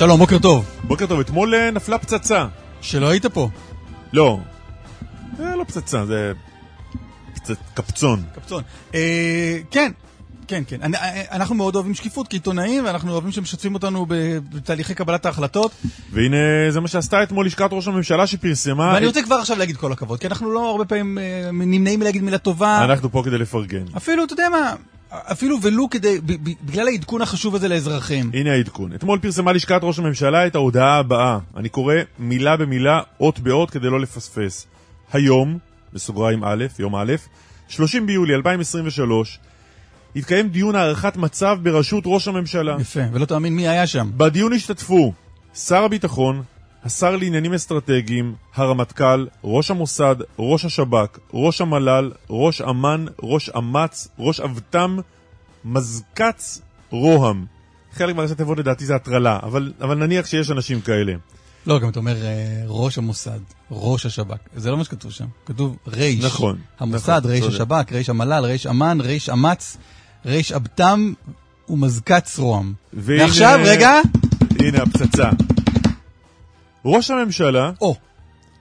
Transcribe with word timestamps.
שלום, 0.00 0.18
בוקר 0.18 0.38
טוב. 0.38 0.64
בוקר 0.84 1.06
טוב, 1.06 1.20
אתמול 1.20 1.54
אה, 1.54 1.70
נפלה 1.70 1.98
פצצה. 1.98 2.46
שלא 2.80 3.08
היית 3.08 3.26
פה. 3.26 3.48
לא. 4.12 4.38
זה 5.38 5.44
לא 5.58 5.64
פצצה, 5.64 6.06
זה 6.06 6.32
פצצ... 7.34 7.56
קפצון. 7.74 8.22
קפצון. 8.34 8.62
אה, 8.94 9.58
כן, 9.70 9.92
כן, 10.48 10.62
כן. 10.66 10.82
אני, 10.82 10.96
אה, 10.96 11.22
אנחנו 11.32 11.54
מאוד 11.54 11.74
אוהבים 11.74 11.94
שקיפות 11.94 12.28
כעיתונאים, 12.28 12.84
ואנחנו 12.84 13.12
אוהבים 13.12 13.32
שמשתפים 13.32 13.74
אותנו 13.74 14.06
בתהליכי 14.50 14.94
קבלת 14.94 15.26
ההחלטות. 15.26 15.72
והנה, 16.12 16.36
זה 16.70 16.80
מה 16.80 16.88
שעשתה 16.88 17.22
אתמול 17.22 17.46
לשכת 17.46 17.68
ראש 17.72 17.88
הממשלה 17.88 18.26
שפרסמה... 18.26 18.92
ואני 18.94 19.06
רוצה 19.06 19.22
כבר 19.22 19.36
עכשיו 19.36 19.58
להגיד 19.58 19.76
כל 19.76 19.92
הכבוד, 19.92 20.20
כי 20.20 20.26
אנחנו 20.26 20.50
לא 20.50 20.70
הרבה 20.70 20.84
פעמים 20.84 21.18
אה, 21.18 21.50
נמנעים 21.52 22.00
מלהגיד 22.00 22.22
מילה 22.22 22.38
טובה. 22.38 22.84
אנחנו 22.84 23.12
פה 23.12 23.22
כדי 23.24 23.38
לפרגן. 23.38 23.84
אפילו, 23.96 24.24
אתה 24.24 24.32
יודע 24.32 24.48
מה, 24.48 24.74
אפילו 25.10 25.62
ולו 25.62 25.90
כדי, 25.90 26.18
בגלל 26.62 26.88
העדכון 26.88 27.22
החשוב 27.22 27.54
הזה 27.54 27.68
לאזרחים. 27.68 28.30
הנה 28.34 28.52
העדכון. 28.52 28.94
אתמול 28.94 29.18
פרסמה 29.18 29.52
לשכת 29.52 29.80
ראש 29.82 29.98
הממשלה 29.98 30.46
את 30.46 30.54
ההודעה 30.54 30.96
הבאה. 30.96 31.38
אני 31.56 31.68
קורא 31.68 31.94
מילה 32.18 32.56
במילה, 32.56 33.00
אות 33.20 33.38
באות, 33.38 33.70
כדי 33.70 33.90
לא 33.90 34.00
לפספס. 34.00 34.66
היום, 35.12 35.58
בסוגריים 35.92 36.44
א', 36.44 36.64
יום 36.78 36.96
א', 36.96 37.14
30 37.68 38.06
ביולי 38.06 38.34
2023, 38.34 39.38
התקיים 40.16 40.48
דיון 40.48 40.74
הערכת 40.74 41.16
מצב 41.16 41.58
בראשות 41.62 42.04
ראש 42.06 42.28
הממשלה. 42.28 42.76
יפה, 42.80 43.00
ולא 43.12 43.24
תאמין 43.24 43.56
מי 43.56 43.68
היה 43.68 43.86
שם. 43.86 44.10
בדיון 44.16 44.52
השתתפו 44.52 45.12
שר 45.54 45.84
הביטחון, 45.84 46.42
השר 46.84 47.16
לעניינים 47.16 47.54
אסטרטגיים, 47.54 48.34
הרמטכ"ל, 48.54 49.26
ראש 49.44 49.70
המוסד, 49.70 50.16
ראש 50.38 50.64
השב"כ, 50.64 51.18
ראש 51.34 51.60
המל"ל, 51.60 52.10
ראש 52.30 52.60
אמ"ן, 52.60 53.04
ראש 53.22 53.50
אמ"ץ, 53.58 54.08
ראש 54.18 54.40
אבט"ם, 54.40 54.98
מזק"ץ, 55.64 56.60
רוה"מ. 56.90 57.44
חלק 57.92 58.14
מהראשי 58.16 58.34
תיבות 58.34 58.58
לדעתי 58.58 58.86
זה 58.86 58.94
הטרלה, 58.94 59.38
אבל, 59.42 59.72
אבל 59.80 59.94
נניח 59.94 60.26
שיש 60.26 60.50
אנשים 60.50 60.80
כאלה. 60.80 61.12
לא, 61.66 61.78
גם 61.78 61.88
אתה 61.88 61.98
אומר 61.98 62.24
אה, 62.24 62.62
ראש 62.66 62.98
המוסד, 62.98 63.38
ראש 63.70 64.06
השב"כ. 64.06 64.36
זה 64.56 64.70
לא 64.70 64.76
מה 64.76 64.84
שכתוב 64.84 65.12
שם. 65.12 65.26
כתוב 65.46 65.76
רייש. 65.86 66.24
נכון, 66.24 66.58
המוסד, 66.80 67.18
נכון, 67.18 67.30
רייש. 67.30 67.44
השב"כ, 67.44 67.92
רייש 67.92 68.08
המל"ל, 68.08 68.44
רייש 68.44 68.66
אמ"ן, 68.66 68.98
רייש 69.00 69.28
אמ"ץ, 69.28 69.76
רייש 70.26 70.52
אבט"ם 70.52 71.12
ומזק"ץ 71.68 72.38
רוה"ם. 72.38 72.72
והנה- 72.92 73.22
ועכשיו, 73.22 73.60
רגע. 73.64 73.90
הנה 74.60 74.82
הפצצה. 74.82 75.30
ראש 76.84 77.10
הממשלה 77.10 77.70
או, 77.80 77.94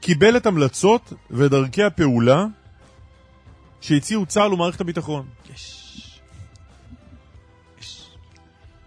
קיבל 0.02 0.38
את 0.38 0.46
המלצות 0.46 1.14
ודרכי 1.32 1.84
הפעולה 1.84 2.46
שהציעו 3.82 4.26
צה"ל 4.26 4.54
ומערכת 4.54 4.82
הביטחון. 4.82 5.26
יש. 5.54 5.76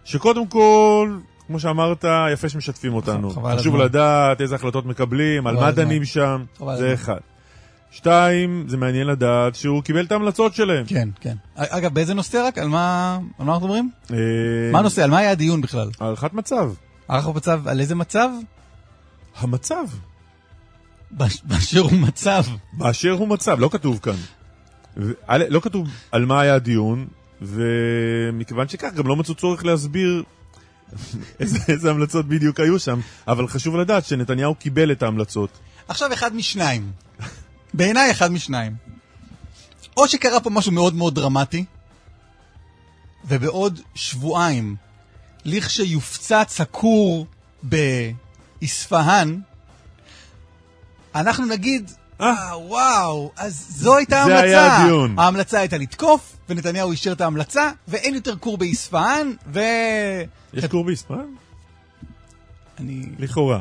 שקודם 0.05 0.47
כל, 0.47 1.19
כמו 1.47 1.61
שאמרת, 1.61 2.05
יפה 2.33 2.49
שמשתפים 2.49 2.95
אותנו. 2.95 3.31
חבל 3.31 3.59
חשוב. 3.59 3.77
לדעת 3.77 4.41
איזה 4.41 4.55
החלטות 4.55 4.87
מקבלים, 4.87 5.47
על 5.47 5.55
מה. 5.55 5.71
דנים 5.71 6.05
שם, 6.05 6.45
זה. 6.77 6.95
אחד. 6.95 7.19
שתיים, 7.91 8.65
זה 8.69 8.77
מעניין 8.77 9.07
לדעת 9.07 9.55
שהוא 9.55 9.83
קיבל 9.83 10.05
את 10.05 10.13
ההמלצות 10.13 10.55
שלהם. 10.55 10.85
כן, 10.87 11.09
כן. 11.21 11.35
אגב, 11.57 11.95
באיזה 11.95 12.15
נושא 12.15 12.47
רק? 12.47 12.59
על 12.59 12.69
מה 12.69 13.19
על 13.39 13.47
מה 13.47 13.55
אנחנו 13.55 13.67
מדברים? 13.67 13.91
אה, 14.11 14.17
מה 14.73 14.79
הנושא? 14.79 15.05
על 15.05 15.11
מה 15.11 15.19
היה 15.19 15.31
הדיון 15.31 15.61
בכלל? 15.61 15.89
הערכת 16.01 16.33
מצב. 16.33 16.73
הערכת 17.09 17.35
מצב, 17.35 17.69
על 17.69 17.81
איזה 17.81 17.95
מצב? 17.95 18.29
המצב. 19.37 19.85
באשר 21.45 21.81
הוא 21.81 21.93
מצב. 21.93 22.45
באשר 22.73 23.11
הוא 23.11 23.29
מצב, 23.29 23.57
לא 23.59 23.69
כתוב 23.73 24.01
כאן. 24.03 24.17
לא 25.29 25.61
כתוב 25.61 25.89
על 26.13 26.27
מה 26.27 26.41
היה 26.41 26.55
הדיון, 26.55 27.07
ומכיוון 27.43 28.69
שכך 28.69 28.93
גם 28.95 29.07
לא 29.07 29.17
מצאו 29.17 29.35
צורך 29.35 29.65
להסביר 29.65 30.23
איזה, 31.41 31.59
איזה 31.69 31.91
המלצות 31.91 32.29
בדיוק 32.29 32.61
היו 32.61 32.79
שם, 32.79 33.01
אבל 33.29 33.49
חשוב 33.49 33.77
לדעת 33.77 34.05
שנתניהו 34.05 34.55
קיבל 34.55 34.93
את 34.93 35.03
ההמלצות. 35.03 35.59
עכשיו 35.89 36.13
אחד 36.13 36.37
משניים. 36.37 36.93
בעיניי 37.75 38.11
אחד 38.11 38.33
משניים. 38.33 38.73
או 39.97 40.09
שקרה 40.09 40.41
פה 40.41 40.51
משהו 40.51 40.73
מאוד 40.73 40.95
מאוד 40.95 41.15
דרמטי, 41.15 41.65
ובעוד 43.25 43.81
שבועיים, 43.95 44.77
לכשיופצץ 45.45 46.61
הכור 46.61 47.27
באספהאן, 48.63 49.41
אנחנו 51.15 51.47
נגיד, 51.47 51.91
אה, 52.21 52.59
וואו, 52.59 53.33
אז 53.37 53.67
זו 53.71 53.97
הייתה 53.97 54.23
זה 54.27 54.35
ההמלצה. 54.35 54.43
היה 54.43 54.83
הדיון. 54.83 55.19
ההמלצה 55.19 55.59
הייתה 55.59 55.79
לתקוף, 55.79 56.37
ונתניהו 56.49 56.91
אישר 56.91 57.13
את 57.13 57.21
ההמלצה, 57.21 57.71
ואין 57.89 58.15
יותר 58.15 58.37
כור 58.37 58.59
באספהאן, 58.59 59.33
ו... 59.47 59.61
יש 60.55 60.65
קור 60.65 60.85
באספן? 60.85 61.25
אני 62.79 63.07
לכאורה. 63.19 63.61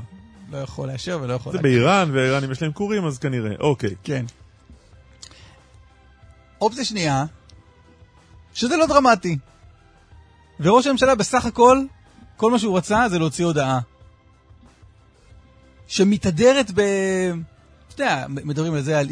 לא 0.52 0.58
יכול 0.58 0.88
לאשר 0.88 1.20
ולא 1.22 1.34
יכול 1.34 1.52
זה 1.52 1.58
להגיד. 1.58 1.72
באיראן, 1.72 2.12
ואיראנים 2.14 2.52
יש 2.52 2.62
להם 2.62 2.72
כורים, 2.72 3.06
אז 3.06 3.18
כנראה. 3.18 3.56
אוקיי. 3.60 3.96
כן. 4.04 4.26
אופציה 6.62 6.86
שנייה, 6.86 7.26
שזה 8.54 8.78
לא 8.78 8.86
דרמטי. 8.86 9.38
וראש 10.60 10.88
הממשלה 10.88 11.16
בסך 11.16 11.46
הכל, 11.46 11.82
כל 12.38 12.52
מה 12.52 12.60
שהוא 12.60 12.78
רצה 12.78 13.10
זה 13.10 13.20
להוציא 13.20 13.46
הודעה. 13.46 13.80
שמתהדרת 15.92 16.72
ב... 16.76 16.82
אתה 17.94 18.04
יודע, 18.04 18.26
מדברים 18.30 18.74
על 18.74 18.82
זה, 18.82 19.00
על... 19.00 19.08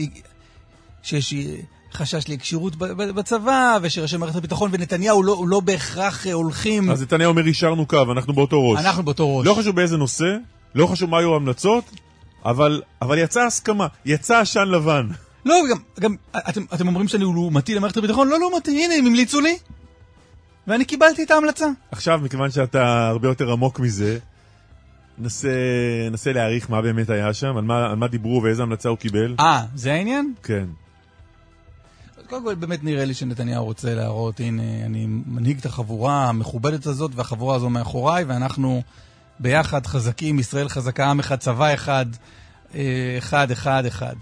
שיש 1.04 1.34
חשש 1.94 2.24
ב- 2.78 2.94
בצבא, 2.94 3.78
ושראשי 3.82 4.18
מערכת 4.18 4.36
הביטחון 4.36 4.70
ונתניהו 4.74 5.24
לא, 5.24 5.44
לא 5.48 5.60
בהכרח 5.60 6.28
אה, 6.28 6.34
הולכים... 6.34 6.92
אז 6.92 7.02
נתניהו 7.02 7.30
אומר, 7.30 7.46
אישרנו 7.46 7.86
קו, 7.86 8.12
אנחנו 8.12 8.34
באותו 8.34 8.70
ראש. 8.70 8.80
אנחנו 8.80 9.04
באותו 9.04 9.38
ראש. 9.38 9.48
לא 9.48 9.54
חשוב 9.54 9.76
באיזה 9.76 9.98
נושא, 9.98 10.36
לא 10.76 10.88
חשוב 10.88 11.10
מה 11.10 11.18
היו 11.20 11.34
ההמלצות, 11.34 11.84
אבל, 12.46 12.82
אבל 13.02 13.18
יצאה 13.18 13.46
הסכמה, 13.46 13.88
יצא 14.06 14.40
עשן 14.40 14.68
לבן. 14.68 15.08
לא, 15.46 15.56
גם, 15.72 15.78
גם 16.00 16.16
אתם, 16.50 16.64
אתם 16.74 16.88
אומרים 16.88 17.08
שאני 17.08 17.24
לעומתי 17.24 17.76
למערכת 17.76 17.98
הביטחון? 17.98 18.28
לא 18.28 18.40
לעומתי, 18.40 18.86
הנה, 18.86 18.94
הם 18.94 19.06
המליצו 19.06 19.42
לי, 19.42 19.58
ואני 20.68 20.86
קיבלתי 20.86 21.24
את 21.24 21.32
ההמלצה. 21.32 21.68
עכשיו, 21.92 22.20
מכיוון 22.24 22.52
שאתה 22.52 23.08
הרבה 23.08 23.28
יותר 23.28 23.52
עמוק 23.52 23.80
מזה, 23.80 24.20
נסה, 25.20 25.50
נסה 26.12 26.34
להעריך 26.34 26.70
מה 26.70 26.82
באמת 26.82 27.10
היה 27.10 27.34
שם, 27.34 27.58
על 27.58 27.64
מה, 27.64 27.86
על 27.86 27.96
מה 27.96 28.08
דיברו 28.08 28.42
ואיזה 28.44 28.64
המלצה 28.64 28.90
הוא 28.90 28.98
קיבל. 28.98 29.36
אה, 29.40 29.66
זה 29.76 29.94
העניין? 29.94 30.34
כן. 30.44 30.66
קודם 32.30 32.44
כל, 32.44 32.56
באמת 32.56 32.84
נראה 32.84 33.06
לי 33.06 33.14
שנתניהו 33.14 33.66
רוצה 33.66 33.96
להראות, 33.96 34.40
הנה, 34.40 34.86
אני 34.86 35.06
מנהיג 35.08 35.58
את 35.60 35.66
החבורה 35.66 36.30
המכובדת 36.30 36.86
הזאת, 36.86 37.12
והחבורה 37.16 37.56
הזו 37.56 37.70
מאחוריי, 37.70 38.24
ואנחנו 38.24 38.82
ביחד 39.40 39.86
חזקים, 39.86 40.40
ישראל 40.40 40.70
חזקה, 40.70 41.10
עם 41.10 41.20
אחד, 41.20 41.36
צבא 41.36 41.74
אחד, 41.74 42.06
אה, 42.76 43.16
אחד, 43.18 43.52
אחד, 43.52 43.86
אחד. 43.86 44.16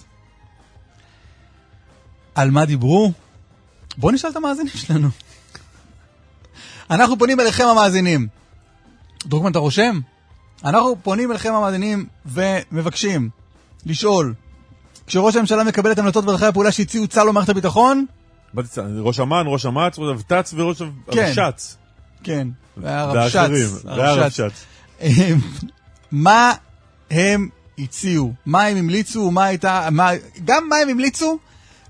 על 2.35 2.51
מה 2.51 2.65
דיברו? 2.65 3.11
בואו 3.97 4.11
נשאל 4.11 4.29
את 4.29 4.35
המאזינים 4.35 4.73
שלנו. 4.75 5.09
אנחנו 6.91 7.19
פונים 7.19 7.39
אליכם 7.39 7.65
המאזינים. 7.71 8.27
דרוקמן, 9.25 9.51
אתה 9.51 9.59
רושם? 9.59 9.99
אנחנו 10.63 10.95
פונים 11.04 11.31
אליכם 11.31 11.54
המאזינים 11.54 12.06
ומבקשים 12.25 13.30
לשאול, 13.86 14.33
כשראש 15.07 15.36
הממשלה 15.36 15.63
מקבל 15.63 15.92
את 15.92 16.00
המלצות 16.00 16.24
ודרכי 16.24 16.45
הפעולה 16.45 16.71
שהציעו 16.71 17.07
צה"ל 17.07 17.30
ומערכת 17.30 17.50
הביטחון, 17.50 18.06
ראש 19.01 19.19
אמ"ן, 19.19 19.44
ראש 19.45 19.65
אמ"ץ, 19.65 20.00
ראש 20.00 20.15
אבט"ץ 20.15 20.54
וראש 20.57 20.81
כן. 21.12 21.33
הרבש"ץ. 21.38 21.77
כן, 22.24 22.48
והרבש"ץ, 22.77 23.83
והרבש"ץ. 23.86 24.65
מה 26.12 26.54
הם 27.12 27.50
הציעו? 27.80 28.33
מה 28.45 28.63
הם 28.63 28.77
המליצו? 28.77 29.31
מה 29.31 29.45
הייתה... 29.45 29.88
מה, 29.92 30.09
גם 30.45 30.69
מה 30.69 30.75
הם 30.75 30.89
המליצו, 30.89 31.38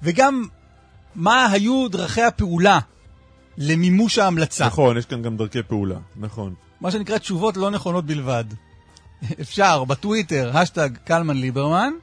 וגם 0.03 0.47
מה 1.15 1.51
היו 1.51 1.87
דרכי 1.87 2.21
הפעולה 2.21 2.79
למימוש 3.57 4.17
ההמלצה. 4.17 4.65
נכון, 4.65 4.97
יש 4.97 5.05
כאן 5.05 5.21
גם 5.21 5.37
דרכי 5.37 5.63
פעולה, 5.63 5.97
נכון. 6.15 6.53
מה 6.81 6.91
שנקרא 6.91 7.17
תשובות 7.17 7.57
לא 7.57 7.71
נכונות 7.71 8.05
בלבד. 8.05 8.45
אפשר 9.41 9.83
בטוויטר, 9.83 10.57
השטג 10.57 10.89
קלמן 11.03 11.37
ליברמן, 11.37 11.93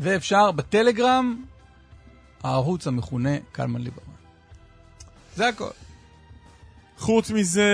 ואפשר 0.00 0.50
בטלגרם, 0.50 1.42
הערוץ 2.42 2.86
המכונה 2.86 3.36
קלמן 3.52 3.80
ליברמן. 3.80 4.12
זה 5.36 5.48
הכל. 5.48 5.70
חוץ 6.98 7.30
מזה, 7.30 7.70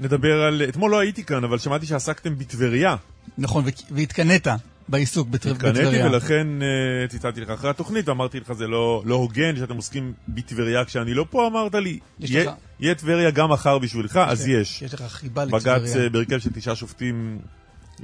נדבר 0.00 0.42
על... 0.42 0.62
אתמול 0.68 0.90
לא 0.90 0.98
הייתי 0.98 1.24
כאן, 1.24 1.44
אבל 1.44 1.58
שמעתי 1.58 1.86
שעסקתם 1.86 2.38
בטבריה. 2.38 2.96
נכון, 3.38 3.64
והתקנאת 3.90 4.48
בעיסוק 4.88 5.28
בטבריה. 5.28 5.54
התקנאתי 5.54 6.02
ולכן 6.02 6.46
uh, 6.60 7.10
ציטטתי 7.10 7.40
לך 7.40 7.50
אחרי 7.50 7.70
התוכנית, 7.70 8.08
אמרתי 8.08 8.40
לך 8.40 8.52
זה 8.52 8.66
לא, 8.66 9.02
לא 9.04 9.14
הוגן 9.14 9.56
שאתם 9.56 9.76
עוסקים 9.76 10.12
בטבריה 10.28 10.84
כשאני 10.84 11.14
לא 11.14 11.26
פה, 11.30 11.46
אמרת 11.46 11.74
לי, 11.74 11.98
יהיה 12.20 12.52
יהיה 12.80 12.94
טבריה 12.94 13.30
גם 13.30 13.50
מחר 13.50 13.78
בשבילך, 13.78 14.20
אז 14.26 14.48
יש. 14.48 14.82
יש 14.82 14.94
לך 14.94 15.02
חיבה 15.02 15.44
לטבריה. 15.44 15.78
בג"ץ 15.78 15.96
uh, 15.96 15.98
בהרכב 16.12 16.38
של 16.38 16.50
תשעה 16.52 16.76
שופטים 16.76 17.38
uh, 17.96 18.02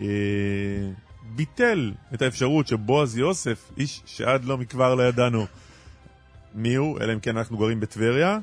ביטל 1.36 1.92
את 2.14 2.22
האפשרות 2.22 2.68
שבועז 2.68 3.16
יוסף, 3.16 3.70
איש 3.76 4.02
שעד 4.06 4.44
לא 4.44 4.58
מכבר 4.58 4.94
לא 4.94 5.02
ידענו 5.02 5.46
מי 6.54 6.74
הוא, 6.74 7.00
אלא 7.00 7.12
אם 7.12 7.20
כן 7.20 7.36
אנחנו 7.36 7.58
גרים 7.58 7.80
בטבריה, 7.80 8.38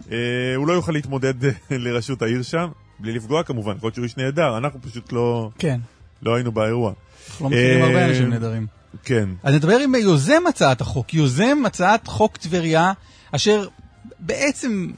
uh, 0.00 0.12
הוא 0.56 0.66
לא 0.66 0.72
יוכל 0.72 0.92
להתמודד 0.92 1.34
לראשות 1.70 2.22
העיר 2.22 2.42
שם, 2.42 2.68
בלי 2.98 3.12
לפגוע 3.12 3.42
כמובן, 3.42 3.76
יכול 3.76 3.86
להיות 3.86 3.94
שהוא 3.94 4.04
איש 4.04 4.16
נהדר, 4.16 4.58
אנחנו 4.58 4.82
פשוט 4.82 5.12
לא, 5.12 5.50
כן. 5.58 5.80
לא 6.22 6.34
היינו 6.34 6.52
באירוע. 6.52 6.92
אנחנו 7.30 7.44
לא 7.44 7.50
מכירים 7.50 7.84
הרבה 7.84 8.04
אנשים 8.04 8.30
נהדרים. 8.30 8.66
כן. 9.04 9.28
אז 9.42 9.54
נדבר 9.54 9.78
עם 9.78 9.94
יוזם 9.94 10.42
הצעת 10.48 10.80
החוק, 10.80 11.14
יוזם 11.14 11.58
הצעת 11.66 12.06
חוק 12.06 12.36
טבריה, 12.36 12.92
אשר 13.32 13.66
בעצם, 14.18 14.90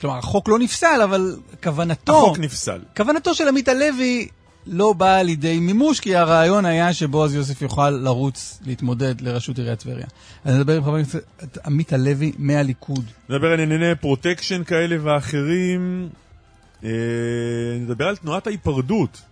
כלומר, 0.00 0.18
החוק 0.18 0.48
לא 0.48 0.58
נפסל, 0.58 1.00
אבל 1.04 1.36
כוונתו... 1.62 2.18
החוק 2.18 2.38
נפסל. 2.38 2.80
כוונתו 2.96 3.34
של 3.34 3.48
עמית 3.48 3.68
הלוי 3.68 4.28
לא 4.66 4.92
באה 4.92 5.22
לידי 5.22 5.60
מימוש, 5.60 6.00
כי 6.00 6.16
הרעיון 6.16 6.64
היה 6.64 6.92
שבועז 6.92 7.34
יוסף 7.34 7.62
יוכל 7.62 7.90
לרוץ, 7.90 8.60
להתמודד 8.66 9.20
לראשות 9.20 9.58
עיריית 9.58 9.78
טבריה. 9.78 10.06
אז 10.44 10.54
נדבר 10.54 10.76
עם 10.76 10.84
חבר 10.84 10.96
הכנסת 10.96 11.24
עמית 11.64 11.92
הלוי 11.92 12.32
מהליכוד. 12.38 13.04
נדבר 13.28 13.52
על 13.52 13.60
ענייני 13.60 13.94
פרוטקשן 13.94 14.64
כאלה 14.64 14.96
ואחרים. 15.02 16.08
אה, 16.84 16.90
נדבר 17.80 18.04
על 18.04 18.16
תנועת 18.16 18.46
ההיפרדות. 18.46 19.22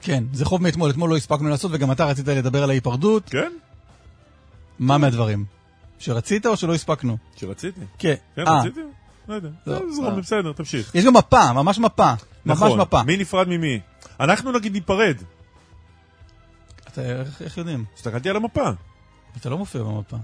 כן, 0.00 0.24
זה 0.32 0.44
חוב 0.44 0.62
מאתמול, 0.62 0.90
אתמול 0.90 1.10
לא 1.10 1.16
הספקנו 1.16 1.48
לעשות, 1.48 1.70
וגם 1.74 1.92
אתה 1.92 2.04
רצית 2.04 2.28
לדבר 2.28 2.62
על 2.62 2.70
ההיפרדות. 2.70 3.28
כן. 3.28 3.52
מה 4.78 4.98
מהדברים? 4.98 5.44
שרצית 5.98 6.46
או 6.46 6.56
שלא 6.56 6.74
הספקנו? 6.74 7.16
שרציתי. 7.36 7.80
כן. 7.98 8.14
כן, 8.36 8.46
אה. 8.46 8.50
רציתי? 8.50 8.80
לא 9.28 9.34
יודע. 9.34 9.48
לא, 9.66 9.80
זרום, 9.94 10.20
בסדר, 10.20 10.52
תמשיך. 10.52 10.94
יש 10.94 11.04
גם 11.04 11.16
מפה, 11.16 11.52
ממש 11.52 11.78
מפה. 11.78 12.12
נכון, 12.46 12.68
ממש 12.70 12.80
מפה. 12.80 13.02
מי 13.02 13.16
נפרד 13.16 13.48
ממי? 13.48 13.80
אנחנו 14.20 14.52
נגיד 14.52 14.72
ניפרד. 14.72 15.16
אתה, 16.88 17.02
איך, 17.40 17.58
יודעים? 17.58 17.84
הסתכלתי 17.96 18.30
על 18.30 18.36
המפה. 18.36 18.70
אתה 19.36 19.50
לא 19.50 19.58
מופיע 19.58 19.82
במפה. 19.82 20.16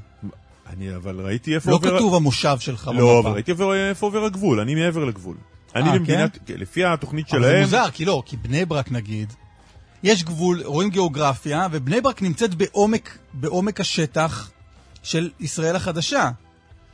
אני 0.66 0.96
אבל 0.96 1.20
ראיתי 1.20 1.54
איפה 1.54 1.70
לא 1.70 1.76
עובר... 1.76 1.92
לא 1.92 1.98
כתוב 1.98 2.14
המושב 2.14 2.56
שלך 2.58 2.86
לא, 2.86 2.92
במפה. 2.92 3.02
לא, 3.02 3.20
אבל 3.20 3.30
ראיתי 3.30 3.50
איפה 3.88 4.06
עובר 4.06 4.24
הגבול, 4.24 4.60
אני 4.60 4.74
מעבר 4.74 5.04
לגבול. 5.04 5.36
אני 5.74 5.98
במדינת, 5.98 6.38
כן? 6.46 6.54
לפי 6.56 6.84
התוכנית 6.84 7.28
שלהם... 7.28 7.42
אבל 7.42 7.52
זה 7.52 7.60
מוזר, 7.60 7.90
כי 7.92 8.04
לא, 8.04 8.22
כי 8.26 8.36
בני 8.36 8.64
ברק 8.64 8.92
נגיד, 8.92 9.32
יש 10.06 10.24
גבול, 10.24 10.62
רואים 10.64 10.90
גיאוגרפיה, 10.90 11.68
ובני 11.72 12.00
ברק 12.00 12.22
נמצאת 12.22 12.54
בעומק, 12.54 13.18
בעומק 13.32 13.80
השטח 13.80 14.50
של 15.02 15.30
ישראל 15.40 15.76
החדשה. 15.76 16.30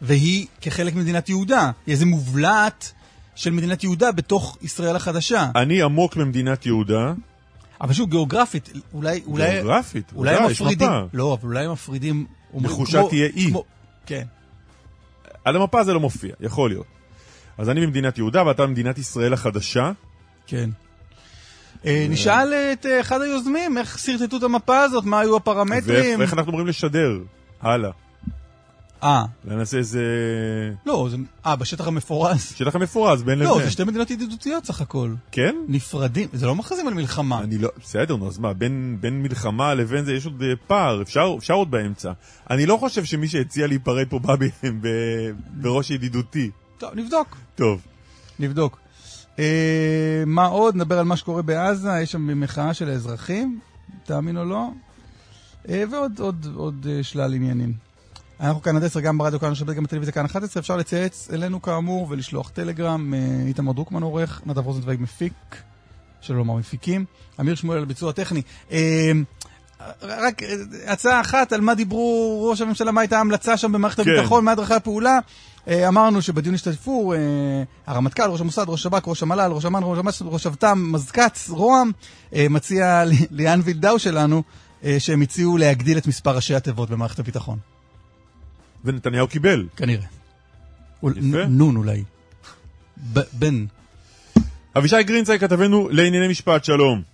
והיא 0.03 0.47
כחלק 0.61 0.95
ממדינת 0.95 1.29
יהודה. 1.29 1.71
היא 1.87 1.93
איזה 1.93 2.07
מובלעת 2.07 2.93
של 3.35 3.51
מדינת 3.51 3.85
יהודה 3.85 4.13
בתוך 4.13 4.59
ישראל 4.63 4.97
החדשה. 4.97 5.51
אני 5.57 5.83
עמוק 5.83 6.17
במדינת 6.17 6.67
יהודה. 6.67 7.13
אבל 7.81 7.93
שוב, 7.93 8.11
גיאוגרפית, 8.11 8.71
אולי... 8.95 9.21
גיאוגרפית, 9.21 10.13
אולי 10.17 10.37
הם 10.37 10.51
מפרידים... 10.51 10.91
לא, 11.13 11.39
אבל 11.41 11.49
אולי 11.49 11.65
הם 11.65 11.73
מפרידים... 11.73 12.27
נחושה 12.55 13.03
תהיה 13.09 13.27
אי. 13.27 13.49
כמו, 13.49 13.65
כן. 14.07 14.25
על 15.45 15.57
המפה 15.57 15.85
זה 15.85 15.93
לא 15.93 16.01
מופיע, 16.01 16.35
יכול 16.41 16.71
להיות. 16.71 16.87
אז 17.59 17.71
אני 17.71 17.87
במדינת 17.87 18.19
יהודה 18.19 18.47
ואתה 18.47 18.63
במדינת 18.63 18.99
ישראל 18.99 19.33
החדשה. 19.33 19.93
כן. 20.47 20.71
אה, 21.87 22.07
נשאל 22.11 22.55
את 22.55 22.87
אה, 22.87 23.01
אחד 23.01 23.21
היוזמים, 23.21 23.79
איך 23.79 23.99
שרטטו 23.99 24.37
את 24.37 24.43
המפה 24.43 24.79
הזאת, 24.79 25.05
מה 25.05 25.21
היו 25.21 25.37
הפרמטרים. 25.37 26.19
ואיך 26.19 26.33
אנחנו 26.35 26.51
אמורים 26.51 26.67
לשדר, 26.67 27.19
הלאה. 27.63 27.91
אה. 29.03 29.25
נעשה 29.45 29.79
איזה... 29.79 30.03
לא, 30.87 31.07
זה... 31.11 31.17
אה, 31.47 31.57
בשטח 31.57 31.87
המפורז. 31.87 32.53
שטח 32.57 32.75
המפורז, 32.75 33.23
בין 33.23 33.39
לבין. 33.39 33.49
לא, 33.49 33.65
זה 33.65 33.71
שתי 33.71 33.85
מדינות 33.85 34.11
ידידותיות 34.11 34.65
סך 34.65 34.81
הכל. 34.81 35.15
כן? 35.33 35.57
נפרדים, 35.69 36.29
זה 36.33 36.47
לא 36.47 36.55
מכרזים 36.55 36.89
על 36.89 36.95
מלחמה. 36.95 37.41
אני 37.41 37.59
לא... 37.59 37.69
בסדר, 37.83 38.17
נו, 38.17 38.29
אז 38.29 38.39
מה, 38.39 38.53
בין, 38.53 38.97
בין 39.01 39.23
מלחמה 39.23 39.75
לבין 39.75 40.05
זה 40.05 40.13
יש 40.13 40.27
עוד 40.27 40.43
אה, 40.43 40.53
פער, 40.67 41.03
אפשר, 41.03 41.35
אפשר 41.39 41.55
עוד 41.55 41.71
באמצע. 41.71 42.13
אני 42.51 42.67
לא 42.67 42.77
חושב 42.77 43.05
שמי 43.05 43.29
שהציע 43.29 43.67
להיפרד 43.67 44.07
פה 44.11 44.19
בא 44.19 44.37
ב, 44.37 44.45
ב, 44.83 44.89
בראש 45.51 45.91
ידידותי. 45.91 46.51
טוב, 46.79 46.91
נבדוק. 46.95 47.37
טוב. 47.55 47.81
נבדוק. 48.39 48.82
אה, 49.39 50.23
מה 50.27 50.47
עוד? 50.47 50.77
נדבר 50.77 50.99
על 50.99 51.05
מה 51.05 51.17
שקורה 51.17 51.43
בעזה, 51.43 51.91
יש 52.03 52.13
שם 52.13 52.41
מחאה 52.41 52.75
של 52.75 52.89
האזרחים, 52.89 53.61
תאמין 54.05 54.37
או 54.37 54.45
לא. 54.45 54.69
אה, 55.69 55.85
ועוד 55.91 56.19
עוד, 56.19 56.47
עוד 56.55 56.87
אה, 56.91 57.03
שלל 57.03 57.35
עניינים. 57.35 57.73
אנחנו 58.41 58.63
כאן 58.63 58.77
עד 58.77 58.85
10, 58.85 59.01
גם 59.01 59.19
ברדיו 59.19 59.41
כאן, 59.41 59.51
נשאר 59.51 59.73
גם 59.73 59.83
בטלוויזיה 59.83 60.13
כאן 60.13 60.25
11, 60.25 60.61
אפשר 60.61 60.77
לצייץ 60.77 61.29
אלינו 61.33 61.63
כאמור 61.63 62.07
ולשלוח 62.11 62.51
טלגרם, 62.51 63.15
אה, 63.15 63.47
איתמר 63.47 63.73
דרוקמן 63.73 64.03
עורך, 64.03 64.43
נדב 64.47 64.67
רוזנטוויג 64.67 65.01
מפיק, 65.01 65.57
שלא 66.21 66.37
לומר 66.37 66.55
מפיקים, 66.55 67.05
אמיר 67.41 67.55
שמואל 67.55 67.79
על 67.79 67.85
ביצוע 67.85 68.13
טכני. 68.13 68.43
רק 70.03 70.43
אה, 70.43 70.55
הצעה 70.87 71.21
אחת 71.21 71.53
על 71.53 71.61
מה 71.61 71.75
דיברו 71.75 72.47
ראש 72.51 72.61
הממשלה, 72.61 72.93
מה 72.93 73.01
הייתה 73.01 73.19
ההמלצה 73.19 73.57
שם 73.57 73.73
במערכת 73.73 74.01
כן. 74.05 74.11
הביטחון, 74.11 74.45
מה 74.45 74.55
דרכי 74.55 74.75
הפעולה. 74.75 75.19
אה, 75.69 75.89
אמרנו 75.89 76.23
שבדיון 76.23 76.55
השתתפו 76.55 77.13
אה, 77.13 77.19
הרמטכ"ל, 77.87 78.23
ראש 78.31 78.41
המוסד, 78.41 78.65
ראש 78.69 78.83
שב"כ, 78.83 79.09
ראש 79.09 79.23
המל"ל, 79.23 79.51
ראש 79.53 79.65
אמ"ן, 79.65 79.81
ראש 79.85 79.99
אמ"ץ, 79.99 80.23
ראש 80.25 80.47
אבט"ם, 80.47 80.93
מזק"ץ, 80.93 81.51
רוה"מ, 81.51 81.91
מציע 82.51 83.05
לי- 83.05 83.27
ליאן 83.31 83.61
וילדאו 83.65 83.99
שלנו, 83.99 84.43
שהם 84.99 85.21
הציעו 85.23 85.57
להגדיל 85.59 85.99
את 85.99 86.07
מספר 86.07 86.37
ראשי 86.37 86.55
התיבות 86.55 86.91
במערכת 86.91 87.19
הביטחון. 87.19 87.59
ונתניהו 88.85 89.29
קיבל. 89.29 89.67
כנראה. 89.77 90.07
יפה. 91.03 91.45
נון 91.49 91.77
אולי. 91.77 92.05
בן. 93.33 93.65
אבישי 94.79 95.03
גרינצייג, 95.03 95.41
כתבנו 95.41 95.89
לענייני 95.91 96.29
משפט, 96.29 96.65
שלום. 96.65 97.12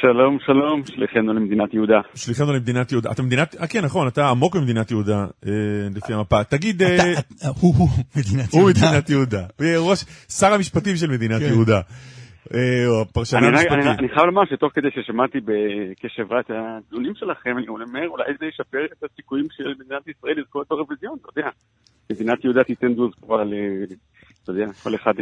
שלום, 0.00 0.38
שלום, 0.46 0.82
שליחנו 0.86 1.32
למדינת 1.32 1.74
יהודה. 1.74 2.00
שליחנו 2.14 2.52
למדינת 2.52 2.92
יהודה. 2.92 3.10
אתה 3.10 3.22
מדינת... 3.22 3.54
אה, 3.60 3.66
כן, 3.66 3.84
נכון, 3.84 4.08
אתה 4.08 4.28
עמוק 4.28 4.56
במדינת 4.56 4.90
יהודה, 4.90 5.18
אה, 5.46 5.52
לפי 5.94 6.12
המפה. 6.12 6.44
תגיד, 6.44 6.82
אה, 6.82 6.96
אתה- 7.12 7.20
הוא 7.60 7.74
הוא 7.78 7.88
מדינת 8.16 8.52
הוא 8.52 8.60
יהודה. 8.60 8.80
מדינת 8.88 9.10
יהודה. 9.10 9.42
ראש, 9.78 10.04
שר 10.28 10.52
המשפטים 10.54 10.96
של 10.96 11.10
מדינת 11.10 11.40
כן. 11.40 11.46
יהודה. 11.46 11.80
אה, 12.54 12.86
או 12.86 13.02
הפרשן 13.02 13.36
אני, 13.36 13.46
רק- 13.46 13.54
אני, 13.66 13.74
המשפטי. 13.74 13.98
אני 13.98 14.08
חייב 14.08 14.26
לומר 14.26 14.42
שתוך 14.50 14.72
כדי 14.74 14.88
ששמעתי 14.94 15.38
בקשב 15.40 16.32
רב 16.32 16.38
את 16.38 16.50
הדיונים 16.50 17.12
שלכם, 17.14 17.58
אני 17.58 17.68
אומר, 17.68 18.08
אולי 18.08 18.24
זה 18.40 18.46
ישפר 18.46 18.78
את 18.98 19.10
הסיכויים 19.12 19.46
של 19.50 19.64
מדינת 19.84 20.08
ישראל 20.08 20.34
לזכות 20.40 20.66
באירוויזיון, 20.70 21.16
אתה 21.20 21.40
יודע. 21.40 21.48
מדינת 22.12 22.44
יהודה 22.44 22.64
תיתן 22.64 22.94
דוז 22.94 23.10
פרועה 23.20 23.44
ל... 23.44 23.52
אתה 24.42 24.52
יודע, 24.52 24.72
כל 24.82 24.94
אחד... 24.94 25.12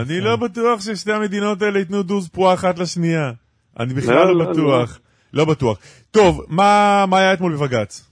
אני. 0.00 0.20
לא 0.20 0.36
בטוח 0.36 0.80
ששתי 0.80 1.12
המדינות 1.12 1.62
האלה 1.62 1.78
ייתנו 1.78 2.02
דוז 2.02 2.28
פרועה 2.28 2.54
אחת 2.54 2.78
לשנייה. 2.78 3.32
אני 3.80 3.94
בכלל 3.94 4.14
לא, 4.14 4.26
לא 4.26 4.44
לא, 4.44 4.50
בטוח. 4.52 5.00
לא 5.32 5.44
בטוח. 5.44 5.78
טוב, 6.10 6.40
מה 6.48 7.18
היה 7.18 7.32
אתמול 7.32 7.52
בבג"ץ? 7.52 8.10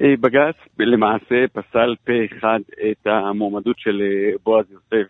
אה, 0.00 0.14
בג"ץ 0.20 0.54
למעשה 0.78 1.44
פסל 1.52 1.94
פה 2.06 2.12
אחד 2.38 2.58
את 2.90 3.06
המועמדות 3.06 3.78
של 3.78 4.02
אה, 4.02 4.32
בועז 4.44 4.66
יוסף, 4.70 5.08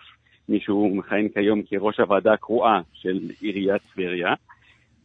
מי 0.48 0.60
שהוא 0.60 0.96
מכהן 0.96 1.28
כיום 1.34 1.62
כראש 1.62 2.00
הוועדה 2.00 2.32
הקרואה 2.32 2.80
של 2.92 3.18
עיריית 3.40 3.82
טבריה. 3.94 4.28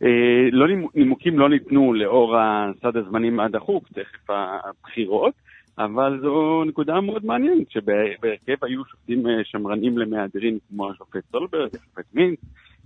אה, 0.03 0.07
לא 0.51 0.67
נימו- 0.67 0.89
נימוקים 0.95 1.39
לא 1.39 1.49
ניתנו 1.49 1.93
לאור 1.93 2.37
הסד 2.37 2.97
הזמנים 2.97 3.39
הדחוק, 3.39 3.87
תכף 3.87 4.29
הבחירות, 4.29 5.33
אבל 5.77 6.19
זו 6.21 6.63
נקודה 6.67 7.01
מאוד 7.01 7.25
מעניינת, 7.25 7.71
שבהרכב 7.71 8.55
היו 8.65 8.85
שופטים 8.85 9.23
שמרנים 9.43 9.97
למהדרין 9.97 10.57
כמו 10.69 10.91
השופט 10.91 11.23
סולברג, 11.31 11.69
השופט 11.75 12.05
מינץ, 12.13 12.39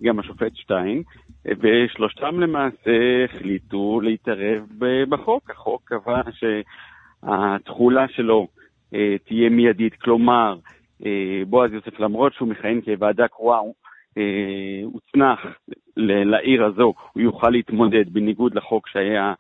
גם 0.03 0.19
השופט 0.19 0.55
שטיין, 0.55 1.03
ושלושתם 1.45 2.39
למעשה 2.39 3.25
החליטו 3.25 4.01
להתערב 4.01 4.63
בחוק. 5.09 5.49
החוק 5.49 5.81
קבע 5.85 6.21
שהתכולה 6.31 8.05
שלו 8.15 8.47
אה, 8.93 9.15
תהיה 9.27 9.49
מיידית, 9.49 9.93
כלומר, 9.93 10.55
אה, 11.05 11.41
בועז 11.47 11.71
יוסף, 11.73 11.99
למרות 11.99 12.33
שהוא 12.33 12.47
מכהן 12.47 12.81
כוועדה 12.85 13.27
קרואה, 13.27 13.57
הוא 13.57 13.73
אה, 14.17 14.23
הוצנח 14.83 15.39
לעיר 15.97 16.65
הזו, 16.65 16.93
הוא 17.13 17.23
יוכל 17.23 17.49
להתמודד 17.49 18.13
בניגוד 18.13 18.55
לחוק 18.55 18.87
שהיה 18.87 19.33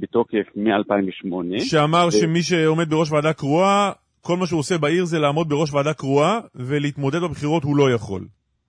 בתוקף 0.00 0.46
מ-2008. 0.56 1.60
שאמר 1.60 2.10
שמי 2.10 2.42
שעומד 2.42 2.90
בראש 2.90 3.12
ועדה 3.12 3.32
קרואה, 3.32 3.92
כל 4.20 4.36
מה 4.36 4.46
שהוא 4.46 4.60
עושה 4.60 4.78
בעיר 4.78 5.04
זה 5.04 5.18
לעמוד 5.18 5.48
בראש 5.48 5.74
ועדה 5.74 5.94
קרואה, 5.94 6.40
ולהתמודד 6.54 7.20
בבחירות 7.20 7.64
הוא 7.64 7.76
לא 7.76 7.90
יכול. 7.90 8.20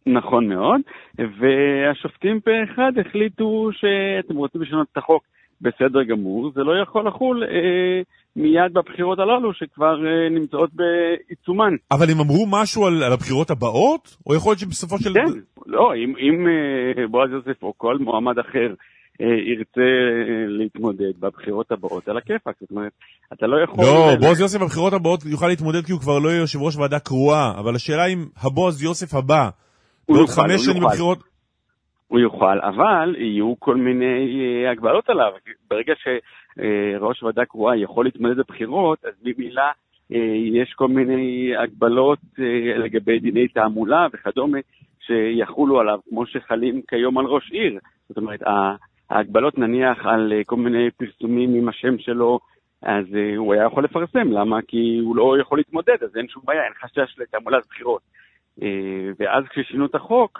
נכון 0.06 0.48
מאוד, 0.48 0.82
והשופטים 1.18 2.40
פה 2.40 2.52
אחד 2.64 2.92
החליטו 3.06 3.70
שאתם 3.72 4.36
רוצים 4.36 4.62
לשנות 4.62 4.88
את 4.92 4.98
החוק 4.98 5.24
בסדר 5.62 6.04
גמור, 6.04 6.52
זה 6.56 6.62
לא 6.64 6.82
יכול 6.84 7.08
לחול 7.08 7.44
אה, 7.44 8.02
מיד 8.36 8.74
בבחירות 8.74 9.20
הללו 9.20 9.54
שכבר 9.54 10.06
אה, 10.06 10.30
נמצאות 10.30 10.70
בעיצומן. 10.74 11.76
אבל 11.92 12.12
הם 12.12 12.20
אמרו 12.20 12.46
משהו 12.50 12.86
על, 12.86 13.04
על 13.04 13.14
הבחירות 13.14 13.50
הבאות? 13.50 14.18
או 14.28 14.36
יכול 14.36 14.52
להיות 14.52 14.60
שבסופו 14.60 14.98
של... 14.98 15.14
כן, 15.14 15.40
לא, 15.68 15.96
אם, 15.96 16.14
אם 16.18 16.48
אה, 16.48 17.08
בועז 17.08 17.30
יוסף 17.32 17.64
או 17.64 17.74
כל 17.78 17.98
מועמד 17.98 18.40
אחר 18.40 18.74
אה, 19.22 19.28
ירצה 19.28 19.82
אה, 19.82 20.48
להתמודד 20.48 21.20
בבחירות 21.20 21.72
הבאות, 21.72 22.08
על 22.08 22.18
הכיפאק, 22.18 22.56
זאת 22.62 22.72
אומרת, 22.72 22.92
אתה 23.34 23.48
לא 23.48 23.64
יכול... 23.64 23.86
לא, 23.86 24.16
בועז 24.20 24.40
יוסף 24.40 24.60
בבחירות 24.62 24.94
הבאות 24.94 25.26
יוכל 25.26 25.48
להתמודד 25.48 25.86
כי 25.86 25.92
הוא 25.92 26.02
כבר 26.02 26.20
לא 26.20 26.30
יהיה 26.30 26.40
יושב 26.40 26.62
ראש 26.62 26.76
ועדה 26.76 27.00
קרואה, 27.00 27.60
אבל 27.60 27.76
השאלה 27.76 28.06
אם 28.06 28.26
הבועז 28.44 28.84
יוסף 28.84 29.14
הבא, 29.16 29.50
בעוד 30.14 30.30
יוכל, 30.30 30.42
חמש 30.42 30.66
הוא 30.66 30.74
שנים. 30.74 30.84
בבחירות... 30.84 31.20
הוא 32.08 32.20
יוכל, 32.20 32.60
אבל 32.60 33.16
יהיו 33.18 33.54
כל 33.60 33.76
מיני 33.76 34.42
אה, 34.66 34.72
הגבלות 34.72 35.10
עליו. 35.10 35.32
ברגע 35.70 35.94
שראש 35.96 37.24
ועדה 37.24 37.46
קרואה 37.46 37.76
יכול 37.76 38.06
להתמודד 38.06 38.38
בבחירות, 38.38 39.06
אז 39.06 39.14
ממילא 39.24 39.64
אה, 40.14 40.36
יש 40.54 40.74
כל 40.74 40.88
מיני 40.88 41.52
הגבלות 41.58 42.20
אה, 42.40 42.78
לגבי 42.78 43.20
דיני 43.20 43.48
תעמולה 43.48 44.08
וכדומה 44.14 44.58
שיחולו 45.00 45.80
עליו, 45.80 46.00
כמו 46.10 46.26
שחלים 46.26 46.82
כיום 46.88 47.18
על 47.18 47.26
ראש 47.26 47.52
עיר. 47.52 47.80
זאת 48.10 48.18
אומרת, 48.18 48.40
ההגבלות 49.10 49.58
נניח 49.58 50.06
על 50.06 50.34
אה, 50.34 50.44
כל 50.46 50.56
מיני 50.56 50.92
פרסומים 50.98 51.54
עם 51.54 51.70
השם 51.70 51.98
שלו, 52.00 52.40
אז 52.82 53.06
אה, 53.16 53.38
הוא 53.38 53.54
היה 53.54 53.66
יכול 53.66 53.84
לפרסם, 53.84 54.32
למה? 54.32 54.62
כי 54.68 55.00
הוא 55.04 55.16
לא 55.16 55.36
יכול 55.42 55.58
להתמודד, 55.58 56.04
אז 56.04 56.16
אין 56.16 56.28
שום 56.28 56.44
בעיה, 56.46 56.64
אין 56.64 56.74
חשש 56.82 57.20
לתעמולת 57.20 57.64
בחירות. 57.70 58.02
אה, 58.62 58.68
ואז 59.20 59.44
כששינו 59.50 59.86
את 59.86 59.96
החוק, 59.96 60.40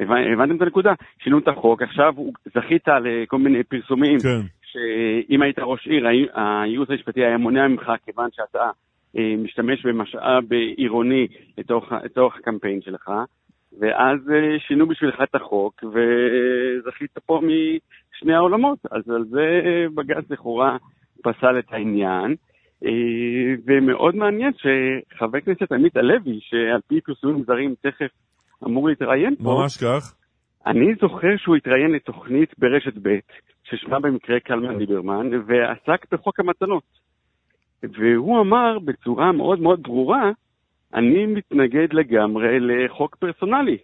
הבנ- 0.00 0.32
הבנתם 0.32 0.56
את 0.56 0.62
הנקודה? 0.62 0.92
שינו 1.22 1.38
את 1.38 1.48
החוק, 1.48 1.82
עכשיו 1.82 2.14
זכית 2.54 2.88
לכל 2.88 3.38
מיני 3.38 3.62
פרסומים, 3.64 4.18
כן. 4.20 4.40
שאם 4.62 5.42
היית 5.42 5.58
ראש 5.58 5.86
עיר, 5.86 6.06
הי- 6.08 6.26
הייעוץ 6.34 6.90
המשפטי 6.90 7.24
היה 7.24 7.38
מונע 7.38 7.68
ממך, 7.68 7.92
כיוון 8.04 8.28
שאתה 8.32 8.70
אה, 9.18 9.34
משתמש 9.38 9.86
במשאב 9.86 10.52
עירוני 10.76 11.26
לתוך, 11.58 11.92
הקמפיין 12.38 12.80
שלך, 12.82 13.10
ואז 13.80 14.30
אה, 14.30 14.58
שינו 14.58 14.86
בשבילך 14.88 15.22
את 15.22 15.34
החוק, 15.34 15.84
וזכית 15.84 17.10
פה 17.26 17.40
משני 17.42 18.34
העולמות. 18.34 18.78
אז 18.90 19.10
על 19.10 19.24
זה 19.24 19.60
בג"ץ 19.94 20.30
לכאורה 20.30 20.76
פסל 21.22 21.58
את 21.58 21.72
העניין. 21.72 22.34
אה, 22.84 22.90
ומאוד 23.66 24.16
מעניין 24.16 24.52
שחבר 24.52 25.38
הכנסת 25.38 25.72
עמית 25.72 25.96
הלוי, 25.96 26.38
שעל 26.40 26.80
פי 26.86 27.00
פרסומים 27.00 27.44
זרים 27.44 27.74
תכף 27.80 28.10
אמור 28.64 28.88
להתראיין 28.88 29.36
פה, 29.36 29.42
ממש 29.42 29.76
כך. 29.76 30.14
אני 30.66 30.94
זוכר 31.00 31.36
שהוא 31.36 31.56
התראיין 31.56 31.92
לתוכנית 31.92 32.58
ברשת 32.58 32.94
ב', 33.02 33.18
ששמה 33.64 34.00
במקרה 34.00 34.40
קלמן 34.40 34.78
ליברמן, 34.78 35.30
ועסק 35.46 36.12
בחוק 36.12 36.40
המתנות. 36.40 36.82
והוא 37.82 38.40
אמר 38.40 38.78
בצורה 38.78 39.32
מאוד 39.32 39.60
מאוד 39.60 39.82
ברורה, 39.82 40.30
אני 40.94 41.26
מתנגד 41.26 41.92
לגמרי 41.92 42.60
לחוק 42.60 43.16
פרסונלי. 43.16 43.78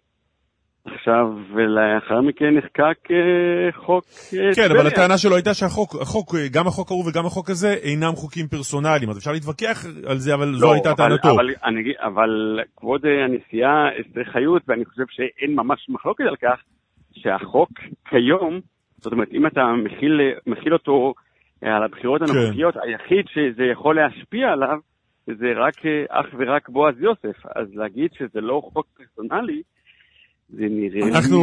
עכשיו, 0.85 1.27
ולאחר 1.55 2.21
מכן 2.21 2.55
נחקק 2.57 3.11
אה, 3.11 3.73
חוק... 3.73 4.05
אה, 4.39 4.55
כן, 4.55 4.71
אבל. 4.71 4.87
הטענה 4.87 5.19
שלו 5.19 5.35
הייתה 5.37 5.55
שהחוק, 5.55 5.95
החוק, 6.03 6.35
גם 6.53 6.67
החוק 6.67 6.91
ההוא 6.91 7.05
וגם 7.09 7.27
החוק 7.27 7.51
הזה 7.51 7.73
אינם 7.83 8.13
חוקים 8.13 8.47
פרסונליים, 8.49 9.11
אז 9.11 9.19
אפשר 9.19 9.33
להתווכח 9.33 9.87
על 10.07 10.19
זה, 10.19 10.35
אבל 10.35 10.55
זו 10.55 10.67
לא, 10.67 10.73
הייתה 10.73 10.89
אבל- 10.91 10.97
טענתו. 10.97 11.31
אבל, 11.31 11.49
אגיד- 11.81 11.97
אבל 12.01 12.61
כבוד 12.77 13.07
אה, 13.07 13.25
הנשיאה 13.25 13.89
אסתר 14.01 14.25
חיות, 14.33 14.63
ואני 14.69 14.85
חושב 14.85 15.03
שאין 15.11 15.55
ממש 15.57 15.87
מחלוקת 15.89 16.25
על 16.29 16.37
כך, 16.37 16.61
שהחוק 17.13 17.71
כיום, 18.09 18.61
זאת 18.99 19.13
אומרת, 19.13 19.29
אם 19.33 19.47
אתה 19.47 19.61
מכיל, 19.85 20.21
מכיל 20.47 20.73
אותו 20.73 21.15
אה, 21.65 21.77
על 21.77 21.83
הבחירות 21.83 22.23
כן. 22.23 22.27
הנוכחיות, 22.37 22.75
היחיד 22.83 23.25
שזה 23.35 23.65
יכול 23.73 23.97
להשפיע 23.97 24.49
עליו, 24.49 24.79
זה 25.27 25.47
רק 25.57 25.87
אה, 25.87 26.05
אך 26.21 26.27
ורק 26.39 26.69
בועז 26.69 26.95
יוסף. 27.01 27.47
אז 27.57 27.67
להגיד 27.75 28.11
שזה 28.19 28.41
לא 28.41 28.63
חוק 28.73 28.87
פרסונלי, 28.97 29.63
זה 30.53 30.67
נראה 30.71 31.07
לי... 31.07 31.13
אנחנו 31.13 31.39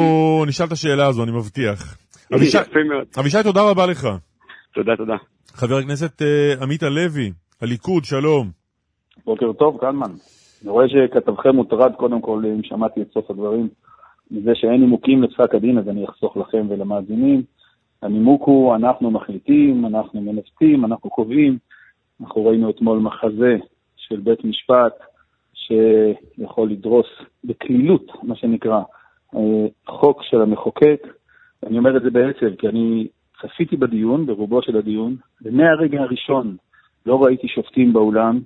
נשאל 0.47 0.65
את 0.65 0.71
השאלה 0.71 1.07
הזו, 1.07 1.23
אני 1.23 1.31
מבטיח. 1.31 1.97
אבישי- 3.17 3.43
תודה 3.43 3.61
רבה 3.61 3.85
לך. 3.85 4.07
תודה, 4.73 4.95
תודה. 4.97 5.15
חבר 5.47 5.77
הכנסת 5.77 6.21
אה, 6.21 6.53
עמית 6.63 6.83
הלוי, 6.83 7.31
הליכוד, 7.61 8.05
שלום. 8.05 8.49
בוקר 9.25 9.53
טוב, 9.53 9.77
קלמן. 9.79 10.11
אני 10.63 10.69
רואה 10.71 10.85
שכתבכם 10.89 11.55
מוטרד, 11.55 11.91
קודם 11.95 12.21
כל, 12.21 12.43
אם 12.45 12.63
שמעתי 12.63 13.01
את 13.01 13.07
סוף 13.13 13.31
הדברים, 13.31 13.67
מזה 14.31 14.51
שאין 14.55 14.81
נימוקים 14.81 15.23
לפסק 15.23 15.55
הדין, 15.55 15.77
אז 15.77 15.89
אני 15.89 16.05
אחסוך 16.05 16.37
לכם 16.37 16.65
ולמאזינים. 16.69 17.43
הנימוק 18.01 18.43
הוא, 18.45 18.75
אנחנו 18.75 19.11
מחליטים, 19.11 19.85
אנחנו 19.85 20.21
מנווטים, 20.21 20.85
אנחנו 20.85 21.09
קובעים. 21.09 21.57
אנחנו 22.21 22.45
ראינו 22.45 22.69
אתמול 22.69 22.99
מחזה 22.99 23.57
של 23.97 24.19
בית 24.19 24.45
משפט 24.45 24.93
שיכול 25.53 26.71
לדרוס 26.71 27.07
בקלילות, 27.43 28.05
מה 28.23 28.35
שנקרא, 28.35 28.81
חוק 29.87 30.23
של 30.23 30.41
המחוקק. 30.41 31.01
אני 31.67 31.77
אומר 31.77 31.97
את 31.97 32.01
זה 32.01 32.09
בעצב, 32.09 32.55
כי 32.59 32.67
אני 32.67 33.07
צפיתי 33.41 33.77
בדיון, 33.77 34.25
ברובו 34.25 34.61
של 34.61 34.77
הדיון, 34.77 35.15
ומהרגע 35.41 35.99
הראשון 36.01 36.55
לא 37.05 37.23
ראיתי 37.23 37.47
שופטים 37.47 37.93
באולם, 37.93 38.39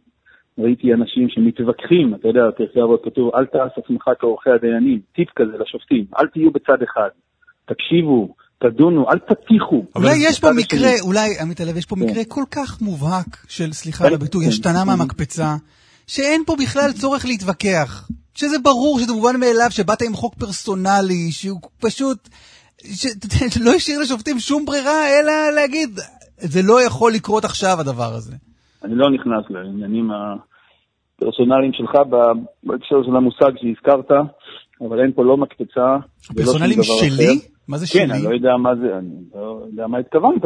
ראיתי 0.57 0.93
אנשים 0.93 1.29
שמתווכחים, 1.29 2.15
אתה 2.15 2.27
יודע, 2.27 2.47
בפרקי 2.47 2.81
אבות 2.81 3.01
כתוב, 3.05 3.35
אל 3.35 3.45
תעש 3.45 3.71
עצמך 3.77 4.03
כעורכי 4.19 4.49
הדיינים, 4.49 4.99
טיפ 5.15 5.29
כזה 5.35 5.57
לשופטים, 5.57 6.05
אל 6.19 6.27
תהיו 6.27 6.51
בצד 6.51 6.83
אחד, 6.83 7.09
תקשיבו, 7.65 8.35
תדונו, 8.59 9.05
אל 9.09 9.19
תטיחו. 9.19 9.85
אולי 9.95 10.15
יש 10.29 10.39
פה 10.39 10.47
מקרה, 10.57 10.79
השני. 10.79 11.01
אולי, 11.01 11.29
עמית 11.41 11.59
הלוי, 11.61 11.77
יש 11.77 11.85
פה 11.85 11.95
כן. 11.95 12.01
מקרה 12.01 12.23
כל 12.27 12.43
כך 12.51 12.81
מובהק 12.81 13.37
של, 13.47 13.73
סליחה 13.73 14.03
כן, 14.03 14.09
על 14.09 14.13
הביטוי, 14.13 14.43
כן. 14.43 14.49
השתנה 14.49 14.85
מהמקפצה, 14.85 15.55
שאין 16.07 16.43
פה 16.45 16.55
בכלל 16.63 16.91
צורך 16.91 17.25
להתווכח. 17.25 18.07
שזה 18.35 18.59
ברור, 18.63 18.99
שזה 18.99 19.13
מובן 19.13 19.39
מאליו 19.39 19.67
שבאת 19.69 20.01
עם 20.01 20.13
חוק 20.13 20.35
פרסונלי, 20.35 21.31
שהוא 21.31 21.59
פשוט, 21.81 22.29
ש- 22.83 23.57
לא 23.65 23.71
השאיר 23.71 23.99
לשופטים 23.99 24.39
שום 24.39 24.65
ברירה, 24.65 25.07
אלא 25.09 25.55
להגיד, 25.55 25.99
זה 26.37 26.61
לא 26.63 26.81
יכול 26.85 27.13
לקרות 27.13 27.45
עכשיו 27.45 27.79
הדבר 27.79 28.13
הזה. 28.13 28.35
אני 28.83 28.95
לא 28.95 29.11
נכנס 29.11 29.45
לעניינים 29.49 30.09
הפרסונליים 30.11 31.73
שלך 31.73 31.91
בהקשר 32.63 33.03
של 33.05 33.15
המושג 33.15 33.51
שהזכרת, 33.61 34.11
אבל 34.87 34.99
אין 35.01 35.11
פה 35.15 35.23
לא 35.23 35.37
מקפצה 35.37 35.97
דבר 36.33 36.83
שלי? 36.83 37.25
אחר. 37.25 37.47
מה 37.67 37.77
זה 37.77 37.87
שלי? 37.87 38.01
כן, 38.01 38.11
אני 38.11 38.23
לא 38.23 38.29
יודע 38.29 38.57
מה 38.57 38.75
זה, 38.75 38.97
אני 38.97 39.09
לא 39.35 39.61
יודע 39.67 39.87
מה 39.87 39.97
התכוונת, 39.97 40.45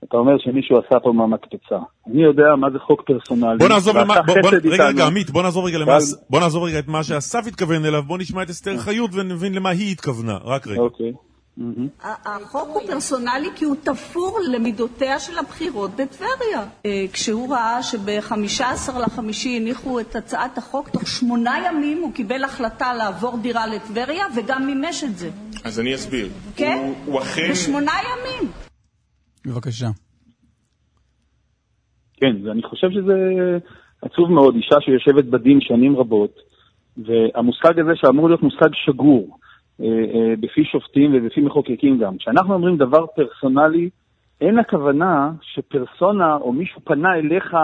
שאתה 0.00 0.16
אומר 0.16 0.32
שמישהו 0.38 0.78
עשה 0.78 1.00
פה 1.00 1.12
מהמקפצה. 1.12 1.76
אני 2.06 2.22
יודע 2.22 2.44
מה 2.60 2.70
זה 2.70 2.78
חוק 2.78 3.02
פרסונלי. 3.06 3.58
בוא 3.58 3.68
נעזוב, 3.68 3.96
למה, 3.96 4.14
בוא, 4.26 4.34
בוא, 4.42 4.50
רגע. 4.70 4.88
רגע, 4.88 5.06
עמית, 5.06 5.30
בוא 5.30 5.42
נעזוב 5.42 5.64
רגע, 5.64 5.78
למה, 5.78 5.96
אבל- 5.96 6.04
בוא 6.30 6.40
נעזוב 6.40 6.62
רגע 6.64 6.78
את 6.78 6.88
מה 6.88 7.04
שאסף 7.04 7.46
התכוון 7.46 7.84
אליו, 7.84 8.02
בוא 8.02 8.18
נשמע 8.18 8.42
את 8.42 8.50
אסתר 8.50 8.76
חיות 8.78 9.10
ונבין 9.14 9.54
למה 9.54 9.70
היא 9.70 9.92
התכוונה. 9.92 10.36
רק 10.44 10.66
רגע. 10.66 10.80
אוקיי. 10.80 11.12
החוק 12.04 12.68
הוא 12.72 12.82
פרסונלי 12.86 13.48
כי 13.56 13.64
הוא 13.64 13.76
תפור 13.82 14.38
למידותיה 14.52 15.20
של 15.20 15.38
הבחירות 15.38 15.90
בטבריה. 15.90 16.64
אה, 16.86 17.04
כשהוא 17.12 17.54
ראה 17.54 17.82
שב-15 17.82 18.62
לחמישי 18.98 19.56
הניחו 19.56 20.00
את 20.00 20.16
הצעת 20.16 20.58
החוק, 20.58 20.88
תוך 20.88 21.06
שמונה 21.06 21.56
ימים 21.66 22.02
הוא 22.02 22.12
קיבל 22.12 22.44
החלטה 22.44 22.94
לעבור 22.94 23.38
דירה 23.42 23.66
לטבריה 23.66 24.26
וגם 24.36 24.66
מימש 24.66 25.04
את 25.04 25.18
זה. 25.18 25.30
אז 25.64 25.80
אני 25.80 25.94
אסביר. 25.94 26.28
כן? 26.56 26.92
הוא 27.06 27.20
אכן... 27.20 27.48
בשמונה 27.50 27.92
ימים. 27.92 28.50
בבקשה. 29.46 29.86
כן, 32.16 32.36
ואני 32.44 32.62
חושב 32.62 32.90
שזה 32.90 33.58
עצוב 34.02 34.32
מאוד, 34.32 34.54
אישה 34.54 34.76
שיושבת 34.80 35.24
בדין 35.24 35.60
שנים 35.60 35.96
רבות, 35.96 36.38
והמושג 36.96 37.78
הזה 37.80 37.92
שאמור 37.94 38.28
להיות 38.28 38.42
מושג 38.42 38.68
שגור, 38.72 39.38
אה, 39.80 39.86
אה, 39.86 40.34
בפי 40.40 40.64
שופטים 40.64 41.10
ובפי 41.14 41.40
מחוקקים 41.40 41.98
גם. 41.98 42.16
כשאנחנו 42.18 42.54
אומרים 42.54 42.76
דבר 42.76 43.06
פרסונלי, 43.06 43.90
אין 44.40 44.58
הכוונה 44.58 45.32
שפרסונה 45.42 46.36
או 46.36 46.52
מישהו 46.52 46.80
פנה 46.84 47.14
אליך 47.14 47.56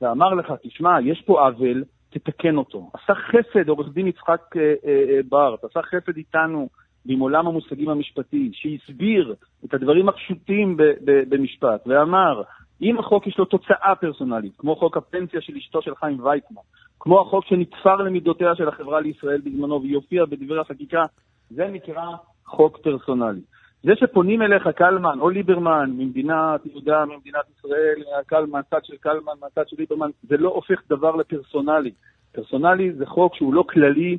ואמר 0.00 0.34
לך, 0.34 0.52
תשמע, 0.62 1.00
יש 1.04 1.22
פה 1.26 1.46
עוול, 1.46 1.84
תתקן 2.10 2.56
אותו. 2.56 2.90
עשה 2.94 3.14
חסד 3.14 3.68
עורך 3.68 3.92
דין 3.94 4.06
יצחק 4.06 4.40
אה, 4.56 4.62
אה, 4.62 5.04
אה, 5.08 5.20
ברט, 5.28 5.64
עשה 5.64 5.80
חסד 5.82 6.16
איתנו 6.16 6.68
עם 7.08 7.20
עולם 7.20 7.46
המושגים 7.46 7.88
המשפטי, 7.88 8.50
שהסביר 8.52 9.34
את 9.64 9.74
הדברים 9.74 10.08
הפשוטים 10.08 10.76
במשפט, 11.04 11.86
ואמר, 11.86 12.42
אם 12.82 12.98
החוק 12.98 13.26
יש 13.26 13.38
לו 13.38 13.44
תוצאה 13.44 13.94
פרסונלית, 14.00 14.52
כמו 14.58 14.76
חוק 14.76 14.96
הפנסיה 14.96 15.40
של 15.40 15.56
אשתו 15.56 15.82
של 15.82 15.94
חיים 15.94 16.24
ויצמן, 16.24 16.62
כמו 17.00 17.20
החוק 17.20 17.44
שנתפר 17.44 17.96
למידותיה 17.96 18.54
של 18.54 18.68
החברה 18.68 19.00
לישראל 19.00 19.40
בזמנו 19.40 19.82
ויופיע 19.82 20.24
בדברי 20.24 20.60
החקיקה, 20.60 21.04
זה 21.50 21.68
נקרא 21.68 22.06
חוק 22.46 22.78
פרסונלי. 22.78 23.40
זה 23.82 23.92
שפונים 23.96 24.42
אליך 24.42 24.68
קלמן 24.68 25.20
או 25.20 25.30
ליברמן 25.30 25.90
ממדינת 25.96 26.66
יהודה, 26.66 27.04
ממדינת 27.04 27.44
ישראל, 27.58 28.02
קלמן, 28.26 28.50
מהצד 28.50 28.84
של 28.84 28.96
קלמן, 29.00 29.32
מהצד 29.40 29.68
של 29.68 29.76
ליברמן, 29.78 30.10
זה 30.22 30.36
לא 30.36 30.48
הופך 30.48 30.82
דבר 30.88 31.16
לפרסונלי. 31.16 31.90
פרסונלי 32.32 32.92
זה 32.92 33.06
חוק 33.06 33.34
שהוא 33.34 33.54
לא 33.54 33.64
כללי, 33.68 34.18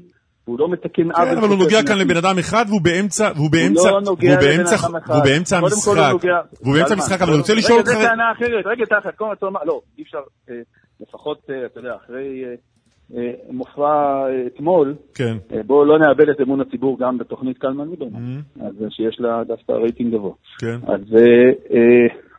הוא 0.49 0.59
לא 0.59 0.69
מתקן 0.69 1.03
כן, 1.03 1.11
עוול. 1.11 1.37
אבל 1.37 1.47
הוא. 1.47 1.57
נוגע 1.57 1.79
כאן 1.87 1.97
לבן 1.97 2.17
אדם 2.17 2.37
אחד 2.39 2.65
והוא 2.67 2.81
באמצע, 2.81 3.31
והוא 3.35 3.51
באמצע, 3.51 3.91
לא 3.91 4.01
נוגע 4.01 4.33
לבן 4.33 4.41
באמצע, 4.57 4.75
אדם 4.75 4.95
אחד. 4.95 5.13
הוא 5.13 5.23
המשחק. 5.63 6.13
והוא 6.61 6.75
באמצע 6.75 6.93
המשחק, 6.93 7.21
אבל 7.21 7.31
אני 7.31 7.39
רוצה 7.39 7.53
לשאול 7.53 7.79
רגע, 7.79 7.89
אותך... 7.91 8.01
זו 8.01 8.07
טענה 8.07 8.31
אחרת, 8.31 8.65
רגע, 8.65 8.85
תחת, 8.85 9.15
כל 9.15 9.25
אומר, 9.41 9.59
לא, 9.65 9.81
אי 9.97 10.03
אפשר, 10.03 10.19
אה, 10.49 10.55
לפחות, 10.99 11.39
אה, 11.49 11.65
אתה 11.65 11.79
יודע, 11.79 11.95
אחרי 11.95 12.43
אה, 13.15 13.31
מופע 13.49 14.23
אתמול, 14.47 14.95
כן. 15.15 15.37
בואו 15.65 15.85
לא 15.85 15.99
נאבד 15.99 16.29
את 16.29 16.41
אמון 16.41 16.61
הציבור 16.61 16.97
גם 16.99 17.17
בתוכנית 17.17 17.57
קלמן 17.57 17.89
ליברמן, 17.89 18.19
Mhm. 18.19 18.63
אז 18.65 18.83
אה, 18.83 18.87
שיש 18.89 19.19
לה 19.19 19.43
דווקא 19.47 19.71
רייטינג 19.71 20.13
גבוה. 20.13 20.33
כן. 20.59 20.77
אז 20.87 21.01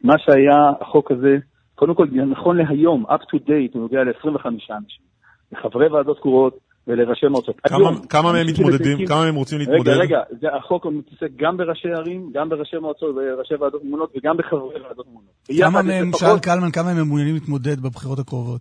מה 0.05 0.15
שהיה, 0.19 0.73
החוק 0.81 1.11
הזה, 1.11 1.37
קודם 1.75 1.95
כל, 1.95 2.07
נכון 2.31 2.57
להיום, 2.57 3.07
up 3.07 3.23
to 3.23 3.39
date, 3.39 3.73
הוא 3.73 3.83
נוגע 3.83 4.05
ל-25 4.05 4.47
אנשים, 4.47 5.05
לחברי 5.53 5.89
ועדות 5.89 6.19
קרואות 6.19 6.70
ולראשי 6.91 7.27
מועצות. 7.27 7.61
כמה- 8.09 8.33
מהם 8.33 8.47
מתמודדים? 8.47 9.07
כמה 9.07 9.25
מהם 9.25 9.35
רוצים 9.35 9.59
להתמודד? 9.59 9.89
רגע, 9.89 10.01
רגע, 10.01 10.19
זה, 10.41 10.47
החוק 10.57 10.87
מתעסק 10.87 11.31
גם 11.37 11.57
בראשי 11.57 11.89
ערים, 11.89 12.31
גם 12.35 12.49
בראשי 12.49 12.77
מועצות 12.77 13.17
וראשי 13.17 13.55
ועדות 13.55 13.85
ממונות 13.85 14.13
וגם 14.17 14.37
בחברי 14.37 14.81
ועדות 14.83 15.07
ממונות. 15.07 15.31
כמה 15.61 15.83
מהם, 15.83 16.11
שאל 16.19 16.39
קלמן, 16.39 16.71
כמה 16.71 16.95
מהם 16.95 17.07
מעוניינים 17.07 17.35
להתמודד 17.35 17.81
בבחירות 17.81 18.19
הקרובות? 18.19 18.61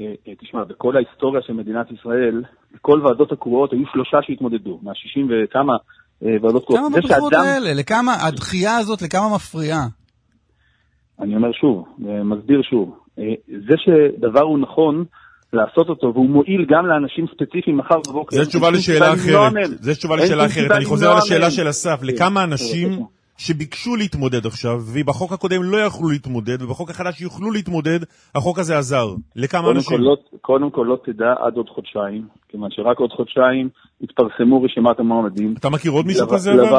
אה, 0.00 0.12
אה, 0.28 0.32
תשמע, 0.40 0.64
בכל 0.64 0.96
ההיסטוריה 0.96 1.42
של 1.42 1.52
מדינת 1.52 1.86
ישראל, 1.90 2.42
בכל 2.74 3.00
ועדות 3.04 3.32
הקרואות 3.32 3.72
היו 3.72 3.86
שלושה 3.92 4.16
שהתמודדו, 4.22 4.78
מה-60 4.82 5.20
וכמה 5.30 5.72
אה, 6.24 6.36
ועדות 6.42 6.64
קרואות. 6.64 6.80
כמה 6.80 6.96
בבחירות 7.00 7.32
האלה? 7.32 7.74
לכמה, 7.74 8.12
הדחייה 8.26 8.76
הזאת, 8.76 9.02
לכמה 9.02 9.34
מפריעה? 9.34 9.86
אני 11.20 11.36
אומר 11.36 11.52
שוב, 11.52 11.84
ומסביר 11.98 12.62
שוב, 12.62 12.98
זה 13.46 13.74
שדבר 13.76 14.42
הוא 14.42 14.58
נכון 14.58 15.04
לעשות 15.54 15.88
אותו, 15.88 16.12
והוא 16.14 16.30
מועיל 16.30 16.66
גם 16.68 16.86
לאנשים 16.86 17.26
ספציפיים 17.34 17.76
מחר 17.76 17.98
בבוקר. 18.08 18.36
זו 18.36 18.44
תשובה 18.44 18.70
לשאלה 18.70 19.12
אחרת. 19.12 19.52
זו 19.80 19.92
תשובה 19.94 20.16
לשאלה 20.16 20.46
אחרת. 20.46 20.70
אני 20.70 20.84
חוזר 20.84 21.14
לשאלה 21.16 21.40
מהם. 21.40 21.50
של 21.50 21.68
אסף. 21.68 22.00
כן, 22.00 22.06
לכמה 22.06 22.40
כן, 22.40 22.50
אנשים 22.52 22.88
בבקשה. 22.88 23.04
שביקשו 23.36 23.96
להתמודד 23.96 24.46
עכשיו, 24.46 24.76
ובחוק 24.94 25.32
הקודם 25.32 25.62
לא 25.62 25.76
יכלו 25.76 26.08
להתמודד, 26.08 26.62
ובחוק 26.62 26.90
החדש 26.90 27.20
יוכלו 27.20 27.50
להתמודד, 27.50 27.98
החוק 28.34 28.58
הזה 28.58 28.78
עזר. 28.78 29.06
לכמה 29.36 29.62
קודם 29.62 29.76
אנשים? 29.76 29.96
כל, 29.96 30.02
לא, 30.02 30.16
קודם 30.40 30.70
כל 30.70 30.86
לא 30.88 30.96
תדע 31.04 31.34
עד 31.38 31.56
עוד 31.56 31.68
חודשיים, 31.68 32.22
כיוון 32.48 32.70
שרק 32.70 32.98
עוד 32.98 33.10
חודשיים 33.10 33.68
יתפרסמו 34.00 34.62
רשימת 34.62 35.00
המועמדים. 35.00 35.54
אתה 35.58 35.70
מכיר 35.70 35.92
עוד 35.92 36.06
מישהו 36.06 36.28
כזה? 36.28 36.52
לב-? 36.52 36.74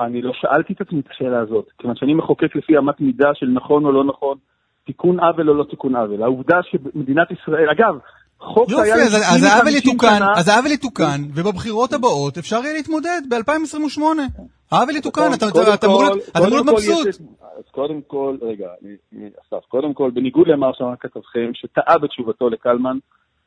אני 0.00 0.22
לא 0.22 0.32
שאלתי 0.34 0.72
את 0.72 0.80
עצמי 0.80 1.00
את 1.00 1.08
השאלה 1.10 1.40
הזאת, 1.40 1.66
כיוון 1.78 1.96
שאני 1.96 2.14
מחוקק 2.14 2.56
לפי 2.56 2.78
אמת 2.78 3.00
מידה 3.00 3.28
של 3.34 3.46
נכון 3.46 3.84
או 3.84 3.92
לא 3.92 4.04
נכון, 4.04 4.36
תיקון 4.86 5.20
עוול 5.20 5.50
או 5.50 5.54
לא 5.54 5.64
תיקון 5.70 5.96
עוול. 5.96 6.22
העובדה 6.22 6.56
שמדינת 6.62 7.28
ישראל, 7.30 7.70
אגב, 7.70 7.98
חוק 8.40 8.70
יופי, 8.70 8.82
שהיה 8.82 8.94
אז 8.94 9.14
לפני 9.14 9.26
אז 9.36 9.42
העוול 9.44 9.72
50 9.72 9.76
יתוקן, 9.76 10.22
אז 10.36 10.48
העוול 10.48 10.72
יתוקן, 10.72 11.20
ובבחירות 11.34 11.92
הבאות 11.92 12.38
אפשר 12.38 12.56
יהיה 12.56 12.72
להתמודד 12.74 13.20
ב-2028. 13.30 14.00
העוול 14.72 14.96
יתוקן, 14.96 15.30
אתה 15.34 15.50
קודם 15.50 15.72
אתה 15.74 15.86
אמור 15.86 16.02
להיות- 16.50 16.66
מבסוט. 16.66 17.06
אז 17.58 17.64
קודם 17.70 18.00
כל, 18.06 18.36
רגע, 18.42 18.66
אסף, 19.14 19.64
קודם 19.68 19.94
כל, 19.94 20.10
בניגוד 20.10 20.48
למה 20.48 20.66
שאמר 20.78 20.94
כתבכם, 21.00 21.50
שטעה 21.54 21.98
בתשובתו 21.98 22.48
לקלמן, 22.48 22.98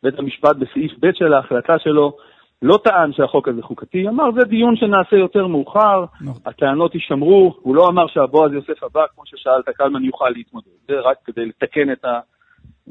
בית 0.03 0.19
המשפט 0.19 0.55
בסעיף 0.55 0.91
ב' 0.99 1.07
של 1.13 1.33
ההחלטה 1.33 1.73
שלו, 1.79 2.17
לא 2.61 2.79
טען 2.83 3.13
שהחוק 3.13 3.47
הזה 3.47 3.61
חוקתי, 3.61 4.07
אמר 4.07 4.23
זה 4.35 4.43
דיון 4.43 4.75
שנעשה 4.75 5.15
יותר 5.15 5.47
מאוחר, 5.47 6.05
נכון. 6.21 6.41
הטענות 6.45 6.95
יישמרו, 6.95 7.55
הוא 7.61 7.75
לא 7.75 7.87
אמר 7.87 8.07
שהבועז 8.07 8.51
יוסף 8.53 8.83
הבא, 8.83 9.01
כמו 9.15 9.23
ששאלת, 9.25 9.69
קלמן 9.77 10.03
יוכל 10.03 10.29
להתמודד, 10.29 10.67
זה 10.87 10.93
רק 11.03 11.17
כדי 11.25 11.45
לתקן 11.45 11.91
את, 11.91 12.05
ה, 12.05 12.19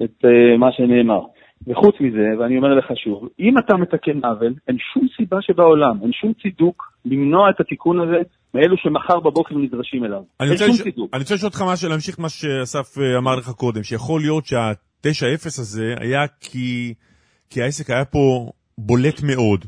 את 0.04 0.24
uh, 0.24 0.58
מה 0.58 0.72
שנאמר. 0.72 1.20
וחוץ 1.66 1.94
מזה, 2.00 2.26
ואני 2.40 2.56
אומר 2.56 2.74
לך 2.74 2.86
שוב, 3.04 3.28
אם 3.40 3.58
אתה 3.58 3.76
מתקן 3.76 4.24
עוול, 4.24 4.54
אין 4.68 4.76
שום 4.92 5.06
סיבה 5.16 5.36
שבעולם, 5.40 5.98
אין 6.02 6.12
שום 6.12 6.32
צידוק 6.42 6.92
למנוע 7.04 7.50
את 7.50 7.60
התיקון 7.60 8.00
הזה 8.00 8.16
מאלו 8.54 8.76
שמחר 8.76 9.20
בבוקר 9.20 9.54
נדרשים 9.54 10.04
אליו. 10.04 10.22
אין 10.40 10.56
שום 10.56 10.68
לש- 10.68 10.82
צידוק. 10.82 11.10
אני 11.14 11.20
רוצה 11.22 11.34
לשאול 11.34 11.48
אותך 11.48 11.62
משהו, 11.72 11.88
להמשיך 11.88 12.20
מה 12.20 12.28
שאסף 12.28 12.98
אה, 12.98 13.18
אמר 13.18 13.36
לך 13.36 13.48
קודם, 13.50 13.82
שיכול 13.82 14.20
להיות 14.20 14.46
שה-9-0 14.46 15.46
הזה 15.46 15.94
היה 16.00 16.26
כי, 16.40 16.94
כי 17.50 17.62
העסק 17.62 17.90
היה 17.90 18.04
פה 18.04 18.50
בולט 18.78 19.22
מאוד. 19.22 19.64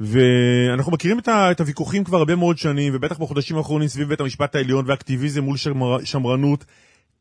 ואנחנו 0.00 0.92
מכירים 0.92 1.18
את, 1.18 1.28
ה, 1.28 1.50
את 1.50 1.60
הוויכוחים 1.60 2.04
כבר 2.04 2.18
הרבה 2.18 2.36
מאוד 2.36 2.58
שנים, 2.58 2.92
ובטח 2.96 3.18
בחודשים 3.18 3.56
האחרונים 3.56 3.88
סביב 3.88 4.08
בית 4.08 4.20
המשפט 4.20 4.54
העליון 4.54 4.84
ואקטיביזם 4.88 5.44
מול 5.44 5.56
שמר, 5.56 5.98
שמרנות. 6.04 6.64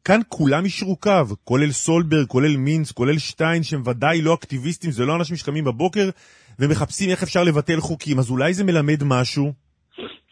כאן 0.05 0.19
כולם 0.29 0.63
יישרו 0.63 0.95
קו, 0.95 1.35
כולל 1.43 1.71
סולברג, 1.71 2.27
כולל 2.27 2.57
מינץ, 2.57 2.91
כולל 2.91 3.17
שטיין, 3.17 3.63
שהם 3.63 3.81
ודאי 3.85 4.21
לא 4.21 4.33
אקטיביסטים, 4.33 4.91
זה 4.91 5.05
לא 5.05 5.15
אנשים 5.15 5.35
שקמים 5.35 5.63
בבוקר 5.63 6.09
ומחפשים 6.59 7.09
איך 7.09 7.23
אפשר 7.23 7.43
לבטל 7.43 7.79
חוקים, 7.79 8.19
אז 8.19 8.31
אולי 8.31 8.53
זה 8.53 8.63
מלמד 8.63 9.03
משהו? 9.05 9.51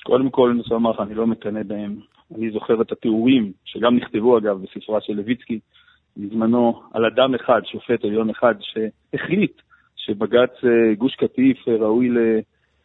קודם 0.03 0.29
כל, 0.29 0.49
אני 0.49 0.57
רוצה 0.59 0.73
לומר 0.73 0.91
לך, 0.91 0.99
אני 0.99 1.15
לא 1.15 1.27
מקנא 1.27 1.63
בהם. 1.63 1.95
אני 2.35 2.51
זוכר 2.51 2.81
את 2.81 2.91
התיאורים, 2.91 3.51
שגם 3.65 3.95
נכתבו 3.95 4.37
אגב 4.37 4.57
בספרה 4.61 4.99
של 5.01 5.13
לויצקי, 5.13 5.59
בזמנו, 6.17 6.81
על 6.93 7.05
אדם 7.05 7.35
אחד, 7.35 7.61
שופט 7.71 8.05
עליון 8.05 8.29
אחד, 8.29 8.53
שהחליט 8.61 9.61
שבג"ץ 10.05 10.63
אה, 10.63 10.95
גוש 10.97 11.15
קטיף 11.15 11.57
אה, 11.67 11.75
ראוי 11.75 12.09
ל... 12.09 12.17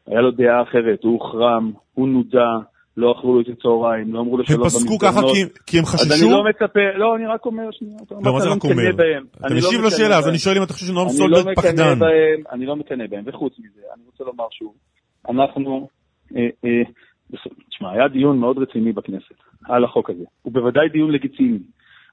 היה 0.06 0.20
לו 0.20 0.30
דעה 0.30 0.62
אחרת, 0.62 1.02
הוא 1.02 1.12
הוחרם, 1.12 1.72
הוא 1.94 2.08
נודע, 2.08 2.48
לא 2.96 3.12
אכלו 3.12 3.34
לו 3.34 3.40
את 3.40 3.46
הצהריים, 3.48 4.14
לא 4.14 4.20
אמרו 4.20 4.36
לו 4.36 4.42
הם 4.42 4.46
שלום 4.46 4.68
פסקו 4.68 4.98
ככה 4.98 5.20
במסדרונות. 5.20 5.58
כי, 5.58 5.64
כי 5.66 5.78
הם 5.78 5.84
אז 5.84 6.06
אני 6.06 6.10
חששו? 6.10 6.30
לא 6.30 6.44
מצפה, 6.44 6.80
לא, 6.96 7.16
אני 7.16 7.26
רק 7.26 7.46
אומר 7.46 7.70
שנייה, 7.72 7.96
אתה 8.06 8.14
לא, 8.14 8.32
מה 8.32 8.40
זה 8.40 8.48
רק 8.48 8.56
מקנא 8.56 8.72
אומר? 8.72 8.90
אתה 9.36 9.48
לא 9.48 9.56
משיב 9.56 9.80
לשאלה, 9.86 10.18
אז. 10.18 10.28
אני 10.28 10.38
שואל 10.38 10.56
אם 10.56 10.62
אתה 10.62 10.72
חושב 10.72 10.86
שנועם 10.86 11.08
אני 11.08 11.14
לא 11.14 11.18
סולברג 11.18 11.48
מקנא 11.48 11.62
פחדן. 11.62 11.98
בהם, 11.98 12.42
אני 12.52 12.66
לא 12.66 12.76
מקנא 12.76 13.06
בהם, 13.06 13.24
וחוץ 13.26 13.52
מזה, 13.58 13.80
אני 13.94 14.02
רוצה 14.06 14.24
לומר 14.24 14.46
שוב, 14.50 14.74
אנחנו, 15.30 15.88
אה, 16.36 16.82
תשמע, 17.70 17.92
היה 17.92 18.08
דיון 18.08 18.38
מאוד 18.38 18.58
רציני 18.58 18.92
בכנסת 18.92 19.38
על 19.68 19.84
החוק 19.84 20.10
הזה. 20.10 20.24
הוא 20.42 20.52
בוודאי 20.52 20.88
דיון 20.88 21.10
לגיטימי, 21.10 21.58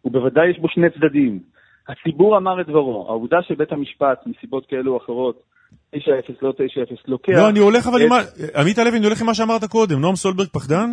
ובוודאי 0.05 0.49
יש 0.49 0.59
בו 0.59 0.69
שני 0.69 0.89
צדדים. 0.89 1.39
הציבור 1.87 2.37
אמר 2.37 2.61
את 2.61 2.67
דברו, 2.67 3.05
העובדה 3.07 3.37
שבית 3.41 3.71
המשפט, 3.71 4.19
מסיבות 4.25 4.65
כאלו 4.65 4.93
או 4.93 4.97
אחרות, 4.97 5.43
9-0 5.95 5.99
לא 6.41 6.51
9-0, 6.51 6.93
לוקח... 7.07 7.33
לא, 7.33 7.49
אני 7.49 7.59
הולך 7.59 7.87
אבל 7.87 8.01
עם 8.01 8.09
מה... 8.09 8.19
עמית 8.61 8.77
הלוי, 8.77 8.97
אני 8.97 9.05
הולך 9.05 9.21
עם 9.21 9.27
מה 9.27 9.33
שאמרת 9.33 9.63
קודם. 9.63 9.99
נועם 10.01 10.15
סולברג 10.15 10.47
פחדן? 10.47 10.89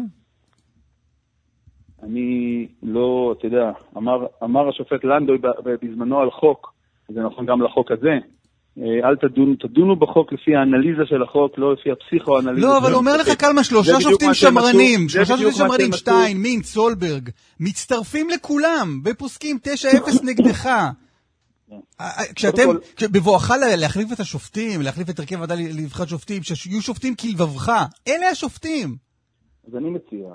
אני 2.02 2.66
לא, 2.82 3.34
אתה 3.38 3.46
יודע, 3.46 3.70
אמר, 3.96 4.26
אמר 4.44 4.68
השופט 4.68 5.04
לנדוי 5.04 5.38
בזמנו 5.82 6.20
על 6.20 6.30
חוק, 6.30 6.72
זה 7.08 7.20
נכון 7.20 7.46
גם 7.46 7.62
לחוק 7.62 7.90
הזה, 7.90 8.18
אל 8.78 9.16
תדונו, 9.16 9.54
תדונו 9.56 9.96
בחוק 9.96 10.32
לפי 10.32 10.56
האנליזה 10.56 11.02
של 11.06 11.22
החוק, 11.22 11.58
לא 11.58 11.72
לפי 11.72 11.88
הפסיכואנליזה. 11.90 12.66
לא, 12.66 12.78
אבל 12.78 12.94
אומר. 12.94 13.16
לך 13.16 13.28
קלמן, 13.30 13.64
שלושה 13.64 14.00
שופטים 14.00 14.34
שמרנים, 14.34 15.08
שלושה 15.08 15.36
שופטים 15.38 15.52
שמרנים. 15.52 15.92
שטיין, 15.92 16.36
מינץ, 16.36 16.66
סולברג, 16.66 17.28
מצטרפים 17.60 18.30
לכולם, 18.30 19.00
ופוסקים 19.04 19.58
9-0 19.62 19.68
נגדך. 20.28 20.66
אה, 20.66 20.90
אה, 22.00 22.06
כשאתם, 22.34 22.68
בבואך 23.12 23.50
לה- 23.50 23.76
להחליף 23.76 24.12
את 24.12 24.20
השופטים, 24.20 24.82
להחליף 24.82 25.10
את 25.10 25.18
הרכב 25.18 25.34
הוועדה 25.34 25.54
לבחירת 25.54 26.08
שופטים, 26.08 26.42
שיהיו 26.42 26.82
שופטים 26.82 27.14
כלבבך, 27.14 27.72
אלה 28.08 28.28
השופטים. 28.28 28.96
אז 29.68 29.76
אני 29.76 29.90
מציע 29.90 30.28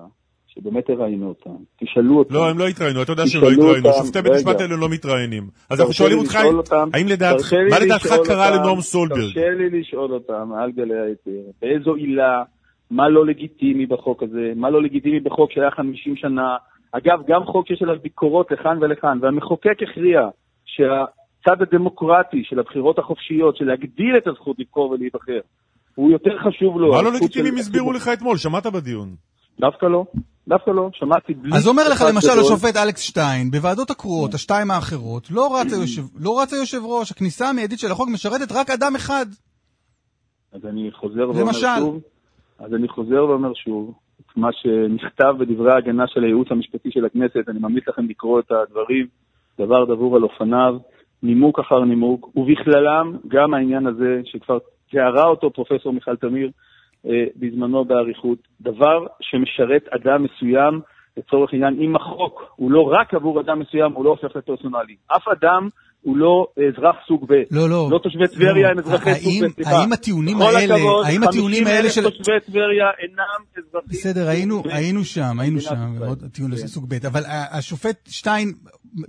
שבאמת 0.59 0.85
תראיינו 0.85 1.27
אותם, 1.27 1.63
תשאלו 1.83 2.17
אותם. 2.17 2.33
לא, 2.33 2.49
הם 2.49 2.59
לא 2.59 2.67
התראיינו, 2.67 3.01
אתה 3.01 3.11
יודע 3.11 3.27
שהם 3.27 3.41
לא 3.41 3.51
התראיינו. 3.51 3.89
שופטי 3.93 4.21
בית. 4.21 4.31
המשפט 4.31 4.61
האלה 4.61 4.75
לא 4.75 4.89
מתראיינים. 4.89 5.43
אז 5.69 5.79
אנחנו 5.79 5.93
שואלים 5.93 6.17
לי 6.17 6.23
אותך, 6.23 6.35
האם 6.93 7.07
לדעתך, 7.07 7.53
מה 7.69 7.79
לדעתך 7.79 8.13
קרה 8.25 8.51
לנועם 8.51 8.81
סולברג? 8.81 9.33
תרשה 9.33 9.49
לי 9.49 9.79
לשאול 9.79 10.13
אותם 10.13 10.53
על 10.53 10.71
גלי 10.71 10.99
היתר, 10.99 11.49
באיזו 11.61 11.95
עילה, 11.95 12.43
מה 12.91 13.09
לא 13.09 13.25
לגיטימי 13.25 13.85
בחוק 13.85 14.23
הזה, 14.23 14.51
מה 14.55 14.69
לא 14.69 14.83
לגיטימי 14.83 15.19
בחוק 15.19 15.51
שהיה 15.51 15.71
50 15.71 16.15
שנה. 16.15 16.55
אגב, 16.91 17.19
גם 17.27 17.43
חוק 17.43 17.67
שיש 17.67 17.81
עליו 17.81 17.95
ביקורות 18.03 18.51
לכאן 18.51 18.77
ולכאן, 18.81 19.17
והמחוקק 19.21 19.77
הכריע 19.91 20.19
שהצד 20.65 21.61
הדמוקרטי 21.61 22.43
של 22.43 22.59
הבחירות 22.59 22.99
החופשיות, 22.99 23.57
של 23.57 23.65
להגדיל 23.65 24.17
את 24.17 24.27
הזכות 24.27 24.59
לבחור 24.59 24.89
ולהיבחר, 24.89 25.39
הוא 25.95 26.11
יותר 26.11 26.37
חשוב 26.37 26.79
לו. 26.79 26.91
מה 26.91 27.01
לא 27.01 27.13
לגיטימי 27.13 27.49
הם 27.49 27.55
הסבירו 27.55 27.93
לך 27.93 28.09
אתמול? 28.13 28.37
שמעת 28.37 28.65
בדיון. 28.65 29.09
דווקא 29.59 29.85
לא, 29.85 30.05
דווקא 30.47 30.71
לא, 30.71 30.89
שמעתי 30.93 31.33
בלי... 31.33 31.55
אז 31.55 31.67
אומר 31.67 31.83
לך 31.91 32.03
למשל. 32.09 32.39
השופט 32.39 32.75
אלכס 32.75 33.01
שטיין, 33.01 33.51
בוועדות 33.51 33.89
הקרואות, 33.89 34.33
השתיים 34.33 34.71
האחרות, 34.71 35.31
לא 35.31 35.57
רץ 35.59 35.73
היושב- 35.79 36.19
לא 36.19 36.41
רץ 36.41 36.53
היושב 36.53 36.81
ראש, 36.85 37.11
הכניסה 37.11 37.49
המיידית 37.49 37.79
של 37.79 37.91
החוק 37.91 38.09
משרתת 38.13 38.51
רק 38.51 38.69
אדם 38.69 38.95
אחד. 38.95 39.25
אז 40.53 40.65
אני 40.65 40.91
חוזר 40.91 41.29
ואומר 41.29 41.41
למשל. 41.41 41.67
שוב, 41.79 41.99
אז 42.59 42.73
אני 42.73 42.87
חוזר 42.87 43.25
ואומר 43.25 43.53
שוב, 43.53 43.93
את 44.21 44.37
מה 44.37 44.49
שנכתב 44.51 45.33
בדברי 45.39 45.71
ההגנה 45.71 46.03
של 46.07 46.23
הייעוץ 46.23 46.47
המשפטי 46.51 46.89
של 46.91 47.05
הכנסת, 47.05 47.49
אני 47.49 47.59
ממליץ 47.59 47.87
לכם 47.87 48.05
לקרוא 48.05 48.39
את 48.39 48.51
הדברים, 48.51 49.07
דבר 49.59 49.85
דבור 49.85 50.15
על 50.15 50.23
אופניו, 50.23 50.75
נימוק 51.23 51.59
אחר 51.59 51.83
נימוק, 51.83 52.29
ובכללם 52.35 53.17
גם 53.27 53.53
העניין 53.53 53.87
הזה 53.87 54.21
שכבר 54.25 54.57
תיארה 54.89 55.23
אותו 55.23 55.51
פרופסור 55.53 55.93
מיכל 55.93 56.15
תמיר 56.15 56.51
בזמנו 57.35 57.85
באריכות, 57.85 58.37
דבר 58.61 59.05
שמשרת 59.21 59.87
אדם 59.87 60.23
מסוים 60.23 60.81
לצורך 61.17 61.53
העניין, 61.53 61.77
אם 61.79 61.95
החוק 61.95 62.53
הוא 62.55 62.71
לא 62.71 62.81
רק 62.81 63.13
עבור 63.13 63.41
אדם 63.41 63.59
מסוים, 63.59 63.91
הוא 63.91 64.05
לא 64.05 64.09
הופך 64.09 64.35
לפרסונלי. 64.35 64.95
אף 65.07 65.27
אדם 65.27 65.69
הוא 66.05 66.17
לא 66.17 66.47
אזרח 66.67 66.95
סוג 67.07 67.25
ב'. 67.29 67.33
לא, 67.51 67.69
לא. 67.69 67.87
לא 67.91 67.97
תושבי 68.03 68.27
טבריה 68.27 68.53
לא. 68.67 68.67
הם 68.71 68.79
אזרחי 68.79 69.09
האם- 69.11 69.19
סוג 69.41 69.49
ב', 69.49 69.53
סליחה. 69.55 69.71
האם 69.71 69.93
הטיעונים 69.93 70.41
האלה- 70.41 70.75
הכבוד, 70.75 71.05
האם 71.05 71.23
הטיעונים 71.23 71.67
האלה 71.67 71.89
של- 71.89 72.01
50,000 72.01 72.17
תושבי 72.17 72.39
טבריה 72.51 72.85
אינם 73.03 73.23
אזרחים 73.57 73.89
בסדר, 73.89 74.27
היינו, 74.29 74.55
סוג. 74.63 74.67
היינו 74.71 75.03
שם, 75.03 75.39
היינו 75.39 75.61
שם. 75.61 75.75
עוד 76.07 76.23
טיעון 76.33 76.51
כן. 76.57 76.63
לסוג 76.63 76.85
ב', 76.89 77.05
אבל 77.05 77.21
השופט 77.51 77.95
שטיין 78.09 78.51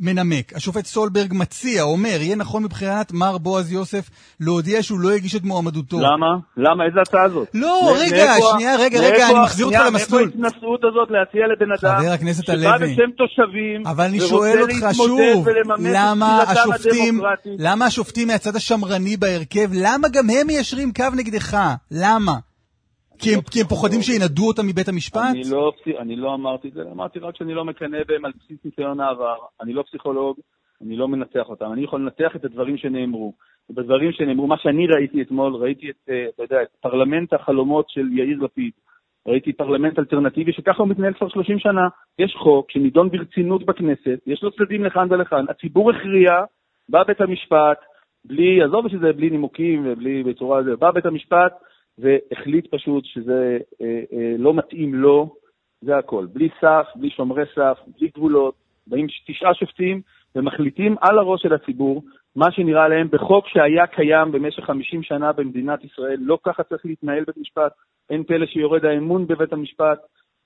מנמק, 0.00 0.52
השופט 0.56 0.84
סולברג 0.86 1.32
מציע, 1.34 1.82
אומר, 1.82 2.08
יהיה 2.20 2.36
נכון 2.36 2.62
מבחינת 2.64 3.12
מר 3.12 3.38
בועז 3.38 3.72
יוסף 3.72 4.10
להודיע 4.40 4.82
שהוא 4.82 5.00
לא 5.00 5.10
הגיש 5.10 5.36
את 5.36 5.42
מועמדותו. 5.44 5.96
למה? 6.00 6.26
למה? 6.56 6.84
איזה 6.84 7.00
הצעה 7.00 7.28
זאת? 7.28 7.48
לא, 7.54 7.94
רגע, 8.00 8.26
שנייה, 8.52 8.76
רגע, 8.80 9.00
רגע, 9.00 9.28
אני 9.30 9.40
מחזיר 9.42 9.66
אותך 9.66 9.78
למסלול. 9.86 10.22
מאיפה 10.22 10.36
ההתנשאות 10.46 10.80
הזאת 10.84 11.08
להציע 11.10 11.40
לבן 11.52 11.72
אדם 11.72 12.02
שבא. 12.04 12.86
בשם 12.86 13.10
תושבים 13.16 13.86
אבל 13.86 14.04
אני 14.04 14.20
שואל 14.20 14.62
אותך 14.62 14.86
שוב, 14.92 15.48
למה 15.78 16.44
זכותם 16.54 16.85
השופטים? 16.86 17.20
למה 17.58 17.84
השופטים 17.84 18.28
מהצד 18.28 18.56
השמרני 18.56 19.16
בהרכב, 19.16 19.68
למה 19.84 20.08
גם 20.08 20.24
הם 20.30 20.46
מיישרים 20.46 20.92
קו 20.92 21.04
נגדך? 21.16 21.56
למה? 21.90 22.32
כי 23.18 23.30
הם, 23.30 23.36
לא 23.36 23.50
כי 23.50 23.60
הם 23.60 23.66
פוחדים 23.66 24.02
שינדו 24.02 24.46
אותם 24.48 24.66
מבית 24.66 24.88
המשפט? 24.88 25.30
אני 25.30 25.42
לא, 25.50 25.72
אני 25.98 26.16
לא 26.16 26.34
אמרתי 26.34 26.68
את 26.68 26.72
זה, 26.72 26.82
אמרתי 26.92 27.18
רק 27.18 27.36
שאני 27.36 27.54
לא 27.54 27.64
מקנא 27.64 27.98
בהם 28.08 28.24
על 28.24 28.32
בסיס 28.38 28.58
ניסיון 28.64 29.00
העבר. 29.00 29.36
אני 29.60 29.72
לא 29.72 29.82
פסיכולוג, 29.82 30.36
אני 30.82 30.96
לא 30.96 31.08
מנתח 31.08 31.48
אותם. 31.48 31.72
אני 31.72 31.84
יכול 31.84 32.00
לנתח 32.00 32.36
את 32.36 32.44
הדברים 32.44 32.76
שנאמרו. 32.76 33.32
ובדברים 33.70 34.12
שנאמרו, 34.12 34.46
מה 34.46 34.56
שאני 34.58 34.86
ראיתי 34.86 35.22
אתמול, 35.22 35.54
ראיתי 35.54 35.90
את, 35.90 36.08
אה, 36.10 36.26
אתה 36.34 36.42
יודע, 36.42 36.62
את 36.62 36.68
פרלמנט 36.80 37.32
החלומות 37.32 37.86
של 37.88 38.12
יאיר 38.12 38.38
לפיד. 38.42 38.72
ראיתי 39.26 39.52
פרלמנט 39.52 39.98
אלטרנטיבי 39.98 40.52
שככה 40.52 40.82
הוא 40.82 40.88
מתנהל 40.88 41.12
כבר 41.12 41.28
30 41.28 41.58
שנה. 41.58 41.88
יש 42.18 42.34
חוק 42.38 42.70
שנידון 42.70 43.10
ברצינות 43.10 43.66
בכנסת, 43.66 44.18
יש 44.26 44.42
לו 44.42 44.50
צדדים 44.50 44.84
לכאן 44.84 45.12
ולכאן, 45.12 45.44
הציבור 45.48 45.90
הכריע, 45.90 46.30
בא 46.88 47.02
בית 47.02 47.20
המשפט, 47.20 47.78
בלי, 48.24 48.62
עזוב 48.62 48.88
שזה 48.88 49.12
בלי 49.12 49.30
נימוקים 49.30 49.82
ובלי 49.86 50.22
בצורה 50.22 50.62
זה, 50.62 50.76
בא 50.76 50.90
בית 50.90 51.06
המשפט 51.06 51.52
והחליט 51.98 52.66
פשוט 52.74 53.04
שזה 53.04 53.58
אה, 53.82 54.02
אה, 54.12 54.34
לא 54.38 54.54
מתאים 54.54 54.94
לו, 54.94 55.34
זה 55.80 55.96
הכל. 55.96 56.26
בלי 56.32 56.48
סף, 56.60 56.86
בלי 56.94 57.10
שומרי 57.10 57.44
סף, 57.54 57.78
בלי 57.98 58.10
גבולות, 58.16 58.54
באים 58.86 59.06
תשעה 59.26 59.54
שופטים 59.54 60.00
ומחליטים 60.36 60.96
על 61.00 61.18
הראש 61.18 61.42
של 61.42 61.52
הציבור 61.52 62.02
מה 62.36 62.52
שנראה 62.52 62.88
להם 62.88 63.08
בחוק 63.10 63.48
שהיה 63.48 63.86
קיים 63.86 64.32
במשך 64.32 64.64
50 64.64 65.02
שנה 65.02 65.32
במדינת 65.32 65.84
ישראל. 65.84 66.16
לא 66.20 66.38
ככה 66.44 66.62
צריך 66.62 66.86
להתנהל 66.86 67.24
בית 67.24 67.36
משפט, 67.36 67.72
אין 68.10 68.24
פלא 68.24 68.46
שיורד 68.46 68.84
האמון 68.84 69.26
בבית 69.26 69.52
המשפט, 69.52 69.98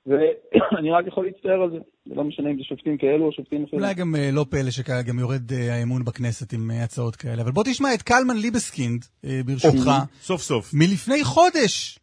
ואני 0.07 0.91
רק 0.91 1.07
יכול 1.07 1.27
להצטער 1.27 1.63
על 1.63 1.71
זה. 1.71 1.79
זה 2.09 2.15
לא 2.15 2.25
משנה 2.25 2.51
אם 2.51 2.57
זה 2.57 2.63
שופטים 2.65 2.99
כאלו 2.99 3.27
או 3.27 3.33
שופטים 3.33 3.65
אחרים. 3.65 3.83
אולי 3.83 3.95
גם 3.95 4.17
אה, 4.17 4.31
לא 4.33 4.47
פלא 4.51 4.71
שגם 4.71 5.19
יורד 5.19 5.53
אה, 5.53 5.75
האמון 5.75 6.05
בכנסת 6.05 6.53
עם 6.53 6.71
אה, 6.71 6.85
הצעות 6.85 7.17
כאלה. 7.17 7.43
אבל 7.43 7.53
בוא 7.53 7.65
תשמע 7.65 7.95
את 7.95 8.03
קלמן 8.03 8.37
ליבסקינד, 8.37 9.05
ברשותך. 9.47 9.91
סוף 10.23 10.43
סוף. 10.43 10.71
מלפני 10.75 11.25
חודש. 11.25 11.99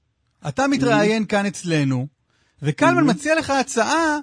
אתה 0.48 0.68
מתראיין 0.68 1.26
כאן 1.26 1.46
אצלנו, 1.46 2.08
וקלמן 2.62 3.10
מציע 3.10 3.36
לך 3.36 3.50
הצעה 3.50 4.18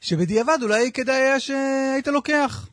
שבדיעבד 0.00 0.58
אולי 0.62 0.92
כדאי 0.92 1.16
היה 1.16 1.40
שהיית 1.40 2.06
לוקח. 2.06 2.68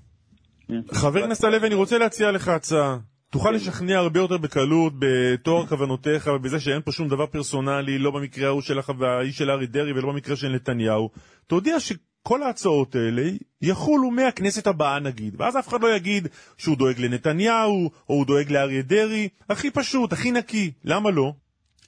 חבר 0.91 1.23
הכנסת 1.23 1.43
הלוי, 1.43 1.67
אני 1.67 1.75
רוצה 1.75 1.97
להציע 1.97 2.31
לך 2.31 2.47
הצעה. 2.47 2.97
תוכל 3.31 3.51
לשכנע 3.51 3.97
הרבה 3.97 4.19
יותר 4.19 4.37
בקלות 4.37 4.93
בתואר 4.99 5.65
כוונותיך 5.65 6.29
ובזה 6.35 6.59
שאין 6.59 6.81
פה 6.81 6.91
שום 6.91 7.07
דבר 7.07 7.25
פרסונלי, 7.25 7.97
לא 7.97 8.11
במקרה 8.11 8.47
ההוא 8.47 8.61
שלך 8.61 8.91
והאיש 8.97 9.37
של 9.37 9.51
ארי 9.51 9.67
דרעי 9.67 9.91
ולא 9.91 10.11
במקרה 10.11 10.35
של 10.35 10.49
נתניהו. 10.49 11.09
תודיע 11.47 11.79
שכל 11.79 12.43
ההצעות 12.43 12.95
האלה 12.95 13.29
יחולו 13.61 14.11
מהכנסת 14.11 14.67
הבאה 14.67 14.99
נגיד, 14.99 15.35
ואז 15.37 15.57
אף 15.57 15.67
אחד 15.67 15.81
לא 15.81 15.95
יגיד 15.95 16.27
שהוא 16.57 16.77
דואג 16.77 16.99
לנתניהו 16.99 17.91
או 18.09 18.15
הוא 18.15 18.25
דואג 18.25 18.51
לאריה 18.51 18.81
דרעי. 18.81 19.27
הכי 19.49 19.71
פשוט, 19.71 20.13
הכי 20.13 20.31
נקי. 20.31 20.71
למה 20.85 21.11
לא? 21.11 21.33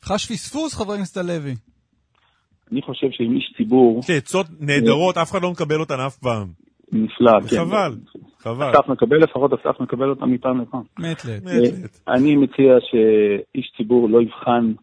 חש 0.03 0.32
פספוס, 0.32 0.73
חבר 0.73 0.93
הכנסת 0.93 1.17
הלוי. 1.17 1.56
אני 2.71 2.82
חושב 2.82 3.08
שאם 3.12 3.36
איש 3.36 3.53
ציבור 3.58 3.99
יש 3.99 4.10
לי 4.10 4.17
עצות 4.17 4.47
נהדרות, 4.60 5.17
אף 5.17 5.32
אחד 5.32 5.41
לא 5.41 5.51
מקבל 5.51 5.79
אותן 5.79 5.99
אף 5.99 6.17
פעם. 6.17 6.47
נפלא, 6.91 7.32
כן. 7.49 7.58
חבל, 7.58 7.97
חבל. 8.43 8.71
אסף 8.71 8.88
מקבל 8.88 9.17
לפחות, 9.17 9.53
אסף 9.53 9.79
מקבל 9.79 10.10
אותם 10.10 10.32
מפעם 10.32 10.62
לפעם. 10.62 10.82
מת 10.99 11.25
לת. 11.25 11.43
אני 12.08 12.36
מציע 12.36 12.75
שאיש 12.79 13.73
ציבור 13.77 14.10
לא 14.10 14.21
יבחן 14.21 14.73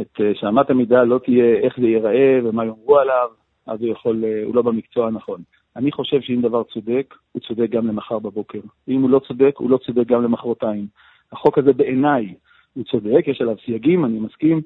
את, 0.00 0.20
אה, 0.20 0.30
שאמת 0.34 0.70
המידה 0.70 1.04
לא 1.04 1.18
תהיה 1.24 1.56
איך 1.62 1.80
זה 1.80 1.86
ייראה 1.86 2.38
ומה 2.44 2.64
יאמרו 2.64 2.98
עליו, 2.98 3.28
אז 3.66 3.80
הוא 3.80 3.88
יכול, 3.88 4.24
אה, 4.24 4.42
הוא 4.44 4.54
לא 4.54 4.62
במקצוע 4.62 5.06
הנכון. 5.06 5.40
אני 5.76 5.92
חושב 5.92 6.20
שאם 6.20 6.40
דבר 6.42 6.62
צודק, 6.62 7.14
הוא 7.32 7.42
צודק 7.42 7.70
גם 7.70 7.86
למחר 7.86 8.18
בבוקר. 8.18 8.60
אם 8.88 9.02
הוא 9.02 9.10
לא 9.10 9.18
צודק, 9.28 9.54
הוא 9.58 9.70
לא 9.70 9.78
צודק 9.86 10.06
גם 10.06 10.22
למחרתיים. 10.22 10.86
החוק 11.32 11.58
הזה 11.58 11.72
בעיניי 11.72 12.34
הוא 12.74 12.84
צודק, 12.84 13.24
יש 13.26 13.40
עליו 13.40 13.56
סייגים, 13.64 14.04
אני 14.04 14.18
מסכים. 14.18 14.60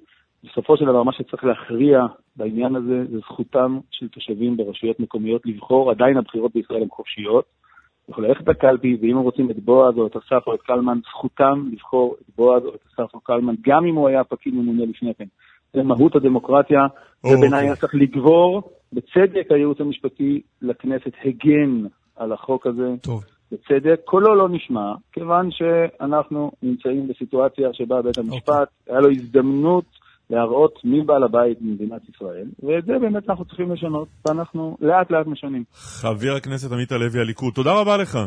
בסופו 0.45 0.77
של 0.77 0.85
דבר, 0.85 1.03
מה 1.03 1.13
שצריך 1.13 1.45
להכריע 1.45 2.07
בעניין 2.37 2.77
הזה 2.77 3.05
זה 3.11 3.19
זכותם 3.19 3.79
של 3.91 4.09
תושבים 4.09 4.57
ברשויות 4.57 5.01
מקומיות 5.01 5.43
לבחור. 5.45 5.91
עדיין 5.91 6.17
הבחירות 6.17 6.53
בישראל 6.55 6.83
הן 6.83 6.89
חופשיות. 6.89 7.62
יכול 8.09 8.27
ללכת 8.27 8.49
לקלפי, 8.49 8.97
ואם 9.01 9.17
הם 9.17 9.23
רוצים 9.23 9.51
את 9.51 9.59
בועז 9.59 9.99
או 9.99 10.07
את 10.07 10.17
אסף 10.17 10.47
או 10.47 10.55
את 10.55 10.63
קלמן, 10.63 10.99
זכותם 11.11 11.69
לבחור 11.73 12.17
את 12.21 12.27
בועז 12.37 12.65
או 12.65 12.75
את 12.75 12.81
אסף 12.87 13.15
או 13.15 13.21
קלמן, 13.21 13.55
גם 13.67 13.87
אם 13.87 13.95
הוא 13.95 14.09
היה 14.09 14.25
פקיד 14.25 14.55
ממונה 14.55 14.85
לפני 14.85 15.15
כן. 15.19 15.25
זה 15.73 15.83
מהות 15.83 16.17
הדמוקרטיה, 16.17 16.87
אוקיי. 17.25 17.37
ובעיניי 17.37 17.65
היה 17.67 17.77
צריך 17.77 17.95
לגבור. 17.95 18.63
בצדק 18.93 19.47
הייעוץ 19.51 19.81
המשפטי 19.81 20.41
לכנסת 20.63 21.13
הגן 21.25 21.87
על 22.17 22.33
החוק 22.33 22.67
הזה, 22.67 22.95
טוב. 23.03 23.25
בצדק. 23.53 24.01
קולו 24.05 24.35
לא 24.35 24.49
נשמע, 24.49 24.95
כיוון 25.13 25.51
שאנחנו 25.51 26.51
נמצאים 26.63 27.09
בסיטואציה 27.09 27.69
שבה 27.73 28.03
בית 28.03 28.19
המשפט, 28.19 28.69
היה 28.89 29.01
לו 29.01 29.11
הזדמנות 29.11 29.85
להראות 30.31 30.79
מי 30.85 31.03
בעל 31.03 31.23
הבית 31.23 31.63
במדינת 31.63 32.03
ישראל, 32.15 32.47
ואת 32.63 32.85
זה 32.85 32.93
באמת 33.01 33.31
אנחנו 33.31 33.45
צריכים 33.45 33.73
לשנות, 33.73 34.09
ואנחנו 34.27 34.77
לאט 34.81 35.11
לאט 35.11 35.27
משנים. 35.27 35.65
חבר 35.73 36.35
הכנסת 36.37 36.73
עמית 36.73 36.93
הלוי 36.93 37.21
הליכוד, 37.21 37.55
תודה 37.55 37.73
רבה 37.73 37.97
לך. 37.97 38.19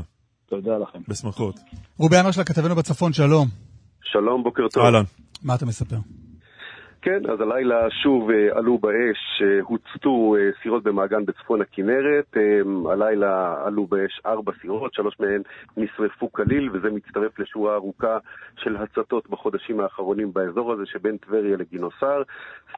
תודה 0.46 0.78
לכם. 0.78 1.00
בשמחות. 1.08 1.56
רובי 1.98 2.18
עמר 2.18 2.32
של 2.32 2.42
הכתבנו 2.42 2.76
בצפון, 2.76 3.14
שלום. 3.14 3.48
שלום, 4.04 4.44
בוקר 4.44 4.64
טוב. 4.74 4.84
אהלן. 4.84 5.04
מה 5.44 5.56
אתה 5.56 5.66
מספר? 5.66 5.98
כן, 7.06 7.32
אז 7.34 7.42
הלילה 7.42 7.88
שוב 8.04 8.30
אה, 8.30 8.58
עלו 8.58 8.78
באש, 8.78 9.42
אה, 9.42 9.62
הוצתו 9.64 10.36
אה, 10.36 10.42
סירות 10.64 10.84
במעגן 10.84 11.26
בצפון 11.26 11.62
הכנרת. 11.62 12.38
הלילה 12.92 13.56
עלו 13.66 13.88
באש 13.88 14.22
ארבע 14.26 14.52
סירות, 14.62 14.94
שלוש 14.94 15.16
מהן 15.20 15.42
נשרפו 15.78 16.32
כליל, 16.32 16.70
וזה 16.74 16.90
מצטרף 16.90 17.40
לשורה 17.40 17.76
ארוכה 17.76 18.18
של 18.58 18.78
הצתות 18.78 19.30
בחודשים 19.30 19.80
האחרונים 19.80 20.34
באזור 20.34 20.74
הזה 20.74 20.84
שבין 20.86 21.18
טבריה 21.18 21.58
לגינוסר. 21.58 22.22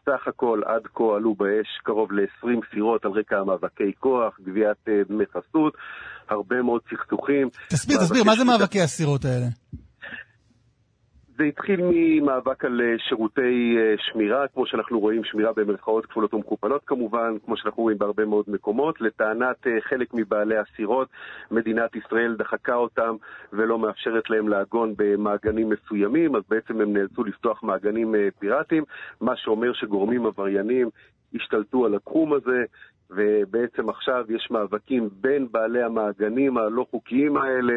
סך 0.06 0.28
הכל 0.28 0.62
עד 0.66 0.82
כה 0.94 1.16
עלו 1.16 1.36
באש 1.36 1.80
קרוב 1.84 2.12
ל-20 2.12 2.48
סירות 2.74 3.06
על 3.06 3.12
רקע 3.12 3.44
מאבקי 3.44 3.92
כוח, 4.00 4.40
גביית 4.46 4.90
דמי 5.10 5.26
חסות, 5.26 5.74
הרבה 6.30 6.62
מאוד 6.62 6.82
סכסוכים. 6.90 7.50
תסביר, 7.68 7.98
תסביר, 7.98 8.24
מה 8.24 8.36
זה 8.36 8.44
מאבקי 8.44 8.82
הסירות 8.82 9.26
האלה? 9.26 9.46
זה 11.38 11.44
התחיל 11.44 11.80
ממאבק 11.84 12.66
על 12.66 12.82
אה, 12.82 13.00
שירותי 13.00 13.78
אה, 13.78 13.96
שמירה, 13.98 14.48
כמו 14.48 14.66
שאנחנו 14.66 15.00
רואים, 15.00 15.24
שמירה 15.24 15.54
במרכאות 15.54 16.06
כפולות 16.06 16.34
ומכופלות 16.34 16.82
כמובן, 16.86 17.34
כמו 17.46 17.58
שאנחנו 17.58 17.84
רואים 17.84 17.98
בהרבה 17.98 18.26
מאוד 18.26 18.46
מקומות. 18.48 19.02
לטענת 19.02 19.68
אה, 19.68 19.82
חלק 19.82 20.14
מבעלי 20.14 20.56
הסירות, 20.58 21.08
מדינת 21.52 21.96
ישראל 21.96 22.36
דחקה 22.36 22.76
אותם 22.76 23.16
ולא 23.54 23.80
מאפשרת 23.80 24.30
להם 24.30 24.48
לעגון 24.48 24.94
במעגנים 24.98 25.70
מסוימים, 25.70 26.36
אז 26.36 26.44
בעצם 26.50 26.82
הם 26.82 26.94
נאלצו 26.94 27.24
לפתוח 27.24 27.64
מעגנים 27.64 28.16
פיראטיים, 28.40 28.84
מה 29.22 29.36
שאומר 29.36 29.74
שגורמים 29.74 30.26
עבריינים 30.26 30.90
השתלטו 31.36 31.86
על 31.86 31.96
התחום 31.96 32.34
הזה. 32.34 32.64
ובעצם 33.10 33.90
עכשיו 33.90 34.26
יש 34.30 34.52
מאבקים 34.52 35.10
בין 35.22 35.48
בעלי 35.52 35.84
המעגנים 35.84 36.58
הלא 36.58 36.86
חוקיים 36.92 37.38
האלה, 37.38 37.74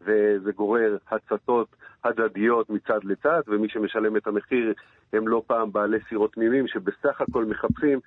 וזה 0.00 0.52
גורר 0.52 0.96
הצתות 1.10 1.68
הדדיות 2.04 2.70
מצד 2.70 3.04
לצד, 3.04 3.40
ומי 3.48 3.68
שמשלם 3.68 4.16
את 4.16 4.26
המחיר 4.26 4.72
הם 5.12 5.28
לא 5.28 5.42
פעם 5.46 5.72
בעלי 5.72 5.98
סירות 6.08 6.32
תמימים 6.32 6.68
שבסך 6.68 7.20
הכל 7.20 7.44
מחפשים 7.44 8.00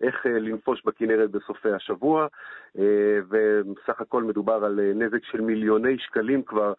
איך 0.00 0.14
אה, 0.26 0.38
לנפוש 0.38 0.82
בכנרת 0.84 1.30
בסופי 1.30 1.68
השבוע, 1.76 2.26
אה, 2.78 2.84
ובסך 3.28 4.00
הכל 4.00 4.22
מדובר 4.22 4.64
על 4.64 4.80
אה, 4.80 4.92
נזק 4.94 5.24
של 5.32 5.40
מיליוני 5.40 5.96
שקלים 5.98 6.42
כבר 6.42 6.72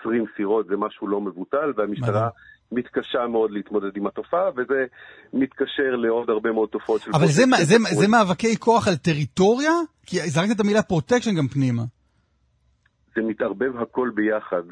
20 0.00 0.24
סירות, 0.36 0.66
זה 0.66 0.76
משהו 0.76 1.08
לא 1.08 1.20
מבוטל, 1.20 1.72
והמשטרה... 1.76 2.28
מתקשה 2.72 3.26
מאוד 3.26 3.50
להתמודד 3.50 3.96
עם 3.96 4.06
התופעה, 4.06 4.50
וזה 4.56 4.84
מתקשר 5.32 5.96
לעוד 5.96 6.30
הרבה 6.30 6.52
מאוד 6.52 6.68
תופעות 6.68 7.00
של... 7.00 7.10
אבל 7.14 7.26
זה, 7.26 7.42
זה. 7.62 7.76
זה 7.78 8.08
מאבקי 8.08 8.56
כוח 8.56 8.88
על 8.88 8.96
טריטוריה? 8.96 9.72
כי 10.06 10.16
זרקת 10.20 10.50
את 10.56 10.60
המילה 10.60 10.82
פרוטקשן 10.82 11.34
גם 11.34 11.48
פנימה. 11.48 11.82
זה 13.14 13.22
מתערבב 13.22 13.76
הכל 13.82 14.10
ביחד. 14.14 14.62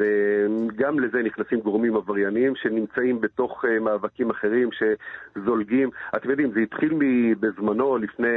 גם 0.77 1.01
לזה 1.01 1.23
נכנסים 1.23 1.61
גורמים 1.61 1.97
עברייניים 1.97 2.57
שנמצאים 2.57 3.21
בתוך 3.21 3.65
אה, 3.65 3.79
מאבקים 3.81 4.31
אחרים 4.31 4.69
שזולגים. 4.73 5.91
אתם 6.17 6.31
יודעים, 6.31 6.53
זה 6.53 6.61
התחיל 6.61 6.95
בזמנו, 7.41 7.99
לפני 7.99 8.29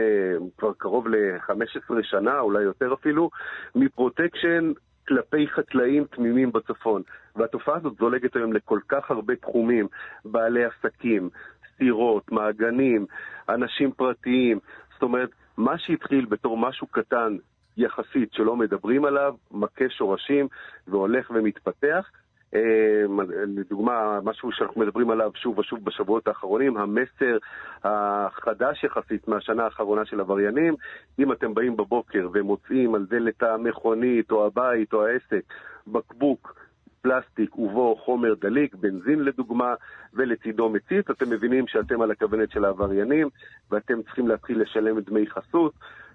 כבר 0.58 0.74
קרוב 0.78 1.08
ל-15 1.08 1.94
שנה, 2.02 2.40
אולי 2.40 2.64
יותר 2.64 2.94
אפילו, 2.94 3.30
מפרוטקשן 3.76 4.72
כלפי 5.08 5.48
חקלאים 5.48 6.06
תמימים 6.06 6.52
בצפון. 6.52 7.02
והתופעה 7.36 7.78
הזאת 7.78 7.94
זולגת 8.00 8.36
היום 8.36 8.54
לכל 8.54 8.80
כך 8.88 9.12
הרבה 9.12 9.36
תחומים, 9.36 9.88
בעלי 10.26 10.66
עסקים, 10.66 11.30
סירות, 11.78 12.32
מעגנים, 12.32 13.06
אנשים 13.50 13.92
פרטיים. 13.92 14.60
זאת 14.94 15.04
אומרת, 15.04 15.30
מה 15.58 15.78
שהתחיל 15.78 16.26
בתור 16.26 16.58
משהו 16.58 16.88
קטן 16.88 17.38
יחסית 17.78 18.34
שלא 18.34 18.56
מדברים 18.56 19.06
עליו, 19.06 19.36
מכה 19.52 19.90
שורשים 19.90 20.48
והולך 20.88 21.32
ומתפתח. 21.36 22.12
אה, 22.56 23.04
לדוגמה, 23.48 24.20
משהו 24.24 24.52
שאנחנו 24.52 24.82
מדברים 24.82 25.10
עליו 25.10 25.32
שוב 25.36 25.60
ושוב 25.60 25.86
בשבועות 25.86 26.28
האחרונים, 26.28 26.78
המסר 26.78 27.38
החדש 27.84 28.84
יחסית 28.84 29.28
מהשנה 29.28 29.64
האחרונה 29.64 30.06
של 30.06 30.20
עבריינים, 30.20 30.76
אם 31.20 31.32
אתם 31.32 31.54
באים 31.54 31.78
בבוקר 31.78 32.30
ומוצאים 32.34 32.96
על 32.96 33.06
דלת 33.10 33.44
המכונית 33.44 34.32
או 34.32 34.46
הבית 34.46 34.94
או 34.94 35.06
העסק 35.06 35.54
בקבוק 35.88 36.56
פלסטיק 37.02 37.58
ובו 37.58 37.96
חומר 37.96 38.34
דליק, 38.34 38.76
בנזין 38.76 39.24
לדוגמה, 39.24 39.74
ולצידו 40.14 40.70
מצית, 40.70 41.12
אתם 41.12 41.30
מבינים 41.30 41.68
שאתם 41.68 42.02
על 42.02 42.12
הכוונת 42.12 42.52
של 42.52 42.66
העבריינים 42.66 43.30
ואתם 43.72 44.02
צריכים 44.02 44.28
להתחיל 44.28 44.62
לשלם 44.62 45.00
דמי 45.00 45.28
חסות. 45.28 45.74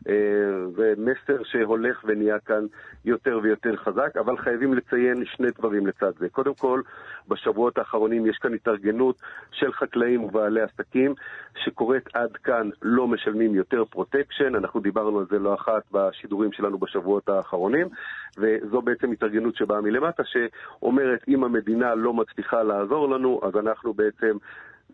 אה, 0.09 0.14
מסר 0.96 1.42
שהולך 1.44 2.04
ונהיה 2.04 2.38
כאן 2.38 2.66
יותר 3.04 3.38
ויותר 3.42 3.76
חזק, 3.76 4.16
אבל 4.16 4.37
חייבים 4.37 4.74
לציין 4.74 5.24
שני 5.24 5.48
דברים 5.59 5.87
לצד 5.87 6.12
זה. 6.18 6.28
קודם 6.28 6.54
כל, 6.54 6.80
בשבועות 7.28 7.78
האחרונים 7.78 8.26
יש 8.26 8.38
כאן 8.38 8.54
התארגנות 8.54 9.16
של 9.52 9.72
חקלאים 9.72 10.24
ובעלי 10.24 10.61
עסקים 10.61 11.14
שקוראת 11.64 12.09
עד 12.14 12.37
כאן 12.37 12.70
לא 12.82 13.09
משלמים 13.09 13.54
יותר 13.54 13.85
פרוטקשן, 13.85 14.54
אנחנו 14.54 14.80
דיברנו 14.80 15.18
על 15.18 15.26
זה 15.30 15.38
לא 15.38 15.54
אחת 15.54 15.82
בשידורים 15.92 16.52
שלנו 16.52 16.78
בשבועות 16.78 17.28
האחרונים, 17.28 17.88
וזו 18.38 18.82
בעצם 18.82 19.12
התארגנות 19.12 19.56
שבאה 19.56 19.80
מלמטה 19.80 20.22
שאומרת 20.24 21.24
אם 21.28 21.44
המדינה 21.44 21.94
לא 21.94 22.12
מצליחה 22.14 22.62
לעזור 22.62 23.09
לנו, 23.09 23.40
אז 23.42 23.56
אנחנו 23.56 23.94
בעצם 23.94 24.37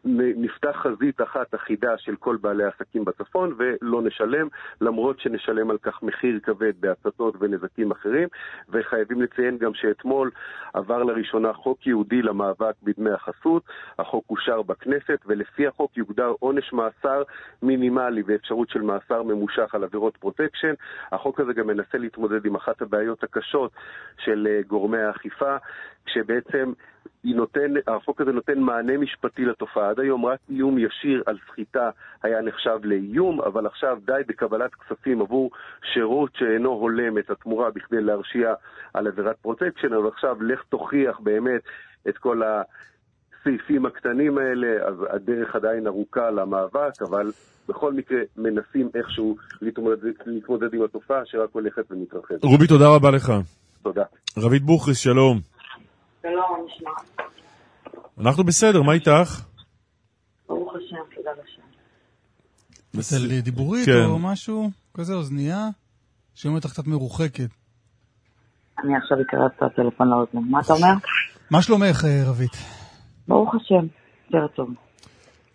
נפתח 0.05 0.77
חזית 0.83 1.21
אחת 1.21 1.55
אחידה 1.55 1.99
של 1.99 2.17
כל 2.17 2.37
בעלי 2.41 2.65
העסקים 2.65 3.05
בצפון 3.05 3.55
ולא 3.59 4.03
נשלם, 4.03 4.49
למרות 4.81 5.21
שנשלם 5.21 5.71
על 5.71 5.79
כך 5.79 6.03
מחיר 6.03 6.41
כבד 6.43 6.73
בהצתות 6.81 7.35
ונזקים 7.41 7.91
אחרים. 7.91 8.29
וחייבים 8.69 9.23
לציין 9.23 9.59
גם 9.59 9.75
שאתמול 9.75 10.31
עבר 10.75 11.03
לראשונה 11.03 11.53
חוק 11.53 11.87
ייעודי 11.87 12.23
למאבק 12.23 12.75
בדמי 12.83 13.11
החסות. 13.11 13.63
החוק 13.99 14.25
אושר 14.31 14.63
בכנסת, 14.63 15.19
ולפי 15.27 15.67
החוק 15.67 15.97
יוגדר 15.97 16.33
עונש 16.39 16.73
מאסר 16.73 17.23
מינימלי 17.63 18.23
ואפשרות 18.27 18.69
של 18.69 18.81
מאסר 18.81 19.23
ממושך 19.23 19.75
על 19.75 19.85
עבירות 19.85 20.17
פרוטקשן. 20.17 20.75
החוק 21.13 21.41
הזה 21.41 21.53
גם 21.53 21.67
מנסה 21.67 21.99
להתמודד 21.99 22.47
עם 22.47 22.55
אחת 22.55 22.83
הבעיות 22.83 23.25
הקשות 23.25 23.71
של 24.19 24.49
אה, 24.51 24.61
גורמי 24.67 24.99
האכיפה, 24.99 25.57
כשבעצם 26.07 26.73
נותן, 27.25 27.75
החוק 27.87 28.21
הזה 28.21 28.33
נותן 28.33 28.59
מענה 28.59 28.99
משפטי 28.99 29.45
לתופעה. 29.45 29.91
עד 29.91 30.01
היום 30.01 30.27
רק 30.27 30.39
איום 30.51 30.79
ישיר 30.79 31.23
על 31.27 31.39
סחיטה 31.51 31.91
היה 32.23 32.41
נחשב 32.41 32.79
לאיום, 32.83 33.41
אבל 33.41 33.67
עכשיו 33.67 33.99
די 34.07 34.23
בקבלת 34.29 34.71
כספים 34.75 35.21
עבור 35.21 35.51
שירות 35.93 36.31
שאינו 36.35 36.71
הולם 36.71 37.19
את 37.19 37.31
התמורה 37.31 37.71
בכדי 37.71 38.01
להרשיע 38.01 38.55
על 38.95 39.07
עבירת 39.07 39.37
פרוטקשן, 39.37 39.93
אבל 39.93 40.09
עכשיו 40.09 40.43
לך 40.43 40.63
תוכיח 40.69 41.21
באמת 41.21 41.63
את 42.09 42.19
כל 42.19 42.43
הסעיפים 42.43 43.87
הקטנים 43.87 44.39
האלה, 44.39 44.87
אז 44.89 44.95
הדרך 45.11 45.55
עדיין 45.57 45.87
ארוכה 45.87 46.31
למאבק, 46.31 47.03
אבל 47.03 47.31
בכל 47.69 47.93
מקרה 47.93 48.19
מנסים 48.37 48.89
איכשהו 48.95 49.37
להתמודד, 49.63 49.97
להתמודד 50.27 50.75
עם 50.75 50.83
התופעה 50.83 51.21
שרק 51.25 51.51
הולכת 51.53 51.83
ומתרחבת. 51.91 52.45
רובי, 52.45 52.67
תודה 52.67 52.89
רבה 52.89 53.11
לך. 53.11 53.33
תודה. 53.83 54.05
רבית 54.39 54.63
בוכריס, 54.63 54.99
שלום. 54.99 55.52
שלום, 56.83 56.95
נשמע. 57.05 58.29
אנחנו 58.29 58.45
בסדר, 58.45 58.83
מה 58.83 58.93
איתך? 58.93 59.45
ברוך 60.49 60.73
השם, 60.77 61.15
תודה 61.17 61.31
לשם. 61.33 61.63
אצל 63.01 63.41
דיבורית 63.41 63.87
כן. 63.87 64.05
או 64.05 64.19
משהו 64.19 64.71
כזה, 64.95 65.15
אוזנייה, 65.15 65.69
שאומרת 66.35 66.65
לך 66.65 66.71
קצת 66.71 66.87
מרוחקת. 66.87 67.49
אני 68.79 68.97
עכשיו 68.97 69.19
אקרא 69.21 69.47
את 69.47 69.63
הטלפון 69.63 70.09
לאוזן. 70.09 70.51
מה 70.51 70.61
אתה 70.61 70.73
אומר? 70.73 70.93
מה 71.51 71.63
שלומך, 71.63 72.05
אה, 72.05 72.31
רבית? 72.31 72.53
ברוך 73.29 73.55
השם, 73.55 73.87
יותר 74.31 74.47
טוב. 74.47 74.71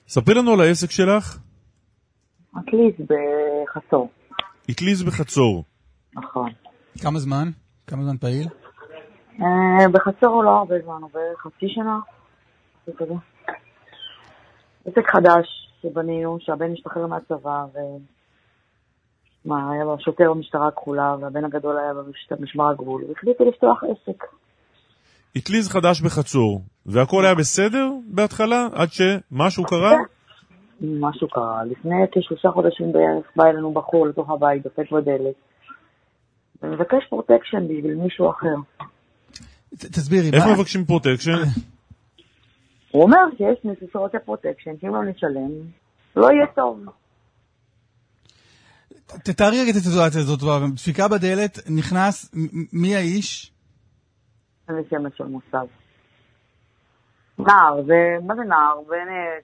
ספרי 0.08 0.36
לנו 0.36 0.54
על 0.54 0.62
העסק 0.62 0.92
שלך. 0.92 1.38
אטליז 2.60 2.94
בחצור, 3.08 4.10
אטליז 4.72 5.04
בחצור. 5.04 5.64
נכון. 6.14 6.52
כמה 7.02 7.20
זמן? 7.20 7.50
כמה 7.88 8.04
זמן 8.04 8.18
פעיל? 8.18 8.48
אה, 9.42 9.90
בחצור 9.92 10.30
הוא 10.30 10.44
לא 10.44 10.50
הרבה 10.50 10.76
זמן, 10.84 11.02
הוא 11.02 11.10
בערך 11.14 11.40
חצי 11.40 11.70
שנה. 11.70 12.00
משהו 12.82 12.98
כזה. 12.98 13.14
עסק 14.86 15.10
חדש 15.12 15.72
שבנינו, 15.82 16.38
שהבן 16.40 16.74
השתחרר 16.74 17.08
מהצבא, 17.08 17.66
ו... 17.74 17.78
מה, 19.46 19.72
היה 19.72 19.84
לו 19.84 19.96
שוטר 20.00 20.34
במשטרה 20.34 20.68
הכחולה, 20.68 21.16
והבן 21.22 21.46
הגדול 21.46 21.78
היה 21.78 21.94
במשמר 22.32 22.70
הגבול, 22.70 23.04
והחליטו 23.10 23.46
לפתוח 23.46 23.84
עסק. 23.84 24.24
אטליז 25.38 25.70
חדש 25.70 26.02
בחצור, 26.02 26.62
והכל 26.86 27.26
היה 27.26 27.36
בסדר 27.36 27.90
בהתחלה, 28.08 28.68
עד 28.74 28.88
שמשהו 28.92 29.64
קרה? 29.64 29.98
משהו 30.82 31.28
קרה. 31.28 31.64
לפני 31.64 31.96
כשלושה 32.12 32.52
חודשים 32.52 32.92
בערך 32.92 33.26
בא 33.36 33.44
אלינו 33.46 33.74
בחור 33.74 34.08
לתוך 34.08 34.30
הבית, 34.30 34.64
דופק 34.64 34.92
בדלת, 34.92 35.36
ומבקש 36.64 37.06
פרוטקשן 37.10 37.64
בשביל 37.64 37.96
מישהו 37.96 38.30
אחר. 38.30 38.56
תסבירי, 39.78 40.30
איך 40.34 40.44
מבקשים 40.54 40.86
פרוטקשן? 40.86 41.32
הוא 42.92 43.04
אומר 43.04 43.18
שיש 43.38 43.66
מישהו 43.66 43.88
שרוצה 43.94 44.20
פרוטקשן, 44.20 44.72
שאם 44.82 44.96
לא 44.96 45.04
נשלם, 45.04 45.52
לא 46.16 46.32
יהיה 46.32 46.48
טוב. 46.56 46.86
תתארי 49.24 49.62
רגע 49.62 49.72
את 49.72 49.76
הסיטואציה 49.76 50.22
הזאת, 50.22 50.40
דפיקה 50.76 51.08
בדלת, 51.08 51.60
נכנס, 51.70 52.32
מי 52.74 52.96
האיש? 52.96 53.52
אין 54.70 54.76
לי 54.76 54.84
שמץ 54.90 55.14
של 55.18 55.24
מושג. 55.24 55.66
נער, 57.40 57.84
זה, 57.86 58.26
מה 58.28 58.36
זה 58.36 58.42
נער? 58.42 58.82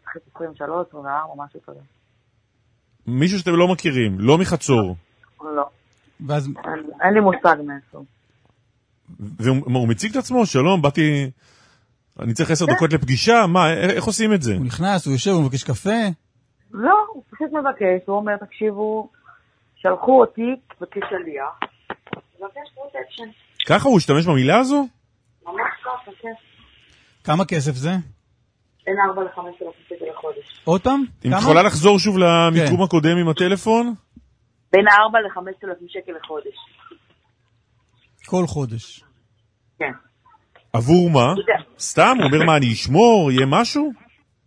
צריך 0.04 0.18
23, 0.36 0.88
24, 0.88 1.44
משהו 1.44 1.60
כזה. 1.62 1.80
מישהו 3.08 3.40
שאתם 3.40 3.56
לא 3.56 3.68
מכירים, 3.68 4.20
לא 4.20 4.38
מחצור. 4.38 4.96
לא, 5.42 5.70
ואז 6.28 6.48
אין, 6.48 6.90
אין 7.02 7.14
לי 7.14 7.20
מושג 7.20 7.56
מאיפה. 7.66 8.04
והוא 9.20 9.58
הוא 9.66 9.88
מציג 9.88 10.12
את 10.12 10.18
עצמו, 10.18 10.46
שלום, 10.46 10.82
באתי... 10.82 11.30
אני 12.20 12.34
צריך 12.34 12.52
עשר 12.52 12.66
דקות 12.66 12.94
לפגישה? 12.94 13.46
מה, 13.48 13.74
איך 13.74 14.04
עושים 14.04 14.34
את 14.34 14.42
זה? 14.42 14.54
הוא 14.56 14.66
נכנס, 14.66 15.06
הוא 15.06 15.14
יושב, 15.14 15.32
הוא 15.32 15.44
מבקש 15.44 15.64
קפה. 15.64 15.90
לא, 16.72 17.06
הוא 17.14 17.24
פשוט 17.32 17.48
מבקש, 17.54 18.08
הוא 18.08 18.16
אומר, 18.16 18.38
תקשיבו, 18.38 19.10
שלחו 19.76 20.22
אותי 20.22 20.56
כשליח, 20.92 21.60
מבקש 22.40 22.74
פרוטקשן. 22.76 23.30
ככה 23.68 23.90
הוא 23.90 23.98
השתמש 23.98 24.26
במילה 24.26 24.60
הזו? 24.60 24.88
ממש 25.46 25.56
ככה, 25.84 26.12
כן. 26.22 26.34
כמה 27.24 27.46
כסף 27.46 27.72
זה? 27.72 27.92
בין 28.86 28.96
4 29.10 29.24
ל-5 29.24 29.40
אלף 29.40 29.74
שקל 29.90 30.06
לחודש. 30.12 30.62
עוד 30.64 30.82
פעם? 30.82 31.04
אם 31.26 31.34
את? 31.34 31.38
יכולה 31.40 31.64
לחזור 31.64 32.00
שוב 32.00 32.18
למיקום 32.18 32.78
כן. 32.78 32.84
הקודם 32.84 33.18
עם 33.18 33.30
הטלפון? 33.30 33.94
בין 34.72 34.86
4 34.88 35.20
ל-5 35.20 35.38
אלף 35.64 35.78
שקל 35.88 36.12
לחודש. 36.24 36.56
כל 38.28 38.46
חודש. 38.48 39.04
כן. 39.80 39.92
עבור 40.74 41.10
מה? 41.10 41.34
סתם? 41.80 42.16
הוא 42.18 42.26
אומר 42.26 42.46
מה, 42.46 42.58
אני 42.58 42.74
אשמור? 42.74 43.32
יהיה 43.32 43.46
משהו? 43.50 43.92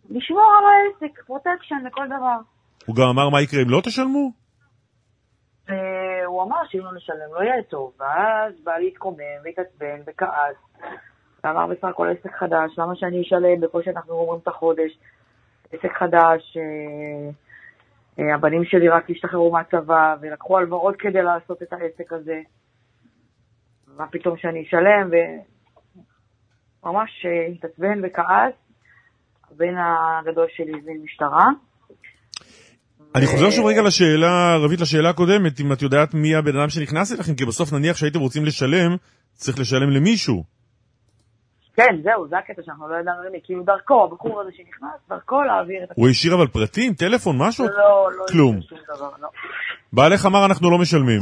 לשמור 0.09 0.51
על 0.57 0.63
העסק, 0.65 1.19
פרוטקשן 1.25 1.75
לכל 1.85 2.05
דבר. 2.07 2.37
הוא 2.85 2.95
גם 2.95 3.07
אמר 3.07 3.29
מה 3.29 3.41
יקרה 3.41 3.61
אם 3.61 3.69
לא 3.69 3.81
תשלמו? 3.81 4.31
והוא 5.67 6.43
אמר 6.43 6.57
שאם 6.69 6.79
לא 6.79 6.93
נשלם 6.95 7.33
לא 7.33 7.43
יהיה 7.43 7.63
טוב, 7.63 7.91
ואז 7.99 8.53
בא 8.63 8.77
להתקומם 8.77 9.37
והתעצבן 9.43 9.99
וכעס. 10.07 10.55
ואמר 11.43 11.67
בסך 11.67 11.83
הכל 11.83 12.07
עסק 12.07 12.35
חדש, 12.35 12.71
למה 12.77 12.95
שאני 12.95 13.21
אשלם 13.21 13.61
בקושי 13.61 13.89
אנחנו 13.89 14.13
אומרים 14.13 14.39
את 14.43 14.47
החודש? 14.47 14.91
עסק 15.71 15.91
חדש, 15.99 16.57
אה, 16.57 17.29
אה, 18.19 18.35
הבנים 18.35 18.65
שלי 18.65 18.89
רק 18.89 19.09
השתחררו 19.09 19.51
מהצבא 19.51 20.15
ולקחו 20.21 20.57
הלוואות 20.57 20.95
כדי 20.99 21.21
לעשות 21.21 21.63
את 21.63 21.73
העסק 21.73 22.13
הזה. 22.13 22.41
מה 23.97 24.07
פתאום 24.11 24.37
שאני 24.37 24.63
אשלם? 24.67 25.09
וממש 26.83 27.25
אה, 27.25 27.45
התעצבן 27.53 27.99
וכעס. 28.03 28.53
הבן 29.51 29.75
הגדול 29.77 30.47
שלי 30.55 30.71
הזמין 30.79 31.01
משטרה. 31.03 31.45
אני 33.15 33.25
חוזר 33.25 33.49
שוב 33.51 33.65
רגע 33.65 33.81
לשאלה, 33.81 34.55
רבית, 34.63 34.81
לשאלה 34.81 35.09
הקודמת, 35.09 35.59
אם 35.59 35.73
את 35.73 35.81
יודעת 35.81 36.13
מי 36.13 36.35
הבן 36.35 36.57
אדם 36.57 36.69
שנכנס 36.69 37.11
אליכם, 37.11 37.35
כי 37.35 37.45
בסוף 37.45 37.73
נניח 37.73 37.97
שהייתם 37.97 38.19
רוצים 38.19 38.45
לשלם, 38.45 38.95
צריך 39.33 39.59
לשלם 39.59 39.89
למישהו. 39.89 40.43
כן, 41.75 42.01
זהו, 42.03 42.27
זה 42.27 42.37
הקטע 42.37 42.61
שאנחנו 42.65 42.87
לא 42.87 42.95
ידענו 42.95 43.23
למי. 43.23 43.37
כאילו 43.43 43.63
דרכו, 43.63 44.03
הבחור 44.03 44.41
הזה 44.41 44.51
שנכנס, 44.57 45.09
דרכו 45.09 45.41
להעביר 45.41 45.83
את 45.83 45.89
הוא 45.95 46.09
השאיר 46.09 46.35
אבל 46.35 46.47
פרטים, 46.47 46.93
טלפון, 46.93 47.35
משהו? 47.39 47.65
לא, 47.65 48.09
לא 48.17 48.25
כלום. 48.31 48.59
לא. 49.21 49.29
בעלך 49.93 50.25
אמר 50.25 50.45
אנחנו 50.45 50.71
לא 50.71 50.77
משלמים. 50.77 51.21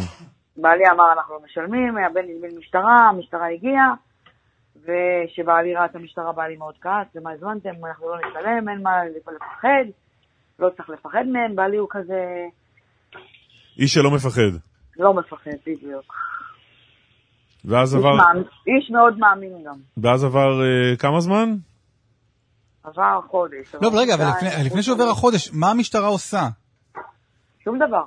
בעלי 0.57 0.83
אמר 0.93 1.13
אנחנו 1.13 1.33
לא 1.33 1.39
משלמים, 1.45 1.97
הבן 1.97 2.21
הזמין 2.35 2.57
משטרה, 2.57 3.09
המשטרה 3.09 3.47
הגיעה, 3.49 3.93
וכשבעלי 4.75 5.75
ראה 5.75 5.85
את 5.85 5.95
המשטרה 5.95 6.31
בעלי 6.31 6.55
מאוד 6.57 6.75
כעס, 6.81 7.07
למה 7.15 7.31
הזמנתם, 7.31 7.85
אנחנו 7.85 8.09
לא 8.09 8.17
נשלם, 8.17 8.69
אין 8.69 8.83
מה 8.83 8.91
לפחד, 9.35 9.85
לא 10.59 10.69
צריך 10.77 10.89
לפחד 10.89 11.23
מהם, 11.31 11.55
בעלי 11.55 11.77
הוא 11.77 11.87
כזה 11.91 12.45
איש 13.77 13.93
שלא 13.93 14.11
מפחד. 14.11 14.51
לא 14.97 15.13
מפחד, 15.13 15.51
בדיוק. 15.67 16.13
ואז 17.65 17.95
איש, 17.95 17.99
עבר, 18.03 18.15
מאמין, 18.15 18.43
איש 18.67 18.91
מאוד 18.91 19.17
מאמין 19.19 19.63
גם. 19.63 19.75
ואז 19.97 20.23
עבר 20.23 20.61
אה, 20.63 20.95
כמה 20.97 21.19
זמן? 21.19 21.49
עבר 22.83 23.19
חודש. 23.27 23.75
לא, 23.81 23.87
אבל 23.89 23.97
רגע, 23.99 24.13
אבל 24.15 24.23
לפני- 24.37 24.65
לפני 24.65 24.83
שעובר 24.83 25.03
החודש, 25.11 25.51
מה 25.53 25.71
המשטרה 25.71 26.07
עושה? 26.07 26.47
שום 27.63 27.77
דבר, 27.87 28.03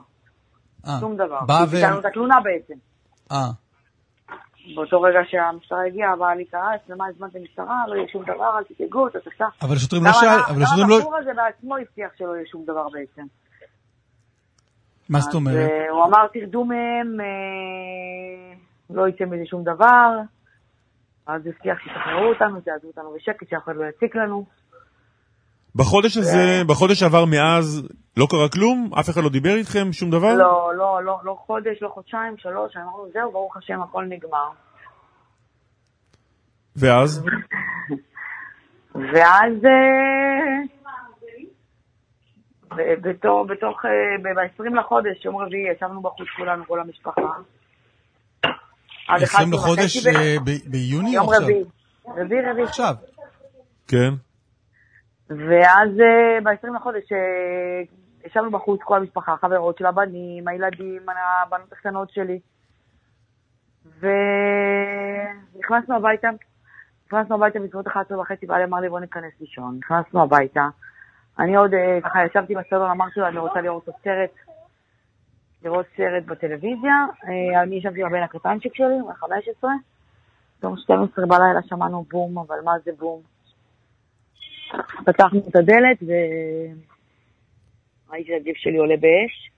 שום 1.01 1.17
דבר. 1.17 1.41
באה 1.47 1.65
ו... 1.65 1.67
ביטלנו 1.67 2.01
את 2.01 2.05
התלונה 2.05 2.41
בעצם. 2.41 2.75
אה, 3.33 3.51
באותו 4.75 5.03
רגע 5.03 5.19
שהמשטרה 5.31 5.87
הגיעה, 5.87 6.17
בעלי 6.17 6.45
כעס, 6.51 6.81
למה 6.89 7.07
הזמנתם 7.07 7.43
משטרה, 7.43 7.85
לא 7.89 7.95
יהיה 7.95 8.09
שום 8.09 8.23
דבר, 8.23 8.59
אל 8.59 8.65
תדאגו, 8.65 9.09
אתה 9.09 9.19
תסע. 9.21 9.47
אבל 9.63 9.77
השוטרים 9.77 10.05
לא 10.05 10.13
שאל, 10.13 10.41
אבל 10.49 10.63
השוטרים 10.63 10.85
גם 10.85 10.91
לא... 10.91 10.97
הבחור 10.97 11.17
הזה 11.17 11.31
בעצמו 11.37 11.77
הבטיח 11.77 12.11
שלא 12.19 12.37
יהיה 12.37 12.47
שום 12.47 12.65
דבר 12.65 12.89
בעצם. 12.89 13.23
מה 15.09 15.21
זאת 15.21 15.35
אומרת? 15.35 15.71
אה, 15.71 15.91
הוא 15.91 16.05
אמר, 16.05 16.27
תרדו 16.33 16.65
מהם, 16.65 17.21
אה, 17.21 18.55
לא 18.91 19.09
יצא 19.09 19.25
מזה 19.25 19.47
שום 19.47 19.65
דבר. 19.65 20.19
אז 21.27 21.47
הבטיח 21.47 21.79
שתשחררו 21.79 22.29
אותנו, 22.33 22.61
תעזבו 22.61 22.89
אותנו 22.89 23.13
בשקט, 23.17 23.49
שאף 23.51 23.65
אחד 23.65 23.77
לא 23.77 23.85
יציק 23.85 24.17
לנו. 24.17 24.45
בחודש 25.75 26.17
הזה, 26.17 26.63
בחודש 26.67 27.01
שעבר 27.01 27.25
מאז, 27.25 27.89
לא 28.17 28.27
קרה 28.31 28.49
כלום? 28.49 28.91
אף 29.01 29.11
אחד 29.11 29.23
לא 29.23 29.29
דיבר 29.29 29.55
איתכם? 29.55 29.93
שום 29.93 30.11
דבר? 30.11 30.35
לא, 30.35 30.73
לא, 30.77 31.05
לא, 31.05 31.19
לא 31.25 31.37
חודש, 31.47 31.83
לא 31.83 31.89
חודשיים, 31.89 32.35
שלוש, 32.39 32.77
אמרנו, 32.77 33.09
זהו, 33.13 33.33
ברוך 33.33 33.57
השם, 33.57 33.83
הכל 33.83 34.05
נגמר. 34.05 34.49
ואז? 36.77 37.25
ואז 38.95 39.53
אה, 42.73 42.95
בתור- 43.03 43.47
בתוך, 43.47 43.85
ב-20 44.23 44.79
לחודש, 44.81 45.25
יום 45.25 45.37
רביעי, 45.37 45.73
ישבנו 45.77 46.03
בחוץ 46.03 46.27
כולנו, 46.37 46.65
כל 46.67 46.81
המשפחה. 46.81 47.21
עד 49.09 49.23
20 49.23 49.55
11 49.55 49.59
לחודש 49.59 50.07
אה, 50.07 50.37
ביוני 50.67 51.09
או 51.09 51.15
יום 51.15 51.29
עכשיו? 51.29 51.43
רביעי. 51.43 51.65
רביעי, 52.25 52.41
רביעי. 52.51 52.65
עכשיו. 52.67 52.95
כן. 53.89 54.11
ואז 55.29 55.91
ב-20 56.45 56.77
לחודש 56.77 57.13
אה, 57.13 57.83
ישבנו 58.27 58.51
בחוץ, 58.51 58.81
כל 58.83 58.97
המשפחה, 58.97 59.33
החברות 59.33 59.79
של 59.79 59.87
הבנים, 59.87 60.49
הילדים, 60.49 61.03
הבנות 61.47 61.73
הקטנות 61.73 62.11
שלי. 62.11 62.41
ונכנסנו 65.55 65.97
הביתה, 65.97 66.29
נכנסנו 67.07 67.35
הביתה 67.35 67.59
בסביבות 67.59 67.87
11 67.87 68.21
וחצי, 68.21 68.47
בעלי 68.47 68.65
אמר 68.65 68.81
לי 68.81 68.89
בוא 68.89 69.01
ניכנס 69.01 69.33
לישון. 69.41 69.79
נכנסנו 69.79 70.23
הביתה. 70.23 70.69
אני 71.39 71.57
עוד 71.57 71.75
אה, 71.75 71.99
ככה 72.05 72.25
ישבתי 72.25 72.55
בסלון, 72.55 72.91
אמרתי 72.91 73.21
לו 73.21 73.27
אני 73.27 73.39
רוצה 73.39 73.61
לראות 73.61 73.87
עוד 73.87 73.97
סרט, 74.05 74.31
לראות 75.63 75.87
סרט 75.97 76.25
בטלוויזיה. 76.25 77.07
אה, 77.25 77.63
אני 77.63 77.77
ישבתי 77.77 78.05
הבן 78.05 78.23
הקטנצ'יק 78.23 78.75
שלי, 78.75 78.99
בן 79.07 79.15
15. 79.15 79.71
יום 80.63 80.77
12 80.77 81.27
בלילה 81.27 81.63
שמענו 81.63 82.05
בום, 82.11 82.39
אבל 82.39 82.57
מה 82.65 82.73
זה 82.85 82.91
בום? 82.99 83.38
פתחנו 85.07 85.41
את 85.49 85.57
הדלת 85.57 86.03
וראיתי 88.09 88.37
את 88.37 88.41
הג'יפ 88.41 88.57
שלי 88.57 88.77
עולה 88.77 88.97
באש, 88.97 89.51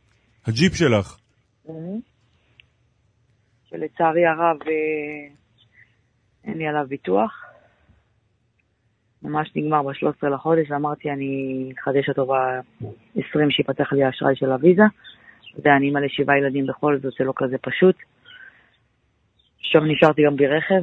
הג'יפ 0.46 0.75
שלך. 0.75 1.18
שלצערי 3.70 4.27
הרב 4.27 4.57
אה, 4.66 5.35
אין 6.44 6.59
לי 6.59 6.66
עליו 6.66 6.87
ביטוח. 6.88 7.44
ממש 9.23 9.51
נגמר 9.57 9.83
ב-13 9.83 10.29
לחודש, 10.29 10.70
ואמרתי 10.70 11.11
אני 11.11 11.73
אחדש 11.83 12.09
אותו 12.09 12.27
ב-20 12.27 13.51
שיפתח 13.51 13.92
לי 13.92 14.05
האשראי 14.05 14.37
של 14.37 14.53
הוויזה. 14.53 14.83
אתה 15.51 15.61
יודע, 15.61 15.70
אני 15.77 15.87
אימא 15.87 15.99
לשבעה 15.99 16.38
ילדים 16.38 16.66
בכל 16.66 16.99
זאת, 17.03 17.12
זה 17.18 17.25
לא 17.25 17.33
כזה 17.37 17.59
פשוט. 17.59 17.96
עכשיו 19.61 19.81
נשארתי 19.85 20.23
גם 20.27 20.37
בלי 20.37 20.46
רכב. 20.46 20.83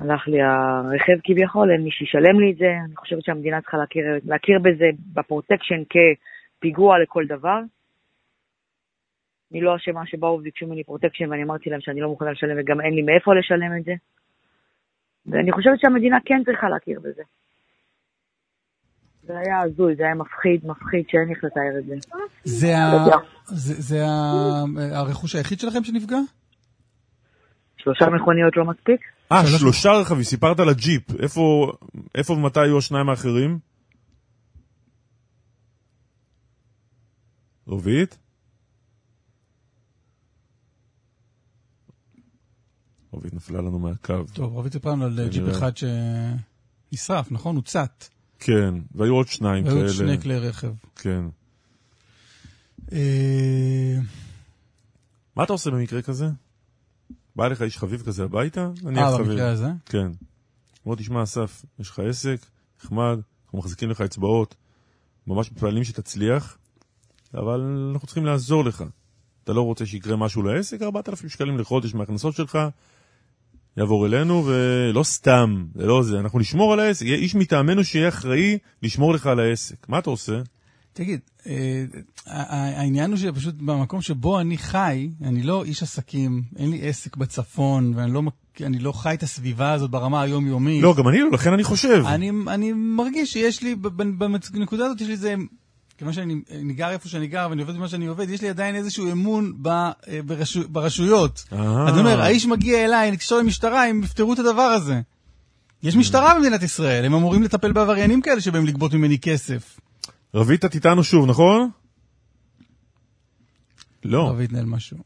הלך 0.00 0.28
לי 0.28 0.42
הרכב 0.42 1.18
כביכול, 1.24 1.70
אין 1.70 1.80
מי 1.84 1.90
שישלם 1.90 2.40
לי 2.40 2.52
את 2.52 2.56
זה. 2.58 2.70
אני 2.86 2.96
חושבת 2.96 3.24
שהמדינה 3.24 3.60
צריכה 3.60 3.76
להכיר, 3.76 4.04
להכיר 4.24 4.58
בזה, 4.58 4.84
בפרוטקשן, 5.12 5.82
כפיגוע 5.90 6.98
לכל 7.02 7.24
דבר. 7.28 7.58
אני 9.52 9.60
לא 9.60 9.76
אשמה 9.76 10.06
שבאו 10.06 10.28
וביקשו 10.28 10.66
ממני 10.66 10.84
פרוטקשן 10.84 11.30
ואני 11.30 11.42
אמרתי 11.42 11.70
להם 11.70 11.80
שאני 11.80 12.00
לא 12.00 12.08
מוכנה 12.08 12.30
לשלם 12.30 12.56
וגם 12.60 12.80
אין 12.80 12.94
לי 12.94 13.02
מאיפה 13.02 13.34
לשלם 13.34 13.76
את 13.78 13.84
זה. 13.84 13.92
ואני 15.26 15.52
חושבת 15.52 15.80
שהמדינה 15.80 16.16
כן 16.24 16.42
צריכה 16.44 16.68
להכיר 16.68 17.00
בזה. 17.00 17.22
זה 19.22 19.38
היה 19.38 19.60
הזוי, 19.60 19.94
זה 19.96 20.02
היה 20.02 20.14
מפחיד, 20.14 20.66
מפחיד 20.66 21.04
שאין 21.08 21.24
לי 21.28 21.34
איך 21.34 21.44
לתאר 21.44 21.78
את 21.78 21.84
זה. 21.86 21.94
זה 22.44 22.76
ה-. 22.76 23.18
זה- 23.44 23.82
זה 23.82 23.96
ה- 24.06 24.98
הרכוש 24.98 25.34
היחיד 25.34 25.58
שלכם 25.60 25.84
שנפגע? 25.84 26.16
שלושה 27.76 28.04
מכוניות 28.10 28.56
לא 28.56 28.64
מספיק? 28.64 29.00
אה, 29.32 29.58
שלושה 29.58 29.90
רכבים, 29.92 30.22
סיפרת 30.22 30.60
על 30.60 30.68
הג'יפ. 30.68 31.02
איפה, 31.22 31.72
איפה 32.14 32.32
ומתי 32.32 32.60
היו 32.60 32.78
השניים 32.78 33.08
האחרים? 33.08 33.58
רובית? 37.66 38.18
רובית 43.10 43.34
נפלה 43.34 43.58
לנו 43.58 43.78
מהקו. 43.78 44.14
טוב, 44.32 44.58
רבית 44.58 44.72
סיפר 44.72 44.90
לנו 44.90 45.04
על. 45.04 45.28
ג'יפ 45.28 45.44
אחד 45.50 45.72
שנשרף, 45.76 47.32
נכון? 47.32 47.56
הוא 47.56 47.64
צת. 47.64 48.04
כן, 48.38 48.74
והיו 48.94 49.14
עוד 49.14 49.28
שניים 49.28 49.64
והיו 49.64 49.76
עוד 49.76 49.86
כאלה. 49.86 49.96
שני 49.96 50.20
כלי 50.22 50.38
רכב. 50.38 50.72
כן. 50.96 51.24
אה, 52.92 53.98
מה 55.36 55.44
אתה 55.44 55.52
עושה 55.52 55.70
במקרה 55.70 56.02
כזה? 56.02 56.26
בא 57.36 57.46
אליך 57.46 57.62
איש 57.62 57.78
חביב 57.78 58.02
כזה 58.02 58.24
הביתה? 58.24 58.70
נניח 58.82 59.02
אה, 59.02 59.14
חביב. 59.14 59.28
במקרה 59.28 59.50
הזה? 59.50 59.68
כן. 59.86 60.10
בוא 60.86 60.96
תשמע, 60.96 61.22
אסף, 61.22 61.64
יש 61.78 61.90
לך 61.90 61.98
עסק, 61.98 62.46
נחמד, 62.80 63.18
אנחנו 63.44 63.58
מחזיקים 63.58 63.90
לך 63.90 64.00
אצבעות, 64.00 64.54
ממש 65.26 65.52
מתפעלים 65.52 65.84
שתצליח, 65.84 66.58
אבל 67.34 67.88
אנחנו 67.92 68.06
צריכים 68.06 68.26
לעזור 68.26 68.64
לך. 68.64 68.84
אתה 69.44 69.52
לא 69.52 69.62
רוצה 69.62 69.86
שיקרה 69.86 70.16
משהו 70.16 70.42
לעסק, 70.42 70.82
4,000 70.82 71.28
שקלים 71.28 71.58
לחודש 71.58 71.94
מההכנסות 71.94 72.34
שלך, 72.34 72.58
יעבור 73.76 74.06
אלינו, 74.06 74.44
ולא 74.46 75.02
סתם, 75.02 75.66
זה 75.74 75.86
לא 75.86 76.02
זה, 76.02 76.20
אנחנו 76.20 76.38
נשמור 76.38 76.72
על 76.72 76.80
העסק, 76.80 77.06
יהיה 77.06 77.16
איש 77.16 77.34
מטעמנו 77.34 77.84
שיהיה 77.84 78.08
אחראי 78.08 78.58
לשמור 78.82 79.14
לך 79.14 79.26
על 79.26 79.40
העסק. 79.40 79.88
מה 79.88 79.98
אתה 79.98 80.10
עושה? 80.10 80.40
תגיד, 80.92 81.20
אה, 81.46 81.84
העניין 82.26 83.10
הוא 83.10 83.18
שפשוט 83.18 83.54
במקום 83.54 84.02
שבו 84.02 84.40
אני 84.40 84.58
חי, 84.58 85.10
אני 85.24 85.42
לא 85.42 85.64
איש 85.64 85.82
עסקים, 85.82 86.42
אין 86.56 86.70
לי 86.70 86.88
עסק 86.88 87.16
בצפון, 87.16 87.92
ואני 87.96 88.12
לא, 88.12 88.22
אני 88.60 88.78
לא 88.78 88.92
חי 88.92 89.14
את 89.14 89.22
הסביבה 89.22 89.72
הזאת 89.72 89.90
ברמה 89.90 90.22
היומיומית. 90.22 90.82
לא, 90.82 90.94
גם 90.94 91.08
אני 91.08 91.20
לא, 91.20 91.30
לכן 91.32 91.52
אני 91.52 91.64
חושב. 91.64 92.02
אני, 92.06 92.30
אני 92.48 92.72
מרגיש 92.72 93.32
שיש 93.32 93.62
לי, 93.62 93.74
בנקודה 93.74 94.86
הזאת 94.86 95.00
יש 95.00 95.06
לי 95.06 95.12
איזה, 95.12 95.34
כיוון 95.98 96.12
שאני 96.12 96.34
אני 96.50 96.72
גר 96.72 96.90
איפה 96.90 97.08
שאני 97.08 97.26
גר 97.26 97.46
ואני 97.50 97.62
עובד 97.62 97.74
במה 97.74 97.88
שאני 97.88 98.06
עובד, 98.06 98.30
יש 98.30 98.42
לי 98.42 98.48
עדיין 98.48 98.74
איזשהו 98.74 99.12
אמון 99.12 99.52
ב, 99.62 99.68
אה, 99.68 99.92
ברשו, 100.26 100.68
ברשויות. 100.68 101.44
אה. 101.52 101.88
אז 101.88 101.92
אני 101.92 102.00
אומר, 102.00 102.20
האיש 102.20 102.46
מגיע 102.46 102.84
אליי, 102.84 103.08
אני 103.08 103.16
אקשור 103.16 103.38
למשטרה, 103.38 103.84
הם 103.84 104.02
יפתרו 104.02 104.32
את 104.32 104.38
הדבר 104.38 104.62
הזה. 104.62 105.00
יש 105.82 105.96
משטרה 105.96 106.34
במדינת 106.34 106.62
ישראל, 106.62 107.04
הם 107.04 107.14
אמורים 107.14 107.42
לטפל 107.42 107.72
בעבריינים 107.72 108.22
כאלה 108.22 108.40
שבאים 108.40 108.66
לגבות 108.66 108.94
ממני 108.94 109.18
כסף. 109.18 109.80
רבית, 110.34 110.64
את 110.64 110.74
איתנו 110.74 111.04
שוב, 111.04 111.26
נכון? 111.26 111.70
לא. 114.04 114.28
רבי 114.28 114.44
התנהל 114.44 114.64
משהו. 114.64 114.98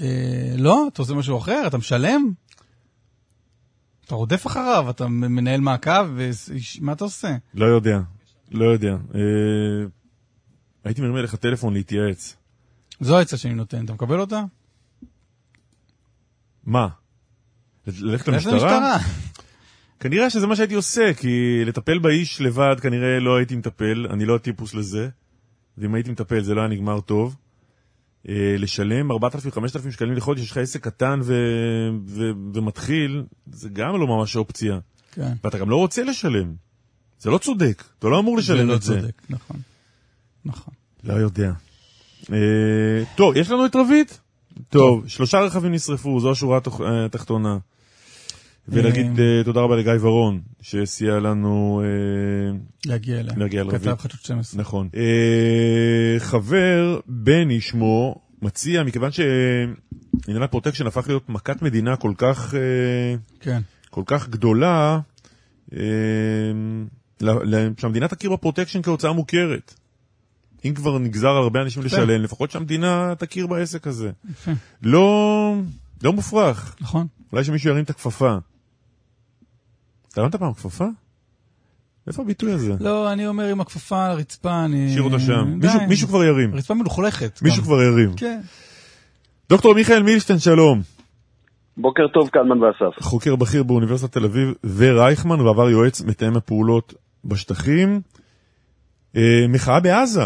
אה, 0.00 0.54
לא, 0.58 0.88
אתה 0.92 1.02
עושה 1.02 1.14
משהו 1.14 1.38
אחר, 1.38 1.64
אתה 1.66 1.78
משלם? 1.78 2.32
אתה 4.04 4.14
רודף 4.14 4.46
אחריו, 4.46 4.90
אתה 4.90 5.08
מנהל 5.08 5.60
מעקב, 5.60 6.06
ומה 6.80 6.92
אתה 6.92 7.04
עושה? 7.04 7.36
לא 7.54 7.66
יודע, 7.66 8.00
לא 8.50 8.64
יודע. 8.64 8.96
אה, 9.14 9.86
הייתי 10.84 11.00
מרים 11.00 11.16
אליך 11.16 11.34
טלפון 11.34 11.74
להתייעץ. 11.74 12.36
זו 13.00 13.18
העצה 13.18 13.36
שאני 13.36 13.54
נותן, 13.54 13.84
אתה 13.84 13.92
מקבל 13.92 14.20
אותה? 14.20 14.42
מה? 16.64 16.88
ללכת 17.86 18.28
לך 18.28 18.34
למשטרה? 18.34 18.52
למשטרה. 18.52 18.98
כנראה 20.00 20.30
שזה 20.30 20.46
מה 20.46 20.56
שהייתי 20.56 20.74
עושה, 20.74 21.14
כי 21.14 21.62
לטפל 21.66 21.98
באיש 21.98 22.40
לבד 22.40 22.76
כנראה 22.80 23.20
לא 23.20 23.36
הייתי 23.36 23.56
מטפל, 23.56 24.06
אני 24.10 24.24
לא 24.24 24.36
הטיפוס 24.36 24.74
לזה. 24.74 25.08
ואם 25.78 25.94
הייתי 25.94 26.10
מטפל 26.10 26.42
זה 26.42 26.54
לא 26.54 26.60
היה 26.60 26.68
נגמר 26.68 27.00
טוב. 27.00 27.36
אה, 28.28 28.54
לשלם 28.58 29.12
4,000-5,000 29.12 29.90
שקלים 29.90 30.12
לחודש, 30.12 30.40
יש 30.40 30.50
לך 30.50 30.56
עסק 30.56 30.84
קטן 30.84 31.20
ו... 31.22 31.34
ו... 32.06 32.30
ומתחיל, 32.54 33.24
זה 33.52 33.68
גם 33.68 34.00
לא 34.00 34.06
ממש 34.06 34.36
אופציה. 34.36 34.78
כן. 35.12 35.32
ואתה 35.44 35.58
גם 35.58 35.70
לא 35.70 35.76
רוצה 35.76 36.04
לשלם. 36.04 36.54
זה 37.18 37.30
לא 37.30 37.38
צודק, 37.38 37.84
אתה 37.98 38.08
לא 38.08 38.18
אמור 38.18 38.40
זה 38.40 38.54
לשלם 38.54 38.68
לא 38.68 38.74
את 38.74 38.82
זה. 38.82 39.00
צודק, 39.00 39.22
נכון. 39.30 39.56
נכון. 40.44 40.74
לא 41.04 41.14
יודע. 41.14 41.52
אה, 42.32 42.36
טוב, 43.16 43.36
יש 43.36 43.50
לנו 43.50 43.66
את 43.66 43.76
רבית? 43.76 44.20
טוב, 44.68 45.08
שלושה 45.08 45.40
רכבים 45.40 45.72
נשרפו, 45.72 46.20
זו 46.20 46.30
השורה 46.30 46.58
אה, 46.80 47.04
התחתונה. 47.04 47.58
ולהגיד 48.68 49.20
אה, 49.20 49.44
תודה 49.44 49.60
רבה 49.60 49.76
לגיא 49.76 49.92
ורון, 50.00 50.40
שסייע 50.60 51.18
לנו, 51.18 51.82
אה, 51.84 52.58
להגיע 52.86 53.20
אליה. 53.20 53.34
להגיע 53.36 53.62
אל 53.62 53.70
כתב. 53.70 53.96
חדשות 53.98 54.20
12. 54.20 54.60
נכון. 54.60 54.88
אה, 54.96 56.16
חבר 56.18 57.00
בני 57.06 57.60
שמו 57.60 58.14
מציע, 58.42 58.82
מכיוון 58.82 59.10
שעניין 59.12 60.42
הפרוטקשן 60.42 60.86
הפך 60.86 61.08
להיות 61.08 61.28
מכת 61.28 61.62
מדינה 61.62 61.96
כל 61.96 62.12
כך, 62.18 62.54
אה, 62.54 62.60
כן. 63.40 63.60
כל 63.90 64.02
כך 64.06 64.28
גדולה, 64.28 65.00
אה, 65.72 65.80
שהמדינה 67.76 68.08
תכיר 68.08 68.32
בפרוטקשן 68.32 68.82
כהוצאה 68.82 69.12
מוכרת. 69.12 69.74
אם 70.64 70.74
כבר 70.74 70.98
נגזר 70.98 71.28
הרבה 71.28 71.62
אנשים 71.62 71.82
לשלם, 71.82 72.22
לפחות 72.22 72.50
שהמדינה 72.50 73.14
תכיר 73.18 73.46
בעסק 73.46 73.86
הזה. 73.86 74.10
יפה. 74.30 74.50
לא, 74.82 75.54
לא 76.02 76.12
מופרך. 76.12 76.76
נכון. 76.80 77.06
אולי 77.32 77.44
שמישהו 77.44 77.70
ירים 77.70 77.84
את 77.84 77.90
הכפפה. 77.90 78.36
אתה 80.16 80.22
הרמת 80.22 80.36
פעם 80.36 80.52
כפפה? 80.52 80.84
איפה 82.06 82.22
הביטוי 82.22 82.52
הזה? 82.52 82.72
לא, 82.80 83.12
אני 83.12 83.26
אומר 83.26 83.44
עם 83.44 83.60
הכפפה 83.60 84.04
על 84.06 84.10
הרצפה, 84.10 84.64
אני... 84.64 84.86
השאיר 84.86 85.02
אותה 85.02 85.18
שם. 85.18 85.44
מישהו- 85.56 85.80
מישהו 85.88 86.08
כבר 86.08 86.24
ירים. 86.24 86.54
הרצפה 86.54 86.74
מלוכלכת. 86.74 87.42
מישהו 87.42 87.62
גם. 87.62 87.68
כבר 87.68 87.82
ירים. 87.82 88.16
כן. 88.16 88.40
דוקטור 89.48 89.74
מיכאל 89.74 90.02
מילשטיין, 90.02 90.38
שלום. 90.38 90.80
בוקר 91.76 92.02
טוב, 92.14 92.28
קלמן 92.28 92.62
ואסף. 92.62 93.02
חוקר 93.02 93.36
בכיר 93.36 93.62
באוניברסיטת 93.62 94.12
תל 94.12 94.24
אביב 94.24 94.54
ורייכמן, 94.76 95.40
ועבר 95.40 95.70
יועץ 95.70 96.02
מתאם 96.04 96.36
הפעולות 96.36 96.94
בשטחים. 97.24 98.00
אה, 99.16 99.22
מחאה 99.48 99.80
בעזה. 99.80 100.24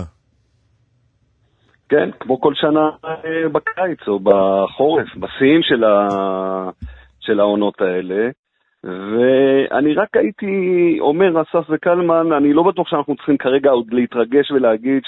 כן, 1.89 2.11
כמו 2.21 2.41
כל 2.41 2.53
שנה 2.55 2.81
אה, 3.05 3.49
בקיץ 3.53 4.09
או 4.09 4.21
בחורף, 4.21 5.07
בשיאים 5.17 5.61
של, 5.63 5.85
ה... 5.85 6.09
של 7.21 7.41
העונות 7.41 7.75
האלה. 7.81 8.29
ואני 8.85 9.95
רק 9.95 10.17
הייתי 10.17 10.97
אומר, 11.01 11.43
אסף 11.43 11.71
וקלמן, 11.71 12.33
אני 12.33 12.53
לא 12.53 12.63
בטוח 12.63 12.89
שאנחנו 12.89 13.17
צריכים 13.17 13.37
כרגע 13.37 13.71
עוד 13.71 13.87
להתרגש 13.93 14.51
ולהגיד 14.51 15.03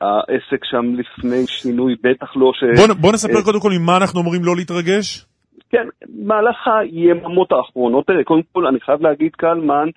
שהעסק 0.00 0.64
שם 0.64 0.94
לפני 0.94 1.46
שינוי, 1.46 1.94
בטח 2.02 2.36
לא 2.36 2.52
ש... 2.54 2.64
בוא, 2.78 2.94
בוא 3.00 3.12
נספר 3.12 3.38
אה, 3.38 3.44
קודם 3.44 3.60
כל 3.60 3.72
עם 3.72 3.86
מה 3.86 3.96
אנחנו 3.96 4.20
אמורים 4.20 4.44
לא 4.44 4.56
להתרגש. 4.56 5.26
כן, 5.70 5.86
במהלך 6.08 6.56
היממות 6.80 7.52
האחרונות, 7.52 8.06
תראה, 8.06 8.24
קודם 8.24 8.42
כל 8.52 8.66
אני 8.66 8.80
חייב 8.80 9.02
להגיד, 9.02 9.32
קלמן, 9.36 9.88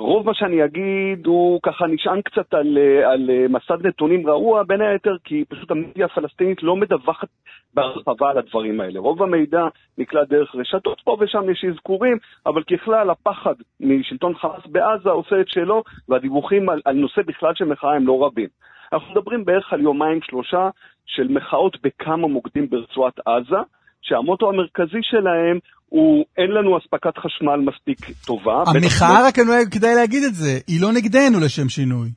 רוב 0.00 0.26
מה 0.26 0.34
שאני 0.34 0.64
אגיד 0.64 1.26
הוא 1.26 1.60
ככה 1.62 1.86
נשען 1.86 2.22
קצת 2.22 2.54
על, 2.54 2.78
אה, 2.78 3.12
על 3.12 3.30
אה, 3.30 3.46
מסד 3.48 3.86
נתונים 3.86 4.26
רעוע, 4.28 4.62
בין 4.62 4.80
היתר 4.80 5.16
כי 5.24 5.44
פשוט 5.48 5.70
המדיה 5.70 6.06
הפלסטינית 6.06 6.62
לא 6.62 6.76
מדווחת 6.76 7.28
בהרחבה 7.74 8.30
על 8.30 8.38
הדברים 8.38 8.80
האלה. 8.80 9.00
רוב 9.00 9.22
המידע 9.22 9.64
נקלט 9.98 10.28
דרך 10.28 10.54
רשתות, 10.54 11.00
פה 11.04 11.16
ושם 11.20 11.50
יש 11.50 11.64
אזכורים, 11.64 12.18
אבל 12.46 12.62
ככלל 12.62 13.10
הפחד 13.10 13.54
משלטון 13.80 14.34
חמאס 14.34 14.66
בעזה 14.66 15.10
עושה 15.10 15.40
את 15.40 15.48
שלו, 15.48 15.82
והדיווחים 16.08 16.68
על, 16.68 16.80
על 16.84 16.96
נושא 16.96 17.22
בכלל 17.26 17.54
של 17.54 17.64
מחאה 17.64 17.94
הם 17.94 18.06
לא 18.06 18.26
רבים. 18.26 18.48
אנחנו 18.92 19.10
מדברים 19.10 19.44
בערך 19.44 19.72
על 19.72 19.80
יומיים 19.80 20.22
שלושה 20.22 20.70
של 21.06 21.28
מחאות 21.28 21.76
בכמה 21.82 22.28
מוקדים 22.28 22.70
ברצועת 22.70 23.20
עזה, 23.26 23.60
שהמוטו 24.02 24.48
המרכזי 24.48 24.98
שלהם 25.02 25.58
הוא 25.90 26.24
אין 26.38 26.50
לנו 26.50 26.78
אספקת 26.78 27.18
חשמל 27.18 27.56
מספיק 27.56 27.98
טובה. 28.26 28.62
המחאה, 28.66 29.20
לא- 29.20 29.26
רק 29.26 29.38
אני- 29.38 29.70
כדאי 29.70 29.94
להגיד 29.94 30.22
את 30.24 30.34
זה, 30.34 30.58
היא 30.68 30.80
לא 30.82 30.88
נגדנו 30.92 31.40
לשם 31.44 31.68
שינוי. 31.68 32.08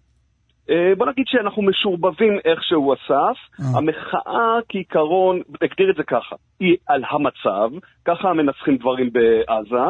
אה, 0.70 0.96
בוא 0.98 1.06
נגיד 1.12 1.26
שאנחנו 1.28 1.62
משורבבים 1.64 2.34
איכשהו 2.46 2.94
אסף. 2.94 3.38
אה. 3.60 3.78
המחאה 3.78 4.60
כעיקרון, 4.70 5.42
נגדיר 5.64 5.90
את 5.92 5.96
זה 5.96 6.04
ככה, 6.04 6.36
היא 6.60 6.76
על 6.88 7.02
המצב, 7.10 7.70
ככה 8.06 8.34
מנסחים 8.34 8.78
דברים 8.78 9.10
בעזה. 9.14 9.84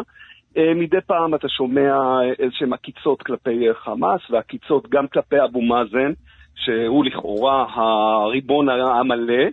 אה, 0.57 0.73
מדי 0.75 1.01
פעם 1.07 1.35
אתה 1.35 1.47
שומע 1.49 1.93
איזשהם 2.39 2.73
עקיצות 2.73 3.21
כלפי 3.23 3.59
חמאס 3.83 4.21
ועקיצות 4.31 4.89
גם 4.89 5.07
כלפי 5.07 5.35
אבו 5.49 5.61
מאזן, 5.61 6.11
שהוא 6.55 7.05
לכאורה 7.05 7.65
הריבון 7.75 8.69
המלא, 8.69 9.43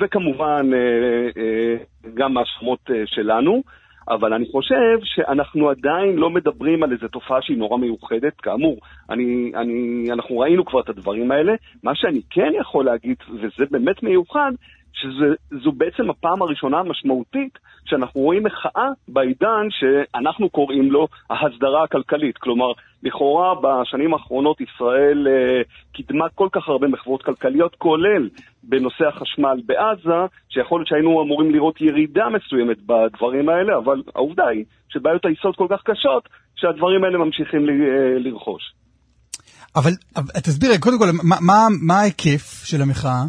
וכמובן 0.00 0.70
אה, 0.72 1.42
אה, 1.42 1.76
גם 2.14 2.36
האשמות 2.36 2.80
אה, 2.90 3.02
שלנו. 3.06 3.62
אבל 4.08 4.34
אני 4.34 4.44
חושב 4.52 4.98
שאנחנו 5.04 5.70
עדיין 5.70 6.16
לא 6.16 6.30
מדברים 6.30 6.82
על 6.82 6.92
איזו 6.92 7.08
תופעה 7.08 7.42
שהיא 7.42 7.58
נורא 7.58 7.78
מיוחדת. 7.78 8.40
כאמור, 8.40 8.78
אני, 9.10 9.52
אני, 9.54 10.06
אנחנו 10.12 10.38
ראינו 10.38 10.64
כבר 10.64 10.80
את 10.80 10.88
הדברים 10.88 11.30
האלה. 11.30 11.54
מה 11.82 11.94
שאני 11.94 12.20
כן 12.30 12.52
יכול 12.60 12.84
להגיד, 12.84 13.16
וזה 13.34 13.64
באמת 13.70 14.02
מיוחד, 14.02 14.52
שזו 14.92 15.72
בעצם 15.72 16.10
הפעם 16.10 16.42
הראשונה 16.42 16.78
המשמעותית 16.78 17.58
שאנחנו 17.84 18.20
רואים 18.20 18.42
מחאה 18.42 18.88
בעידן 19.08 19.66
שאנחנו 19.70 20.50
קוראים 20.50 20.92
לו 20.92 21.08
ההסדרה 21.30 21.84
הכלכלית. 21.84 22.38
כלומר, 22.38 22.72
לכאורה 23.02 23.54
בשנים 23.54 24.14
האחרונות 24.14 24.60
ישראל 24.60 25.28
אה, 25.28 25.62
קידמה 25.92 26.24
כל 26.34 26.48
כך 26.52 26.68
הרבה 26.68 26.88
מחוות 26.88 27.22
כלכליות, 27.22 27.74
כולל 27.74 28.28
בנושא 28.62 29.04
החשמל 29.08 29.60
בעזה, 29.66 30.20
שיכול 30.48 30.80
להיות 30.80 30.88
שהיינו 30.88 31.22
אמורים 31.22 31.50
לראות 31.50 31.80
ירידה 31.80 32.24
מסוימת 32.28 32.76
בדברים 32.86 33.48
האלה, 33.48 33.78
אבל 33.78 34.02
העובדה 34.14 34.46
היא 34.46 34.64
שבעיות 34.88 35.24
היסוד 35.24 35.56
כל 35.56 35.66
כך 35.70 35.82
קשות, 35.84 36.28
שהדברים 36.56 37.04
האלה 37.04 37.18
ממשיכים 37.18 37.66
ל, 37.66 37.70
אה, 37.70 38.18
לרכוש. 38.18 38.62
אבל 39.76 39.90
אבל 40.16 40.26
תסביר, 40.44 40.70
קודם 40.80 40.98
כל, 40.98 41.04
מה- 41.22 41.40
מה- 41.40 41.68
מה 41.86 41.94
ההיקף 42.00 42.64
של 42.64 42.82
המחאה? 42.82 43.22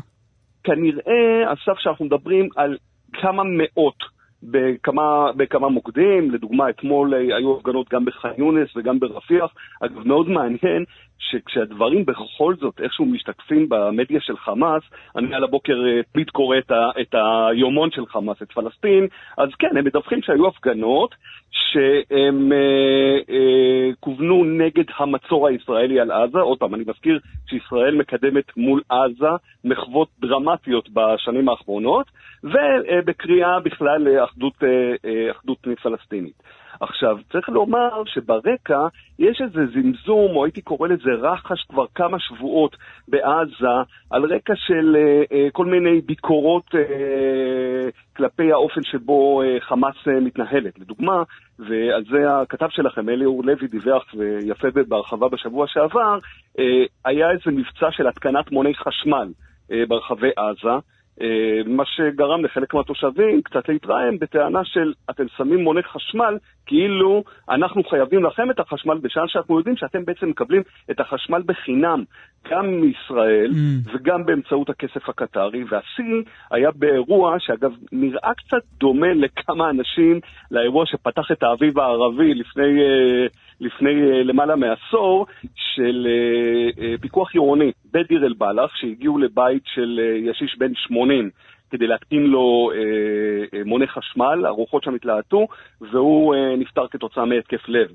כנראה, 0.63 1.53
אסף, 1.53 1.79
שאנחנו 1.79 2.05
מדברים 2.05 2.49
על 2.55 2.77
כמה 3.13 3.43
מאות 3.43 3.97
בכמה, 4.43 5.31
בכמה 5.37 5.69
מוקדים, 5.69 6.31
לדוגמה 6.31 6.69
אתמול 6.69 7.13
אה, 7.13 7.37
היו 7.37 7.57
הפגנות 7.57 7.93
גם 7.93 8.05
בח'אן 8.05 8.31
יונס 8.37 8.75
וגם 8.75 8.99
ברפיח. 8.99 9.53
אגב, 9.81 10.07
מאוד 10.07 10.29
מעניין 10.29 10.85
שכשהדברים 11.29 12.05
בכל 12.05 12.55
זאת 12.59 12.81
איכשהו 12.81 13.05
משתקפים 13.05 13.69
במדיה 13.69 14.21
של 14.21 14.37
חמאס, 14.37 14.83
אני 15.15 15.35
על 15.35 15.43
הבוקר 15.43 15.73
אה, 15.87 16.03
תמיד 16.13 16.29
קורא 16.29 16.57
את, 16.57 16.71
ה, 16.71 16.89
את 17.01 17.15
היומון 17.15 17.91
של 17.91 18.05
חמאס, 18.05 18.41
את 18.41 18.51
פלסטין, 18.51 19.07
אז 19.37 19.49
כן, 19.59 19.77
הם 19.77 19.85
מדווחים 19.85 20.21
שהיו 20.21 20.47
הפגנות 20.47 21.15
שהם 21.51 22.51
אה, 22.51 23.17
אה, 23.29 23.89
כוונו 23.99 24.43
נגד 24.43 24.83
המצור 24.97 25.47
הישראלי 25.47 25.99
על 25.99 26.11
עזה. 26.11 26.39
עוד 26.39 26.57
פעם, 26.57 26.75
אני 26.75 26.83
מזכיר 26.87 27.19
שישראל 27.49 27.95
מקדמת 27.95 28.57
מול 28.57 28.81
עזה 28.89 29.27
מחוות 29.63 30.07
דרמטיות 30.19 30.89
בשנים 30.89 31.49
האחרונות, 31.49 32.05
ובקריאה 32.43 33.59
בכלל 33.59 34.01
לאחדות 34.01 34.63
אה, 34.63 35.67
אה, 35.67 35.75
פלסטינית. 35.81 36.43
עכשיו, 36.81 37.17
צריך 37.31 37.49
לומר 37.49 38.03
שברקע 38.05 38.79
יש 39.19 39.41
איזה 39.41 39.65
זמזום, 39.73 40.35
או 40.35 40.45
הייתי 40.45 40.61
קורא 40.61 40.87
לזה 40.87 41.11
רחש 41.21 41.63
כבר 41.69 41.85
כמה 41.95 42.19
שבועות 42.19 42.75
בעזה, 43.07 43.91
על 44.09 44.33
רקע 44.33 44.53
של 44.55 44.95
אה, 44.95 45.23
אה, 45.31 45.47
כל 45.51 45.65
מיני 45.65 46.01
ביקורות 46.01 46.75
אה, 46.75 47.89
כלפי 48.15 48.51
האופן 48.51 48.83
שבו 48.83 49.41
אה, 49.41 49.57
חמאס 49.59 49.95
אה, 50.07 50.19
מתנהלת. 50.19 50.79
לדוגמה, 50.79 51.23
ועל 51.59 52.03
זה 52.11 52.37
הכתב 52.41 52.67
שלכם, 52.69 53.09
אליאור 53.09 53.43
לוי, 53.45 53.67
דיווח 53.67 54.05
ויפה 54.17 54.67
בהרחבה 54.87 55.29
בשבוע 55.29 55.67
שעבר, 55.67 56.17
אה, 56.59 56.83
היה 57.05 57.31
איזה 57.31 57.51
מבצע 57.51 57.91
של 57.91 58.07
התקנת 58.07 58.51
מוני 58.51 58.75
חשמל 58.75 59.27
אה, 59.71 59.83
ברחבי 59.87 60.29
עזה. 60.37 60.77
אה, 61.21 61.61
מה 61.65 61.83
שגרם 61.85 62.45
לחלק 62.45 62.73
מהתושבים 62.73 63.41
קצת 63.41 63.69
להתרעם 63.69 64.19
בטענה 64.19 64.65
של 64.65 64.93
אתם 65.09 65.23
שמים 65.37 65.63
מונה 65.63 65.81
חשמל 65.81 66.37
כאילו 66.65 67.23
אנחנו 67.49 67.83
חייבים 67.83 68.23
לכם 68.23 68.51
את 68.51 68.59
החשמל 68.59 68.97
בשעה 68.97 69.27
שאנחנו 69.27 69.57
יודעים 69.57 69.77
שאתם 69.77 70.05
בעצם 70.05 70.29
מקבלים 70.29 70.61
את 70.91 70.99
החשמל 70.99 71.41
בחינם 71.45 72.03
גם 72.51 72.65
מישראל 72.81 73.51
Mm. 73.51 73.95
וגם 73.95 74.25
באמצעות 74.25 74.69
הכסף 74.69 75.09
הקטרי 75.09 75.63
והשיא 75.63 76.31
היה 76.51 76.69
באירוע 76.75 77.35
שאגב 77.39 77.71
נראה 77.91 78.31
קצת 78.37 78.63
דומה 78.79 79.13
לכמה 79.13 79.69
אנשים 79.69 80.19
לאירוע 80.51 80.85
שפתח 80.85 81.31
את 81.31 81.43
האביב 81.43 81.79
הערבי 81.79 82.33
לפני, 82.33 82.81
אה, 82.81 83.25
לפני 83.61 83.89
אה, 83.89 84.23
למעלה 84.23 84.55
מעשור 84.55 85.25
של 85.55 86.07
אה, 86.07 86.83
אה, 86.83 86.95
פיקוח 87.01 87.33
עירוני 87.33 87.71
בדיר 87.93 88.25
אל-בלח 88.25 88.75
שהגיעו 88.75 89.17
לבית 89.17 89.63
של 89.65 89.99
ישיש 90.25 90.55
בן 90.59 90.71
80 90.75 91.29
כדי 91.71 91.87
להתקין 91.87 92.23
לו 92.23 92.71
אה, 92.73 93.63
מונה 93.65 93.85
חשמל, 93.87 94.45
הרוחות 94.45 94.83
שם 94.83 94.95
התלהטו, 94.95 95.47
והוא 95.91 96.35
אה, 96.35 96.55
נפטר 96.57 96.87
כתוצאה 96.91 97.25
מהתקף 97.25 97.69
לב 97.69 97.87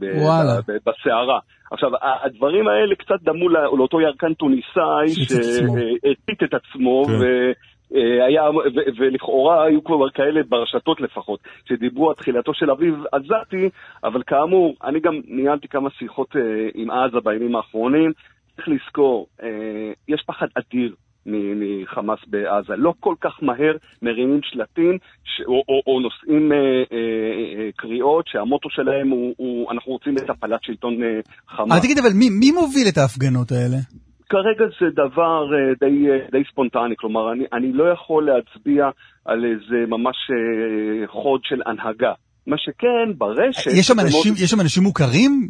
בסערה. 0.87 1.39
עכשיו, 1.71 1.91
הדברים 2.25 2.69
האלה 2.69 2.95
קצת 2.95 3.23
דמו 3.23 3.49
לא- 3.49 3.79
לאותו 3.79 4.01
ירקן 4.01 4.35
עצמו. 4.35 5.09
שהצית 5.09 6.43
את 6.43 6.55
עצמו, 6.55 7.05
כן. 7.07 7.13
אה, 7.95 8.27
היה, 8.27 8.51
ו- 8.51 8.91
ולכאורה 8.99 9.65
היו 9.65 9.85
כבר 9.85 10.11
כאלה 10.11 10.41
ברשתות 10.49 11.01
לפחות, 11.01 11.41
שדיברו 11.69 12.09
על 12.09 12.15
תחילתו 12.15 12.55
של 12.55 12.71
אביב 12.71 12.95
עזתי, 13.13 13.69
אבל 14.05 14.23
כאמור, 14.27 14.75
אני 14.85 15.01
גם 15.01 15.21
ניהלתי 15.29 15.69
כמה 15.69 15.91
שיחות 15.91 16.37
אה, 16.37 16.41
עם 16.75 16.91
עזה 16.91 17.21
בימים 17.25 17.57
האחרונים. 17.57 18.13
צריך 18.57 18.69
לזכור, 18.69 19.27
אה, 19.43 19.93
יש 20.09 20.23
פחד 20.27 20.47
אדיר 20.55 20.95
מחמאס 21.27 22.19
בעזה. 22.27 22.77
לא 22.77 22.93
כל 23.01 23.15
כך 23.21 23.33
מהר 23.43 23.77
מרימים 24.03 24.41
שלטים 24.43 24.99
ש- 25.25 25.47
או, 25.47 25.63
או, 25.69 25.83
או 25.87 26.01
נושאים 26.01 26.53
אה, 26.53 26.59
אה, 26.59 26.97
אה, 27.59 27.71
קריאות 27.77 28.25
שהמוטו 28.29 28.71
שלהם 28.71 29.09
הוא, 29.11 29.35
הוא 29.37 29.73
אנחנו 29.73 29.93
רוצים 29.93 30.17
את 30.19 30.31
הפלת 30.31 30.61
שלטון 30.63 31.03
אה, 31.03 31.21
חמאס. 31.49 31.73
אבל 31.73 31.81
תגיד, 31.81 31.99
אבל 31.99 32.11
מי, 32.15 32.31
מי 32.31 32.51
מוביל 32.51 32.89
את 32.89 32.99
ההפגנות 32.99 33.53
האלה? 33.53 33.77
כרגע 34.29 34.65
זה 34.81 34.87
דבר 34.93 35.45
אה, 35.55 35.75
די, 35.81 36.11
אה, 36.11 36.19
די 36.33 36.43
ספונטני, 36.53 36.95
כלומר, 36.99 37.33
אני, 37.33 37.45
אני 37.53 37.73
לא 37.73 37.85
יכול 37.93 38.29
להצביע 38.31 38.91
על 39.25 39.45
איזה 39.45 39.87
ממש 39.89 40.17
אה, 40.31 41.09
חוד 41.09 41.41
של 41.45 41.63
הנהגה. 41.67 42.13
מה 42.47 42.57
שכן, 42.59 43.19
ברשת... 43.19 43.71
יש 43.79 43.87
שם 43.87 44.01
אנשים, 44.01 44.33
יש 44.33 44.51
שם 44.51 44.61
אנשים 44.61 44.83
מוכרים? 44.83 45.49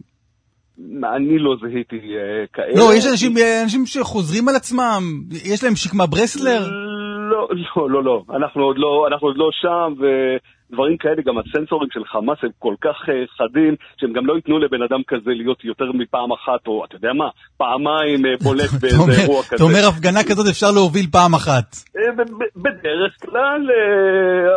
מאוד, 0.78 1.12
אני 1.14 1.38
לא 1.38 1.56
זיהיתי 1.62 1.96
אה, 1.96 2.46
כאלה. 2.52 2.74
לא, 2.74 2.94
יש 2.94 3.06
אנשים, 3.06 3.34
אנשים 3.62 3.86
שחוזרים 3.86 4.48
על 4.48 4.56
עצמם, 4.56 5.02
יש 5.44 5.64
להם 5.64 5.76
שקמה 5.76 6.06
ברסלר? 6.06 6.85
לא, 7.30 7.48
לא, 7.76 7.90
לא, 7.90 8.04
לא. 8.04 8.22
אנחנו 8.36 8.62
עוד 8.62 8.78
לא, 8.78 9.06
אנחנו 9.08 9.26
עוד 9.28 9.36
לא 9.36 9.50
שם, 9.62 9.92
ודברים 10.00 10.96
כאלה, 10.96 11.22
גם 11.26 11.34
הסנסורים 11.38 11.88
של 11.92 12.04
חמאס 12.04 12.38
הם 12.42 12.50
כל 12.58 12.74
כך 12.80 12.96
אה, 13.08 13.14
חדים, 13.38 13.74
שהם 14.00 14.12
גם 14.12 14.26
לא 14.26 14.36
ייתנו 14.36 14.58
לבן 14.58 14.82
אדם 14.82 15.00
כזה 15.08 15.30
להיות 15.30 15.64
יותר 15.64 15.92
מפעם 15.94 16.32
אחת, 16.32 16.66
או 16.66 16.84
אתה 16.84 16.96
יודע 16.96 17.12
מה, 17.12 17.28
פעמיים 17.56 18.26
אה, 18.26 18.30
בולט 18.42 18.70
באיזה 18.80 18.98
אומר- 18.98 19.12
אירוע 19.22 19.42
כזה. 19.42 19.56
אתה 19.56 19.64
אומר 19.64 19.82
הפגנה 19.88 20.20
כזאת 20.28 20.46
אפשר 20.50 20.70
להוביל 20.74 21.06
פעם 21.12 21.34
אחת. 21.34 21.76
אה, 21.96 22.24
בדרך 22.56 23.12
כלל, 23.22 23.60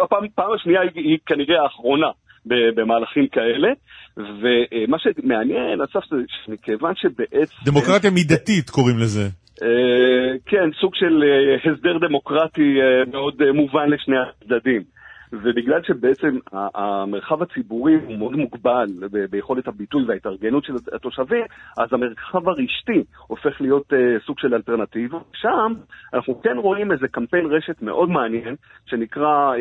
הפעם 0.04 0.24
הפעם 0.24 0.54
השנייה 0.56 0.82
היא, 0.82 0.92
היא 0.96 1.18
כנראה 1.26 1.64
האחרונה 1.64 2.08
במהלכים 2.46 3.28
כאלה. 3.28 3.70
ומה 4.18 4.98
שמעניין, 5.00 5.82
אסף, 5.82 6.10
זה 6.10 6.18
שמכיוון 6.46 6.94
שבעצם... 6.96 7.56
דמוקרטיה 7.66 8.10
מידתית 8.10 8.70
קוראים 8.70 8.98
לזה. 8.98 9.30
אה, 9.64 10.38
כן, 10.46 10.70
סוג 10.82 10.96
של 10.96 11.24
אה, 11.24 11.72
הסדר 11.74 11.98
דמוקרטי 11.98 12.82
אה, 12.82 13.04
מאוד 13.12 13.52
מובן 13.54 13.90
לשני 13.90 14.16
הצדדים. 14.18 14.84
ובגלל 15.32 15.84
שבעצם 15.84 16.38
המרחב 16.52 17.42
הציבורי 17.42 17.96
הוא 18.06 18.18
מאוד 18.18 18.36
מוגבל 18.36 18.86
ביכולת 19.30 19.68
הביטוי 19.68 20.04
וההתארגנות 20.08 20.64
של 20.64 20.74
התושבים, 20.94 21.46
אז 21.78 21.94
המרחב 21.94 22.50
הרשתי 22.50 23.04
הופך 23.28 23.62
להיות 23.62 23.94
סוג 24.26 24.40
של 24.40 24.54
אלטרנטיבה. 24.56 25.18
שם 25.34 25.74
אנחנו 26.14 26.42
כן 26.42 26.58
רואים 26.58 26.92
איזה 26.92 27.08
קמפיין 27.08 27.46
רשת 27.46 27.82
מאוד 27.82 28.10
מעניין, 28.10 28.56
שנקרא 28.86 29.54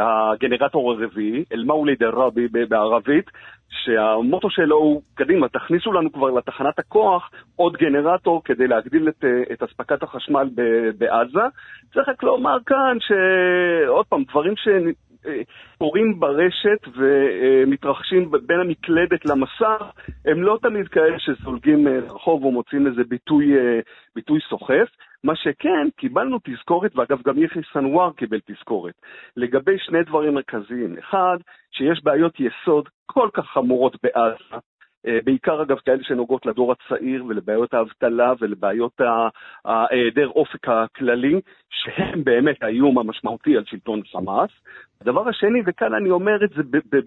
הגנרטור 0.00 0.92
הרביעי, 0.92 1.44
אל-מאולי 1.52 1.94
דה-רבי 1.94 2.48
ב- 2.48 2.68
בערבית, 2.68 3.30
שהמוטו 3.84 4.50
שלו 4.50 4.76
הוא, 4.76 5.02
קדימה, 5.14 5.48
תכניסו 5.48 5.92
לנו 5.92 6.12
כבר 6.12 6.30
לתחנת 6.30 6.78
הכוח 6.78 7.30
עוד 7.56 7.76
גנרטור 7.76 8.42
כדי 8.44 8.66
להגדיל 8.66 9.08
את, 9.08 9.24
אה, 9.24 9.42
את 9.52 9.62
אספקת 9.62 10.02
החשמל 10.02 10.48
ב- 10.54 10.90
בעזה. 10.98 11.46
צריך 11.92 12.08
רק 12.08 12.22
לומר 12.22 12.56
כאן 12.66 12.96
שעוד 13.00 14.06
פעם, 14.06 14.24
דברים 14.30 14.54
שקורים 14.56 16.20
ברשת 16.20 16.96
ומתרחשים 16.96 18.30
בין 18.46 18.60
המקלדת 18.60 19.24
למסך, 19.24 19.82
הם 20.24 20.42
לא 20.42 20.58
תמיד 20.62 20.88
כאלה 20.88 21.18
שזולגים 21.18 21.88
אה, 21.88 21.92
לרחוב 21.92 22.44
או 22.44 22.52
מוצאים 22.52 22.86
איזה 22.86 23.02
ביטוי, 23.08 23.58
אה, 23.58 23.80
ביטוי 24.16 24.40
סוחף. 24.48 24.88
מה 25.24 25.36
שכן, 25.36 25.88
קיבלנו 25.96 26.38
תזכורת, 26.44 26.96
ואגב 26.96 27.22
גם 27.22 27.42
יחיא 27.42 27.62
סנוואר 27.72 28.12
קיבל 28.12 28.38
תזכורת, 28.46 28.94
לגבי 29.36 29.78
שני 29.78 30.02
דברים 30.02 30.34
מרכזיים. 30.34 30.98
אחד, 30.98 31.36
שיש 31.70 32.04
בעיות 32.04 32.34
יסוד 32.40 32.88
כל 33.06 33.28
כך 33.32 33.46
חמורות 33.46 33.96
בעזה, 34.02 34.56
אה, 35.06 35.18
בעיקר 35.24 35.62
אגב 35.62 35.78
כאלה 35.78 36.02
שנוגעות 36.02 36.46
לדור 36.46 36.72
הצעיר 36.72 37.24
ולבעיות 37.24 37.74
האבטלה 37.74 38.32
ולבעיות 38.40 39.00
ה- 39.00 39.28
ההיעדר 39.64 40.28
אופק 40.28 40.68
הכללי, 40.68 41.40
שהם 41.70 42.24
באמת 42.24 42.62
האיום 42.62 42.98
המשמעותי 42.98 43.56
על 43.56 43.64
שלטון 43.64 44.00
חמאס. 44.12 44.50
הדבר 45.00 45.28
השני, 45.28 45.62
וכאן 45.66 45.94
אני 45.94 46.10
אומר 46.10 46.44
את 46.44 46.50
זה 46.50 46.62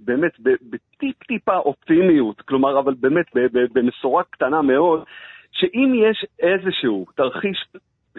באמת 0.05 0.31
בטיפ-טיפה 0.39 1.57
אופטימיות, 1.57 2.41
כלומר, 2.41 2.79
אבל 2.79 2.93
באמת 2.93 3.25
במשורה 3.73 4.23
קטנה 4.23 4.61
מאוד, 4.61 5.03
שאם 5.51 5.93
יש 5.95 6.25
איזשהו 6.39 7.05
תרחיש 7.15 7.67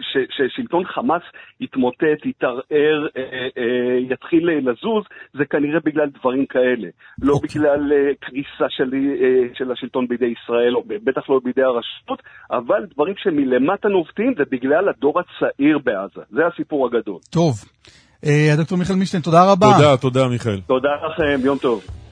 ש, 0.01 0.17
ששלטון 0.29 0.85
חמאס 0.85 1.21
יתמוטט, 1.59 2.25
יתערער, 2.25 3.07
אה, 3.17 3.47
אה, 3.57 3.97
יתחיל 4.11 4.49
אה, 4.49 4.55
לזוז, 4.55 5.03
זה 5.33 5.45
כנראה 5.45 5.79
בגלל 5.85 6.09
דברים 6.19 6.45
כאלה. 6.45 6.87
לא 7.21 7.33
אוקיי. 7.33 7.49
בגלל 7.49 7.91
אה, 7.93 8.11
קריסה 8.19 8.65
של, 8.69 8.93
אה, 8.93 9.55
של 9.57 9.71
השלטון 9.71 10.07
בידי 10.07 10.33
ישראל, 10.43 10.75
או 10.75 10.83
בטח 11.03 11.29
לא 11.29 11.39
בידי 11.43 11.63
הרשות, 11.63 12.21
אבל 12.51 12.85
דברים 12.93 13.13
שמלמטה 13.17 13.87
נובטים, 13.87 14.33
ובגלל 14.37 14.89
הדור 14.89 15.19
הצעיר 15.19 15.79
בעזה. 15.83 16.21
זה 16.31 16.41
הסיפור 16.53 16.85
הגדול. 16.85 17.19
טוב. 17.29 17.53
אה, 18.25 18.53
הדוקטור 18.53 18.77
מיכאל 18.77 18.95
מישטיין, 18.95 19.23
תודה 19.23 19.51
רבה. 19.51 19.67
תודה, 19.77 19.97
תודה 19.97 20.27
מיכאל. 20.27 20.59
תודה 20.67 20.89
לכם, 21.05 21.45
יום 21.45 21.57
טוב. 21.57 22.08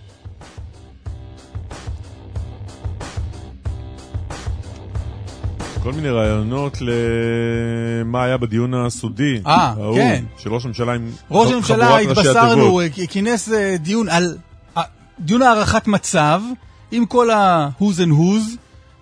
כל 5.84 5.94
מיני 5.94 6.10
רעיונות 6.10 6.78
למה 6.82 8.24
היה 8.24 8.38
בדיון 8.38 8.74
הסודי. 8.74 9.40
אה, 9.48 9.74
כן. 9.96 10.24
של 10.38 10.54
ראש 10.54 10.66
הממשלה 10.66 10.94
עם 10.94 11.12
ראש 11.32 11.52
הממשלה, 11.52 11.96
ראשי 11.96 12.10
התבשרנו. 12.12 12.82
אה, 12.82 12.88
כינס 13.10 13.52
אה, 13.52 13.76
דיון 13.78 14.10
על... 14.10 14.38
אה, 14.78 14.82
דיון 15.20 15.42
הערכת 15.42 15.88
מצב, 15.88 16.42
עם 16.92 17.06
כל 17.06 17.30
ה-who's 17.30 17.98
and 17.98 18.12
who's, 18.12 18.58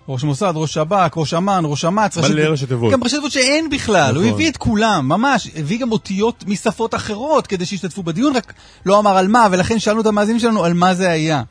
ראש 0.08 0.24
מוסד, 0.24 0.52
ראש 0.54 0.74
שב"כ, 0.74 1.16
ראש 1.16 1.34
אמ"ן, 1.34 1.62
ראש 1.64 1.84
אמ"ץ, 1.84 2.18
מלא 2.18 2.42
ראשי 2.42 2.66
תיבות. 2.66 2.92
גם 2.92 3.02
ראשי 3.02 3.16
תיבות 3.16 3.32
שאין 3.32 3.70
בכלל, 3.70 4.14
הוא 4.14 4.22
נכון. 4.22 4.34
הביא 4.34 4.50
את 4.50 4.56
כולם, 4.56 5.08
ממש, 5.08 5.50
הביא 5.56 5.78
גם 5.80 5.92
אותיות 5.92 6.44
משפות 6.46 6.94
אחרות 6.94 7.46
כדי 7.46 7.66
שישתתפו 7.66 8.02
בדיון, 8.02 8.36
רק 8.36 8.52
לא 8.86 8.98
אמר 8.98 9.16
על 9.16 9.28
מה, 9.28 9.46
ולכן 9.50 9.78
שאלנו 9.78 10.00
את 10.00 10.06
המאזינים 10.06 10.40
שלנו 10.40 10.64
על 10.64 10.74
מה 10.74 10.94
זה 10.94 11.10
היה. 11.10 11.42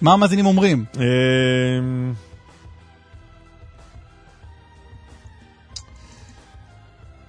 מה 0.00 0.12
המאזינים 0.12 0.46
אומרים? 0.46 0.84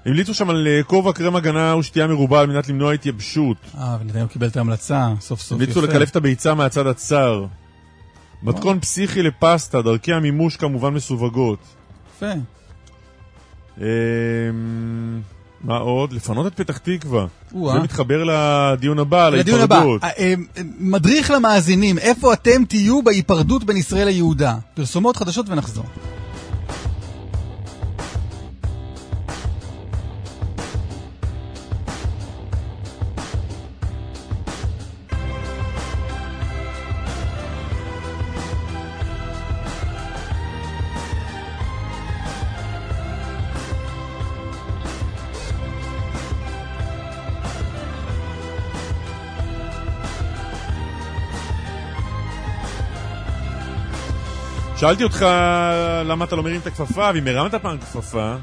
המליצו 0.05 0.33
שם 0.33 0.49
על 0.49 0.67
אה, 0.67 0.83
כובע 0.83 1.13
קרם 1.13 1.35
הגנה 1.35 1.75
ושתייה 1.75 2.07
מרובה 2.07 2.39
על 2.39 2.47
מנת 2.47 2.69
למנוע 2.69 2.93
התייבשות. 2.93 3.57
אה, 3.77 3.97
ונתניהו 4.01 4.27
קיבל 4.27 4.47
את 4.47 4.57
ההמלצה, 4.57 5.07
סוף 5.19 5.41
סוף 5.41 5.51
המליצו 5.51 5.79
יפה. 5.79 5.87
לקלף 5.87 6.09
את 6.09 6.15
הביצה 6.15 6.53
מהצד 6.53 6.87
הצר. 6.87 7.45
מתכון 8.43 8.79
פסיכי 8.79 9.23
לפסטה, 9.23 9.81
דרכי 9.81 10.13
המימוש 10.13 10.55
כמובן 10.55 10.93
מסווגות. 10.93 11.59
יפה. 12.15 12.31
אמ, 13.77 13.83
מה 15.63 15.77
עוד? 15.77 16.13
לפנות 16.13 16.47
את 16.47 16.53
פתח 16.55 16.77
תקווה. 16.77 17.25
זה 17.51 17.79
מתחבר 17.83 18.23
לדיון 18.23 18.99
הבא, 18.99 19.29
ההיפרדות. 19.29 20.03
אה, 20.03 20.09
אה, 20.19 20.33
מדריך 20.79 21.31
למאזינים, 21.31 21.97
איפה 21.97 22.33
אתם 22.33 22.65
תהיו 22.65 23.03
בהיפרדות 23.03 23.63
בין 23.63 23.77
ישראל 23.77 24.05
ליהודה? 24.07 24.55
פרסומות 24.73 25.17
חדשות 25.17 25.49
ונחזור. 25.49 25.85
שאלתי 54.83 55.03
אותך 55.03 55.25
למה 56.05 56.25
אתה 56.25 56.35
לא 56.35 56.43
מרים 56.43 56.61
את 56.61 56.67
הכפפה, 56.67 57.09
ואם 57.13 57.27
הרמת 57.27 57.55
פעם 57.55 57.77
כפפה, 57.77 58.35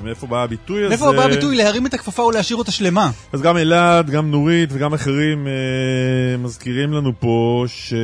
ומאיפה 0.00 0.26
בא 0.26 0.42
הביטוי 0.42 0.80
הזה. 0.80 0.88
מאיפה 0.88 1.12
בא 1.12 1.22
הביטוי 1.22 1.56
להרים 1.56 1.86
את 1.86 1.94
הכפפה 1.94 2.22
או 2.22 2.30
להשאיר 2.30 2.58
אותה 2.58 2.72
שלמה? 2.72 3.10
אז 3.32 3.42
גם 3.42 3.56
אלעד, 3.56 4.10
גם 4.10 4.30
נורית 4.30 4.68
וגם 4.72 4.94
אחרים 4.94 5.46
אה, 5.46 6.36
מזכירים 6.38 6.92
לנו 6.92 7.12
פה 7.20 7.64
ש... 7.66 7.94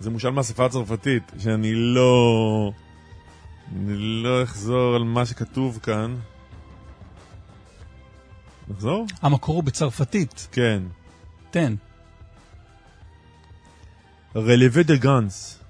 זה 0.00 0.10
מושל 0.10 0.30
מהשפה 0.30 0.64
הצרפתית, 0.64 1.32
שאני 1.38 1.74
לא... 1.74 2.72
אני 3.76 3.96
לא 3.96 4.42
אחזור 4.42 4.94
על 4.94 5.02
מה 5.02 5.26
שכתוב 5.26 5.78
כאן. 5.82 6.16
נחזור? 8.68 9.06
המקור 9.22 9.54
הוא 9.54 9.64
בצרפתית. 9.64 10.48
כן. 10.52 10.82
תן. 11.50 11.74
רלווה 14.36 14.82
דה 14.82 14.96
גאנס. 14.96 15.61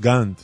גאנט. 0.00 0.40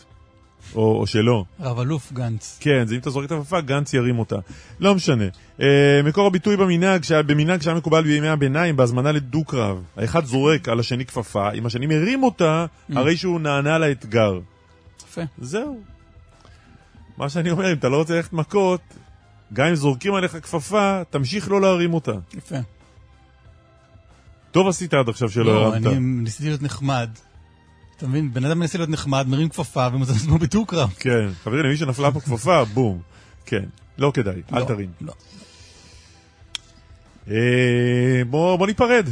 או, 0.75 1.01
או 1.01 1.07
שלא. 1.07 1.45
רב 1.61 1.79
אלוף 1.79 2.13
גנץ. 2.13 2.59
כן, 2.61 2.87
זה 2.87 2.95
אם 2.95 3.01
אתה 3.01 3.11
זורק 3.11 3.27
את 3.27 3.33
הכפפה, 3.33 3.61
גנץ 3.61 3.95
ירים 3.95 4.19
אותה. 4.19 4.37
לא 4.81 4.95
משנה. 4.95 5.25
אה, 5.61 6.01
מקור 6.05 6.27
הביטוי 6.27 6.57
במנהג, 6.57 7.03
במנהג 7.27 7.63
שהיה 7.63 7.77
מקובל 7.77 8.03
בימי 8.03 8.29
הביניים, 8.29 8.77
בהזמנה 8.77 9.13
לדו-קרב. 9.13 9.83
האחד 9.97 10.25
זורק 10.25 10.69
על 10.69 10.81
השני 10.81 11.07
כפפה, 11.07 11.53
אם 11.53 11.67
השני 11.67 11.87
מרים 11.87 12.23
אותה, 12.23 12.67
Mm. 12.91 12.99
הרי 12.99 13.17
שהוא 13.17 13.41
נענה 13.41 13.79
לאתגר. 13.79 14.39
יפה. 15.09 15.21
זהו. 15.39 15.81
מה 17.17 17.29
שאני 17.29 17.51
אומר, 17.51 17.73
אם 17.73 17.77
אתה 17.79 17.89
לא 17.89 17.97
רוצה 17.97 18.15
ללכת 18.15 18.33
מכות, 18.33 18.81
גם 19.53 19.67
אם 19.67 19.75
זורקים 19.75 20.15
עליך 20.15 20.37
כפפה, 20.43 21.03
תמשיך 21.11 21.51
לא 21.51 21.61
להרים 21.61 21.95
אותה. 21.95 22.13
יפה. 22.35 22.57
טוב 24.51 24.69
עשית 24.69 24.95
עד 24.95 25.09
עכשיו 25.09 25.29
שלא 25.29 25.45
לא, 25.45 25.67
הרמת. 25.67 25.87
אני 25.87 25.99
ניסיתי 26.01 26.45
להיות 26.49 26.63
נחמד. 26.63 27.11
אתה 28.03 28.11
מבין? 28.11 28.33
בן 28.33 28.45
אדם 28.45 28.59
מנסה 28.59 28.79
להיות 28.79 28.91
נחמד, 28.91 29.27
מרים 29.29 29.49
כפפה 29.49 29.89
ומוצא 29.93 30.13
עצמו 30.13 30.39
בדו-קרב. 30.39 30.95
כן, 30.99 31.29
חברים, 31.43 31.65
למי 31.65 31.77
שנפלה 31.77 32.11
פה 32.13 32.21
כפפה, 32.21 32.65
בום. 32.65 33.01
כן, 33.47 33.65
לא 33.99 34.11
כדאי, 34.15 34.43
אל 34.53 34.59
לא, 34.59 34.65
תרים. 34.65 34.91
לא. 35.01 35.13
אה, 37.31 38.23
בוא 38.31 38.67
ניפרד. 38.67 39.07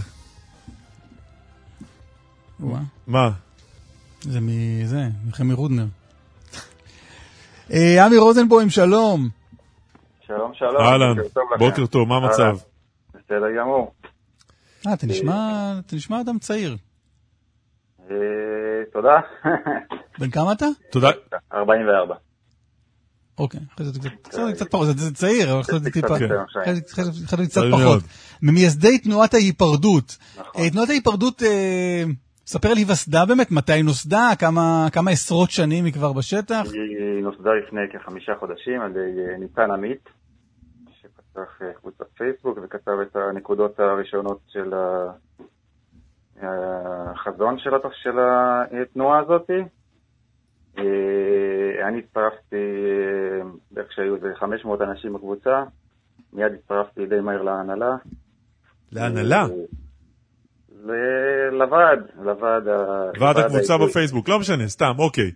מה? 3.06 3.30
זה 4.20 4.38
מזה, 4.42 5.08
מחמי 5.28 5.54
רודנר. 5.54 5.86
אה, 7.72 8.06
עמי 8.06 8.16
רוזנבוים, 8.16 8.70
שלום. 8.70 9.28
שלום, 10.26 10.52
שלום. 10.54 10.82
אהלן, 10.82 11.16
בוקר 11.16 11.28
טוב 11.28 11.44
לכם. 11.54 11.64
בוקר 11.64 11.86
טוב, 11.86 12.08
מה 12.08 12.16
המצב? 12.16 12.56
בסדר 13.08 13.46
גמור. 13.60 13.92
אה, 14.86 14.94
אתה 14.94 15.06
נשמע 15.96 16.20
אדם 16.20 16.38
צעיר. 16.38 16.76
אה, 18.10 18.16
תודה. 18.92 19.20
בן 20.18 20.30
כמה 20.30 20.52
אתה? 20.52 20.66
תודה. 20.90 21.10
44. 21.54 22.14
אוקיי, 23.38 23.60
אחרי 23.74 23.86
זה 23.86 23.98
קצת- 24.54 24.70
פחות, 24.70 24.86
זה- 24.86 24.92
זה 24.92 25.14
צעיר, 25.14 25.52
אבל 25.52 25.60
אחרי 25.60 25.78
זה 25.78 25.90
קצת 25.90 27.62
פחות. 27.72 28.02
ממייסדי 28.42 28.98
תנועת 28.98 29.34
ההיפרדות. 29.34 30.16
נכון. 30.38 30.62
אה, 30.62 30.70
תנועת 30.70 30.88
ההיפרדות, 30.88 31.42
אה, 31.42 32.02
ספר 32.46 32.68
על 32.68 32.76
היווסדה 32.76 33.26
באמת, 33.26 33.50
מתי 33.50 33.82
נוסדה, 33.82 34.30
כמה 34.38 34.88
כמה 34.92 35.10
עשרות 35.10 35.50
שנים 35.50 35.84
היא 35.84 35.92
כבר 35.92 36.12
בשטח. 36.12 36.62
היא 36.72 37.22
נוסדה 37.22 37.50
לפני 37.66 37.80
כחמישה 37.92 38.32
חודשים 38.40 38.80
על 38.80 38.90
ידי 38.90 39.00
אה, 39.32 39.38
ניצן 39.38 39.70
עמית, 39.70 40.08
שפתח 41.00 41.62
אה, 41.62 41.72
קבוצת 41.80 42.04
פייסבוק 42.18 42.58
וכתב 42.64 42.92
את 43.02 43.16
הנקודות 43.16 43.80
הראשונות 43.80 44.40
של 44.48 44.70
החזון 46.42 47.58
של 47.58 47.74
הת- 47.74 47.82
של 48.02 48.18
התנועה 48.82 49.18
הזאת. 49.18 49.50
אה, 50.78 50.84
אני 51.88 51.98
הצטרפתי, 51.98 52.56
אה, 52.56 53.48
בערך 53.70 53.92
שהיו 53.92 54.14
איזה 54.16 54.28
500 54.34 54.80
אנשים 54.82 55.12
בקבוצה, 55.12 55.62
מיד 56.32 56.52
הצטרפתי 56.52 57.06
די 57.06 57.20
מהר 57.20 57.42
להנהלה. 57.42 57.96
להנהלה? 58.92 59.46
ל- 60.84 61.48
לוועד, 61.52 61.98
לוועד 62.22 62.68
ה- 62.68 63.10
ועד 63.20 63.36
הקבוצה. 63.38 63.78
בפייסבוק, 63.78 64.28
לא 64.28 64.38
משנה, 64.38 64.68
סתם, 64.68 64.92
אוקיי. 64.98 65.30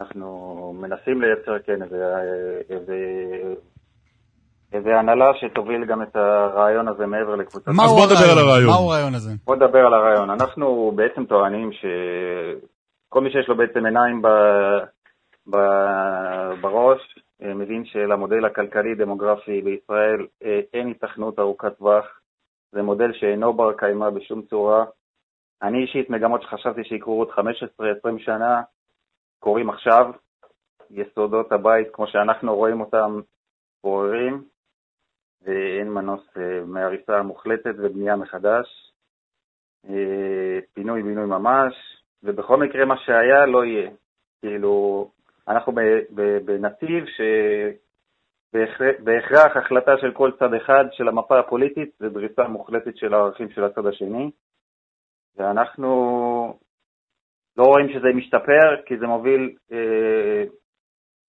אנחנו 0.00 0.74
מנסים 0.80 1.22
לייצר, 1.22 1.58
כן, 1.66 1.82
איזה, 2.70 2.94
איזה, 4.72 4.98
הנהלה 4.98 5.34
שתוביל 5.34 5.84
גם 5.84 6.02
את 6.02 6.16
הרעיון 6.16 6.88
הזה 6.88 7.06
מעבר 7.06 7.34
לקבוצת... 7.36 7.68
מהו 7.68 7.96
בוא 7.96 8.06
נדבר 8.06 8.32
על 8.32 8.38
הרעיון. 8.38 8.70
מהו 8.70 8.92
הרעיון 8.92 9.14
הזה? 9.14 9.30
בוא 9.44 9.56
נדבר 9.56 9.86
על 9.86 9.94
הרעיון. 9.94 10.30
אנחנו 10.30 10.92
בעצם 10.96 11.24
טוענים 11.24 11.70
שכל 11.72 13.20
מי 13.20 13.30
שיש 13.30 13.48
לו 13.48 13.56
בעצם 13.56 13.86
עיניים 13.86 14.22
ב... 14.22 14.28
ב... 15.50 15.56
בראש, 16.60 17.18
אה, 17.42 17.54
מבין 17.54 17.84
שלמודל 17.84 18.44
הכלכלי-דמוגרפי 18.44 19.62
בישראל 19.62 20.26
אה, 20.44 20.60
אין 20.74 20.86
היתכנות 20.86 21.38
ארוכת 21.38 21.78
טווח. 21.78 22.04
זה 22.72 22.82
מודל 22.82 23.12
שאינו 23.12 23.52
בר 23.52 23.72
קיימא 23.72 24.10
בשום 24.10 24.42
צורה. 24.42 24.84
אני 25.62 25.82
אישית, 25.82 26.10
מגמות 26.10 26.42
שחשבתי 26.42 26.84
שיקרו 26.84 27.18
עוד 27.18 27.28
15-20 27.30 28.18
שנה, 28.18 28.62
קורים 29.38 29.70
עכשיו. 29.70 30.10
יסודות 30.90 31.52
הבית, 31.52 31.88
כמו 31.92 32.06
שאנחנו 32.06 32.56
רואים 32.56 32.80
אותם, 32.80 33.20
בוררים, 33.84 34.42
ואין 35.42 35.90
מנוס 35.90 36.36
אה, 36.36 36.60
מהריסה 36.66 37.22
מוחלטת 37.22 37.74
ובנייה 37.78 38.16
מחדש. 38.16 38.92
אה, 39.88 40.58
פינוי-בינוי 40.74 41.26
ממש, 41.26 41.74
ובכל 42.22 42.56
מקרה 42.56 42.84
מה 42.84 42.98
שהיה 42.98 43.46
לא 43.46 43.64
יהיה. 43.64 43.90
כאילו, 44.40 45.10
אנחנו 45.48 45.72
בנתיב 46.44 47.04
שבהכרח 48.52 49.56
החלטה 49.56 49.92
של 50.00 50.12
כל 50.12 50.30
צד 50.38 50.54
אחד 50.54 50.84
של 50.92 51.08
המפה 51.08 51.38
הפוליטית 51.38 51.90
זה 51.98 52.08
דריסה 52.08 52.48
מוחלטת 52.48 52.96
של 52.96 53.14
הערכים 53.14 53.50
של 53.50 53.64
הצד 53.64 53.86
השני, 53.86 54.30
ואנחנו 55.36 55.88
לא 57.56 57.64
רואים 57.64 57.88
שזה 57.88 58.08
משתפר, 58.14 58.82
כי 58.86 58.98
זה 58.98 59.06
מוביל 59.06 59.56
אה, 59.72 60.44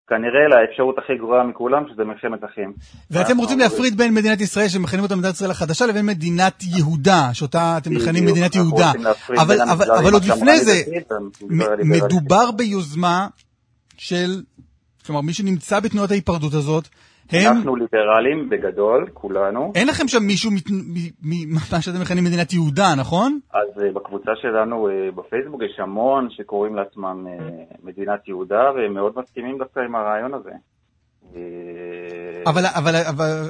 כנראה 0.09 0.47
לאפשרות 0.51 0.97
הכי 0.97 1.17
גרועה 1.17 1.43
מכולם, 1.43 1.83
שזה 1.91 2.03
מלחמת 2.03 2.43
אחים. 2.43 2.73
ואתם 3.11 3.29
אנחנו 3.29 3.41
רוצים 3.41 3.59
להפריד 3.59 3.97
בין 3.97 4.13
מדינת 4.13 4.41
ישראל, 4.41 4.67
שמכנים 4.67 5.03
אותה 5.03 5.15
מדינת 5.15 5.33
ישראל 5.35 5.51
החדשה, 5.51 5.85
לבין 5.85 6.05
מדינת 6.05 6.63
יהודה, 6.63 7.29
שאותה 7.33 7.77
אתם 7.77 7.91
מכנים 7.91 8.25
מדינת 8.25 8.55
יהודה. 8.55 8.91
אבל, 9.37 10.13
עוד 10.13 10.25
לפני 10.25 10.59
זה. 10.59 10.81
מדובר 11.83 12.51
ביוזמה 12.51 13.27
של, 13.97 14.41
כלומר, 15.05 15.21
מי 15.21 15.33
שנמצא 15.33 15.79
בתנועת 15.79 16.11
ההיפרדות 16.11 16.53
הזאת, 16.53 16.87
הם, 17.31 17.57
אנחנו 17.57 17.75
ליברלים 17.75 18.49
בגדול, 18.49 19.09
כולנו. 19.13 19.71
אין 19.75 19.87
לכם 19.87 20.07
שם 20.07 20.23
מישהו 20.23 20.51
מת- 20.51 20.69
מ- 20.69 21.55
מ- 21.55 21.81
שאתם 21.81 22.01
מכנים 22.01 22.23
מדינת 22.23 22.53
יהודה, 22.53 22.95
נכון? 22.97 23.39
אז 23.53 23.81
אה, 23.83 23.91
בקבוצה 23.93 24.31
שלנו 24.41 24.89
אה, 24.89 24.93
בפייסבוק 25.15 25.61
יש 25.63 25.79
המון 25.79 26.27
שקוראים 26.29 26.75
לעצמם 26.75 27.27
אה, 27.27 27.33
מדינת 27.83 28.27
יהודה, 28.27 28.61
והם 28.75 28.93
מאוד 28.93 29.13
מסכימים 29.15 29.57
דווקא 29.57 29.79
עם 29.79 29.95
הרעיון 29.95 30.33
הזה. 30.33 30.51
אבל, 32.47 32.65
אבל, 32.65 32.95
אבל, 33.09 33.49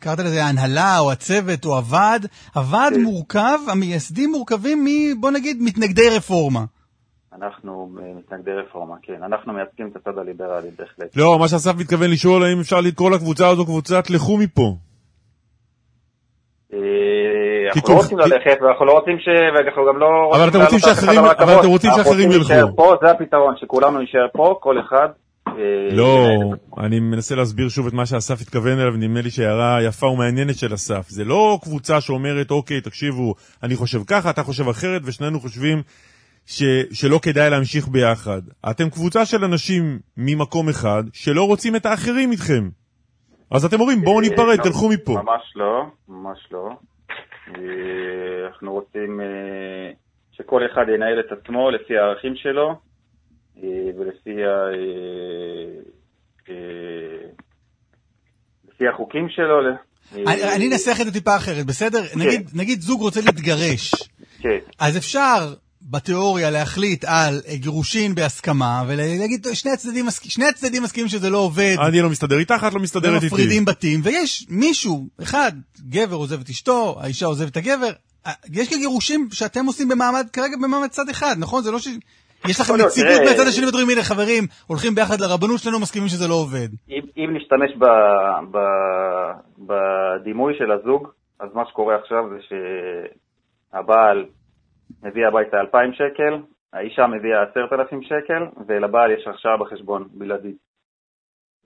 קראת 0.00 0.18
לזה 0.18 0.44
ההנהלה, 0.44 0.98
או 0.98 1.12
הצוות, 1.12 1.64
או 1.64 1.76
הוועד. 1.76 2.26
הוועד 2.54 2.92
כן. 2.94 3.00
מורכב, 3.02 3.58
המייסדים 3.68 4.30
מורכבים 4.30 4.84
מ, 4.84 5.20
בוא 5.20 5.30
נגיד, 5.30 5.56
מתנגדי 5.60 6.08
רפורמה. 6.16 6.64
אנחנו 7.42 7.88
מתנגדי 8.18 8.50
רפורמה, 8.50 8.94
כן. 9.02 9.22
אנחנו 9.26 9.52
מייצגים 9.52 9.88
את 9.92 9.96
הצד 9.96 10.18
הליברלי, 10.18 10.68
בהחלט. 10.78 11.16
לא, 11.16 11.38
מה 11.38 11.48
שאסף 11.48 11.72
מתכוון 11.78 12.10
לשאול, 12.10 12.44
האם 12.44 12.60
אפשר 12.60 12.80
לקרוא 12.80 13.10
לקבוצה 13.10 13.48
הזו 13.48 13.64
קבוצת 13.64 14.10
לכו 14.10 14.36
מפה. 14.36 14.76
אה, 16.72 16.78
אנחנו 17.76 17.94
לא 17.94 17.98
רוצים 17.98 18.18
ללכת, 18.18 18.62
ואנחנו 18.62 18.84
לא 18.86 18.92
רוצים 18.92 19.18
ש... 19.20 19.28
ואנחנו 19.56 19.82
גם 19.88 19.98
לא 19.98 20.06
אבל 20.36 20.48
אתם 20.48 20.60
רוצים 20.60 20.78
שאחרים- 20.78 21.24
לרכבות. 21.24 21.40
אבל 21.48 21.60
אתם 21.60 21.68
רוצים 21.68 21.90
אנחנו 21.90 22.04
שאחרים 22.04 22.30
להישאר 22.30 22.58
ילכו. 22.58 22.76
פה, 22.76 22.94
זה 23.02 23.10
הפתרון, 23.10 23.54
שכולנו 23.60 23.98
נישאר 23.98 24.26
פה, 24.32 24.56
כל 24.60 24.80
אחד. 24.80 25.08
אה, 25.48 25.52
לא, 25.92 26.28
אני 26.78 27.00
מנסה 27.00 27.34
להסביר 27.34 27.68
שוב 27.68 27.86
את 27.86 27.92
מה 27.92 28.06
שאסף 28.06 28.40
התכוון 28.40 28.78
אליו, 28.78 28.90
נדמה 28.96 29.20
לי 29.20 29.30
שהערה 29.30 29.82
יפה 29.82 30.06
ומעניינת 30.06 30.56
של 30.56 30.74
אסף. 30.74 31.08
זה 31.08 31.24
לא 31.24 31.58
קבוצה 31.62 32.00
שאומרת, 32.00 32.50
אוקיי, 32.50 32.80
תקשיבו, 32.80 33.34
אני 33.62 33.76
חושב 33.76 33.98
ככה, 34.06 34.30
אתה 34.30 34.42
חושב 34.42 34.68
אחרת, 34.68 35.02
ושנינו 35.04 35.40
חושבים 35.40 35.82
ש, 36.46 36.62
שלא 36.92 37.18
כדאי 37.22 37.50
להמשיך 37.50 37.88
ביחד. 37.88 38.40
אתם 38.70 38.90
קבוצה 38.90 39.26
של 39.26 39.44
אנשים 39.44 39.98
ממקום 40.16 40.68
אחד 40.68 41.02
שלא 41.12 41.44
רוצים 41.44 41.76
את 41.76 41.86
האחרים 41.86 42.32
איתכם. 42.32 42.68
אז 43.50 43.64
אתם 43.64 43.80
אומרים, 43.80 44.00
בואו 44.00 44.20
ניפרד, 44.20 44.58
לא, 44.58 44.64
תלכו 44.64 44.88
מפה. 44.88 45.12
ממש 45.12 45.52
לא, 45.56 45.86
ממש 46.08 46.38
לא. 46.50 46.70
אה, 47.48 48.46
אנחנו 48.46 48.72
רוצים 48.72 49.20
אה, 49.20 49.90
שכל 50.32 50.60
אחד 50.72 50.82
ינהל 50.94 51.20
את 51.20 51.32
עצמו 51.32 51.70
לפי 51.70 51.98
הערכים 51.98 52.32
שלו 52.36 52.68
אה, 53.62 53.68
ולפי 53.98 54.44
ה... 54.44 54.48
אה, 54.48 55.80
אה, 56.48 57.28
לפי 58.68 58.88
החוקים 58.88 59.28
שלו. 59.28 59.60
אה, 60.16 60.56
אני 60.56 60.68
אנסח 60.68 61.00
את 61.00 61.06
זה 61.06 61.12
טיפה 61.12 61.36
אחרת, 61.36 61.66
בסדר? 61.66 62.02
נגיד, 62.16 62.50
נגיד 62.54 62.80
זוג 62.80 63.00
רוצה 63.00 63.20
להתגרש, 63.20 63.94
כן, 64.40 64.58
אז 64.78 64.96
אפשר 64.96 65.54
בתיאוריה 65.90 66.50
להחליט 66.50 67.04
על 67.04 67.40
אה, 67.48 67.56
גירושין 67.56 68.14
בהסכמה, 68.14 68.82
ולהגיד, 68.88 69.46
שני 69.52 69.70
הצדדים, 69.70 70.06
מסכ- 70.08 70.30
שני 70.30 70.44
הצדדים 70.46 70.82
מסכימים 70.82 71.08
שזה 71.08 71.30
לא 71.30 71.38
עובד, 71.38 71.76
אני 71.88 72.00
לא 72.00 72.08
מסתדר 72.10 72.38
איתך, 72.38 72.64
את 72.68 72.74
לא 72.74 72.80
מסתדרת 72.80 73.14
איתי. 73.22 73.26
ומפרידים 73.26 73.64
בתים, 73.64 74.00
ויש 74.02 74.46
מישהו, 74.50 75.08
אחד, 75.22 75.52
גבר 75.88 76.16
עוזב 76.16 76.40
את 76.40 76.48
אשתו, 76.48 76.96
האישה 77.00 77.26
עוזבת 77.26 77.48
את 77.52 77.56
הגבר, 77.56 77.90
אה, 78.26 78.32
יש 78.52 78.68
כאן 78.68 78.78
גירושים 78.78 79.28
שאתם 79.32 79.66
עושים 79.66 79.88
במעמד, 79.88 80.26
כרגע 80.32 80.56
במעמד 80.62 80.88
צד 80.88 81.08
אחד, 81.10 81.34
נכון? 81.38 81.62
זה 81.62 81.70
לא 81.70 81.78
ש... 81.78 81.88
יש 82.48 82.60
לכם 82.60 82.74
נציגות 82.74 83.10
תראה- 83.12 83.24
מהצד 83.30 83.46
השני 83.48 83.66
ודברים, 83.66 83.90
הנה 83.90 84.02
חברים, 84.02 84.44
הולכים 84.66 84.94
ביחד 84.94 85.20
לרבנות 85.20 85.60
שלנו, 85.60 85.80
מסכימים 85.80 86.08
שזה 86.08 86.28
לא 86.28 86.34
עובד. 86.34 86.68
אם, 86.88 87.00
אם 87.16 87.36
נשתמש 87.36 87.70
ב, 87.78 87.84
ב, 88.50 88.58
בדימוי 89.58 90.52
של 90.58 90.72
הזוג, 90.72 91.08
אז 91.40 91.48
מה 91.54 91.62
שקורה 91.68 91.94
עכשיו 92.02 92.18
זה 92.30 92.36
שהבעל 93.72 94.24
מביא 95.02 95.26
הביתה 95.26 95.60
2,000 95.60 95.92
שקל, 95.92 96.38
האישה 96.72 97.06
מביאה 97.06 97.42
10,000 97.42 98.02
שקל, 98.02 98.42
ולבעל 98.66 99.10
יש 99.10 99.26
הרשאה 99.26 99.56
בחשבון 99.56 100.08
בלעדית. 100.12 100.56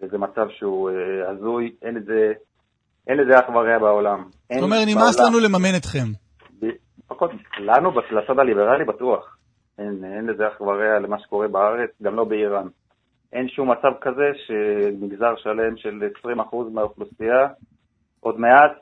וזה 0.02 0.18
מצב 0.18 0.46
שהוא 0.50 0.90
אה, 0.90 1.30
הזוי, 1.30 1.72
אין 1.82 1.94
לזה, 1.94 2.32
אין 3.06 3.16
לזה 3.18 3.38
אח 3.38 3.48
ורע 3.48 3.78
בעולם. 3.78 4.24
זאת 4.52 4.62
אומרת, 4.62 4.88
נמאס 4.88 5.20
לנו 5.20 5.40
לממן 5.40 5.76
אתכם. 5.76 6.06
לפחות 7.04 7.30
לנו, 7.58 7.90
לצד 7.90 8.38
הליברלי 8.38 8.84
בטוח. 8.84 9.36
אין, 9.78 10.04
אין 10.04 10.26
לזה 10.26 10.48
אח 10.48 10.60
ורע 10.60 10.98
למה 10.98 11.18
שקורה 11.18 11.48
בארץ, 11.48 11.90
גם 12.02 12.14
לא 12.14 12.24
באיראן. 12.24 12.68
אין 13.32 13.48
שום 13.48 13.70
מצב 13.70 13.92
כזה 14.00 14.30
שמגזר 14.46 15.36
שלם 15.36 15.76
של 15.76 16.02
20% 16.24 16.56
מהאוכלוסייה, 16.72 17.48
עוד 18.20 18.40
מעט, 18.40 18.72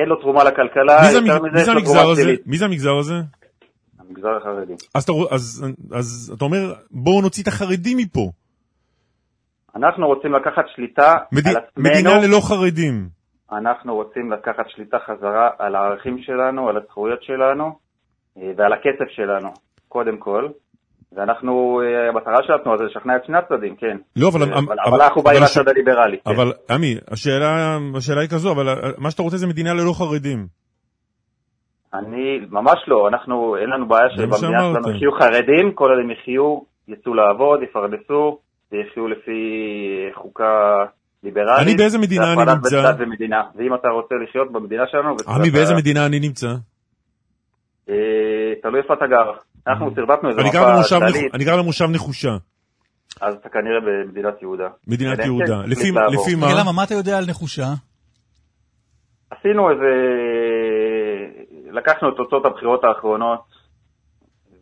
אין 0.00 0.08
לו 0.08 0.16
תרומה 0.16 0.44
לכלכלה, 0.44 1.00
מי 1.02 1.10
זה, 1.10 1.18
יותר 1.18 1.42
מי 1.42 1.48
מזה, 1.48 1.56
זה 1.56 1.62
יש 1.62 1.68
לו 1.68 1.74
המגזר 1.74 2.10
הזה? 2.10 2.34
מי 2.46 2.58
זה 2.58 2.64
המגזר 2.64 2.96
הזה? 2.96 3.14
המגזר 3.98 4.36
החרדי. 4.36 4.72
אז 4.94 5.02
אתה, 5.02 5.12
רוא- 5.12 5.28
אז, 5.30 5.66
אז 5.92 6.32
אתה 6.36 6.44
אומר, 6.44 6.58
בואו 6.90 7.22
נוציא 7.22 7.42
את 7.42 7.48
החרדים 7.48 7.98
מפה. 7.98 8.30
אנחנו 9.76 10.06
רוצים 10.06 10.32
לקחת 10.32 10.64
שליטה 10.76 11.14
מד... 11.32 11.48
על 11.48 11.56
עצמנו, 11.56 11.90
מדינה 11.90 12.18
ללא 12.26 12.40
חרדים. 12.48 13.08
אנחנו 13.52 13.94
רוצים 13.94 14.32
לקחת 14.32 14.64
שליטה 14.68 14.96
חזרה 15.06 15.50
על 15.58 15.74
הערכים 15.74 16.18
שלנו, 16.22 16.68
על 16.68 16.76
הזכויות 16.76 17.22
שלנו 17.22 17.64
אה, 18.38 18.42
ועל 18.56 18.72
הכסף 18.72 19.08
שלנו, 19.16 19.48
קודם 19.88 20.16
כל. 20.18 20.48
ואנחנו, 21.12 21.80
אה, 21.84 22.08
המטרה 22.08 22.42
שלנו 22.42 22.78
זה 22.78 22.84
לשכנע 22.84 23.16
את 23.16 23.24
שני 23.24 23.38
הצדדים, 23.38 23.76
כן. 23.76 23.96
לא, 24.16 24.28
אבל... 24.28 24.42
אבל, 24.42 24.76
אבל 24.86 25.02
אנחנו 25.02 25.22
באים 25.22 25.42
לצד 25.42 25.68
הליברלי. 25.68 26.16
כן. 26.24 26.30
אבל, 26.30 26.52
עמי, 26.70 26.94
השאלה, 27.10 27.78
השאלה 27.96 28.20
היא 28.20 28.28
כזו, 28.28 28.52
אבל 28.52 28.68
אה, 28.68 28.74
מה 28.98 29.10
שאתה 29.10 29.22
רוצה 29.22 29.36
זה 29.36 29.46
מדינה 29.46 29.74
ללא 29.74 29.92
חרדים. 29.92 30.46
אני, 31.94 32.40
ממש 32.50 32.78
לא, 32.88 33.08
אנחנו, 33.08 33.56
אין 33.56 33.70
לנו 33.70 33.88
בעיה 33.88 34.08
זה 34.08 34.22
שבמדינה. 34.22 34.60
שלנו 34.60 34.90
יחיו 34.90 35.12
חרדים, 35.12 35.72
כל 35.74 35.90
עוד 35.90 35.98
הם 36.04 36.10
יחיו, 36.10 36.58
יצאו 36.88 37.14
לעבוד, 37.14 37.62
יפרנסו, 37.62 38.38
ויחיו 38.72 39.08
לפי 39.08 39.40
חוקה 40.14 40.84
ליברלית. 41.22 41.66
אני 41.66 41.76
באיזה 41.76 41.98
מדינה 41.98 42.32
אני 42.32 42.54
נמצא? 42.54 42.82
בין 42.82 42.92
דת 42.92 42.96
ומדינה. 42.98 43.42
ואם 43.56 43.74
אתה 43.74 43.88
רוצה 43.88 44.14
לחיות 44.24 44.52
במדינה 44.52 44.82
שלנו, 44.90 45.16
עמי, 45.28 45.50
באיזה 45.50 45.74
מדינה 45.74 46.06
אני 46.06 46.20
נמצא? 46.20 46.48
אה, 47.88 47.94
תלוי 48.62 48.80
איפה 48.80 48.94
אתה 48.94 49.06
גר. 49.06 49.32
אנחנו 49.68 49.90
תרבטנו 49.90 50.28
איזה 50.30 50.40
מפה 50.40 50.48
נחו- 50.48 51.16
אני 51.34 51.44
גר 51.44 51.62
במושב 51.62 51.84
נחושה, 51.94 52.36
אז 53.20 53.34
אתה 53.34 53.48
כנראה 53.48 53.80
במדינת 53.80 54.42
יהודה. 54.42 54.68
מדינת 54.86 55.18
יהודה. 55.18 55.62
לפי- 55.66 56.34
מה? 56.36 56.46
למה, 56.60 56.72
מה 56.72 56.84
אתה 56.84 56.94
יודע 56.94 57.18
על 57.18 57.24
נחושה? 57.28 57.66
עשינו 59.30 59.70
איזה... 59.70 59.90
לקחנו 61.72 62.08
את 62.08 62.14
תוצאות 62.16 62.44
הבחירות 62.46 62.84
האחרונות 62.84 63.40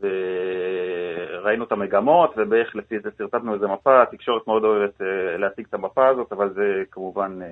וראינו 0.00 1.64
את 1.64 1.72
המגמות 1.72 2.34
ובערך 2.36 2.76
לפי 2.76 2.94
זה 3.02 3.08
שרטטנו 3.18 3.54
איזה 3.54 3.66
מפה, 3.66 4.02
התקשורת 4.02 4.46
מאוד 4.46 4.64
אוהבת 4.64 5.00
אה, 5.02 5.06
להציג 5.38 5.64
את 5.68 5.74
המפה 5.74 6.08
הזאת, 6.08 6.32
אבל 6.32 6.50
זה 6.54 6.62
כמובן 6.90 7.38
אה, 7.42 7.48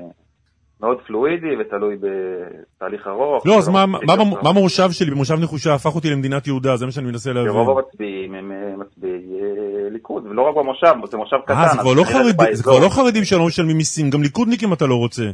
מאוד 0.80 0.98
פלואידי 1.06 1.46
ותלוי 1.60 1.96
בתהליך 1.96 3.06
ארוך. 3.06 3.46
לא, 3.46 3.58
אז 3.58 3.64
זה 3.64 3.70
מה- 3.70 3.86
מה 3.86 4.16
שלי, 4.92 5.10
במושב 5.10 5.34
נחושה, 5.40 5.74
הפך 5.74 5.94
אותי 5.94 6.10
למדינת 6.10 6.46
יהודה, 6.46 6.76
זה 6.76 6.86
מה 6.86 6.92
שאני 6.92 7.06
מנסה 7.06 7.32
להבין. 7.32 7.50
רוב 7.52 7.78
המצביעים 7.78 8.34
הם 8.34 8.52
אה, 8.52 8.76
מצביעי 8.76 9.14
אה, 9.40 9.48
ליכוד, 9.90 10.26
ולא 10.26 10.42
רק 10.42 10.56
במושב, 10.56 10.92
זה 11.10 11.16
מושב 11.16 11.36
קטן. 11.44 11.54
אה, 11.54 11.64
זה 11.68 11.70
אז 11.74 11.80
כבר 11.80 11.92
לא 11.94 12.04
חרדים- 12.04 12.26
זה 12.30 12.32
באזור. 12.36 12.62
כבר 12.76 12.84
לא 12.84 12.88
חרדים 12.88 13.24
שלא 13.24 13.46
משלמים 13.46 13.76
מיסים, 13.76 14.10
גם 14.10 14.22
ליכודניקים 14.22 14.72
אתה 14.72 14.86
לא 14.86 14.94
רוצה. 14.94 15.30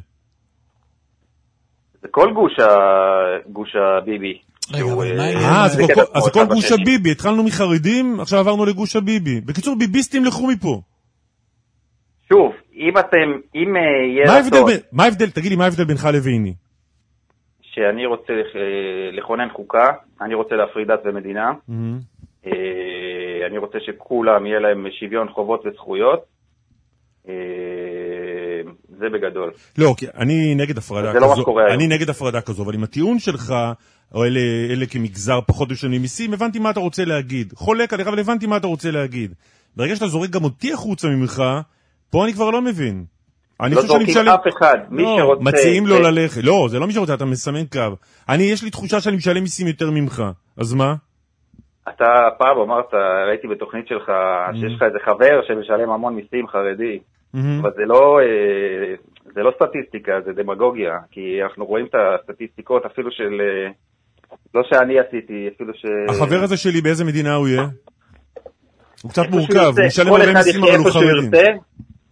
זה 2.02 2.08
כל 2.10 2.32
גוש 2.34 2.58
ה- 2.58 3.48
גוש 3.52 3.76
הביבי. 3.76 4.38
אה? 4.74 4.80
אה, 5.34 5.64
אז 5.64 5.72
זה 6.24 6.30
כל 6.32 6.44
גוש. 6.44 6.72
הביבי, 6.72 7.10
התחלנו 7.10 7.42
מחרדים, 7.42 8.20
עכשיו 8.20 8.38
עברנו 8.38 8.64
לגוש 8.64 8.96
הביבי. 8.96 9.40
בקיצור, 9.40 9.76
ביביסטים 9.78 10.24
לכו 10.24 10.46
מפה. 10.46 10.80
שוב, 12.28 12.52
אם 12.80 12.98
אתם, 12.98 13.40
אם 13.54 13.76
אה, 13.76 13.82
יהיה 14.14 14.38
רצון 14.38 14.70
מה 14.92 15.04
ההבדל, 15.04 15.30
תגיד 15.30 15.50
לי, 15.50 15.56
מה 15.56 15.64
ההבדל 15.64 15.84
בינך 15.84 16.08
לביני? 16.14 16.54
שאני 17.62 18.06
רוצה 18.06 18.32
לכונן 19.12 19.48
חוקה, 19.52 19.86
אני 20.20 20.34
רוצה 20.34 20.54
להפריד 20.54 20.88
דת 20.88 21.00
ומדינה. 21.04 21.52
אה, 22.46 22.52
אני 23.46 23.58
רוצה 23.58 23.78
שכולם 23.80 24.46
יהיה 24.46 24.60
להם 24.60 24.86
שוויון 25.00 25.28
חובות 25.28 25.66
וזכויות, 25.66 26.24
אה, 27.28 27.34
זה 28.98 29.06
בגדול. 29.08 29.50
לא, 29.78 29.94
כי 29.96 30.06
אני 30.18 30.54
נגד 30.54 30.78
הפרדה 30.78 31.12
זה 31.12 31.20
לא 31.20 31.26
מה 31.26 31.32
כזו, 31.32 31.42
שקורה 31.42 31.64
היום. 31.64 31.74
אני 31.74 31.88
נגד 31.88 32.10
הפרדה 32.10 32.40
כזו, 32.40 32.62
אבל 32.62 32.74
עם 32.74 32.84
הטיעון 32.84 33.18
שלך, 33.18 33.54
או 34.14 34.24
אלה, 34.24 34.40
אלה 34.70 34.86
כמגזר 34.86 35.40
פחות 35.46 35.70
משלמים 35.70 36.00
מיסים, 36.00 36.32
הבנתי 36.32 36.58
מה 36.58 36.70
אתה 36.70 36.80
רוצה 36.80 37.04
להגיד. 37.04 37.52
חולק 37.54 37.92
עליך, 37.92 38.08
אבל 38.08 38.18
הבנתי 38.18 38.46
מה 38.46 38.56
אתה 38.56 38.66
רוצה 38.66 38.90
להגיד. 38.90 39.34
ברגע 39.76 39.96
שאתה 39.96 40.06
זורק 40.06 40.30
גם 40.30 40.44
אותי 40.44 40.72
החוצה 40.72 41.08
ממך, 41.08 41.42
פה 42.10 42.24
אני 42.24 42.32
כבר 42.32 42.50
לא 42.50 42.62
מבין. 42.62 43.04
אני 43.60 43.74
לא 43.74 43.82
זורקים 43.82 44.06
משלם... 44.06 44.28
אף 44.28 44.48
אחד, 44.56 44.76
מי 44.90 45.02
לא, 45.02 45.16
שרוצה... 45.18 45.44
מציעים 45.44 45.86
לו 45.86 45.94
אה, 45.96 46.10
ללכת. 46.10 46.40
לא, 46.44 46.66
זה 46.70 46.78
לא 46.78 46.86
מי 46.86 46.92
שרוצה, 46.92 47.14
אתה 47.14 47.24
מסמן 47.24 47.66
קו. 47.72 47.96
אני, 48.28 48.42
יש 48.42 48.64
לי 48.64 48.70
תחושה 48.70 49.00
שאני 49.00 49.16
משלם 49.16 49.42
מיסים 49.42 49.66
יותר 49.66 49.90
ממך. 49.90 50.22
אז 50.56 50.74
מה? 50.74 50.94
אתה 51.88 52.28
פעם 52.38 52.58
אמרת, 52.58 52.94
ראיתי 53.28 53.48
בתוכנית 53.48 53.88
שלך, 53.88 54.12
שיש 54.60 54.72
לך 54.76 54.82
איזה 54.82 54.98
חבר 55.04 55.40
שמשלם 55.48 55.90
המון 55.90 56.14
מיסים 56.14 56.48
חרדי, 56.48 56.98
מהמם. 57.34 57.60
אבל 57.60 57.70
זה 57.76 57.82
לא, 57.86 58.18
אה, 58.20 58.94
זה 59.34 59.40
לא 59.40 59.50
סטטיסטיקה, 59.56 60.12
זה 60.24 60.32
דמגוגיה, 60.32 60.94
כי 61.10 61.42
אנחנו 61.42 61.66
רואים 61.66 61.86
את 61.86 61.94
הסטטיסטיקות 61.94 62.84
אפילו 62.86 63.10
של, 63.10 63.40
אה, 63.40 63.70
לא 64.54 64.62
שאני 64.68 64.98
עשיתי, 64.98 65.48
אפילו 65.56 65.74
ש... 65.74 65.84
החבר 66.08 66.42
הזה 66.42 66.56
שלי, 66.56 66.80
באיזה 66.80 67.04
מדינה 67.04 67.34
הוא 67.34 67.48
יהיה? 67.48 67.66
הוא 69.02 69.10
קצת 69.10 69.30
מורכב. 69.30 69.72
הוא 69.78 69.86
משלם 69.86 70.12
הרבה 70.12 70.32
מיסים, 70.32 70.64
אבל 70.64 70.76
הוא. 70.76 71.02
ירצה. 71.02 71.46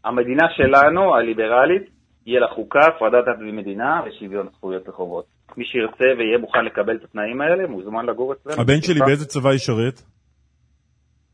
המדינה 0.08 0.46
שלנו, 0.56 1.14
הליברלית, 1.14 1.82
יהיה 2.26 2.40
לה 2.40 2.46
חוקה, 2.48 2.86
הפרדת 2.86 3.24
דת 3.24 3.38
ומדינה 3.40 4.02
ושוויון 4.06 4.48
זכויות 4.56 4.88
וחובות. 4.88 5.24
מי 5.56 5.64
שירצה 5.64 6.04
ויהיה 6.18 6.38
מוכן 6.38 6.64
לקבל 6.64 6.96
את 6.96 7.04
התנאים 7.04 7.40
האלה, 7.40 7.66
מוזמן 7.66 8.06
לגור 8.06 8.32
אצלנו. 8.32 8.62
הבן 8.62 8.80
שלי. 8.82 9.00
באיזה 9.06 9.26
צבא 9.26 9.52
ישרת? 9.54 10.02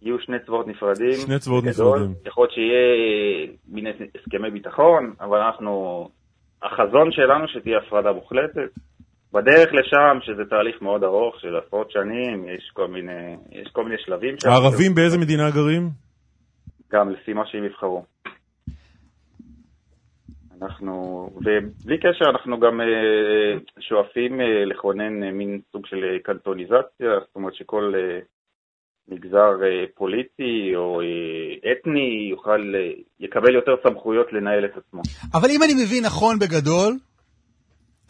יהיו 0.02 0.18
שני 0.20 0.36
צבאות 0.46 0.66
נפרדים. 0.66 1.12
שני 1.26 1.38
צבאות. 1.38 1.64
נפרדים. 1.64 2.14
יכול 2.26 2.42
להיות 2.42 2.52
שיהיה 2.52 2.84
אה, 2.94 3.54
מין 3.68 3.86
הסכמי 3.86 4.50
ביטחון, 4.50 5.12
אבל 5.20 5.38
אנחנו... 5.38 6.08
החזון 6.62 7.12
שלנו 7.12 7.48
שתהיה 7.48 7.78
הפרדה 7.78 8.12
מוחלטת. 8.12 8.70
בדרך 9.32 9.72
לשם, 9.72 10.18
שזה 10.22 10.42
תהליך 10.50 10.82
מאוד 10.82 11.04
ארוך 11.04 11.40
של 11.40 11.56
עשרות 11.56 11.90
שנים, 11.90 12.44
יש 12.48 12.70
כל 12.72 12.88
מיני, 12.88 13.36
יש 13.52 13.68
כל 13.72 13.84
מיני 13.84 13.96
שלבים. 13.98 14.34
הערבים 14.44 14.94
באיזה 14.94 15.18
מדינה 15.18 15.50
גרים? 15.50 15.90
גם 16.92 17.10
לפי 17.10 17.32
מה 17.32 17.42
שהם 17.46 17.64
יבחרו. 17.64 18.04
אנחנו, 20.64 21.28
ובלי 21.36 21.98
קשר, 21.98 22.30
אנחנו 22.30 22.60
גם 22.60 22.80
אה, 22.80 22.86
שואפים 23.80 24.40
אה, 24.40 24.64
לכונן 24.64 25.22
אה, 25.22 25.30
מין 25.30 25.60
סוג 25.72 25.86
של 25.86 26.18
קנטוניזציה, 26.24 27.10
זאת 27.20 27.36
אומרת 27.36 27.54
שכל 27.54 27.92
מגזר 29.08 29.50
פוליטי 29.94 30.72
או 30.76 31.00
אתני 31.72 32.28
יוכל, 32.30 32.74
יקבל 33.20 33.54
יותר 33.54 33.72
סמכויות 33.82 34.32
לנהל 34.32 34.64
את 34.64 34.76
עצמו. 34.76 35.02
אבל 35.34 35.48
אם 35.50 35.62
אני 35.62 35.74
מבין 35.74 36.04
נכון 36.04 36.38
בגדול, 36.38 36.92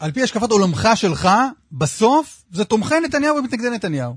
על 0.00 0.10
פי 0.10 0.22
השקפת 0.22 0.50
עולמך 0.50 0.88
שלך, 0.94 1.28
בסוף 1.72 2.26
זה 2.50 2.64
תומכי 2.64 2.94
נתניהו 3.04 3.36
ומתנגדי 3.36 3.70
נתניהו. 3.74 4.12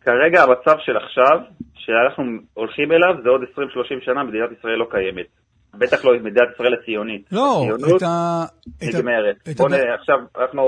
כרגע 0.00 0.42
המצב 0.42 0.76
של 0.84 0.96
עכשיו, 0.96 1.38
שאנחנו 1.74 2.22
הולכים 2.54 2.92
אליו, 2.92 3.22
זה 3.22 3.28
עוד 3.28 3.40
20-30 3.42 4.04
שנה 4.04 4.24
מדינת 4.24 4.50
ישראל 4.58 4.76
לא 4.76 4.86
קיימת. 4.90 5.26
בטח 5.74 6.04
לא 6.04 6.12
מדינת 6.18 6.48
ישראל 6.54 6.74
הציונית. 6.74 7.22
לא, 7.32 7.66
את 7.96 8.02
ה... 8.02 8.44
את 8.78 8.82
נגמרת. 8.82 9.36
את 9.50 9.56
בוא 9.56 9.66
הב- 9.66 9.74
נ... 9.74 9.76
עכשיו 10.00 10.16
אנחנו 10.38 10.62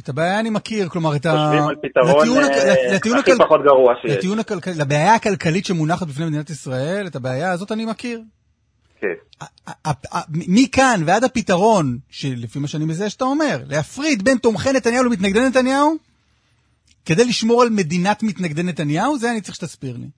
את 0.00 0.08
הבעיה 0.08 0.40
אני 0.40 0.50
מכיר, 0.50 0.88
כלומר, 0.88 1.16
את 1.16 1.26
ה... 1.26 1.30
חושבים 1.30 1.68
על 1.68 1.76
פתרון 1.82 2.28
אה, 2.38 2.96
הכי 3.18 3.30
פחות 3.38 3.60
גרוע 3.64 3.94
שיש. 4.02 4.26
לבעיה 4.80 5.14
הכלכלית 5.14 5.64
שמונחת 5.64 6.06
בפני 6.06 6.26
מדינת 6.26 6.50
ישראל, 6.50 7.06
את 7.06 7.16
הבעיה 7.16 7.52
הזאת 7.52 7.72
אני 7.72 7.84
מכיר. 7.84 8.20
כן. 9.00 9.14
מכאן 10.48 11.00
ועד 11.06 11.24
הפתרון, 11.24 11.98
שלפי 12.10 12.58
מה 12.58 12.68
שאני 12.68 12.84
מזהה 12.84 13.10
שאתה 13.10 13.24
אומר, 13.24 13.56
להפריד 13.68 14.22
בין 14.22 14.38
תומכי 14.38 14.72
נתניהו 14.72 15.04
למתנגדי 15.04 15.40
נתניהו, 15.40 15.96
כדי 17.06 17.24
לשמור 17.24 17.62
על 17.62 17.68
מדינת 17.70 18.22
מתנגדי 18.22 18.62
נתניהו, 18.62 19.18
זה 19.18 19.30
אני 19.30 19.40
צריך 19.40 19.54
שתסביר 19.54 19.96
לי. 19.96 20.08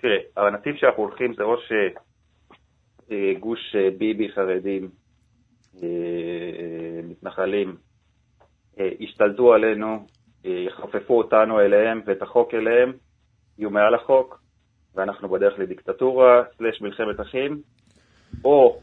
תראה, 0.00 0.46
הנתיב 0.46 0.74
שאנחנו 0.76 1.02
הולכים 1.02 1.34
זה 1.36 1.42
או 1.42 1.54
שגוש 1.56 1.72
אה, 3.12 3.88
ביבי 3.98 4.28
חרדים, 4.28 4.88
אה, 5.82 7.00
מתנחלים, 7.04 7.76
אה, 8.80 8.88
ישתלטו 8.98 9.54
עלינו, 9.54 10.06
אה, 10.46 10.64
יחפפו 10.66 11.18
אותנו 11.18 11.60
אליהם 11.60 12.00
ואת 12.06 12.22
החוק 12.22 12.54
אליהם, 12.54 12.92
יהיו 13.58 13.70
מעל 13.70 13.94
החוק, 13.94 14.42
ואנחנו 14.94 15.28
בדרך 15.28 15.58
לדיקטטורה, 15.58 16.42
סלש 16.58 16.80
מלחמת 16.80 17.20
אחים, 17.20 17.60
או 18.44 18.80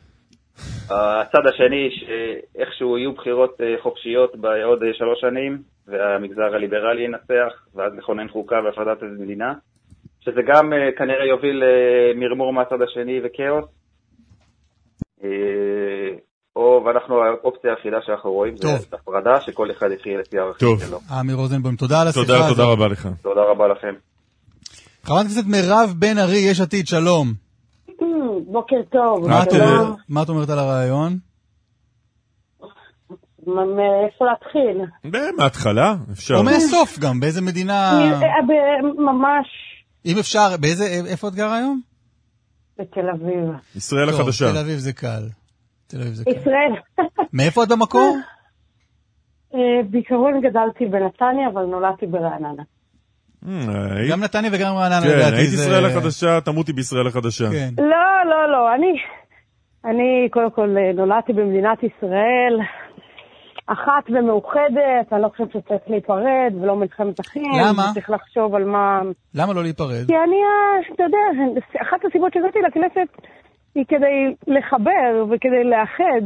הצד 0.90 1.48
השני, 1.48 1.90
שאיכשהו 1.92 2.98
יהיו 2.98 3.14
בחירות 3.14 3.62
אה, 3.62 3.76
חופשיות 3.82 4.36
בעוד 4.36 4.84
אה, 4.84 4.94
שלוש 4.94 5.22
שנים, 5.22 5.58
והמגזר 5.88 6.56
הליברלי 6.56 7.04
ינצח, 7.04 7.68
ואז 7.76 7.94
לכונן 7.98 8.28
חוקה 8.28 8.56
והפרדת 8.66 9.04
מדינה, 9.04 9.54
שזה 10.20 10.42
גם 10.42 10.74
אה, 10.74 10.92
כנראה 10.98 11.26
יוביל 11.26 11.64
למרמור 12.16 12.54
מהצד 12.54 12.82
השני 12.82 13.22
וכאוס. 13.24 13.79
או, 16.56 16.84
ואנחנו, 16.86 17.16
האופציה 17.24 17.72
היחידה 17.72 17.98
שאנחנו 18.06 18.32
רואים 18.32 18.58
זה 18.58 18.68
הפרדה, 18.94 19.42
שכל 19.42 19.72
אחד 19.72 19.88
יחיה 20.00 20.18
לפי 20.18 20.38
הערכים 20.40 20.78
שלו. 20.88 21.00
עמי 21.12 21.34
רוזנבוים, 21.34 21.76
תודה 21.76 22.02
על 22.02 22.08
השיחה 22.08 22.22
הזאת. 22.22 22.38
תודה, 22.38 22.50
תודה 22.50 22.64
רבה 22.72 22.88
לך. 22.88 23.10
תודה 23.22 23.42
רבה 23.52 23.68
לכם. 23.68 23.94
חברת 25.04 25.26
הכנסת 25.26 25.46
מירב 25.46 25.94
בן 25.98 26.18
ארי, 26.18 26.38
יש 26.38 26.62
עתיד, 26.62 26.88
שלום. 26.88 27.34
בוקר 28.48 28.76
טוב. 28.92 29.28
מה 29.30 29.44
את 29.44 29.48
אומרת- 29.54 29.96
מה 30.10 30.24
את 30.24 30.30
אומרת 30.30 30.50
על 30.50 30.60
הרעיון? 30.60 31.18
מאיפה 33.48 34.26
להתחיל? 34.26 34.82
מההתחלה, 35.38 35.96
אפשר. 36.12 36.36
או 36.36 36.44
מהסוף 36.44 37.00
גם, 37.00 37.20
באיזה 37.20 37.42
מדינה... 37.42 37.92
אה, 38.02 38.20
ממש 38.98 39.48
אם 40.06 40.18
אפשר, 40.20 40.48
באיזה, 40.60 40.84
איפה 41.08 41.28
את 41.28 41.34
גר 41.36 41.50
היום? 41.52 41.82
בתל 42.80 43.10
אביב. 43.10 43.50
ישראל 43.76 44.12
טוב, 44.12 44.22
החדשה. 44.22 44.52
תל 44.54 44.58
אביב 44.58 44.78
זה 44.78 44.94
קל. 44.94 45.24
תל 45.88 45.98
אביב 46.02 46.14
זה 46.14 46.26
קל. 46.26 46.32
ישראל. 46.32 46.72
מאיפה 47.34 47.64
את 47.64 47.68
במקור? 47.70 48.18
אה, 49.56 49.60
בעיקרון 49.90 50.42
גדלתי 50.42 50.86
בנתניה, 50.86 51.48
אבל 51.54 51.62
נולדתי 51.66 52.06
ברעננה. 52.06 52.64
אה, 53.48 54.10
גם 54.12 54.24
נתניה 54.24 54.52
וגם 54.54 54.76
רעננה, 54.76 55.02
כן, 55.02 55.18
לדעתי, 55.18 55.36
היית 55.36 55.50
זה- 55.50 55.62
ישראל 55.64 55.86
החדשה, 55.86 56.42
תמותי 56.42 56.74
בישראל 56.74 57.08
החדשה. 57.08 57.46
כן. 57.52 57.70
לא, 57.78 57.86
לא, 58.30 58.52
לא, 58.52 58.76
אני, 58.76 58.94
אני 59.86 60.30
קודם 60.32 60.52
כל 60.52 60.76
אה, 60.78 60.94
נולדתי 60.94 61.34
במדינת 61.34 61.78
ישראל, 61.84 62.54
אחת 63.74 64.06
ומאוחדת, 64.10 65.14
אני 65.14 65.22
לא 65.22 65.30
חושבת 65.30 65.52
שצריך 65.52 65.82
להיפרד 65.88 66.52
ולא 66.62 66.76
מלחמת 66.76 67.20
אחים. 67.20 67.52
למה? 67.62 67.92
צריך 67.94 68.10
לחשוב 68.10 68.56
על 68.56 68.64
מה... 68.64 69.02
למה 69.34 69.54
לא 69.54 69.64
להיפרד? 69.64 70.06
כי 70.08 70.16
אני, 70.26 70.40
אה, 70.48 70.94
אתה 70.94 71.04
יודע, 71.04 71.24
אחת 71.82 72.06
הסיבות 72.06 72.34
שהגעתי 72.34 72.60
לכנסת 72.68 73.10
היא 73.76 73.86
כדי 73.88 74.18
לחבר 74.48 75.26
וכדי 75.30 75.64
לאחד, 75.64 76.26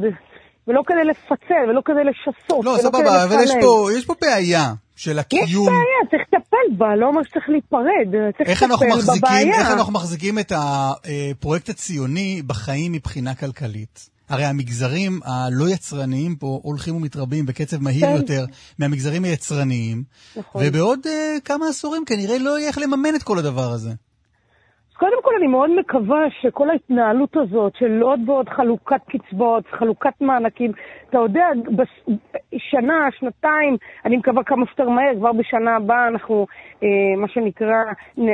ולא 0.67 0.81
כדי 0.87 1.03
לפצל 1.03 1.69
ולא 1.69 1.81
כדי 1.85 2.03
לשסות. 2.09 2.65
לא, 2.65 2.75
סבבה, 2.77 3.23
אבל 3.23 3.35
יש. 3.43 3.51
פה, 3.61 3.87
יש 3.97 4.05
פה 4.05 4.13
בעיה 4.21 4.73
של 4.95 5.11
יש 5.11 5.17
הקיום. 5.17 5.65
בעיה, 5.65 6.09
צריך 6.11 6.21
לטפל 6.27 6.77
בה, 6.77 6.95
לא 6.95 7.05
אומר 7.07 7.23
שצריך 7.23 7.49
להיפרד, 7.49 8.33
צריך 8.37 8.63
לטפל 8.63 9.17
בבעיה. 9.17 9.59
איך 9.59 9.71
אנחנו 9.71 9.93
מחזיקים 9.93 10.39
את 10.39 10.51
הפרויקט 10.55 11.69
הציוני 11.69 12.41
בחיים 12.47 12.91
מבחינה 12.91 13.35
כלכלית? 13.35 14.12
הרי 14.29 14.43
המגזרים 14.45 15.11
הלא 15.25 15.69
יצרניים 15.73 16.35
פה 16.35 16.59
הולכים 16.63 16.95
ומתרבים 16.95 17.45
בקצב 17.45 17.77
מהיר 17.83 18.05
כן. 18.07 18.15
יותר 18.15 18.43
מהמגזרים 18.79 19.23
היצרניים, 19.23 20.03
נכון. 20.37 20.61
ובעוד 20.65 20.99
uh, 21.05 21.41
כמה 21.45 21.65
עשורים 21.69 22.03
כנראה 22.05 22.37
לא 22.39 22.59
יהיה 22.59 22.67
איך 22.69 22.77
לממן 22.77 23.15
את 23.15 23.23
כל 23.23 23.37
הדבר 23.39 23.69
הזה. 23.75 23.89
אז 23.89 24.97
קודם 24.97 25.23
כל 25.23 25.31
אני 25.39 25.47
מאוד 25.47 25.69
מקווה 25.79 26.17
שכל 26.41 26.69
ההתנהלות 26.69 27.33
הזאת 27.37 27.73
של 27.79 28.01
עוד 28.01 28.19
ועוד 28.29 28.49
חלוקת 28.49 29.01
קצבאות, 29.09 29.63
חלוקת 29.79 30.13
מענקים, 30.21 30.71
אתה 31.09 31.17
יודע, 31.17 31.45
בס- 31.77 32.15
שנה, 32.57 32.93
שנתיים, 33.19 33.77
אני 34.05 34.17
מקווה 34.17 34.43
כמה 34.43 34.65
שיותר 34.65 34.89
מהר, 34.89 35.13
כבר 35.19 35.31
בשנה 35.33 35.75
הבאה 35.75 36.07
אנחנו, 36.07 36.45
אה, 36.83 36.87
מה 37.21 37.27
שנקרא, 37.33 37.77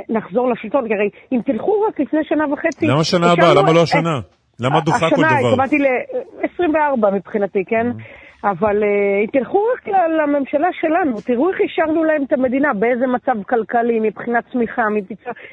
נחזור 0.09 0.49
לשלטון, 0.51 0.87
כי 0.87 0.93
הרי 0.93 1.09
אם 1.31 1.39
תלכו 1.45 1.81
רק 1.89 1.99
לפני 1.99 2.19
שנה 2.23 2.53
וחצי... 2.53 2.87
למה 2.87 3.03
שנה 3.03 3.31
הבאה? 3.31 3.53
למה 3.53 3.71
לא 3.71 3.77
את- 3.79 3.83
השנה? 3.83 4.19
למה 4.59 4.79
דוחה 4.79 5.09
כל 5.09 5.25
השנה, 5.25 5.39
דבר? 5.39 5.47
התכוונתי 5.47 5.77
ל-24 5.77 7.11
מבחינתי, 7.15 7.63
כן? 7.67 7.87
אבל 8.43 8.83
אה, 8.83 9.21
אם 9.23 9.39
תלכו 9.39 9.63
רק 9.73 9.87
לממשלה 9.87 10.67
שלנו, 10.81 11.21
תראו 11.21 11.49
איך 11.49 11.57
השארנו 11.65 12.03
להם 12.03 12.23
את 12.27 12.33
המדינה, 12.33 12.73
באיזה 12.73 13.07
מצב 13.07 13.43
כלכלי, 13.49 13.99
מבחינת 13.99 14.43
צמיחה, 14.51 14.81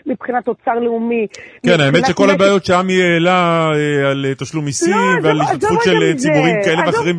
מבחינת- 0.07 0.49
אוצר 0.49 0.75
לאומי. 0.75 1.27
כן, 1.67 1.81
האמת 1.81 2.07
שכל 2.07 2.31
הבעיות 2.31 2.65
שעמי 2.65 3.03
העלה 3.03 3.69
אה, 3.75 4.11
על 4.11 4.27
אה, 4.29 4.35
תשלום 4.35 4.65
מיסים 4.65 4.91
לא, 4.97 5.29
ועל 5.29 5.41
השתתפות 5.41 5.83
של. 5.85 6.17
ציבורים 6.17 6.57
כאלה 6.65 6.83
ואחרים 6.87 7.17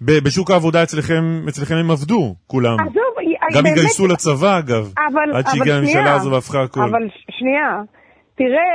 בשוק 0.00 0.50
העבודה 0.50 0.82
אצלכם, 0.82 1.44
אצלכם 1.48 1.74
הם 1.74 1.90
עבדו, 1.90 2.34
כולם. 2.46 2.76
עזוב, 2.80 3.14
גם 3.54 3.66
התגייסו 3.66 4.06
לצבא, 4.06 4.58
אגב. 4.58 4.92
אבל, 5.12 5.36
עד 5.36 5.44
אבל 5.46 5.56
שהגיעה 5.58 5.78
הממשלה 5.78 6.14
הזו 6.14 6.30
והפכה 6.30 6.62
הכל. 6.62 6.80
אבל 6.80 7.02
שנייה, 7.30 7.80
תראה, 8.38 8.68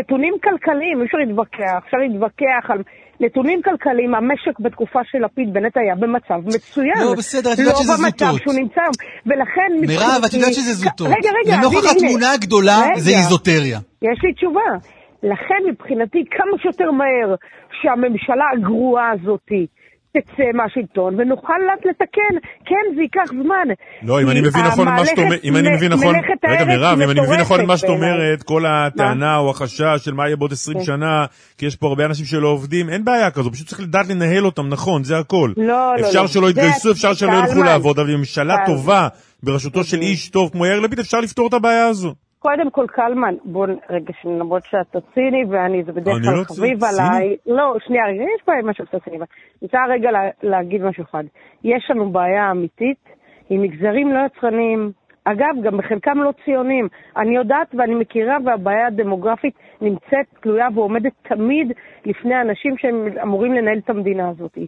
נתונים 0.00 0.34
כלכליים, 0.44 1.00
אי 1.00 1.06
אפשר 1.06 1.18
להתווכח, 1.18 1.80
אפשר 1.86 1.96
להתווכח 1.96 2.64
על 2.68 2.82
נתונים 3.20 3.62
כלכליים, 3.62 4.14
המשק 4.14 4.60
בתקופה 4.60 5.00
של 5.10 5.18
לפיד 5.24 5.52
בנט 5.52 5.76
היה 5.76 5.94
במצב 5.94 6.40
מצוין. 6.46 6.98
לא, 7.04 7.14
בסדר, 7.14 7.52
את 7.52 7.58
יודעת 7.58 7.76
שזה 7.76 7.92
לא 7.92 7.98
במצב 7.98 8.26
זוטות. 8.26 8.40
שהוא 8.42 8.54
נמצא 8.54 8.80
היום, 8.80 8.96
ולכן... 9.26 9.70
מירב, 9.80 10.20
את 10.26 10.34
יודעת 10.34 10.54
שזה 10.54 10.72
זוטות. 10.72 11.06
רגע, 11.06 11.30
רגע, 11.38 11.56
לנוכח. 11.56 11.90
התמונה 11.96 12.32
הגדולה 12.32 12.78
זה. 12.96 13.10
איזוטריה. 13.10 13.78
יש 14.02 14.18
לי 14.24 14.32
תשובה. 14.32 14.68
לכן 15.22 15.60
מבחינתי, 15.68 16.24
כמה 16.30 16.54
שיותר 16.62 16.90
מהר 16.90 17.34
שהממשלה 17.82 18.44
הגרועה 18.54 19.10
הזאתי 19.12 19.66
תצא 20.20 20.44
מהשלטון 20.54 21.20
ונוכל 21.20 21.52
לתקן. 21.90 22.34
כן, 22.64 22.94
זה 22.96 23.02
ייקח 23.02 23.30
זמן. 23.30 23.68
לא, 24.02 24.22
אם 24.22 24.30
אני 24.30 24.40
מבין 24.40 24.64
נכון 24.66 24.88
מה 24.88 25.06
שאת 25.06 25.18
אומרת, 25.18 25.40
אם 25.44 25.56
אני 25.56 25.68
מבין 25.76 25.92
נכון, 25.92 26.14
רגע 26.48 26.64
מירב, 26.64 27.00
אם 27.00 27.10
אני 27.10 27.20
מבין 27.20 27.40
נכון 27.40 27.66
מה 27.66 27.76
שאת 27.76 27.88
אומרת, 27.88 28.42
כל 28.42 28.66
הטענה 28.66 29.36
או 29.36 29.50
החשש 29.50 29.96
של 30.04 30.14
מה 30.14 30.26
יהיה 30.26 30.36
בעוד 30.36 30.52
20 30.52 30.78
כן. 30.78 30.84
שנה, 30.84 31.24
כי 31.58 31.66
יש 31.66 31.76
פה 31.76 31.86
הרבה 31.88 32.04
אנשים 32.04 32.26
שלא 32.26 32.48
עובדים, 32.48 32.88
אין 32.90 33.04
בעיה 33.04 33.30
כזו, 33.30 33.52
פשוט 33.52 33.66
צריך 33.66 33.80
לדעת 33.80 34.08
לנהל 34.08 34.46
אותם 34.46 34.68
נכון, 34.68 35.04
זה 35.04 35.18
הכל. 35.18 35.52
לא, 35.56 35.64
לא, 36.00 36.06
אפשר 36.08 36.22
לא. 36.22 36.28
שלא 36.28 36.42
זה- 36.44 36.50
יתגייסו, 36.50 36.92
אפשר 36.92 37.14
שלא 37.14 37.32
ילכו. 37.32 37.62
לעבוד, 37.62 37.98
אבל 37.98 38.10
עם 38.10 38.18
ממשלה. 38.18 38.56
טובה, 38.66 39.08
בראשותו 39.42 39.84
של 39.84 40.00
איש 40.00 40.28
טוב 40.28 40.50
כמו 40.52 40.66
יאיר 40.66 40.80
לפיד, 40.80 40.98
אפשר 40.98 41.20
לפתור 41.20 41.48
את 41.48 41.54
הבעיה 41.54 41.86
הזו. 41.86 42.14
קודם 42.46 42.70
כל, 42.70 42.86
קלמן, 42.88 43.34
בוא, 43.44 43.66
נ- 43.66 43.76
רגע, 43.90 44.12
למרות 44.24 44.62
שאתה 44.64 44.98
ציני, 45.14 45.44
ואני, 45.50 45.82
זה 45.84 45.92
בדרך 45.92 46.14
כלל 46.24 46.34
לא 46.38 46.44
חביב 46.44 46.78
ציני. 46.78 47.08
עליי. 47.08 47.36
לא, 47.46 47.74
שנייה, 47.86 48.04
רגע, 48.06 48.22
יש 48.22 48.42
בעיה 48.46 48.60
עם 48.60 48.66
משהו 48.70 48.86
קצת 48.86 49.04
ציני, 49.04 49.16
אני 49.16 49.24
רוצה 49.62 49.78
רגע 49.88 50.10
לה, 50.10 50.20
להגיד 50.42 50.82
משהו 50.82 51.04
אחד. 51.04 51.24
יש 51.64 51.90
לנו 51.90 52.10
בעיה 52.10 52.50
אמיתית 52.50 52.98
עם 53.50 53.62
מגזרים 53.62 54.12
לא 54.12 54.18
יצרניים. 54.26 54.90
אגב, 55.24 55.54
גם 55.62 55.76
בחלקם 55.76 56.18
לא 56.18 56.30
ציונים. 56.44 56.88
אני 57.16 57.36
יודעת 57.36 57.74
ואני 57.74 57.94
מכירה, 57.94 58.36
והבעיה 58.44 58.86
הדמוגרפית 58.86 59.54
נמצאת, 59.80 60.26
תלויה 60.40 60.66
ועומדת 60.74 61.12
תמיד 61.22 61.72
לפני 62.04 62.40
אנשים 62.40 62.78
שהם 62.78 63.08
אמורים 63.22 63.52
לנהל 63.52 63.78
את 63.78 63.90
המדינה 63.90 64.28
הזאת. 64.28 64.58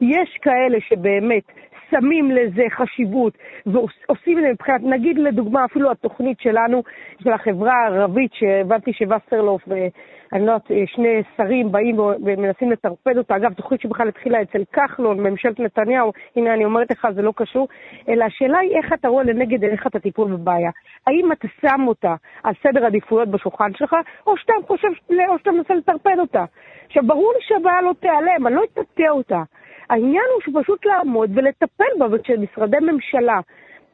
יש 0.00 0.38
כאלה 0.42 0.78
שבאמת 0.80 1.42
שמים 1.90 2.30
לזה 2.30 2.62
חשיבות 2.70 3.38
ועושים 3.66 4.38
את 4.38 4.42
זה 4.42 4.50
מבחינת, 4.52 4.80
נגיד 4.82 5.18
לדוגמה 5.18 5.64
אפילו 5.64 5.90
התוכנית 5.90 6.40
שלנו, 6.40 6.82
של 7.22 7.32
החברה 7.32 7.72
הערבית, 7.72 8.30
שהבנתי 8.34 8.92
שווסרלוף 8.92 9.62
ואני 9.68 10.46
לא 10.46 10.52
יודעת, 10.52 10.70
שני 10.86 11.22
שרים 11.36 11.72
באים 11.72 11.98
ומנסים 11.98 12.70
לטרפד 12.70 13.18
אותה, 13.18 13.36
אגב, 13.36 13.52
תוכנית 13.52 13.80
שבכלל 13.80 14.08
התחילה 14.08 14.42
אצל 14.42 14.62
כחלון, 14.72 15.20
ממשלת 15.20 15.60
נתניהו, 15.60 16.12
הנה 16.36 16.54
אני 16.54 16.64
אומרת 16.64 16.90
לך, 16.90 17.08
זה 17.14 17.22
לא 17.22 17.32
קשור, 17.36 17.68
אלא 18.08 18.24
השאלה 18.24 18.58
היא 18.58 18.76
איך 18.76 18.92
אתה 18.92 19.08
רואה 19.08 19.24
לנגד 19.24 19.62
עיניך 19.62 19.86
את 19.86 19.94
הטיפול 19.94 20.32
בבעיה. 20.32 20.70
האם 21.06 21.32
אתה 21.32 21.48
שם 21.60 21.84
אותה 21.86 22.14
על 22.44 22.54
סדר 22.62 22.86
עדיפויות 22.86 23.28
בשולחן 23.28 23.74
שלך, 23.74 23.96
או 24.26 24.36
שאתה 24.36 24.52
חושב, 24.66 24.88
או 25.28 25.38
שאתה 25.38 25.50
מנסה 25.50 25.74
לטרפד 25.74 26.18
אותה. 26.18 26.44
עכשיו, 26.86 27.02
ברור 27.06 27.32
לי 27.36 27.40
שהבעיה 27.42 27.82
לא 27.82 27.92
תיעלם, 28.00 28.46
אני 28.46 28.54
לא 28.54 28.62
אטאטא 28.64 29.08
אותה. 29.10 29.42
העניין 29.90 30.24
הוא 30.34 30.42
שפשוט 30.42 30.86
לעמוד 30.86 31.30
ולטפל 31.34 31.84
בה, 31.98 32.06
וכשמשרדי 32.12 32.76
ממשלה 32.82 33.40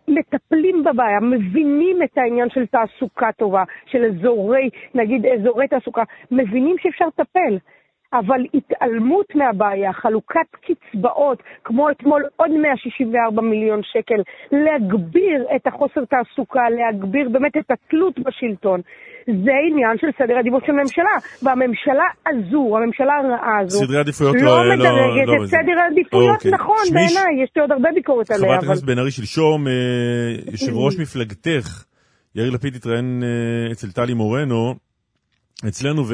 מטפלים 0.09 0.85
בבעיה, 0.85 1.21
מבינים 1.21 2.03
את 2.03 2.19
העניין 2.19 2.51
של 2.51 2.67
תעסוקה 2.67 3.33
טובה, 3.33 3.63
של 3.87 4.05
אזורי, 4.05 4.71
נגיד 4.95 5.27
אזורי 5.27 5.69
תעסוקה, 5.69 6.03
מבינים 6.31 6.77
שאפשר 6.79 7.05
לטפל. 7.07 7.59
אבל 8.19 8.41
התעלמות 8.55 9.27
מהבעיה, 9.35 9.93
חלוקת 9.93 10.49
קצבאות, 10.65 11.39
כמו 11.65 11.91
אתמול 11.91 12.23
עוד 12.37 12.51
164 12.51 13.43
מיליון 13.43 13.81
שקל, 13.93 14.21
להגביר 14.53 15.39
את 15.57 15.67
החוסר 15.67 16.01
תעסוקה, 16.05 16.61
להגביר 16.79 17.29
באמת 17.29 17.57
את 17.57 17.71
התלות 17.71 18.15
בשלטון, 18.19 18.81
זה 19.27 19.53
עניין 19.71 19.99
של 20.01 20.07
סדר 20.19 20.39
עדיפות 20.39 20.63
של 20.67 20.73
ממשלה. 20.73 21.15
והממשלה 21.43 22.09
הזו, 22.29 22.77
הממשלה 22.77 23.13
הרעה 23.25 23.59
הזו, 23.61 23.79
סדרי 23.79 23.99
עדיפויות 23.99 24.35
לא, 24.37 24.43
לא- 24.43 24.69
לא- 24.69 24.75
מדרגת 24.75 25.27
לא 25.27 25.35
את 25.35 25.41
בזה. 25.41 25.57
סדר 25.57 25.77
העדיפויות, 25.83 26.37
אוקיי. 26.37 26.51
נכון, 26.51 26.77
שמי- 26.85 26.95
בעיניי, 26.95 27.43
יש 27.45 27.51
לי 27.57 27.63
עוד 27.63 27.73
הרבה 27.73 27.89
ביקורת 27.95 28.31
עליה, 28.31 28.41
חברת 28.49 28.59
אבל... 28.59 28.67
הכנסת 28.67 28.85
בן 28.85 28.99
ארי, 28.99 29.11
שלשום, 29.11 29.69
אה, 29.69 29.73
יושב 30.53 30.73
ראש 30.75 30.99
מפלגתך, 30.99 31.85
יאיר 32.35 32.51
לפיד 32.51 32.75
התראיין 32.77 33.23
אה, 33.23 33.73
אצל 33.73 33.91
טלי 33.93 34.15
מורנו, 34.15 34.75
אצלנו, 35.69 36.07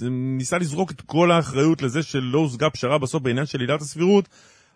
וניסה 0.00 0.58
לזרוק 0.58 0.90
את 0.90 1.00
כל 1.00 1.30
האחריות 1.30 1.82
לזה 1.82 2.02
שלא 2.02 2.38
הושגה 2.38 2.70
פשרה 2.70 2.98
בסוף 2.98 3.22
בעניין 3.22 3.46
של 3.46 3.60
עילת 3.60 3.80
הסבירות, 3.80 4.28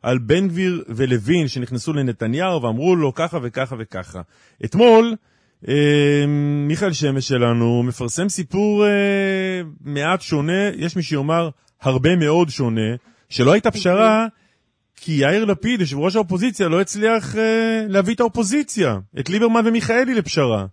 על 0.02 0.18
בן 0.18 0.48
גביר 0.48 0.84
ולוין 0.88 1.48
שנכנסו 1.48 1.92
לנתניהו 1.92 2.62
ואמרו 2.62 2.96
לו 2.96 3.14
ככה 3.14 3.38
וככה 3.42 3.76
וככה. 3.78 4.20
אתמול, 4.64 5.14
אה, 5.68 6.24
מיכאל 6.66 6.92
שמש 6.92 7.28
שלנו 7.28 7.82
מפרסם 7.82 8.28
סיפור 8.28 8.86
אה, 8.86 8.90
מעט 9.80 10.20
שונה, 10.20 10.68
יש 10.76 10.96
מי 10.96 11.02
שיאמר 11.02 11.48
הרבה 11.82 12.16
מאוד 12.16 12.50
שונה, 12.50 12.96
שלא 13.28 13.52
הייתה 13.52 13.70
פשרה, 13.70 14.26
כי 14.96 15.12
יאיר 15.12 15.44
לפיד, 15.44 15.80
יושב 15.80 15.98
ראש 15.98 16.16
האופוזיציה, 16.16 16.68
לא 16.68 16.80
הצליח 16.80 17.36
אה, 17.36 17.84
להביא 17.88 18.14
את 18.14 18.20
האופוזיציה, 18.20 18.98
את 19.20 19.30
ליברמן 19.30 19.66
ומיכאלי 19.66 20.14
לפשרה. 20.14 20.66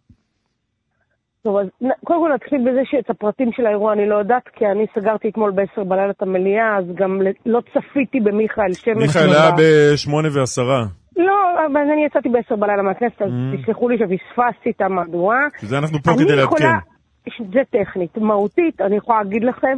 טוב, 1.44 1.58
אז 1.58 1.68
קודם 2.06 2.20
כל 2.20 2.32
נתחיל 2.34 2.62
בזה 2.70 2.82
שאת 2.86 3.10
הפרטים 3.10 3.52
של 3.52 3.66
האירוע 3.66 3.94
אני 3.94 4.10
לא 4.10 4.16
יודעת, 4.16 4.48
כי 4.56 4.66
אני 4.66 4.86
סגרתי 4.96 5.30
אתמול 5.30 5.52
ב-10 5.52 5.84
בלילה 5.84 6.10
את 6.10 6.22
המליאה, 6.22 6.78
אז 6.78 6.86
גם 6.96 7.22
לא 7.46 7.60
צפיתי 7.74 8.20
במיכאל 8.20 8.74
שמש. 8.74 8.98
מיכאל 8.98 9.30
היה 9.30 9.52
בשמונה 9.60 10.28
ועשרה. 10.34 10.84
לא, 11.18 11.66
אבל 11.66 11.82
אני 11.94 12.06
יצאתי 12.06 12.30
ב-10 12.30 12.56
בלילה 12.56 12.82
מהכנסת, 12.84 13.22
אז 13.22 13.30
Mm. 13.30 13.64
תסלחו 13.64 13.90
לי 13.90 13.98
שפספסתי 13.98 14.70
את 14.70 14.82
המהדורה. 14.82 15.40
זה 15.60 15.78
אנחנו 15.78 15.98
פה 16.04 16.12
כדי 16.20 16.36
לעדכן. 16.36 16.66
זה 17.54 17.62
טכנית. 17.70 18.18
מהותית, 18.18 18.82
אני 18.82 18.96
יכולה 18.96 19.24
להגיד 19.24 19.44
לכם, 19.44 19.78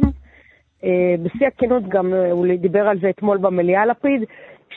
אה, 0.84 0.90
בשיא 1.22 1.46
הכנות 1.46 1.88
גם 1.88 2.14
אה, 2.14 2.30
הוא 2.30 2.46
דיבר 2.60 2.88
על 2.88 2.98
זה 3.00 3.10
אתמול 3.10 3.38
במליאה, 3.38 3.86
לפיד, 3.86 4.22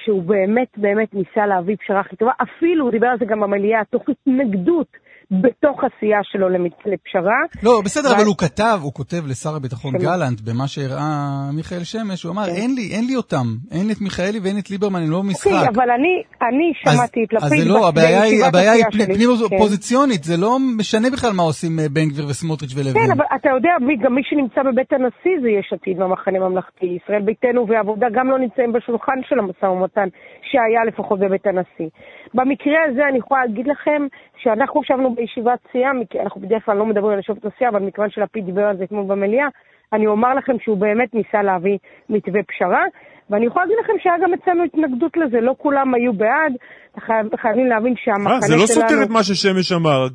שהוא 0.03 0.23
באמת 0.23 0.67
באמת 0.77 1.13
ניסה 1.13 1.45
להביא 1.45 1.75
פשרה 1.75 1.99
הכי 1.99 2.15
טובה. 2.15 2.31
אפילו, 2.41 2.83
הוא 2.83 2.91
דיבר 2.91 3.07
על 3.07 3.17
זה 3.19 3.25
גם 3.25 3.39
במליאה, 3.39 3.81
תוך 3.89 4.03
התנגדות 4.09 4.87
בתוך 5.31 5.83
עשייה 5.83 6.19
שלו 6.23 6.49
לפשרה. 6.85 7.39
לא, 7.63 7.81
בסדר, 7.85 8.15
אבל 8.15 8.25
הוא 8.25 8.37
כתב, 8.37 8.79
הוא 8.81 8.93
כותב 8.93 9.21
לשר 9.29 9.55
הביטחון 9.55 9.91
שמה? 9.91 9.99
גלנט, 9.99 10.41
במה 10.41 10.67
שהראה 10.67 11.51
מיכאל 11.57 11.83
שמש, 11.83 12.23
הוא 12.23 12.33
כן. 12.33 12.37
אמר, 12.37 12.47
אין 12.47 12.75
לי, 12.75 12.85
אין 12.95 13.05
לי 13.07 13.15
אותם. 13.15 13.47
אין 13.71 13.91
את 13.91 14.01
מיכאלי 14.01 14.39
ואין 14.43 14.57
את 14.59 14.69
ליברמן, 14.69 15.01
הם 15.03 15.11
לא 15.11 15.21
במשחק. 15.21 15.51
אוקיי, 15.51 15.69
אבל 15.69 15.89
אני, 15.97 16.13
אני 16.47 16.67
שמעתי 16.81 17.19
את 17.23 17.33
אז 17.33 17.51
לפיד 17.51 17.63
זה 17.63 17.69
לא, 17.69 17.87
הבעיה 17.87 18.21
היא, 18.21 18.45
הבעיה 18.45 18.71
היא 18.71 18.85
פנים 18.91 19.29
כן. 19.37 19.43
אופוזיציונית, 19.43 20.23
זה 20.23 20.37
לא 20.37 20.57
משנה 20.77 21.07
בכלל 21.09 21.33
מה 21.33 21.43
עושים 21.43 21.79
אה, 21.79 21.89
בן 21.89 22.07
גביר 22.09 22.25
וסמוטריץ' 22.25 22.73
ולוין. 22.75 22.93
כן, 22.93 23.11
אבל 23.15 23.25
אתה 23.35 23.49
יודע, 23.55 23.73
גם 24.03 24.15
מי 24.15 24.21
שנמצא 24.23 24.61
בבית 24.63 24.93
הנשיא 24.93 25.35
זה 25.41 25.49
יש 25.49 25.67
עתיד 25.73 25.99
והמחנה 25.99 26.37
הממלכתי. 26.37 26.85
ישראל 26.99 27.21
ביתנו 27.21 27.67
ועבודה 27.67 28.07
גם 28.15 28.27
לא 28.27 28.39
נמצאים 28.39 28.73
בשולחן 28.73 29.19
של 29.29 29.39
המשא 29.39 29.65
ומתן 29.65 30.07
שהיה 30.55 30.85
לפחות 30.87 31.19
בבית 31.19 31.47
הנשיא. 31.47 31.89
במקרה 32.33 32.77
הזה 32.89 33.01
אני 33.09 33.17
יכולה 33.17 33.45
להגיד 33.45 33.67
לכם 33.67 34.07
שאנחנו 34.37 34.81
ישבנו 34.83 35.15
בישיבת 35.15 35.59
סיעה, 35.71 35.91
אנחנו 36.23 36.41
בדרך 36.41 36.65
כלל 36.65 36.77
לא 36.77 36.85
מדברים 36.85 37.13
על 37.13 37.19
ישיבת 37.19 37.45
הסיעה, 37.45 37.69
אבל 37.71 37.79
מכיוון 37.79 38.09
שלפיד 38.09 38.45
דיבר 38.45 38.65
על 38.65 38.77
זה 38.77 38.83
אתמול 38.83 39.05
במליאה, 39.07 39.47
אני 39.93 40.07
אומר 40.07 40.33
לכם 40.33 40.53
שהוא 40.59 40.77
באמת 40.77 41.13
ניסה 41.13 41.41
להביא 41.43 41.77
מתווה 42.09 42.41
פשרה, 42.43 42.83
ואני 43.29 43.45
יכולה 43.45 43.65
להגיד 43.65 43.77
לכם 43.83 43.93
שהיה 43.99 44.15
גם 44.23 44.33
אצלנו 44.33 44.63
התנגדות 44.63 45.17
לזה, 45.17 45.41
לא 45.41 45.55
כולם 45.57 45.93
היו 45.93 46.13
בעד, 46.13 46.53
חייב, 46.99 47.35
חייבים 47.41 47.67
להבין 47.67 47.93
שהמחנה 47.97 48.35
אה, 48.35 48.41
שלנו... 48.47 48.51
זה 48.51 48.55
לא 48.55 48.67
סותר 48.67 49.03
את 49.03 49.09
מה 49.09 49.23
ששמש 49.23 49.71
אמר, 49.71 50.07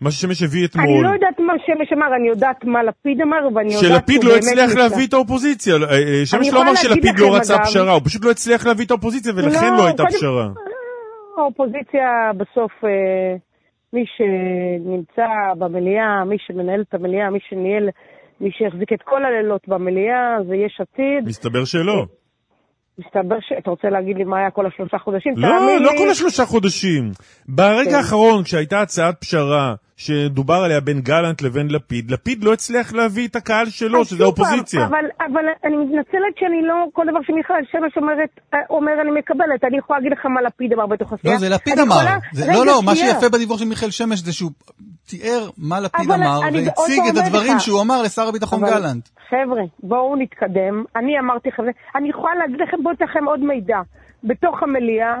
מה 0.00 0.10
ששמש 0.10 0.42
הביא 0.42 0.60
אני 0.60 0.66
אתמול. 0.84 1.04
לא 1.04 1.14
יודעת 1.14 1.40
מה 1.40 1.52
שמש 1.66 1.92
אמר, 1.92 2.06
אני 2.16 2.28
יודעת 2.28 2.64
מה 2.64 2.82
לפיד 2.82 3.20
אמר, 3.20 3.36
ואני 3.54 3.74
יודעת 3.74 3.90
שלפיד 3.90 4.24
לא 4.24 4.36
הצליח 4.36 4.64
ניסה. 4.68 4.78
להביא 4.78 5.06
את 5.06 5.12
האופוזיציה. 5.12 5.74
אה, 5.74 5.80
אה, 5.92 6.26
שמש 6.26 6.48
לא 6.52 6.62
אמר 6.62 6.74
שלפיד 6.74 7.18
לא 7.18 7.36
רצה 7.36 7.54
אגב- 7.54 7.64
פשרה, 7.64 7.92
הוא 7.92 8.00
פשוט 8.04 8.24
לא 8.24 8.30
הצליח 8.30 8.66
להביא 8.66 8.84
את 8.86 8.90
האופוזיציה 8.90 9.32
ולכן 9.36 9.70
לא, 9.72 9.76
לא 9.76 9.86
הייתה 9.86 10.02
קודם- 10.02 10.16
פשרה. 10.16 10.48
האופוזיציה 11.38 12.08
בסוף, 12.36 12.72
אה, 12.84 13.36
מי 13.92 14.04
שנמצא 14.16 15.26
במליאה, 15.58 16.24
מי 16.24 16.36
שמנהל 16.46 16.80
את 16.88 16.94
המליאה, 16.94 17.30
מי 17.30 17.38
שניהל, 17.48 17.88
מי 18.40 18.50
שהחזיק 18.52 18.92
את 18.92 19.02
כל 19.04 19.24
הלילות 19.24 19.60
במליאה, 19.68 20.36
זה 20.48 20.56
יש 20.56 20.80
עתיד. 20.80 21.24
מסתבר 21.28 21.64
שלא. 21.64 22.06
מסתבר 22.98 23.36
ש... 23.40 23.52
אתה 23.58 23.70
רוצה 23.70 23.88
להגיד 23.90 24.16
לי 24.16 24.24
מה 24.24 24.38
היה 24.38 24.50
כל 24.50 24.66
השלושה 24.66 24.98
חודשים? 24.98 25.34
לא, 25.36 25.80
לא 25.80 25.90
כל 25.98 26.10
השלושה 26.10 26.46
חודשים. 26.46 27.10
ברגע 27.48 27.90
כן. 27.90 27.96
האחרון, 27.96 28.44
כשהייתה 28.44 28.80
הצעת 28.80 29.20
פשרה 29.20 29.74
שדובר 29.96 30.54
עליה 30.54 30.80
בין 30.80 31.00
גלנט 31.00 31.42
לבין 31.42 31.70
לפיד, 31.70 32.10
לפיד 32.10 32.44
לא 32.44 32.52
הצליח 32.52 32.92
להביא 32.92 33.28
את 33.28 33.36
הקהל 33.36 33.66
שלו, 33.66 34.04
שזה 34.04 34.24
האופוזיציה. 34.24 34.86
אבל, 34.86 35.04
אבל 35.18 35.44
אני 35.64 35.76
מתנצלת 35.76 36.34
שאני 36.40 36.62
לא, 36.62 36.74
כל 36.92 37.02
דבר 37.10 37.18
שמיכל 37.26 37.54
שמש 37.72 37.96
אומרת, 37.96 38.28
אה, 38.54 38.58
אומר 38.70 38.92
אני 39.02 39.10
מקבלת. 39.10 39.64
אני 39.64 39.78
יכולה 39.78 39.98
להגיד 39.98 40.12
לך 40.18 40.26
מה 40.26 40.42
לפיד 40.42 40.72
אמר 40.72 40.86
בתוך 40.86 41.12
הסיעה. 41.12 41.34
לא, 41.34 41.40
זה 41.40 41.48
לפיד 41.48 41.78
אמר. 41.78 41.94
יכולה- 41.96 42.18
זה- 42.32 42.52
לא, 42.52 42.66
לא, 42.66 42.82
מה. 42.84 42.96
שיפה 42.96 43.28
בדיווח 43.28 43.58
של 43.58 43.64
מיכאל 43.64 43.90
שמש 43.90 44.18
זה 44.20 44.32
שהוא 44.32 44.50
תיאר 45.08 45.48
מה 45.58 45.80
לפיד 45.80 46.10
אמר, 46.10 46.40
והציג 46.42 47.02
את 47.12 47.26
הדברים 47.26 47.56
לך. 47.56 47.60
שהוא 47.60 47.82
אמר 47.82 48.02
לשר 48.02 48.28
הביטחון 48.28 48.64
אבל, 48.64 48.72
גלנט. 48.72 49.08
חבר'ה, 49.30 49.62
בואו 49.82 50.16
נתקדם. 50.16 50.84
אני 50.96 51.18
אמרתי 51.18 51.48
לכם, 51.48 51.62
אני 51.96 52.08
יכולה 52.08 52.34
להגיד 52.34 52.56
לכם, 52.68 52.76
בואו 52.82 52.94
אתן 52.94 53.04
לכם 53.04 53.24
עוד 53.24 53.40
מידע. 53.40 53.78
בתוך 54.24 54.62
המליאה, 54.62 55.14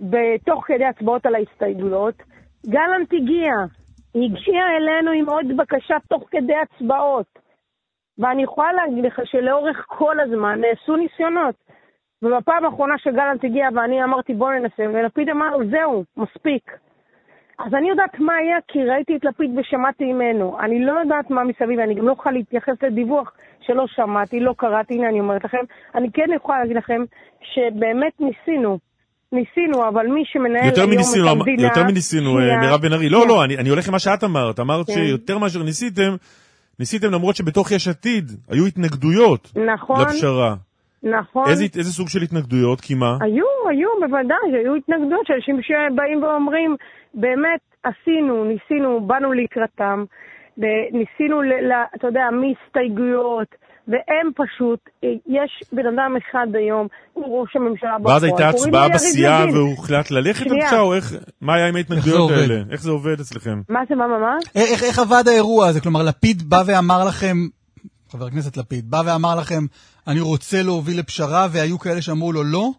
בתוך 0.00 0.64
כדי 0.66 0.84
הצבעות 0.84 1.26
על 1.26 1.34
ההסתייגויות, 1.34 2.14
גלנט 2.66 3.08
הגיע. 3.12 3.52
הגיע 4.14 4.66
אלינו 4.76 5.10
עם 5.10 5.28
עוד 5.28 5.56
בקשה 5.56 5.96
תוך 6.08 6.22
כדי 6.30 6.54
הצבעות. 6.56 7.38
ואני 8.18 8.42
יכולה 8.42 8.72
להגיד 8.72 9.04
לך 9.04 9.20
שלאורך 9.24 9.84
כל 9.88 10.20
הזמן 10.20 10.60
נעשו 10.60 10.96
ניסיונות. 10.96 11.54
ובפעם 12.22 12.64
האחרונה 12.64 12.98
שגלנט 12.98 13.44
הגיע 13.44 13.68
ואני 13.74 14.04
אמרתי 14.04 14.34
בואו 14.34 14.50
ננסה, 14.50 14.82
ולפיד 14.92 15.28
אמר 15.28 15.56
זהו, 15.70 16.04
מספיק. 16.16 16.70
אז 17.58 17.74
אני 17.74 17.88
יודעת 17.88 18.18
מה 18.18 18.34
היה, 18.34 18.58
כי 18.68 18.84
ראיתי 18.84 19.16
את 19.16 19.24
לפיד 19.24 19.58
ושמעתי 19.58 20.12
ממנו. 20.12 20.60
אני 20.60 20.84
לא 20.84 20.92
יודעת 20.92 21.30
מה 21.30 21.44
מסביב, 21.44 21.80
אני 21.80 21.94
גם 21.94 22.06
לא 22.06 22.12
יכולה 22.12 22.32
להתייחס 22.34 22.82
לדיווח 22.82 23.32
שלא 23.60 23.86
שמעתי, 23.86 24.40
לא 24.40 24.54
קראתי, 24.56 24.94
הנה 24.94 25.08
אני 25.08 25.20
אומרת 25.20 25.44
לכם. 25.44 25.64
אני 25.94 26.12
כן 26.12 26.26
יכולה 26.34 26.58
להגיד 26.58 26.76
לכם 26.76 27.04
שבאמת 27.40 28.20
ניסינו. 28.20 28.78
ניסינו, 29.34 29.88
אבל 29.88 30.06
מי 30.06 30.22
שמנהל 30.24 30.66
יותר 30.66 30.80
היום 30.80 30.90
מניסינו, 30.90 31.26
את 31.26 31.32
המדינה... 31.32 31.62
יותר 31.68 31.84
מניסינו, 31.84 32.38
אה, 32.38 32.42
שנייה, 32.42 32.60
מירב 32.60 32.80
בן 32.80 32.92
ארי. 32.92 33.08
לא, 33.08 33.18
שנייה. 33.18 33.28
לא, 33.28 33.44
אני 33.44 33.56
אני 33.56 33.68
הולך 33.68 33.86
עם 33.88 33.92
מה 33.92 33.98
שאת 33.98 34.24
אמרת. 34.24 34.60
אמרת 34.60 34.86
כן. 34.86 34.92
שיותר 34.92 35.38
מאשר 35.38 35.62
ניסיתם, 35.62 36.16
ניסיתם 36.78 37.10
למרות 37.10 37.36
שבתוך 37.36 37.72
יש 37.72 37.88
עתיד 37.88 38.30
היו 38.50 38.66
התנגדויות 38.66 39.52
נכון, 39.74 40.00
לפשרה. 40.00 40.54
נכון. 41.02 41.44
איזה 41.50 41.64
איזה 41.78 41.92
סוג 41.92 42.08
של 42.08 42.22
התנגדויות? 42.22 42.80
כי 42.80 42.94
מה? 42.94 43.16
היו, 43.20 43.46
היו, 43.70 43.88
בוודאי, 44.00 44.62
היו 44.62 44.74
התנגדויות 44.74 45.26
של 45.26 45.32
אנשים 45.34 45.60
שבאים 45.62 46.22
ואומרים, 46.22 46.76
באמת, 47.14 47.60
עשינו, 47.82 48.44
ניסינו, 48.44 49.00
באנו 49.00 49.32
לקראתם, 49.32 50.04
ניסינו, 50.92 51.40
אתה 51.96 52.06
יודע, 52.06 52.22
מהסתייגויות, 52.32 53.54
והם 53.88 54.30
פשוט, 54.34 54.78
אה, 55.04 55.08
יש 55.26 55.62
בן 55.72 55.86
אדם 55.86 56.16
אחד 56.16 56.46
היום, 56.54 56.86
הוא 57.12 57.40
ראש 57.40 57.56
הממשלה 57.56 57.98
בפועל, 57.98 58.14
ואז 58.14 58.24
הייתה 58.24 58.48
הצבעה 58.48 58.88
בסיעה. 58.88 59.46
והוחלט 59.52 60.10
ללכת. 60.10 60.46
לפשרה, 60.46 60.80
או 60.80 60.94
איך, 60.94 61.14
מה 61.40 61.54
היה 61.54 61.68
עם 61.68 61.76
ההתנגדויות? 61.76 62.30
האלה? 62.30 62.62
איך 62.70 62.82
זה 62.82 62.90
עובד 62.90 63.20
אצלכם? 63.20 63.62
מה 63.68 63.80
זה, 63.88 63.94
מה, 63.94 64.06
מה, 64.06 64.18
מה? 64.18 64.36
איך, 64.54 64.82
איך 64.82 64.98
עבד 64.98 65.28
האירוע 65.28 65.66
הזה? 65.66 65.80
כלומר, 65.80 66.02
לפיד 66.02 66.42
בא 66.42 66.62
ואמר 66.66 67.04
לכם, 67.04 67.36
חבר 68.10 68.26
הכנסת 68.26 68.56
לפיד, 68.56 68.90
בא 68.90 69.02
ואמר 69.06 69.34
לכם, 69.34 69.66
אני 70.08 70.20
רוצה 70.20 70.62
להוביל 70.62 70.98
לפשרה, 70.98 71.48
והיו 71.52 71.78
כאלה 71.78 72.02
שאמרו 72.02 72.32
לו 72.32 72.44
לא? 72.44 72.70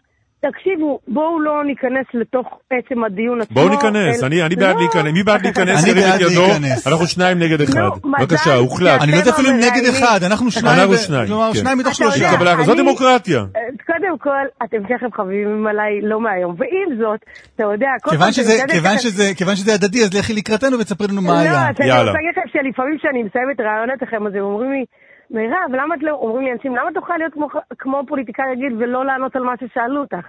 תקשיבו, 0.50 1.00
בואו 1.08 1.40
לא 1.40 1.64
ניכנס 1.66 2.06
לתוך 2.14 2.48
עצם 2.70 3.04
הדיון 3.04 3.42
עצמו. 3.42 3.56
בואו 3.56 3.70
ניכנס, 3.70 4.24
אל- 4.24 4.26
אני 4.28 4.42
אני 4.44 4.56
בעד 4.56 4.76
לא. 4.76 4.82
להיכנס, 4.82 5.14
מי 5.14 5.24
בעד 5.24 5.42
להיכנס? 5.44 5.84
אני 5.86 5.94
בעד. 5.94 6.22
להיכנס. 6.22 6.88
אנחנו 6.88 7.08
שניים 7.08 7.40
נגד 7.40 7.62
אחד. 7.62 7.80
מזל 8.04 8.26
בבקשה, 8.26 8.56
הוחלט. 8.56 9.02
אני 9.02 9.12
לא 9.12 9.18
יודע 9.18 9.32
אפילו 9.32 9.50
אם 9.50 9.56
נגד. 9.56 9.84
אחד, 9.90 10.20
אנחנו 10.24 10.52
שניים, 10.52 10.80
אנחנו 10.80 10.98
שניים, 10.98 11.28
כלומר, 11.28 11.50
כן. 11.54 11.60
שניים 11.60 11.78
מתוך 11.78 11.96
שלושה. 11.96 12.32
זו 12.66 12.76
דמוקרטיה. 12.76 13.40
אה, 13.40 13.46
קודם 13.88 14.18
כל, 14.20 14.46
אתם 14.64 14.78
שניכם 14.88 15.06
חביבים 15.18 15.68
עליי 15.68 16.02
לא 16.02 16.22
מהיום. 16.22 16.56
ועם 16.58 16.98
זאת, 17.02 17.20
אתה 17.56 17.64
יודע, 17.64 17.88
כל 18.02 18.10
כיוון 18.12 18.32
פעם 18.32 18.98
שזה, 18.98 19.32
כיוון 19.38 19.56
הדדי, 19.74 20.04
אז 20.04 20.14
לכי 20.14 20.34
לקראתנו 20.34 20.80
ותספרי 20.80 21.08
לנו 21.08 21.22
מה 21.22 21.34
לא, 21.34 21.38
היה. 21.40 21.52
אז 21.70 21.76
אני. 21.80 21.92
רוצה 21.92 22.12
להגיד 22.12 22.32
לכם 22.32 22.48
שלפעמים 22.54 22.98
כשאני 22.98 23.24
מסיימת 23.24 23.60
רעיונות 23.60 24.02
לכם, 24.02 24.28
אז 24.28 24.34
הם 24.36 24.42
אומרים 24.42 24.72
לי, 24.72 24.86
מירב, 25.32 25.70
למה 25.74 25.96
את 25.96 26.04
לא, 26.04 26.12
אומרים 26.12 26.46
לי 26.46 26.52
אנשים, 26.52 26.76
למה 26.76 26.90
את 26.90 26.96
יכולה 26.96 27.18
להיות 27.18 27.34
כמו, 27.34 27.48
כמו 27.80 28.02
פוליטיקאי 28.08 28.46
רגיל 28.52 28.74
ולא 28.80 29.06
לענות 29.06 29.36
על 29.36 29.44
מה 29.44 29.54
ששאלו 29.60 30.02
אותך? 30.02 30.28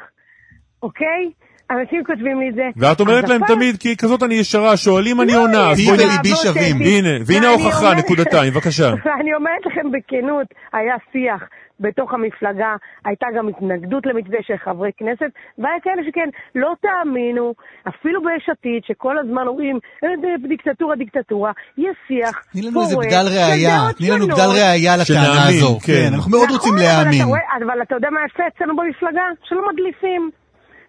אוקיי? 0.83 1.31
אנשים 1.71 2.05
כותבים 2.05 2.41
לי 2.41 2.49
את 2.49 2.55
זה. 2.55 2.63
ואת 2.77 3.01
אומרת 3.01 3.29
להם 3.29 3.41
תמיד, 3.47 3.77
כי 3.77 3.97
כזאת 3.97 4.23
אני 4.23 4.35
ישרה, 4.35 4.77
שואלים 4.77 5.21
אני 5.21 5.33
לא, 5.33 5.43
עונה, 5.43 5.71
אז 5.71 5.77
פי 5.77 5.85
בואי... 5.85 5.97
וליבי 5.97 6.13
האבות 6.13 6.43
שווים. 6.43 6.77
הנה, 6.81 7.15
והנה 7.27 7.49
ההוכחה, 7.49 7.95
נקודתיים, 7.95 8.53
בבקשה. 8.53 8.89
ואני 9.05 9.35
אומרת 9.35 9.67
לכם 9.67 9.87
בכנות, 9.91 10.47
היה 10.73 10.95
שיח 11.13 11.43
בתוך 11.81 12.15
המפלגה, 12.15 12.73
הייתה 13.05 13.27
גם 13.37 13.49
התנגדות 13.49 14.07
למתווה 14.07 14.39
של 14.43 14.57
חברי 14.65 14.91
כנסת, 14.97 15.31
והיה 15.59 15.77
כאלה 15.83 16.03
שכן, 16.09 16.29
לא 16.55 16.73
תאמינו, 16.83 17.55
אפילו 17.89 18.23
ביש 18.23 18.49
עתיד, 18.49 18.83
שכל 18.85 19.19
הזמן 19.19 19.47
אומרים, 19.47 19.79
"אה, 20.05 20.09
דיקטטורה, 20.49 20.97
דיקטטורה, 20.97 21.53
יש 21.79 21.97
שיח 22.09 22.45
תני 22.53 22.63
לנו 22.63 22.73
פורה 22.73 22.85
איזה 22.85 22.97
בדל 22.97 23.27
ראייה, 23.39 23.79
תני 23.99 24.11
לנו. 24.11 24.27
בדל 24.27 24.51
ראייה 24.61 24.97
לטענה 24.97 25.49
הזו. 25.49 25.79
כן. 25.87 26.11
אנחנו 26.15 26.31
מאוד 26.31 26.45
נכון, 26.45 26.57
רוצים 26.57 26.73
אבל 26.75 26.83
להאמין. 26.83 27.23
אבל 27.67 27.83
אתה 27.83 27.95
יודע 27.95 28.09
מה 28.11 28.21
יפה 28.27 28.43
אצלנו 28.49 28.77
במפלגה? 28.77 29.23
שלא 29.45 29.61
מדליפים. 29.73 30.31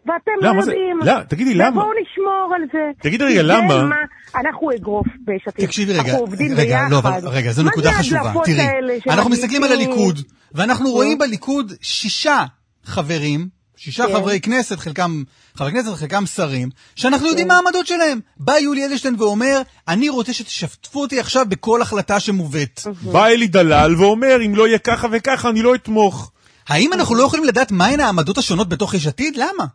ואתם 0.07 0.31
לא 0.41 0.49
למה 0.49 0.61
זה- 0.61 0.71
יודעים. 0.71 0.99
לא, 1.03 1.23
תגידי, 1.23 1.53
למה? 1.53 1.69
ובואו 1.69 1.87
נשמור 2.01 2.55
על 2.55 2.61
זה. 2.73 2.79
תגידי 3.01 3.23
רגע, 3.23 3.41
למה? 3.43 3.83
מה- 3.83 3.95
אנחנו 4.35 4.69
אגרוף 4.75 5.07
ביש 5.25 5.41
עתיד. 5.47 5.65
תקשיבי 5.65 5.93
רגע, 5.93 6.01
אנחנו 6.01 6.17
עובדים 6.17 6.53
רגע, 6.55 6.81
לא. 6.91 6.97
אבל 6.97 7.27
רגע, 7.27 7.51
זו 7.51 7.63
נקודה 7.63 7.91
חשובה. 7.91 8.33
תראי, 8.45 8.67
אנחנו 9.09 9.29
מסתכלים 9.29 9.63
על? 9.63 9.71
הליכוד, 9.71 10.19
ואנחנו 10.51 10.91
רואים 10.91 11.17
בליכוד 11.17 11.73
שישה 11.81 12.43
חברים, 12.85 13.47
שישה 13.77 14.07
כן. 14.07 14.13
חברי 14.13 14.39
כנסת, 14.39 14.79
חלקם 14.79 15.23
חברי 15.55 15.71
כנסת, 15.71 15.93
חלקם 15.93 16.25
שרים, 16.25 16.69
שאנחנו 16.95 17.27
יודעים 17.27 17.47
מה 17.47 17.53
העמדות 17.55 17.87
שלהם. 17.87 18.19
בא 18.37 18.53
יולי 18.57 18.85
אדלשטיין 18.85 19.15
ואומר, 19.17 19.61
אני 19.87 20.09
רוצה 20.09 20.33
שתשתפו 20.33 21.01
אותי 21.01 21.19
עכשיו 21.19 21.45
בכל 21.49 21.81
החלטה 21.81 22.19
שמובאת. 22.19 22.81
בא 23.01 23.25
אלי 23.27 23.47
דלל 23.47 23.95
ואומר, 23.97 24.37
אם 24.45 24.55
לא 24.55 24.67
יהיה 24.67 24.77
ככה 24.79 25.07
וככה, 25.11 25.49
אני 25.49 25.61
לא 25.61 25.75
אתמוך. 25.75 26.31
האם 26.69 26.93
אנחנו 26.93 27.15
לא 27.15 27.23
יכולים 27.23 27.45
לדעת 27.45 27.71
מהן 27.71 27.99
העמדות 27.99 28.37
השונות 28.37 28.69
בתוך 28.69 28.93
יש 28.93 29.07
עתיד? 29.07 29.35
למה? 29.35 29.65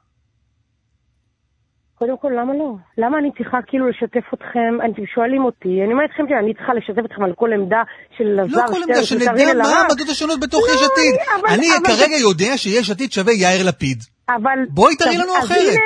קודם 2.02 2.18
כל, 2.22 2.32
למה 2.40 2.52
לא? 2.60 2.70
למה 2.98 3.18
אני 3.18 3.30
צריכה 3.38 3.58
כאילו 3.66 3.84
לשתף 3.90 4.26
אתכם? 4.34 4.72
אתם 4.84 5.02
שואלים 5.14 5.42
אותי, 5.44 5.72
אני 5.84 5.92
אומרת 5.92 6.10
לכם 6.14 6.24
שאני 6.28 6.54
צריכה 6.54 6.72
לשתף 6.74 7.04
אתכם 7.06 7.22
על 7.24 7.32
כל 7.40 7.50
עמדה 7.52 7.82
של 8.16 8.24
לא 8.24 8.42
אלעזר 8.42 8.66
כל 8.66 8.80
שטרן, 8.82 8.82
עמדה, 8.82 9.04
שנדע 9.04 9.54
מה. 9.54 9.68
העמדות 9.68 10.08
השונות 10.08 10.40
בתוך 10.40 10.64
לא, 10.68 10.74
יש 10.74 10.82
עתיד. 10.82 11.14
אני- 11.54 11.86
כרגע 11.86 12.16
יודע 12.16 12.56
שיש 12.56 12.90
עתיד 12.90 13.12
שווה 13.12 13.32
יאיר 13.32 13.66
לפיד. 13.68 13.98
אבל... 14.28 14.58
בואי 14.68 14.96
תראי 14.96 15.18
לנו 15.18 15.32
אחרת. 15.38 15.78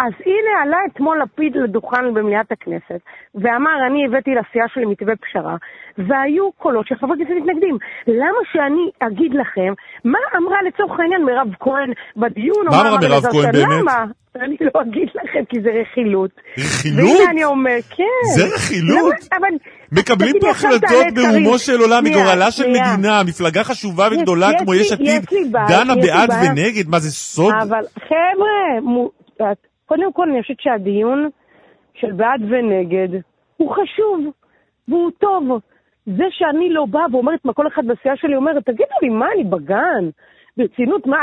אז 0.00 0.12
הנה 0.26 0.52
עלה 0.62 0.76
אתמול 0.92 1.22
לפיד 1.22 1.56
לדוכן 1.56 2.14
במליאת 2.14 2.52
הכנסת, 2.52 3.00
ואמר, 3.34 3.76
אני 3.86 4.06
הבאתי 4.06 4.30
לסיעה 4.30 4.66
שלי 4.74 4.84
מתווה 4.86 5.14
פשרה, 5.16 5.56
והיו 5.98 6.52
קולות 6.52 6.86
של 6.86 6.94
חברי 6.94 7.16
כנסת 7.18 7.30
מתנגדים. 7.30 7.78
למה 8.06 8.40
שאני 8.52 8.84
אגיד 9.08 9.32
לכם, 9.34 9.72
מה 10.04 10.18
אמרה 10.36 10.56
לצורך 10.68 11.00
העניין 11.00 11.24
מירב 11.24 11.48
כהן 11.60 11.92
בדיון? 12.16 12.66
מה 12.70 12.80
אמרה 12.80 12.98
מירב 12.98 13.22
כהן? 13.32 13.52
באמת? 13.52 13.80
למה? 13.80 14.04
אני 14.36 14.56
לא 14.60 14.80
אגיד 14.82 15.08
לכם, 15.14 15.44
כי 15.48 15.60
זה 15.60 15.68
רכילות. 15.80 16.30
רכילות? 16.58 17.10
והנה 17.18 17.30
אני 17.30 17.44
אומר, 17.44 17.76
כן. 17.96 18.04
זה 18.36 18.54
רכילות? 18.54 19.14
למה- 19.14 19.38
אבל... 19.38 19.56
מקבלים 19.92 20.34
פה 20.40 20.50
החלטות 20.50 21.06
ברומו. 21.14 21.58
של 21.58 21.80
עולם, 21.80 22.04
מגורלה 22.04 22.50
של. 22.50 22.68
מדינה, 22.68 23.22
מפלגה 23.26 23.64
חשובה 23.64 24.08
וגדולה 24.12 24.48
כמו 24.58 24.74
יש 24.74 24.92
עתיד, 24.92 25.24
דנה 25.68 25.94
בעד. 25.94 26.30
ונגד, 26.30 26.88
מה 26.88 26.98
זה 26.98 27.10
סוד? 27.10 27.54
אבל 27.62 27.80
חבר'ה, 28.08 28.80
קודם 29.92 30.12
כל 30.12 30.30
אני 30.30 30.42
חושבת 30.42 30.60
שהדיון 30.60 31.28
של 31.94 32.12
בעד 32.12 32.42
ונגד 32.50 33.20
הוא 33.56 33.70
חשוב 33.70 34.18
והוא 34.88 35.10
טוב. 35.18 35.42
זה 36.06 36.24
שאני 36.30 36.68
לא 36.70 36.84
באה 36.90 37.06
ואומרת 37.12 37.44
מה 37.44 37.52
כל 37.52 37.66
אחד 37.66 37.82
בסיעה 37.86 38.16
שלי 38.16 38.36
אומר, 38.36 38.52
תגידו 38.60 38.96
לי, 39.02 39.08
מה, 39.08 39.26
אני 39.34 39.44
בגן? 39.44 40.04
ברצינות, 40.56 41.06
מה? 41.06 41.16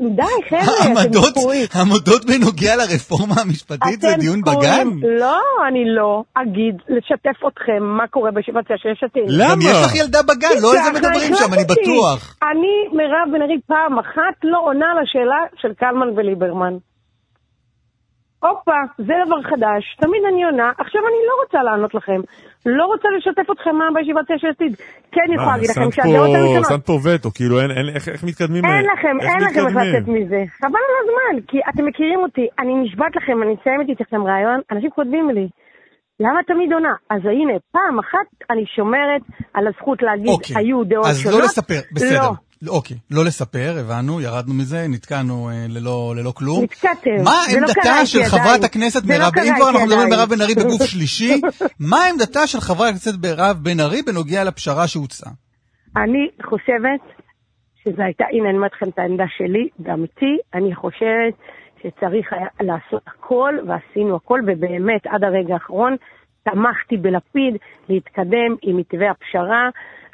די, 0.00 0.22
חבר'ה, 0.48 1.02
אתם 1.02 1.30
תקועים. 1.30 1.66
העמדות 1.74 2.22
בנוגע 2.28 2.72
לרפורמה 2.76 3.34
המשפטית 3.42 4.00
זה 4.00 4.08
אתם 4.10 4.20
דיון. 4.20 4.40
בגן? 4.40 4.88
לא, 5.22 5.40
אני 5.68 5.84
לא 5.98 6.22
אגיד 6.34 6.74
לשתף 6.88 7.38
אתכם 7.48 7.82
מה 7.82 8.06
קורה 8.08 8.30
בישיבת 8.30 8.66
סיעה 8.66 8.78
של 8.78 8.88
יש 8.88 9.04
עתיד. 9.04 9.22
גם 9.40 9.58
יש 9.60 9.76
לך 9.84 9.94
ילדה 10.00 10.22
בגן, 10.22 10.54
לא 10.62 10.68
על 10.72 10.78
זה 10.84 10.90
מדברים 10.98 11.34
שם, 11.34 11.54
אני. 11.54 11.64
בטוח. 11.64 12.36
אני, 12.50 12.96
מירב 12.96 13.28
בן 13.32 13.42
ארי, 13.42 13.58
פעם 13.66 13.98
אחת 13.98 14.36
לא 14.44 14.58
עונה 14.64 14.86
לשאלה 15.02 15.40
של 15.60 15.74
קלמן 15.74 16.08
וליברמן. 16.16 16.74
הופה, 18.42 18.72
זה 18.98 19.14
דבר 19.26 19.42
חדש, 19.50 19.82
תמיד 20.00 20.22
אני 20.32 20.44
עונה, 20.44 20.68
עכשיו 20.78 21.02
אני 21.08 21.20
לא 21.28 21.34
רוצה 21.44 21.62
לענות 21.62 21.94
לכם. 21.94 22.20
לא 22.66 22.84
רוצה 22.86 23.08
לשתף 23.16 23.50
אתכם 23.52 23.76
מה 23.76 23.84
בישיבת 23.94 24.30
יש 24.30 24.44
עתיד. 24.50 24.72
כן 25.12 25.32
יכולה 25.34 25.46
מה, 25.46 25.52
להגיד 25.56 25.70
לכם 25.70 25.90
שהדעות 25.90 26.34
הראשונות... 26.36 26.66
שמת 26.68 26.86
פה 26.86 26.98
וטו, 27.04 27.30
כאילו 27.34 27.60
אין- 27.60 27.70
אין- 27.70 27.88
איך 27.94 28.08
איך 28.08 28.24
מתקדמים? 28.24 28.64
אין 28.64 28.86
לכם, 28.92 29.16
איך 29.20 29.30
אין 29.34 29.42
לכם 29.48 29.66
איך? 29.66 29.76
לצאת 29.76 30.08
מזה. 30.08 30.40
חבל 30.60 30.82
על 30.88 30.96
הזמן, 31.02 31.34
כי 31.48 31.58
אתם 31.70 31.84
מכירים 31.86 32.18
אותי, 32.18 32.46
אני 32.60 32.74
נשבעת 32.84 33.16
לכם, 33.16 33.42
אני 33.42 33.52
מסיימת 33.60 33.88
איתכם 33.88 34.22
רעיון, 34.26 34.60
אנשים 34.72 34.90
כותבים 34.90 35.30
לי, 35.30 35.48
למה 36.20 36.40
תמיד 36.46 36.72
עונה? 36.72 36.94
אז 37.10 37.20
הנה, 37.24 37.52
פעם 37.72 37.98
אחת 37.98 38.28
אני 38.50 38.64
שומרת 38.76 39.22
על 39.54 39.66
הזכות 39.68 40.02
להגיד, 40.02 40.28
אוקיי, 40.28 40.56
היו 40.56 40.84
דעות 40.84 41.06
אז 41.06 41.18
שונות. 41.20 41.38
לא 41.38 41.44
לספר, 41.44 41.80
בסדר. 41.94 42.30
לא. 42.62 42.72
לא, 42.72 42.72
אוקיי, 42.72 42.96
לא 43.10 43.24
לספר, 43.24 43.74
הבנו, 43.80 44.20
ירדנו 44.20 44.54
מזה, 44.54 44.86
נתקענו 44.88 45.50
אה, 45.50 45.66
ללא 45.68 46.14
ללא 46.16 46.30
כלום. 46.30 46.62
נתקעתם, 46.64 47.10
מה 47.24 47.30
לא 47.30 47.52
קרה 47.52 47.58
עמדתה 47.58 47.94
איתי 47.94 48.06
של 48.06 48.18
עדיין. 48.18 48.30
חברת 48.30 48.64
הכנסת 48.64 49.04
זה 49.04 49.12
לא 49.12 49.18
מירב, 49.18 49.32
קרה 49.34 49.44
אם 49.44 49.54
כבר 49.56 49.68
אנחנו 49.70 49.86
מדברים 49.86 50.00
על 50.00 50.06
עדיין. 50.06 50.20
מירב 50.20 50.28
בן 50.28 50.40
ארי 50.40 50.54
בגוף 50.54 50.82
שלישי, 50.92 51.40
מה 51.80 51.98
עמדתה 52.10 52.46
של 52.46 52.60
חברת 52.60 52.94
הכנסת 52.94 53.12
מירב 53.22 53.56
בן 53.62 53.80
ארי 53.80 54.02
בנוגע 54.02 54.44
לפשרה 54.44 54.88
שהוצעה? 54.88 55.32
אני 55.96 56.28
חושבת 56.42 57.02
שזו 57.84 58.02
הייתה, 58.02 58.24
הנה 58.32 58.48
אני 58.48 58.56
אומרת 58.56 58.72
לכם 58.72 58.88
את 58.88 58.98
העמדה 58.98 59.24
שלי, 59.36 59.68
גם 59.82 60.02
איתי, 60.02 60.36
אני 60.54 60.74
חושבת 60.74 61.34
שצריך 61.78 62.32
היה 62.32 62.46
לעשות 62.60 63.02
הכל, 63.06 63.54
ועשינו 63.68 64.16
הכל, 64.16 64.40
ובאמת 64.46 65.06
עד 65.06 65.24
הרגע 65.24 65.54
האחרון 65.54 65.96
תמכתי 66.42 66.96
בלפיד 66.96 67.54
להתקדם 67.88 68.50
עם 68.62 68.76
מתווה 68.76 69.10
הפשרה. 69.10 69.68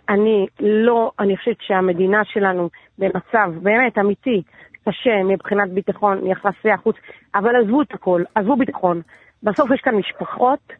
אני 0.08 0.46
לא, 0.60 1.10
אני 1.20 1.36
חושבת 1.36 1.56
שהמדינה 1.60 2.24
שלנו 2.24 2.68
במצב 2.98 3.62
באמת 3.62 3.98
אמיתי, 3.98 4.42
קשה 4.88 5.22
מבחינת 5.24 5.70
ביטחון, 5.70 6.26
יחסי 6.26 6.70
החוץ, 6.70 6.96
אבל 7.34 7.50
עזבו 7.62 7.82
את 7.82 7.94
הכל, 7.94 8.22
עזבו 8.34 8.56
ביטחון. 8.56 9.02
בסוף 9.42 9.70
יש 9.70 9.80
כאן 9.80 9.94
משפחות 9.94 10.72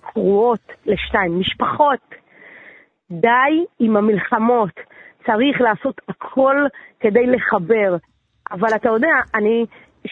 קרועות 0.00 0.72
לשתיים, 0.86 1.40
משפחות. 1.40 2.14
די 3.10 3.64
עם 3.78 3.96
המלחמות, 3.96 4.80
צריך 5.26 5.60
לעשות 5.60 6.00
הכל 6.08 6.56
כדי 7.00 7.26
לחבר. 7.26 7.96
אבל 8.52 8.68
אתה 8.76 8.88
יודע, 8.88 9.14
אני 9.34 9.66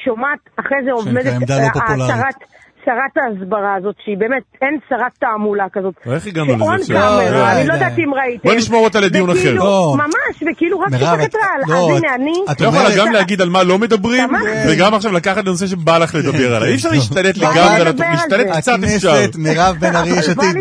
שומעת, 0.05 0.39
אחרי 0.57 0.79
זה 0.85 0.93
עומדת 0.93 1.27
עמדה 1.37 1.55
לא 1.55 1.69
פופולרית. 1.73 2.37
שרת, 2.85 3.15
ההסברה 3.17 3.75
הזאת, 3.75 3.95
שהיא 4.05 4.17
באמת, 4.19 4.43
אין 4.63 4.79
שרת 4.89 5.13
תעמולה 5.21 5.67
כזאת. 5.73 5.95
איך 6.15 6.27
הגענו 6.27 6.47
לזה 6.55 6.59
שעון 6.65 6.75
עכשיו? 6.81 6.97
קאמרה, 6.97 7.31
לא, 7.31 7.51
אני 7.53 7.61
לא, 7.61 7.69
לא 7.69 7.73
יודעת 7.75 7.95
די. 7.95 8.05
אם 8.05 8.15
ראיתם. 8.15 8.49
בוא 8.49 8.55
נשמור 8.55 8.85
אותה 8.85 9.01
לדיון 9.01 9.31
אחר. 9.31 9.55
לא. 9.55 9.95
ממש, 9.99 10.53
וכאילו 10.53 10.81
רק 10.81 10.89
את- 10.89 11.03
רעל. 11.03 11.61
לא, 11.69 11.91
אז 11.91 11.97
את- 11.97 12.05
הנה, 12.05 12.15
אני... 12.15 12.33
את 12.53 12.61
לא 12.61 12.67
יכולה 12.67 12.97
גם 12.97 13.13
להגיד 13.13 13.41
על 13.43 13.49
מה 13.49 13.63
לא 13.63 13.79
מדברים. 13.79 14.29
וגם 14.69 14.95
עכשיו 14.95 15.13
לקחת 15.13 15.45
לנושא 15.45 15.67
שבא 15.67 15.99
לך 15.99 16.15
לדבר 16.15 16.55
עליו. 16.57 16.69
אי 16.69 16.75
אפשר. 16.75 16.91
להשתלט 16.91 17.37
לגמרי, 17.37 17.85
להשתלט 17.99 18.47
זה. 18.55 18.61
קצת 18.61 18.73
אפשר. 18.97 19.11
הכנסת 19.11 19.37
מירב 19.37 19.77
בן 19.81 19.97
ארי 19.97 20.11
יש 20.11 20.29
עתיד. 20.29 20.57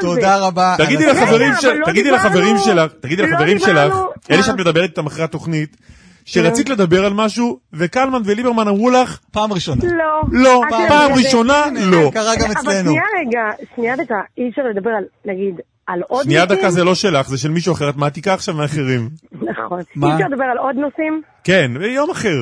תודה 0.00 0.36
רבה. 0.38 0.74
תגידי 0.78 1.06
לחברים 1.06 1.50
לא 1.50 1.60
שלך, 1.60 1.88
תגידי 1.88 2.10
לא 2.10 2.16
לחברים 2.16 3.58
שלך, 3.58 3.92
אלה? 4.30 4.42
שאת 4.42 4.54
מדברת 4.54 4.90
איתם 4.90 5.06
אחרי 5.06 5.24
התוכנית, 5.24 5.76
שרצית 6.24 6.68
לדבר 6.68 7.04
על 7.04 7.12
משהו, 7.14 7.58
וקלמן 7.72 8.22
וליברמן 8.24 8.68
אמרו 8.68 8.90
לך, 8.90 9.18
פעם 9.32 9.52
ראשונה. 9.52 9.80
לא. 9.84 10.22
לא, 10.32 10.62
פעם 10.88 11.12
ראשונה, 11.12 11.64
לא. 11.90 12.10
קרה 12.12 12.36
גם 12.36 12.50
אבל 12.50 12.52
אצלנו. 12.52 12.90
שנייה 12.90 13.04
רגע, 13.20 13.64
שנייה 13.76 13.96
דקה, 13.96 14.20
אי 14.38 14.48
אפשר 14.50 14.62
לדבר 14.62 14.90
על, 14.90 15.04
נגיד, 15.24 15.60
על 15.86 16.00
עוד 16.08 16.24
שנייה 16.24 16.42
נושאים? 16.42 16.58
דקה 16.58 16.70
זה 16.70 16.84
לא 16.84 16.94
שלך, 16.94 17.28
זה 17.28 17.38
של 17.38 17.50
מישהו 17.50 17.72
אחר, 17.74 17.90
את 17.90 17.96
מעתיקה 17.96 18.34
עכשיו 18.34 18.54
מאחרים. 18.54 19.08
נכון. 19.32 19.78
אי 19.78 20.14
אפשר 20.14 20.26
לדבר 20.30 20.44
על 20.44 20.58
עוד 20.58 20.76
נושאים? 20.76 21.22
כן, 21.44 21.70
יום 21.94 22.10
אחר. 22.10 22.36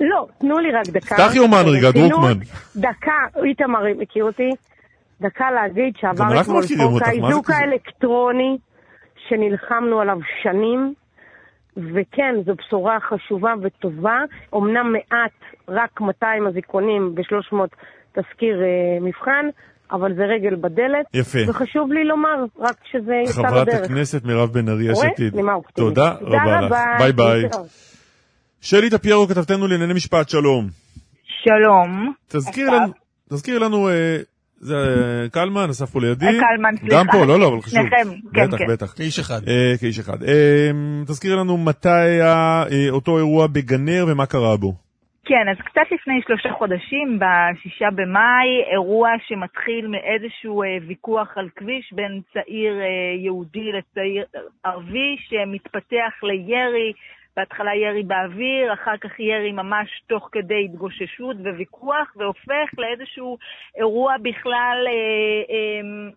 לא, 0.00 0.26
תנו 0.38 0.58
לי 0.58 0.68
רק 0.72 0.86
דקה. 0.86 1.14
פתח 1.14 1.34
יומן 1.34 1.64
רגע, 1.66 1.90
דרוקמן. 1.90 2.38
דקה, 2.76 3.40
איתמר 3.44 3.78
מכיר 3.98 4.24
אותי? 4.24 4.50
דקה 5.20 5.50
להגיד 5.50 5.94
שעבר 6.00 6.40
אתמול 6.40 6.62
חוק 6.62 7.02
האיזוק? 7.02 7.50
האלקטרוני, 7.50 8.56
שנלחמנו 9.28 10.00
עליו 10.00 10.16
שנים, 10.42 10.94
וכן, 11.76 12.34
זו 12.46 12.52
בשורה 12.54 12.98
חשובה 13.00 13.54
וטובה. 13.62 14.18
אמנם 14.54 14.92
מעט, 14.92 15.32
רק 15.68 16.00
200 16.00 16.46
אזיקונים 16.46 17.14
ב-300 17.14 17.56
תזכיר 18.12 18.62
אה, 18.62 19.00
מבחן, 19.00 19.46
אבל 19.92 20.14
זה 20.14 20.22
רגל 20.22 20.54
בדלת. 20.54 21.06
יפה. 21.14 21.38
וחשוב 21.48 21.92
לי 21.92 22.04
לומר, 22.04 22.44
רק 22.58 22.76
שזה 22.90 23.14
יצא 23.24 23.32
חברת 23.32 23.68
לדרך. 23.68 23.84
הכנסת 23.84 24.24
מירב 24.24 24.52
בן 24.52 24.68
ארי, 24.68 24.84
יש 24.84 24.96
רואה? 24.96 25.08
עתיד. 25.08 25.34
תודה 25.74 26.12
רבה 26.20 26.60
לך. 26.60 26.74
ביי 26.98 27.12
ביי. 27.12 27.42
שלי 28.60 28.90
טפיירו, 28.90 29.26
כתבתנו 29.26 29.66
לענייני 29.66 29.94
משפט, 29.94 30.28
שלום. 30.28 30.66
שלום. 31.24 32.12
תזכיר. 32.28 32.70
לנו, 32.70 32.92
תזכיר 33.28 33.58
לנו, 33.58 33.88
אה, 33.88 34.16
זה 34.64 34.74
אה, 34.76 35.28
קלמן, 35.28 35.66
אסף 35.70 35.90
פה 35.90 36.00
לידי. 36.00 36.26
אה, 36.26 36.32
קלמן, 36.32 36.76
סליחה. 36.76 36.96
גם 36.96 37.06
פה, 37.12 37.24
לא, 37.26 37.40
לא, 37.40 37.48
אבל 37.48 37.60
חשוב. 37.62 37.80
שניכם, 37.80 38.08
כן, 38.34 38.46
בטח, 38.46 38.58
כן. 38.58 38.66
בטח. 38.68 38.92
כאיש 38.96 39.18
אחד. 39.18 39.40
אה, 39.48 39.72
כאיש 39.80 39.98
אחד. 39.98 40.22
אה, 40.22 40.70
תזכיר 41.06 41.36
לנו 41.36 41.56
מתי 41.56 41.88
היה 41.88 42.64
אה, 42.72 42.90
אותו 42.90 43.18
אירוע 43.18 43.46
בגנר 43.46 44.04
ומה 44.08 44.26
קרה 44.26 44.56
בו. 44.56 44.72
כן, 45.26 45.48
אז 45.50 45.56
קצת 45.64 45.86
לפני 45.92 46.14
שלושה 46.26 46.48
חודשים, 46.58 47.18
בשישה 47.18 47.88
במאי, 47.94 48.50
אירוע 48.72 49.08
שמתחיל 49.26 49.86
מאיזשהו 49.86 50.62
ויכוח 50.88 51.28
על 51.36 51.48
כביש 51.56 51.92
בין 51.92 52.20
צעיר 52.32 52.74
יהודי 53.24 53.72
לצעיר 53.72 54.24
ערבי, 54.64 55.16
שמתפתח 55.28 56.12
לירי, 56.22 56.92
בהתחלה 57.36 57.74
ירי 57.74 58.02
באוויר, 58.02 58.72
אחר 58.72 58.96
כך 59.00 59.20
ירי 59.20 59.52
ממש 59.52 59.88
תוך 60.06 60.28
כדי 60.32 60.64
התגוששות 60.64 61.36
וויכוח, 61.36 62.16
והופך 62.16 62.68
לאיזשהו 62.78 63.38
אירוע 63.78 64.14
בכלל 64.22 64.78
אה, 64.86 64.92
אה, 65.54 66.12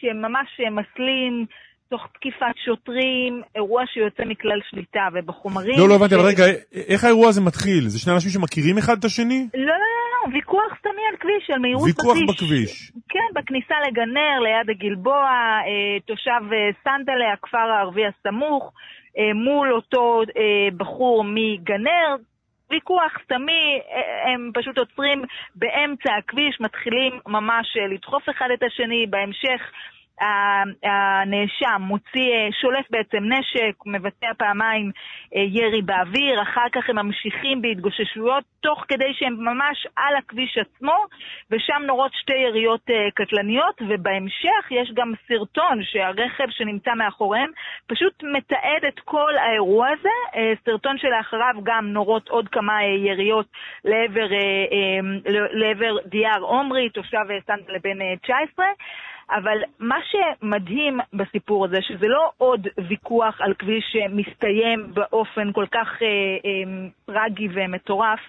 שממש 0.00 0.60
מסלים. 0.70 1.46
תוך 1.90 2.06
תקיפת 2.14 2.56
שוטרים, 2.64 3.42
אירוע 3.56 3.82
שיוצא 3.86 4.22
מכלל 4.26 4.60
שליטה, 4.70 5.08
ובחומרים... 5.14 5.78
לא, 5.78 5.88
לא 5.88 5.94
הבנתי, 5.94 6.14
אבל 6.14 6.24
רגע, 6.24 6.44
איך 6.88 7.04
האירוע 7.04 7.28
הזה 7.28 7.40
מתחיל? 7.40 7.88
זה 7.88 7.98
שני 8.00 8.12
אנשים 8.14 8.30
שמכירים 8.30 8.78
אחד 8.78 8.98
את 8.98 9.04
השני? 9.04 9.48
לא, 9.54 9.60
לא, 9.60 9.90
לא, 9.98 10.04
לא, 10.14 10.34
ויכוח 10.34 10.70
סתמי 10.78 11.02
על 11.10 11.16
כביש, 11.20 11.50
על 11.50 11.58
מהירות 11.58 11.86
ויכוח 11.86 12.16
בכביש. 12.28 12.30
בכביש. 12.30 12.92
כן, 13.08 13.28
בכניסה 13.36 13.74
לגנר, 13.86 14.36
ליד 14.46 14.70
הגלבוע, 14.70 15.24
אה, 15.68 16.00
תושב 16.06 16.42
אה, 16.52 16.70
סנדלה, 16.84 17.32
הכפר 17.32 17.66
הערבי 17.72 18.02
הסמוך, 18.06 18.64
אה, 18.64 18.72
מול 19.34 19.72
אותו 19.72 20.22
אה, 20.36 20.68
בחור 20.76 21.24
מגנר, 21.24 22.16
ויכוח 22.70 23.12
סתמי, 23.24 23.80
אה, 23.90 24.32
הם 24.32 24.50
פשוט 24.54 24.78
עוצרים 24.78 25.24
באמצע 25.54 26.14
הכביש, 26.18 26.60
מתחילים 26.60 27.20
ממש 27.26 27.76
אה, 27.76 27.86
לדחוף 27.86 28.28
אחד 28.28 28.48
את 28.54 28.62
השני, 28.62 29.06
בהמשך 29.06 29.72
הנאשם 30.20 31.80
מוציא, 31.80 32.32
אה, 32.32 32.48
שולף 32.60 32.86
בעצם 32.90 33.18
נשק, 33.24 33.74
מבצע 33.86 34.30
פעמיים 34.38 34.90
אה, 35.36 35.40
ירי 35.40 35.82
באוויר, 35.82 36.42
אחר 36.42 36.68
כך 36.72 36.90
הם 36.90 36.96
ממשיכים 36.96 37.62
בהתגוששויות, 37.62 38.44
תוך 38.60 38.84
כדי 38.88 39.14
שהם 39.14 39.36
ממש 39.44 39.86
על 39.96 40.16
הכביש 40.16 40.58
עצמו, 40.58 40.96
ושם 41.50 41.82
נורות 41.86 42.12
שתי 42.14 42.36
יריות 42.36 42.90
אה, 42.90 43.10
קטלניות, 43.14 43.82
ובהמשך 43.88 44.70
יש 44.70 44.92
גם 44.94 45.12
סרטון 45.28 45.82
שהרכב 45.82 46.50
שנמצא 46.50 46.94
מאחוריהם 46.94 47.50
פשוט 47.86 48.22
מתעד 48.22 48.84
את 48.88 49.00
כל 49.04 49.36
האירוע 49.36 49.88
הזה, 49.88 50.40
סרטון 50.64 50.98
שלאחריו 50.98 51.54
גם 51.62 51.86
נורות 51.92 52.28
עוד 52.28 52.48
כמה 52.48 52.84
יריות 52.84 53.46
לעבר, 53.84 54.28
לעבר 55.52 55.96
דיאר 56.06 56.40
עומרי, 56.40 56.88
תושב 56.90 57.24
סנטה 57.46 57.72
לבן 57.72 58.16
19. 58.22 58.66
אבל 59.30 59.58
מה 59.78 59.96
שמדהים 60.10 61.00
בסיפור 61.12 61.64
הזה, 61.64 61.82
שזה 61.82 62.06
לא 62.06 62.30
עוד 62.38 62.68
ויכוח 62.88 63.40
על 63.40 63.54
כביש 63.54 63.84
שמסתיים 63.92 64.94
באופן 64.94 65.52
כל 65.52 65.66
כך 65.72 66.02
אה, 66.02 66.06
אה, 66.44 66.88
טרגי 67.06 67.48
ומטורף, 67.52 68.20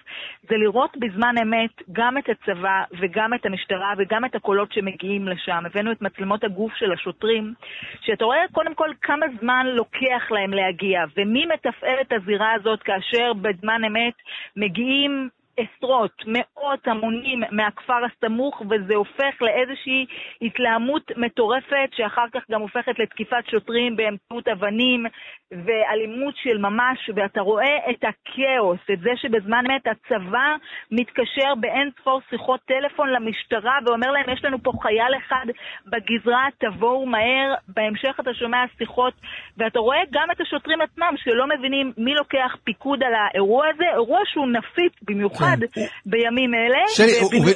זה 0.48 0.56
לראות 0.56 0.96
בזמן 0.96 1.34
אמת 1.42 1.82
גם 1.92 2.18
את 2.18 2.28
הצבא 2.28 2.82
וגם 3.00 3.34
את 3.34 3.46
המשטרה 3.46 3.92
וגם 3.98 4.24
את 4.24 4.34
הקולות 4.34 4.72
שמגיעים 4.72 5.28
לשם. 5.28 5.62
הבאנו 5.66 5.92
את 5.92 6.02
מצלמות 6.02 6.44
הגוף 6.44 6.74
של 6.74 6.92
השוטרים, 6.92 7.54
שאתה 8.00 8.24
רואה 8.24 8.44
קודם 8.52 8.74
כל 8.74 8.90
כמה 9.02 9.26
זמן 9.40 9.66
לוקח 9.66 10.30
להם 10.30 10.52
להגיע, 10.52 11.04
ומי 11.16 11.46
מתפעל 11.46 12.00
את 12.00 12.12
הזירה 12.12 12.52
הזאת 12.52 12.82
כאשר 12.82 13.32
בזמן 13.32 13.84
אמת 13.84 14.14
מגיעים 14.56 15.28
עשרות, 15.60 16.22
מאות 16.26 16.88
המונים 16.88 17.42
מהכפר 17.50 18.00
הסמוך, 18.04 18.62
וזה 18.70 18.94
הופך 18.94 19.42
לאיזושהי 19.42 20.06
התלהמות 20.42 21.10
מטורפת, 21.16 21.90
שאחר 21.96 22.26
כך 22.34 22.42
גם 22.50 22.60
הופכת 22.60 22.98
לתקיפת 22.98 23.44
שוטרים 23.50 23.96
באמצעות 23.96 24.48
אבנים 24.48 25.06
ואלימות 25.52 26.34
של 26.36 26.58
ממש, 26.58 27.10
ואתה 27.14 27.40
רואה 27.40 27.76
את 27.90 28.04
הכאוס, 28.04 28.80
את 28.92 29.00
זה 29.00 29.10
שבזמן 29.16 29.64
אמת 29.70 29.86
הצבא 29.86 30.56
מתקשר 30.90 31.54
באין 31.60 31.90
ספור 32.00 32.20
שיחות 32.30 32.60
טלפון 32.66 33.08
למשטרה 33.08 33.78
ואומר 33.86 34.10
להם, 34.10 34.30
יש 34.32 34.44
לנו 34.44 34.62
פה 34.62 34.72
חייל 34.82 35.14
אחד 35.16 35.46
בגזרה, 35.86 36.46
תבואו 36.58 37.06
מהר. 37.06 37.54
בהמשך 37.68 38.20
אתה 38.20 38.34
שומע 38.34 38.64
שיחות, 38.78 39.14
ואתה 39.56 39.78
רואה 39.78 40.00
גם 40.10 40.30
את 40.30 40.40
השוטרים 40.40 40.80
עצמם, 40.80 41.14
שלא 41.16 41.46
מבינים 41.46 41.92
מי 41.98 42.14
לוקח 42.14 42.56
פיקוד 42.64 43.02
על 43.02 43.12
האירוע 43.14 43.66
הזה, 43.74 43.84
אירוע 43.92 44.20
שהוא 44.24 44.48
נפיץ 44.48 44.92
במיוחד. 45.02 45.49
במיוחד 45.56 45.74
כן. 45.74 45.86
בימים 46.06 46.54
אלה. 46.54 46.78
שלי, 46.88 47.12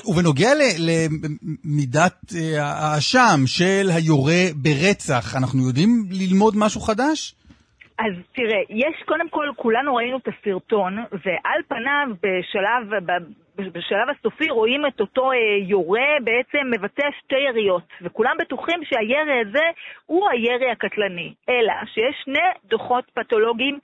ובנוגע 0.06 0.50
למידת 0.86 2.18
אה, 2.36 2.62
האשם 2.62 3.40
של 3.46 3.86
היורה 3.96 4.42
ברצח, 4.62 5.36
אנחנו 5.36 5.68
יודעים 5.68 5.90
ללמוד 6.10 6.54
משהו 6.56 6.80
חדש? 6.80 7.34
אז 7.98 8.12
תראה, 8.32 8.60
יש 8.70 9.02
קודם 9.06 9.28
כל, 9.28 9.46
כולנו 9.56 9.94
ראינו 9.94 10.16
את 10.16 10.28
הסרטון, 10.28 10.98
ועל 10.98 11.60
פניו 11.68 12.06
בשלב, 12.22 13.04
בשלב 13.56 14.08
הסופי 14.10 14.50
רואים 14.50 14.86
את 14.86 15.00
אותו 15.00 15.32
אה, 15.32 15.36
יורה 15.68 16.10
בעצם 16.24 16.70
מבצע 16.70 17.06
שתי 17.18 17.40
יריות, 17.48 17.82
וכולם 18.02 18.36
בטוחים 18.40 18.80
שהירי 18.84 19.40
הזה 19.40 19.64
הוא 20.06 20.28
הירי 20.30 20.70
הקטלני. 20.70 21.34
אלא 21.48 21.72
שיש 21.94 22.16
שני 22.24 22.48
דוחות 22.64 23.04
פתולוגיים 23.14 23.78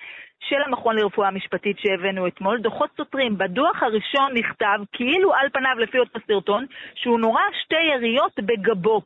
של 0.49 0.63
המכון 0.67 0.97
לרפואה 0.97 1.31
משפטית 1.31 1.77
שהבאנו 1.79 2.27
אתמול, 2.27 2.61
דוחות 2.61 2.91
סותרים. 2.97 3.39
בדוח 3.39 3.83
הראשון 3.83 4.33
נכתב, 4.35 4.79
כאילו 4.93 5.35
על 5.35 5.49
פניו 5.53 5.79
לפי 5.79 5.99
אותו 5.99 6.19
סרטון, 6.27 6.67
שהוא 6.95 7.21
נורה 7.21 7.43
שתי 7.65 7.83
יריות 7.95 8.33
בגבו, 8.39 9.03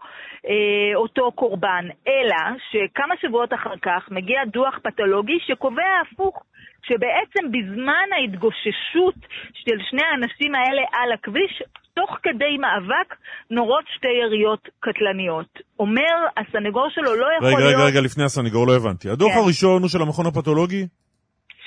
אה, 0.49 0.97
אותו 0.97 1.33
קורבן. 1.33 1.85
אלא 2.09 2.41
שכמה 2.71 3.15
שבועות 3.21 3.55
אחר 3.55 3.77
כך 3.83 4.09
מגיע 4.11 4.45
דוח 4.45 4.79
פתולוגי 4.83 5.39
שקובע 5.47 5.93
הפוך, 6.03 6.43
שבעצם 6.83 7.45
בזמן 7.53 8.07
ההתגוששות 8.17 9.15
של 9.55 9.77
שני 9.91 10.03
האנשים 10.11 10.55
האלה 10.55 10.83
על 10.93 11.13
הכביש, 11.13 11.63
תוך 11.95 12.11
כדי 12.23 12.57
מאבק 12.65 13.15
נורות 13.51 13.85
שתי 13.97 14.09
יריות 14.23 14.69
קטלניות. 14.81 15.59
אומר 15.79 16.15
הסנגור 16.37 16.89
שלו 16.91 17.15
לא 17.15 17.27
יכול 17.37 17.49
רגע, 17.49 17.59
להיות... 17.59 17.75
רגע, 17.75 17.85
רגע, 17.85 18.01
לפני 18.01 18.25
הסנגור, 18.25 18.67
לא 18.67 18.77
הבנתי. 18.77 19.09
הדוח 19.11 19.33
כן. 19.33 19.39
הראשון 19.39 19.83
הוא 19.83 19.89
של 19.89 20.03
המכון 20.03 20.27
הפתולוגי? 20.27 20.87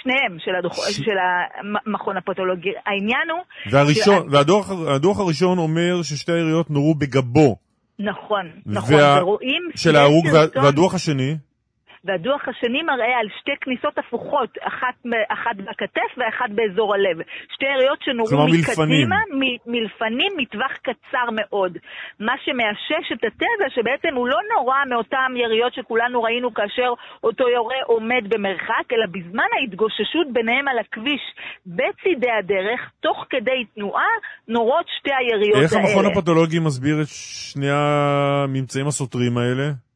שניהם, 0.07 0.39
של, 0.39 0.55
הדוח, 0.55 0.89
ש... 0.89 0.95
של 0.97 1.17
המכון 1.85 2.17
הפתולוגי. 2.17 2.69
העניין 2.85 3.29
הוא... 3.31 3.71
והראשון, 3.71 4.29
ש... 4.29 4.33
והדוח 4.87 5.19
הראשון 5.19 5.57
אומר 5.57 6.03
ששתי 6.03 6.31
היריות 6.31 6.69
נורו 6.69 6.95
בגבו. 6.95 7.55
נכון, 7.99 8.51
נכון, 8.65 8.95
וה... 8.95 9.19
ורואים... 9.21 9.61
של 9.75 9.95
ההרוג, 9.95 10.25
וה... 10.33 10.63
והדוח 10.63 10.95
השני? 10.95 11.35
והדוח 12.07 12.41
השני 12.47 12.81
מראה 12.83 13.19
על 13.21 13.27
שתי 13.39 13.51
כניסות 13.61 13.97
הפוכות, 13.97 14.51
אחת, 14.61 14.95
אחת 15.29 15.55
בכתף 15.55 16.11
ואחת 16.17 16.49
באזור 16.55 16.93
הלב. 16.93 17.17
שתי 17.53 17.65
יריות 17.65 17.99
שנורו 18.05 18.47
מקדימה, 18.47 19.19
מ, 19.39 19.43
מלפנים, 19.71 20.31
מטווח 20.37 20.73
קצר 20.87 21.27
מאוד. 21.31 21.77
מה 22.19 22.35
שמאשש 22.43 23.05
את 23.13 23.23
התזה 23.27 23.67
שבעצם 23.75 24.15
הוא 24.15 24.27
לא 24.27 24.39
נורא 24.55 24.77
מאותן 24.89 25.31
יריות 25.35 25.73
שכולנו 25.73 26.23
ראינו 26.23 26.53
כאשר 26.53 26.89
אותו 27.23 27.49
יורה 27.49 27.81
עומד 27.85 28.23
במרחק, 28.29 28.85
אלא 28.93 29.05
בזמן 29.11 29.49
ההתגוששות 29.59 30.27
ביניהם 30.33 30.67
על 30.67 30.79
הכביש 30.79 31.21
בצידי 31.65 32.31
הדרך, 32.39 32.91
תוך 32.99 33.25
כדי 33.29 33.59
תנועה, 33.75 34.13
נורות 34.47 34.85
שתי 34.99 35.11
היריות 35.19 35.63
איך 35.63 35.73
האלה. 35.73 35.87
איך 35.87 35.95
המכון 35.95 36.11
הפתולוגי 36.11 36.59
מסביר 36.59 37.01
את 37.01 37.07
שני 37.07 37.69
הממצאים 37.71 38.87
הסותרים 38.87 39.37
האלה? 39.37 39.86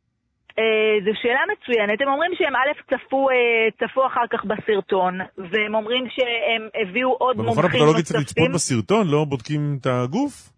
אה, 0.60 0.96
זו 1.06 1.12
שאלה 1.22 1.44
מצוינת. 1.54 2.02
הם 2.02 2.08
אומרים 2.08 2.32
שהם 2.38 2.56
א', 2.56 2.72
צפו, 2.90 3.30
אה, 3.30 3.36
צפו 3.80 4.08
אחר 4.08 4.28
כך 4.32 4.46
בסרטון, 4.46 5.20
והם 5.38 5.76
אומרים 5.76 6.04
שהם 6.10 6.64
הביאו 6.82 7.10
עוד 7.10 7.38
מומחים 7.38 7.46
נוספים. 7.46 7.64
במכון 7.64 7.82
הפתולוגי 7.82 8.04
צריך 8.04 8.22
לצפות 8.22 8.52
בסרטון, 8.54 9.08
לא 9.08 9.26
בודקים 9.26 9.78
את 9.82 9.88
הגוף? 9.88 10.51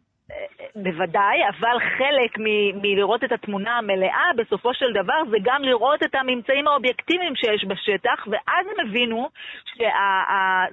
בוודאי, 0.75 1.37
אבל 1.49 1.79
חלק 1.97 2.37
מ- 2.39 2.81
מלראות 2.81 3.23
את 3.23 3.31
התמונה 3.31 3.77
המלאה, 3.77 4.27
בסופו 4.37 4.73
של 4.73 4.93
דבר, 4.93 5.19
זה 5.29 5.37
גם 5.43 5.63
לראות 5.63 6.03
את 6.03 6.15
הממצאים 6.15 6.67
האובייקטיביים 6.67 7.35
שיש 7.35 7.65
בשטח, 7.65 8.27
ואז 8.27 8.65
הם 8.67 8.87
הבינו 8.87 9.29
שה... 9.77 9.89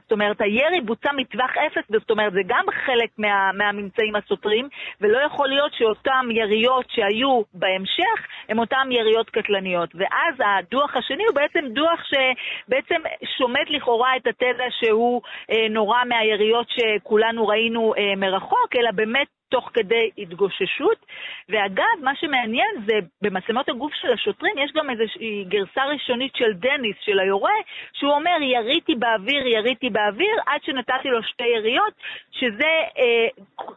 זאת 0.02 0.12
אומרת, 0.12 0.40
הירי 0.40 0.80
בוצע 0.80 1.10
מטווח 1.16 1.50
אפס, 1.66 1.84
זאת 1.88 2.10
אומרת, 2.10 2.32
זה 2.32 2.40
גם 2.46 2.64
חלק 2.86 3.10
מה, 3.18 3.52
מהממצאים 3.52 4.16
הסותרים, 4.16 4.68
ולא 5.00 5.18
יכול 5.18 5.48
להיות 5.48 5.72
שאותן 5.74 6.26
יריות 6.30 6.86
שהיו 6.90 7.42
בהמשך, 7.54 8.26
הן 8.48 8.58
אותן 8.58 8.88
יריות 8.90 9.30
קטלניות. 9.30 9.90
ואז 9.94 10.34
הדוח 10.38 10.96
השני 10.96 11.24
הוא 11.28 11.34
בעצם 11.34 11.64
דוח 11.68 12.00
שבעצם 12.04 13.00
שומט 13.38 13.70
לכאורה 13.70 14.16
את 14.16 14.26
התזה 14.26 14.66
שהוא 14.70 15.22
אה, 15.50 15.68
נורא 15.70 16.04
מהיריות 16.04 16.66
שכולנו 16.70 17.46
ראינו 17.46 17.94
אה, 17.98 18.16
מרחוק, 18.16 18.76
אלא 18.78 18.90
באמת 18.90 19.26
תוך 19.50 19.70
כדי 19.74 20.10
התגוששות. 20.18 21.06
ואגב, 21.48 21.96
מה 22.02 22.12
שמעניין 22.20 22.74
זה, 22.86 22.94
במצלמות 23.22 23.68
הגוף 23.68 23.92
של 23.94 24.12
השוטרים 24.12 24.58
יש 24.58 24.70
גם 24.74 24.90
איזושהי 24.90 25.44
גרסה 25.48 25.84
ראשונית 25.84 26.32
של 26.36 26.52
דניס, 26.52 26.96
של 27.00 27.18
היורה, 27.20 27.58
שהוא 27.92 28.12
אומר, 28.12 28.36
יריתי 28.42 28.94
באוויר, 28.94 29.46
יריתי 29.46 29.90
באוויר, 29.90 30.36
עד 30.46 30.60
שנתתי 30.64 31.08
לו 31.08 31.22
שתי 31.22 31.48
יריות, 31.56 31.94
שזה, 32.32 32.72
אה, 32.98 33.28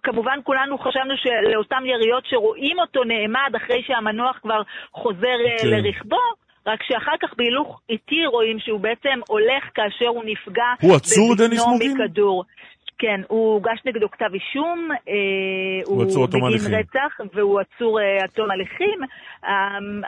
כמובן 0.03 0.39
כולנו 0.43 0.77
חשבנו 0.77 1.13
שלאותן 1.17 1.85
יריות 1.85 2.25
שרואים 2.25 2.79
אותו 2.79 3.03
נעמד 3.03 3.55
אחרי 3.55 3.83
שהמנוח 3.87 4.39
כבר 4.41 4.61
חוזר 4.91 5.37
אה, 5.45 5.57
כן. 5.61 5.67
לרכבו, 5.67 6.43
רק 6.67 6.83
שאחר 6.83 7.17
כך 7.21 7.33
בהילוך 7.37 7.81
איטי 7.89 8.25
רואים 8.25 8.59
שהוא 8.59 8.79
בעצם 8.79 9.19
הולך 9.27 9.63
כאשר 9.75 10.07
הוא 10.07 10.23
נפגע 10.25 10.73
הוא 10.81 10.95
עצור, 10.95 11.35
דניס 11.35 11.65
מוגין? 11.67 11.97
מכדור. 11.97 12.43
כן, 13.03 13.21
הוא 13.27 13.53
הוגש 13.53 13.79
נגדו 13.85 14.11
כתב 14.11 14.31
אישום, 14.33 14.89
אה, 14.91 15.13
הוא, 15.85 16.03
הוא 16.03 16.27
בגין 16.27 16.73
רצח 16.73 17.13
והוא 17.33 17.59
עצור 17.59 17.99
אה, 17.99 18.23
עד 18.23 18.29
תום 18.29 18.51
הליכים. 18.51 18.99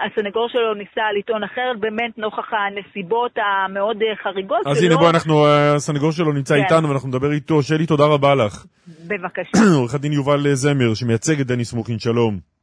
הסנגור 0.06 0.50
שלו 0.50 0.74
ניסה 0.74 1.02
לטעון 1.20 1.44
אחרת, 1.44 1.80
באמת 1.80 2.18
נוכח 2.18 2.50
הנסיבות 2.54 3.32
המאוד 3.38 3.98
אה, 4.02 4.16
חריגות 4.24 4.68
אז 4.68 4.78
שלו. 4.78 4.88
הנה 4.88 4.98
בוא, 4.98 5.10
אנחנו, 5.10 5.48
הסנגור 5.76 6.12
שלו 6.12 6.32
נמצא 6.34 6.56
כן. 6.56 6.64
איתנו 6.64 6.90
ואנחנו 6.90 7.10
נדבר 7.10 7.32
איתו. 7.32 7.64
שלי, 7.64 7.86
תודה 7.86 8.06
רבה 8.06 8.36
לך. 8.36 8.66
בבקשה. 9.08 9.58
עורך 9.80 9.96
הדין 9.96 10.14
יובל 10.14 10.54
זמר, 10.54 10.94
שמייצג 10.94 11.40
את 11.40 11.48
דניס 11.48 11.74
מוקין, 11.74 12.00
שלום. 12.00 12.55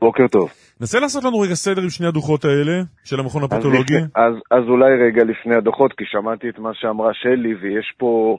בוקר 0.00 0.26
טוב. 0.28 0.50
נסה 0.80 1.00
לעשות 1.00 1.24
לנו 1.24 1.38
רגע 1.38 1.54
סדר 1.54 1.82
עם 1.82 1.88
שני 1.88 2.06
הדוחות 2.06 2.44
האלה 2.44 2.82
של 3.04 3.20
המכון 3.20 3.42
הפתולוגי. 3.44 3.96
אז, 3.96 4.02
אז, 4.14 4.34
אז 4.50 4.64
אולי 4.68 4.90
רגע 5.06 5.24
לפני 5.24 5.54
הדוחות, 5.54 5.92
כי 5.92 6.04
שמעתי 6.06 6.48
את 6.48 6.58
מה 6.58 6.70
שאמרה 6.74 7.14
שלי, 7.14 7.54
ויש 7.54 7.94
פה 7.98 8.38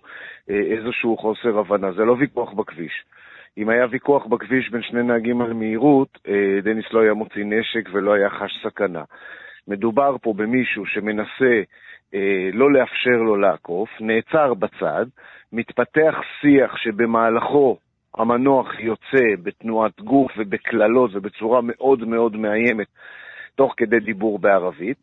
אה, 0.50 0.56
איזשהו 0.56 1.18
חוסר 1.18 1.60
הבנה. 1.60 1.92
זה 1.92 2.02
לא 2.06 2.16
ויכוח 2.20 2.54
בכביש. 2.54 2.94
אם 3.58 3.70
היה 3.70 3.86
ויכוח 3.92 4.26
בכביש 4.26 4.70
בין 4.72 4.82
שני 4.82 5.04
נהגים 5.04 5.42
על 5.42 5.54
מהירות, 5.54 6.18
אה, 6.28 6.62
דניס 6.64 6.86
לא 6.92 7.02
היה 7.02 7.14
מוציא 7.14 7.44
נשק 7.46 7.90
ולא 7.94 8.14
היה 8.14 8.30
חש 8.30 8.52
סכנה. 8.64 9.04
מדובר 9.68 10.16
פה 10.22 10.34
במישהו 10.34 10.86
שמנסה 10.86 11.62
אה, 12.14 12.50
לא 12.54 12.72
לאפשר 12.72 13.18
לו 13.26 13.36
לעקוף, 13.36 13.90
נעצר 14.00 14.54
בצד, 14.54 15.06
מתפתח 15.54 16.16
שיח 16.42 16.78
שבמהלכו 16.78 17.78
המנוח 18.18 18.80
יוצא 18.80 19.26
בתנועת 19.44 20.02
גוף 20.02 20.32
ובקללות 20.38 21.12
ובצורה 21.14 21.60
מאוד 21.64 22.08
מאוד 22.08 22.36
מאיימת, 22.36 22.88
תוך 23.56 23.74
כדי 23.78 24.00
דיבור 24.00 24.40
בערבית, 24.40 24.98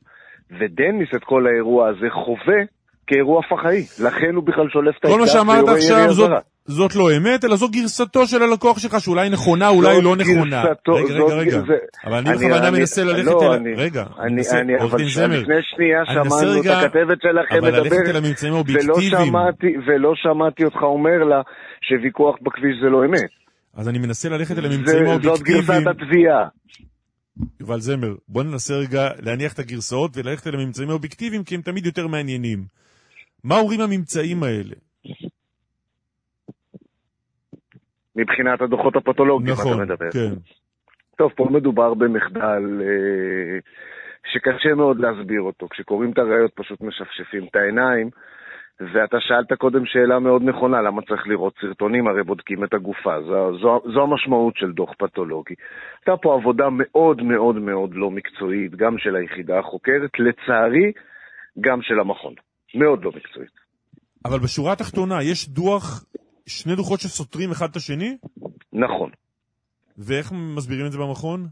ודניס 0.50 1.08
את 1.16 1.24
כל 1.24 1.46
האירוע 1.46 1.88
הזה 1.88 2.10
חווה 2.10 2.60
כאירוע 3.06 3.42
פח"עי, 3.42 3.84
לכן 4.06 4.34
הוא 4.34 4.44
בכלל 4.44 4.68
שולף 4.68 4.96
את 4.98 5.04
האקדח 5.04 5.34
ויורה 5.34 5.78
ירי 5.80 6.04
אזהרה. 6.04 6.40
זאת 6.66 6.96
לא 6.96 7.16
אמת, 7.16 7.44
אלא 7.44 7.56
זו 7.56 7.68
גרסתו 7.68 8.26
של 8.26 8.42
הלקוח 8.42 8.78
שלך, 8.78 9.00
שאולי 9.00 9.28
נכונה, 9.30 9.68
אולי 9.68 9.94
זאת 9.94 10.04
לא 10.04 10.16
נכונה. 10.16 10.62
גרסתו- 10.64 10.92
רגע, 10.94 11.06
זאת 11.18 11.30
רגע, 11.30 11.34
רגע. 11.36 11.50
גרסה- 11.60 12.06
אבל 12.06 12.14
אני 12.16 12.30
בכוונה 12.36 12.70
מנסה 12.70 13.04
ללכת 13.04 13.24
לא, 13.24 13.42
אל... 13.42 13.52
אני- 13.52 13.74
רגע, 13.74 14.04
אני, 14.20 14.32
מנסה- 14.34 14.58
אני, 14.60 14.72
עורך 14.74 14.94
דין 14.94 15.08
זמר. 15.08 15.40
לפני 15.40 15.54
שנייה 15.62 15.98
שמענו 16.06 16.60
את 16.60 16.66
הכתבת 16.66 17.18
שלכם 17.22 17.56
אבל 17.58 17.70
ללכת 17.70 17.92
מדברת, 17.92 18.08
אל 18.08 18.16
הממצאים 18.16 18.52
ולא 18.52 18.56
האובייקטיביים. 18.58 19.26
שמעתי, 19.26 19.66
ולא 19.86 20.12
שמעתי 20.16 20.64
אותך 20.64 20.82
אומר 20.82 21.24
לה 21.28 21.40
שוויכוח 21.88 22.36
בכביש 22.42 22.76
זה 22.82 22.88
לא 22.90 23.04
אמת. 23.04 23.30
אז 23.74 23.88
אני 23.88 23.98
מנסה 23.98 24.28
ללכת 24.28 24.58
אל 24.58 24.64
הממצאים 24.66 25.06
זאת 25.06 25.24
האובייקטיביים. 25.24 25.64
גרסת 25.84 25.86
התביעה. 25.86 26.48
יובל 27.60 27.80
זמר, 27.80 28.14
בוא 28.28 28.42
ננסה 28.42 28.74
רגע 28.74 29.08
להניח 29.20 29.52
את 29.52 29.58
הגרסאות 29.58 30.16
וללכת 30.16 30.46
אל 30.46 30.54
הממצאים 30.54 30.90
האובייקטיביים, 30.90 31.44
כי 31.44 31.54
הם 31.54 31.60
תמיד 31.60 31.86
יותר 31.86 32.06
מעניינים. 32.06 32.64
מה 33.44 33.58
אומרים 33.58 33.80
הממצאים 33.80 34.42
האלה? 34.42 34.74
מבחינת 38.16 38.60
הדוחות 38.60 38.96
הפתולוגיים, 38.96 39.52
נכון, 39.52 39.72
אתה 39.72 39.82
מדבר. 39.82 40.10
כן. 40.10 40.34
טוב, 41.18 41.32
פה 41.36 41.46
מדובר 41.50 41.94
במחדל 41.94 42.80
אה, 42.82 43.58
שקשה 44.32 44.74
מאוד 44.74 45.00
להסביר 45.00 45.40
אותו. 45.40 45.68
כשקוראים 45.68 46.10
את 46.12 46.18
הראיות 46.18 46.52
פשוט 46.54 46.80
משפשפים 46.80 47.46
את 47.50 47.56
העיניים, 47.56 48.10
ואתה 48.80 49.16
שאלת 49.20 49.52
קודם 49.58 49.86
שאלה 49.86 50.18
מאוד 50.18 50.42
נכונה, 50.42 50.82
למה 50.82 51.02
צריך 51.02 51.26
לראות 51.26 51.54
סרטונים? 51.60 52.08
הרי 52.08 52.22
בודקים 52.22 52.64
את 52.64 52.74
הגופה. 52.74 53.20
זו, 53.22 53.58
זו, 53.58 53.80
זו 53.94 54.02
המשמעות 54.02 54.56
של 54.56 54.72
דוח 54.72 54.90
פתולוגי. 54.98 55.54
הייתה 55.96 56.22
פה 56.22 56.34
עבודה 56.34 56.64
מאוד 56.70 57.22
מאוד 57.22 57.56
מאוד 57.56 57.90
לא 57.94 58.10
מקצועית, 58.10 58.74
גם 58.76 58.98
של 58.98 59.16
היחידה 59.16 59.58
החוקרת, 59.58 60.10
לצערי, 60.18 60.92
גם 61.60 61.82
של 61.82 62.00
המכון. 62.00 62.34
מאוד 62.74 63.04
לא 63.04 63.12
מקצועית. 63.16 63.62
אבל 64.24 64.38
בשורה 64.38 64.72
התחתונה, 64.72 65.22
יש 65.22 65.48
דוח, 65.48 66.04
שני 66.46 66.76
דוחות 66.76 67.00
שסותרים 67.00 67.50
אחד 67.50 67.66
את 67.70 67.76
השני? 67.76 68.16
נכון. 68.72 69.10
ואיך 69.98 70.32
מסבירים 70.56 70.86
את 70.86 70.92
זה 70.92 70.98
במכון? 70.98 71.46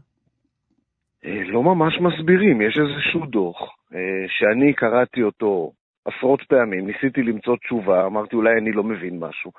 אה, 1.25 1.43
לא 1.43 1.63
ממש 1.63 1.93
מסבירים, 2.01 2.61
יש 2.61 2.77
איזשהו 2.77 3.25
דוח 3.25 3.57
אה, 3.93 4.25
שאני 4.27 4.73
קראתי 4.73 5.23
אותו 5.23 5.71
עשרות 6.05 6.41
פעמים, 6.49 6.87
ניסיתי 6.87 7.23
למצוא 7.23 7.55
תשובה, 7.57 8.05
אמרתי 8.05 8.35
אולי 8.35 8.57
אני 8.57 8.71
לא 8.71 8.83
מבין 8.83 9.19
משהו, 9.19 9.51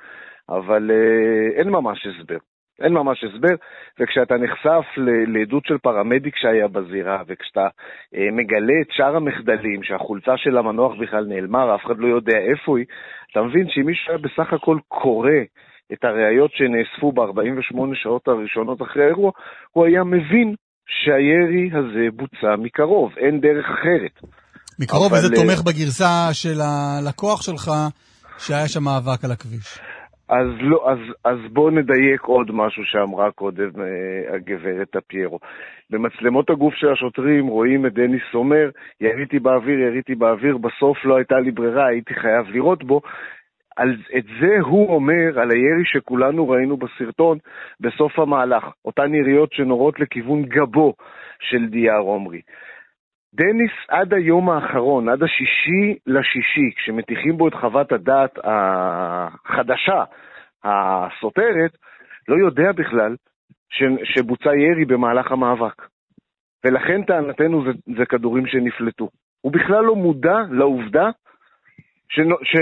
אבל 0.48 0.90
אה, 0.90 1.60
אין 1.60 1.68
ממש 1.68 2.06
הסבר. 2.06 2.38
אין 2.82 2.92
ממש 2.92 3.24
הסבר, 3.24 3.54
וכשאתה 4.00 4.34
נחשף 4.34 4.84
לעדות 5.26 5.64
של 5.66 5.78
פרמדיק 5.78 6.36
שהיה 6.36 6.68
בזירה, 6.68 7.22
וכשאתה 7.26 7.66
אה, 8.14 8.28
מגלה 8.32 8.74
את 8.82 8.88
שאר 8.90 9.16
המחדלים, 9.16 9.82
שהחולצה 9.82 10.32
של 10.36 10.56
המנוח 10.56 10.92
בכלל 11.00 11.24
נעלמה, 11.24 11.66
ואף 11.66 11.86
אחד 11.86 11.98
לא 11.98 12.06
יודע 12.06 12.38
איפה 12.38 12.78
היא, 12.78 12.86
אתה 13.32 13.42
מבין 13.42 13.66
שאם 13.70 13.86
מישהו 13.86 14.04
היה 14.08 14.18
בסך 14.18 14.52
הכל 14.52 14.78
קורא 14.88 15.38
את 15.92 16.04
הראיות 16.04 16.50
שנאספו 16.54 17.12
ב-48 17.12 17.94
שעות 18.02 18.28
הראשונות 18.28 18.82
אחרי 18.82 19.04
האירוע, 19.04 19.30
הוא 19.72 19.86
היה 19.86 20.04
מבין 20.04 20.54
שהירי 20.86 21.70
הזה 21.78 22.06
בוצע 22.16 22.56
מקרוב, 22.58 23.12
אין 23.16 23.40
דרך 23.40 23.66
אחרת. 23.70 24.32
מקרוב, 24.78 25.12
אבל, 25.12 25.18
וזה 25.18 25.34
אה, 25.34 25.40
תומך 25.40 25.62
בגרסה 25.66 26.28
של 26.32 26.58
הלקוח 26.60 27.42
שלך, 27.42 27.70
שהיה 28.38 28.68
שם 28.68 28.82
מאבק 28.84 29.24
על 29.24 29.32
הכביש. 29.32 29.91
אז, 30.28 30.46
לא, 30.60 30.90
אז, 30.90 30.98
אז 31.24 31.38
בואו 31.52 31.70
נדייק 31.70 32.22
עוד 32.22 32.50
משהו 32.52 32.84
שאמרה 32.84 33.30
קודם 33.30 33.70
אה, 33.80 34.34
הגברת 34.34 34.90
טפיירו. 34.90 35.38
במצלמות 35.90 36.50
הגוף 36.50 36.74
של 36.74 36.92
השוטרים 36.92 37.46
רואים 37.46 37.86
את 37.86 37.94
דניס 37.94 38.34
אומר, 38.34 38.70
יריתי 39.00 39.38
באוויר, 39.38 39.78
יריתי 39.78 40.14
באוויר, 40.14 40.56
בסוף 40.56 41.04
לא 41.04 41.16
הייתה 41.16 41.40
לי 41.40 41.50
ברירה, 41.50 41.86
הייתי 41.86 42.14
חייב 42.14 42.46
לירות 42.50 42.84
בו. 42.84 43.00
על, 43.76 43.96
את 44.18 44.24
זה 44.40 44.56
הוא 44.60 44.94
אומר 44.94 45.40
על 45.40 45.50
הירי 45.50 45.84
שכולנו 45.84 46.48
ראינו 46.48 46.76
בסרטון 46.76 47.38
בסוף 47.80 48.18
המהלך, 48.18 48.64
אותן 48.84 49.14
יריות 49.14 49.52
שנורות 49.52 50.00
לכיוון 50.00 50.42
גבו 50.42 50.94
של 51.40 51.66
דיאר 51.66 51.98
עומרי. 51.98 52.40
דניס 53.34 53.72
עד 53.88 54.14
היום 54.14 54.50
האחרון, 54.50 55.08
עד 55.08 55.22
השישי 55.22 55.98
לשישי, 56.06 56.70
כשמטיחים 56.76 57.36
בו 57.36 57.48
את 57.48 57.54
חוות 57.54 57.92
הדעת 57.92 58.38
החדשה, 58.44 60.04
הסותרת, 60.64 61.76
לא 62.28 62.36
יודע 62.36 62.72
בכלל 62.72 63.16
ש, 63.70 63.82
שבוצע 64.04 64.56
ירי 64.56 64.84
במהלך 64.84 65.32
המאבק. 65.32 65.86
ולכן 66.64 67.02
טענתנו 67.02 67.64
זה, 67.64 67.70
זה 67.96 68.06
כדורים 68.06 68.46
שנפלטו. 68.46 69.08
הוא 69.40 69.52
בכלל 69.52 69.84
לא 69.84 69.96
מודע 69.96 70.38
לעובדה 70.50 71.10
ש, 72.14 72.16
ש, 72.50 72.52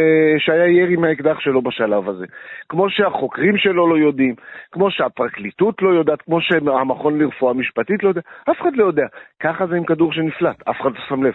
שהיה 0.45 0.69
ירי 0.81 0.97
מהאקדח 0.97 1.37
שלו 1.41 1.63
בשלב 1.63 2.09
הזה. 2.09 2.25
כמו 2.69 2.85
שהחוקרים 2.91 3.57
שלו 3.59 3.83
לא 3.93 3.97
יודעים, 4.07 4.35
כמו 4.73 4.91
שהפרקליטות 4.91 5.75
לא 5.83 5.91
יודעת, 5.99 6.23
כמו 6.23 6.39
שהמכון 6.41 7.19
לרפואה 7.19 7.55
משפטית 7.55 8.03
לא 8.03 8.09
יודע, 8.09 8.21
אף 8.51 8.57
אחד 8.63 8.75
לא 8.75 8.85
יודע. 8.85 9.07
ככה 9.43 9.67
זה 9.71 9.77
עם 9.77 9.85
כדור 9.85 10.13
שנפלט, 10.13 10.59
אף 10.71 10.77
אחד 10.81 10.91
לא 10.95 11.01
שם 11.09 11.23
לב. 11.23 11.33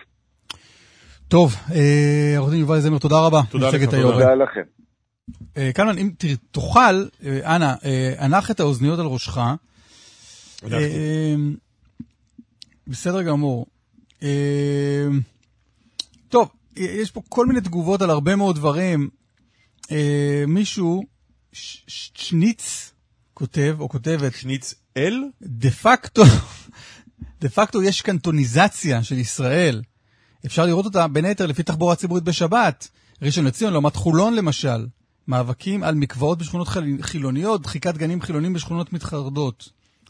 טוב, 1.28 1.50
אה, 1.76 2.38
עורך 2.38 2.52
דין 2.52 2.60
יובל 2.60 2.80
זמר, 2.80 2.98
תודה 2.98 3.16
רבה. 3.26 3.42
תודה 3.50 3.70
לך, 3.70 3.84
תודה. 3.84 4.36
לכם. 4.36 4.62
אה, 5.58 5.70
קלמן, 5.74 5.98
אם 5.98 6.10
תוכל, 6.52 6.96
אה, 7.26 7.56
אנא, 7.56 7.72
הנח 8.20 8.52
את 8.52 8.60
האוזניות 8.60 9.00
על 9.00 9.06
ראשך. 9.06 9.38
בסדר 12.88 13.22
גמור. 13.22 13.66
טוב, 16.30 16.50
יש 16.76 17.12
פה 17.12 17.22
כל 17.30 17.46
מיני 17.46 17.62
תגובות 17.62 18.02
על 18.02 18.10
הרבה 18.10 18.36
מאוד 18.36 18.56
דברים. 18.56 19.10
אה, 19.92 20.44
מישהו, 20.48 21.04
ש- 21.54 21.84
ש- 21.88 22.12
שניץ, 22.16 22.92
כותב, 23.34 23.76
או 23.80 23.90
כותבת, 23.90 24.34
שניץ 24.34 24.74
אל? 24.98 25.24
דה 25.42 25.72
פקטו, 25.72 26.24
דה 27.42 27.50
פקטו 27.50 27.84
יש 27.84 28.02
קנטוניזציה 28.02 29.04
של 29.04 29.18
ישראל. 29.18 29.82
אפשר 30.46 30.66
לראות 30.66 30.86
אותה 30.86 31.08
בין 31.08 31.26
היתר 31.26 31.46
לפי 31.46 31.64
תחבורה 31.64 31.96
ציבורית 31.96 32.24
בשבת. 32.24 32.88
ראשון 33.22 33.46
לציון 33.46 33.74
לעומת 33.74 33.96
חולון 33.96 34.36
למשל. 34.36 34.88
מאבקים 35.28 35.84
על 35.84 35.96
מקוואות 35.96 36.38
בשכונות 36.38 36.68
חיל- 36.68 37.02
חילוניות, 37.02 37.62
דחיקת 37.62 37.98
גנים 37.98 38.22
חילונים 38.22 38.54
בשכונות 38.54 38.94
מתחרדות. 38.94 39.70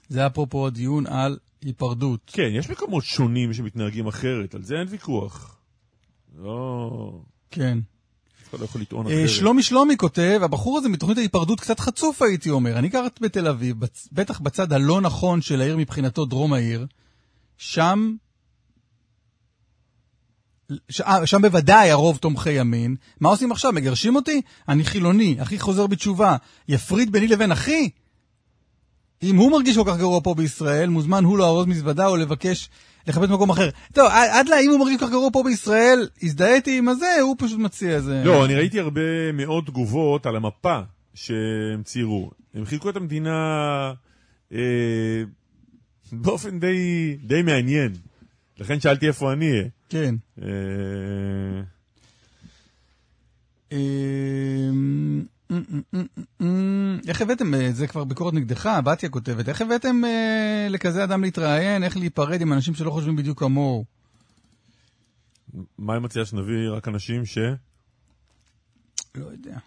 זה 0.10 0.28
אפרופו 0.28 0.68
הדיון 0.68 1.08
על 1.08 1.38
היפרדות. 1.62 2.32
כן, 2.34 2.50
יש 2.52 2.70
מקומות 2.70 3.04
שונים 3.04 3.54
שמתנהגים 3.54 4.08
אחרת, 4.08 4.56
על 4.56 4.64
זה 4.64 4.76
אין 4.76 4.88
ויכוח. 4.90 5.55
לא... 6.38 7.20
כן. 7.52 7.78
לא 8.60 8.66
יכול 8.66 8.82
לטעון 8.82 9.08
אה, 9.08 9.14
אחרת. 9.14 9.30
שלומי 9.30 9.64
שלומי 9.64 9.98
כותב, 9.98 10.40
הבחור 10.44 10.78
הזה 10.78 10.90
מתוכנית 10.90 11.18
ההיפרדות 11.18 11.60
קצת 11.60 11.80
חצוף 11.80 12.22
הייתי 12.22 12.50
אומר. 12.50 12.80
אני 12.80 12.90
גרת 12.90 13.22
בתל 13.22 13.48
אביב, 13.48 13.76
בטח 14.12 14.40
בצד 14.40 14.74
הלא 14.74 15.02
נכון 15.02 15.42
של 15.42 15.62
העיר 15.62 15.78
מבחינתו, 15.78 16.26
דרום 16.26 16.54
העיר. 16.54 16.86
שם, 17.58 18.16
ש... 20.90 21.02
אה, 21.02 21.26
שם 21.26 21.42
בוודאי 21.42 21.92
הרוב 21.92 22.18
תומכי 22.18 22.52
ימין. 22.52 22.96
מה 23.20 23.30
עושים 23.30 23.52
עכשיו? 23.52 23.72
מגרשים 23.72 24.16
אותי? 24.16 24.42
אני 24.70 24.84
חילוני, 24.84 25.42
אחי 25.42 25.60
חוזר 25.60 25.88
בתשובה. 25.88 26.38
יפריד 26.68 27.12
ביני 27.12 27.28
לבין 27.28 27.52
אחי? 27.52 27.90
אם 29.24 29.36
הוא 29.36 29.52
מרגיש 29.52 29.78
כל 29.78 29.84
כך 29.88 29.98
גרוע 29.98 30.20
פה 30.24 30.34
בישראל, 30.34 30.90
מוזמן 30.90 31.24
הוא 31.24 31.38
לארוז 31.38 31.66
מזוודה 31.66 32.08
או 32.08 32.18
לבקש 32.18 32.70
לחפש 33.08 33.30
מקום 33.30 33.50
אחר. 33.50 33.70
טוב, 33.94 34.08
עד 34.12 34.48
לה, 34.50 34.60
אם 34.60 34.70
הוא 34.70 34.80
מרגיש 34.80 35.00
כל 35.00 35.06
כך 35.06 35.12
גרוע 35.12 35.30
פה 35.34 35.44
בישראל, 35.44 36.08
הזדהיתי 36.24 36.78
עם 36.78 36.90
הזה, 36.90 37.20
הוא 37.22 37.36
פשוט 37.40 37.60
מציע 37.60 37.96
איזה... 37.96 38.24
לא, 38.26 38.46
אני 38.46 38.56
ראיתי 38.56 38.80
הרבה 38.80 39.32
מאוד 39.34 39.66
תגובות 39.66 40.26
על 40.26 40.36
המפה 40.36 40.80
שהם 41.14 41.84
ציירו. 41.84 42.32
הם 42.54 42.66
חילקו 42.66 42.90
את 42.90 42.96
המדינה 42.96 43.38
אה, 44.54 45.24
באופן 46.12 46.60
די, 46.60 47.18
די 47.24 47.42
מעניין. 47.42 47.94
לכן 48.58 48.80
שאלתי 48.80 49.08
איפה 49.08 49.34
אני 49.34 49.52
אהיה. 49.52 49.66
כן. 49.90 50.16
אה, 50.42 50.48
איך 57.08 57.22
הבאתם, 57.22 57.54
אה, 57.54 57.72
זה 57.72 57.88
כבר 57.88 58.04
ביקורת 58.04 58.34
נגדך, 58.34 58.70
בתיה 58.86 59.10
כותבת, 59.10 59.50
איך 59.50 59.62
הבאתם 59.62 60.06
אה, 60.06 60.68
לכזה 60.70 61.04
אדם 61.04 61.22
להתראיין, 61.24 61.84
איך 61.84 61.98
להיפרד 61.98 62.42
עם 62.42 62.54
אנשים 62.54 62.74
שלא 62.76 62.92
חושבים 62.92 63.16
בדיוק 63.16 63.40
כמוהו? 63.40 63.86
מה 65.78 65.94
היא 65.94 66.02
מציעה 66.02 66.26
שנביא 66.26 66.70
רק 66.72 66.88
אנשים 66.88 67.26
ש... 67.26 67.38
לא 69.16 69.26
יודע. 69.26 69.58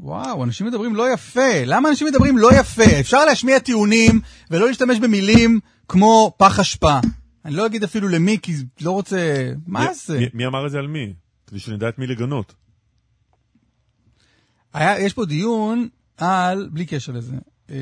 וואו, 0.00 0.44
אנשים 0.44 0.66
מדברים 0.66 0.96
לא 0.96 1.12
יפה. 1.12 1.64
למה 1.66 1.88
אנשים 1.88 2.06
מדברים 2.06 2.38
לא 2.38 2.50
יפה? 2.54 3.00
אפשר 3.00 3.24
להשמיע 3.24 3.58
טיעונים 3.58 4.20
ולא 4.50 4.66
להשתמש 4.68 4.98
במילים 4.98 5.60
כמו 5.88 6.32
פח 6.36 6.58
אשפה. 6.58 6.98
אני 7.44 7.54
לא 7.54 7.66
אגיד 7.66 7.84
אפילו 7.84 8.08
למי, 8.08 8.38
כי 8.42 8.52
לא 8.80 8.90
רוצה... 8.90 9.52
מה 9.66 9.80
מי- 9.88 9.94
זה? 9.94 10.18
מי- 10.18 10.26
מי 10.34 10.46
אמר 10.46 10.66
את 10.66 10.70
זה 10.70 10.78
על 10.78 10.86
מי? 10.86 11.12
כדי 11.46 11.58
שנדע 11.58 11.88
את 11.88 11.98
מי 11.98 12.06
לגנות. 12.06 12.54
היה, 14.72 15.00
יש 15.00 15.12
פה 15.12 15.24
דיון 15.24 15.88
על, 16.16 16.68
בלי 16.72 16.86
קשר 16.86 17.12
לזה, 17.12 17.36
אה, 17.70 17.76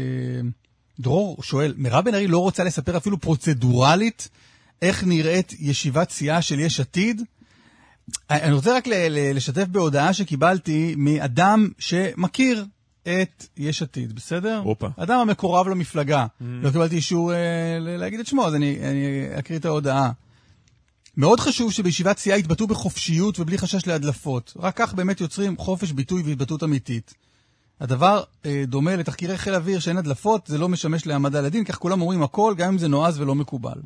דרור 1.01 1.43
שואל, 1.43 1.75
מירב 1.77 2.05
בן 2.05 2.15
ארי 2.15 2.27
לא 2.27 2.39
רוצה 2.39 2.65
לספר 2.65 2.97
אפילו 2.97 3.21
פרוצדורלית 3.21 4.29
איך 4.83 5.05
נראית 5.05 5.53
ישיבת 5.59 6.11
סיעה 6.11 6.43
של 6.43 6.61
יש 6.61 6.81
עתיד? 6.81 7.23
אני 8.31 8.53
רוצה 8.53 8.77
רק 8.77 8.85
לשתף 9.11 9.67
בהודעה 9.67 10.13
שקיבלתי 10.13 10.95
מאדם 10.97 11.69
שמכיר 11.79 12.65
את 13.03 13.47
יש 13.57 13.83
עתיד, 13.83 14.13
בסדר? 14.13 14.61
הופה. 14.65 14.89
אדם 14.97 15.19
המקורב 15.19 15.69
למפלגה. 15.69 16.27
לא 16.41 16.71
קיבלתי 16.71 16.97
אישור 16.97 17.35
אה, 17.35 17.39
להגיד 17.81 18.21
את 18.21 18.27
שמו, 18.27 18.47
אז 18.47 18.55
אני, 18.55 18.79
אני 18.83 19.39
אקריא 19.39 19.59
את 19.59 19.65
ההודעה. 19.65 20.11
מאוד 21.21 21.41
חשוב 21.41 21.73
שבישיבת 21.73 22.19
סיעה 22.19 22.39
יתבטאו 22.39 22.67
בחופשיות 22.67 23.41
ובלי 23.41 23.59
חשש 23.59 23.87
להדלפות. 23.87 24.55
רק 24.57 24.77
כך 24.77 24.95
באמת 24.95 25.21
יוצרים 25.21 25.57
חופש 25.57 25.93
ביטוי 25.93 26.23
והתבטאות 26.23 26.63
אמיתית. 26.63 27.15
הדבר 27.81 28.23
אה, 28.47 28.65
דומה 28.67 28.97
לתחקירי 28.97 29.39
חיל 29.39 29.55
אוויר 29.55 29.81
שאין 29.81 29.97
הדלפות, 29.97 30.47
זה 30.47 30.59
לא 30.59 30.69
משמש 30.69 31.07
להעמדה 31.07 31.41
לדין, 31.41 31.65
כך 31.65 31.79
כולם 31.79 32.01
אומרים 32.01 32.23
הכל, 32.23 32.55
גם 32.57 32.69
אם 32.69 32.79
זה 32.79 32.89
נועז 32.89 33.21
ולא 33.21 33.35
מקובל. 33.35 33.81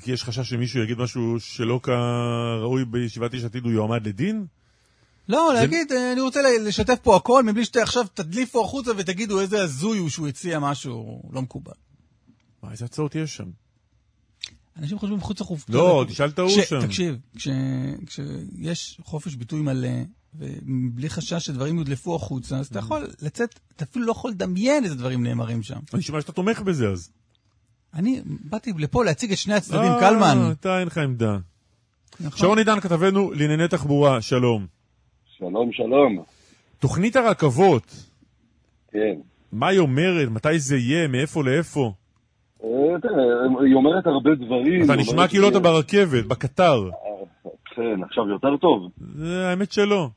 כי 0.00 0.12
יש 0.12 0.24
חשש 0.24 0.50
שמישהו 0.50 0.82
יגיד 0.82 0.98
משהו 0.98 1.40
שלא 1.40 1.80
כראוי 1.82 2.84
בישיבת 2.84 3.34
יש 3.34 3.44
עתיד, 3.44 3.64
הוא 3.64 3.72
יועמד 3.72 4.06
לדין? 4.06 4.46
לא, 5.28 5.50
להגיד, 5.54 5.92
אה, 5.92 6.12
אני 6.12 6.20
רוצה 6.20 6.40
לשתף 6.60 6.98
פה 7.02 7.16
הכל, 7.16 7.42
מבלי 7.42 7.64
שעכשיו 7.64 8.04
תדליפו 8.14 8.64
החוצה 8.64 8.90
ותגידו 8.96 9.40
איזה 9.40 9.62
הזוי 9.62 9.98
הוא 9.98 10.08
שהוא 10.08 10.28
הציע 10.28 10.58
משהו 10.58 11.22
לא 11.32 11.42
מקובל. 11.42 11.72
מה, 12.62 12.72
איזה 12.72 12.84
הצעות 12.84 13.14
יש 13.14 13.36
שם? 13.36 13.63
אנשים 14.78 14.98
חושבים 14.98 15.18
מחוץ 15.18 15.40
לחוף. 15.40 15.64
לא, 15.68 16.04
תשאל 16.08 16.28
את 16.28 16.38
ההוא 16.38 16.50
שם. 16.62 16.86
תקשיב, 16.86 17.18
כש- 17.36 17.48
כשיש 18.06 19.00
חופש 19.04 19.34
ביטוי 19.34 19.60
מלא, 19.60 19.88
ובלי 20.34 21.10
חשש 21.10 21.44
שדברים 21.46 21.78
יודלפו 21.78 22.16
החוצה, 22.16 22.58
אז 22.58 22.66
אתה 22.66 22.78
יכול 22.78 23.06
לצאת, 23.22 23.60
אתה 23.76 23.84
אפילו 23.84 24.06
לא 24.06 24.10
יכול 24.12 24.30
לדמיין 24.30 24.84
איזה 24.84 24.94
דברים 24.96 25.22
נאמרים 25.22 25.62
שם. 25.62 25.78
אני 25.94 26.02
שומע 26.02 26.20
שאתה 26.20 26.32
תומך 26.32 26.60
בזה 26.60 26.88
אז. 26.88 27.10
אני 27.94 28.22
באתי 28.24 28.72
לפה 28.78 29.04
להציג 29.04 29.32
את 29.32 29.38
שני 29.38 29.54
הצדדים, 29.54 29.92
אה, 29.92 30.00
קלמן. 30.00 30.52
אתה 30.60 30.78
אין 30.78 30.86
לך 30.86 30.98
עמדה. 30.98 31.38
נכון. 32.20 32.38
שרון 32.38 32.58
עידן, 32.58 32.80
כתבנו 32.80 33.32
לענייני 33.32 33.68
תחבורה, 33.68 34.22
שלום. 34.22 34.66
שלום, 35.38 35.72
שלום. 35.72 36.22
תוכנית 36.78 37.16
הרכבות, 37.16 37.96
כן. 38.92 39.14
מה 39.52 39.68
היא 39.68 39.78
אומרת? 39.78 40.28
מתי 40.28 40.58
זה 40.58 40.76
יהיה? 40.76 41.08
מאיפה 41.08 41.44
לאיפה? 41.44 41.92
אה, 42.64 43.64
היא 43.64 43.74
אומרת 43.74 44.06
הרבה 44.06 44.34
דברים. 44.34 44.84
אתה 44.84 44.96
נשמע 44.96 45.28
כאילו 45.28 45.46
ש- 45.46 45.50
אתה 45.50 45.58
ברכבת, 45.60 46.26
בקטר. 46.26 46.90
כן, 47.74 48.02
עכשיו 48.02 48.28
יותר 48.28 48.56
טוב. 48.56 48.88
האמת 49.24 49.72
שלא. 49.72 50.08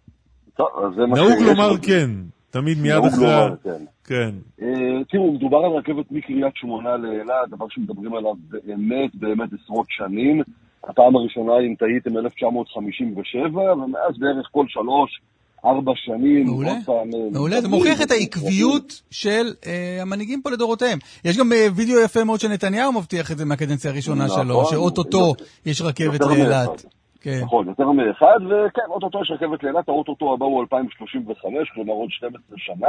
נהוג. 0.97 1.41
לומר 1.47 1.77
כן, 1.81 2.09
תמיד 2.49 2.77
מיד 2.81 3.03
אחרי... 3.13 3.33
ה- 3.33 3.49
כן. 3.63 3.83
כן. 4.03 4.29
אה, 4.61 5.03
תראו, 5.09 5.31
מדובר 5.33 5.57
על 5.57 5.71
רכבת 5.71 6.11
מקריית 6.11 6.55
שמונה 6.55 6.97
לאילת, 6.97 7.49
דבר 7.49 7.65
שמדברים 7.69 8.13
עליו 8.15 8.33
באמת 8.49 9.15
באמת 9.15 9.49
עשרות 9.63 9.85
שנים. 9.89 10.41
הפעם 10.83 11.15
הראשונה, 11.15 11.53
אם 11.59 11.75
תהיתם, 11.79 12.17
1957, 12.17 13.73
ומאז 13.73 14.17
בערך 14.19 14.47
כל 14.51 14.65
שלוש, 14.67 15.21
ארבע 15.65 15.91
שנים, 15.95 16.45
מעולה. 16.45 16.71
עוד 16.71 16.77
פעם... 16.85 17.13
אה, 17.13 17.29
מעולה, 17.31 17.61
זה 17.61 17.67
מוכיח 17.67 18.01
את. 18.01 18.11
העקביות 18.11 19.01
של 19.11 19.45
אה, 19.65 19.97
המנהיגים 20.01 20.41
פה 20.41 20.49
לדורותיהם. 20.51 20.99
יש 21.25 21.37
גם 21.37 21.51
אה, 21.53 21.67
וידאו 21.75 21.99
יפה 21.99 22.23
מאוד 22.23 22.39
שנתניהו 22.39 22.93
מבטיח 22.93 23.31
את 23.31 23.37
זה 23.37 23.45
מהקדנציה 23.45 23.91
הראשונה 23.91 24.25
נכון. 24.25 24.43
שלו, 24.43 24.65
שאו-טו-טו 24.65 25.33
יש 25.65 25.81
רכבת 25.81 26.21
לאילת. 26.21 26.85
כן. 27.21 27.39
נכון, 27.43 27.67
יותר 27.67 27.91
מאחד, 27.91 28.39
וכן, 28.45 28.81
אוטוטו 28.89 29.21
יש 29.21 29.31
רכבת 29.31 29.63
לאילת, 29.63 29.89
האוטוטו 29.89 30.33
הבא 30.33 30.45
הוא 30.45 30.61
2035, 30.61 31.69
כלומר 31.73 31.93
עוד 31.93 32.09
12 32.11 32.57
שנה. 32.57 32.87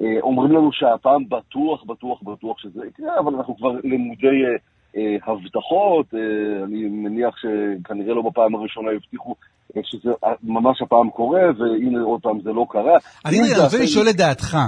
אה, 0.00 0.20
אומרים 0.20 0.52
לנו 0.52 0.72
שהפעם 0.72 1.28
בטוח, 1.28 1.84
בטוח, 1.84 2.22
בטוח 2.22 2.58
שזה 2.58 2.86
יקרה, 2.86 3.18
אבל 3.18 3.34
אנחנו 3.34 3.56
כבר 3.56 3.72
למודי 3.84 4.26
אה, 4.26 4.56
הבטחות, 5.26 6.06
אה, 6.14 6.64
אני 6.64 6.84
מניח 6.88 7.34
שכנראה 7.36 8.14
לא 8.14 8.22
בפעם 8.22 8.54
הראשונה 8.54 8.90
הבטיחו 8.90 9.34
אה, 9.76 9.80
שזה 9.84 10.10
אה, 10.24 10.32
ממש 10.42 10.82
הפעם 10.82 11.10
קורה, 11.10 11.40
והנה 11.58 12.00
עוד 12.00 12.20
פעם 12.22 12.40
זה 12.44 12.50
לא 12.50 12.66
קרה. 12.70 12.98
אני 13.24 13.38
רוצה 13.62 13.78
לשאול 13.78 14.08
את 14.08 14.16
דעתך. 14.16 14.58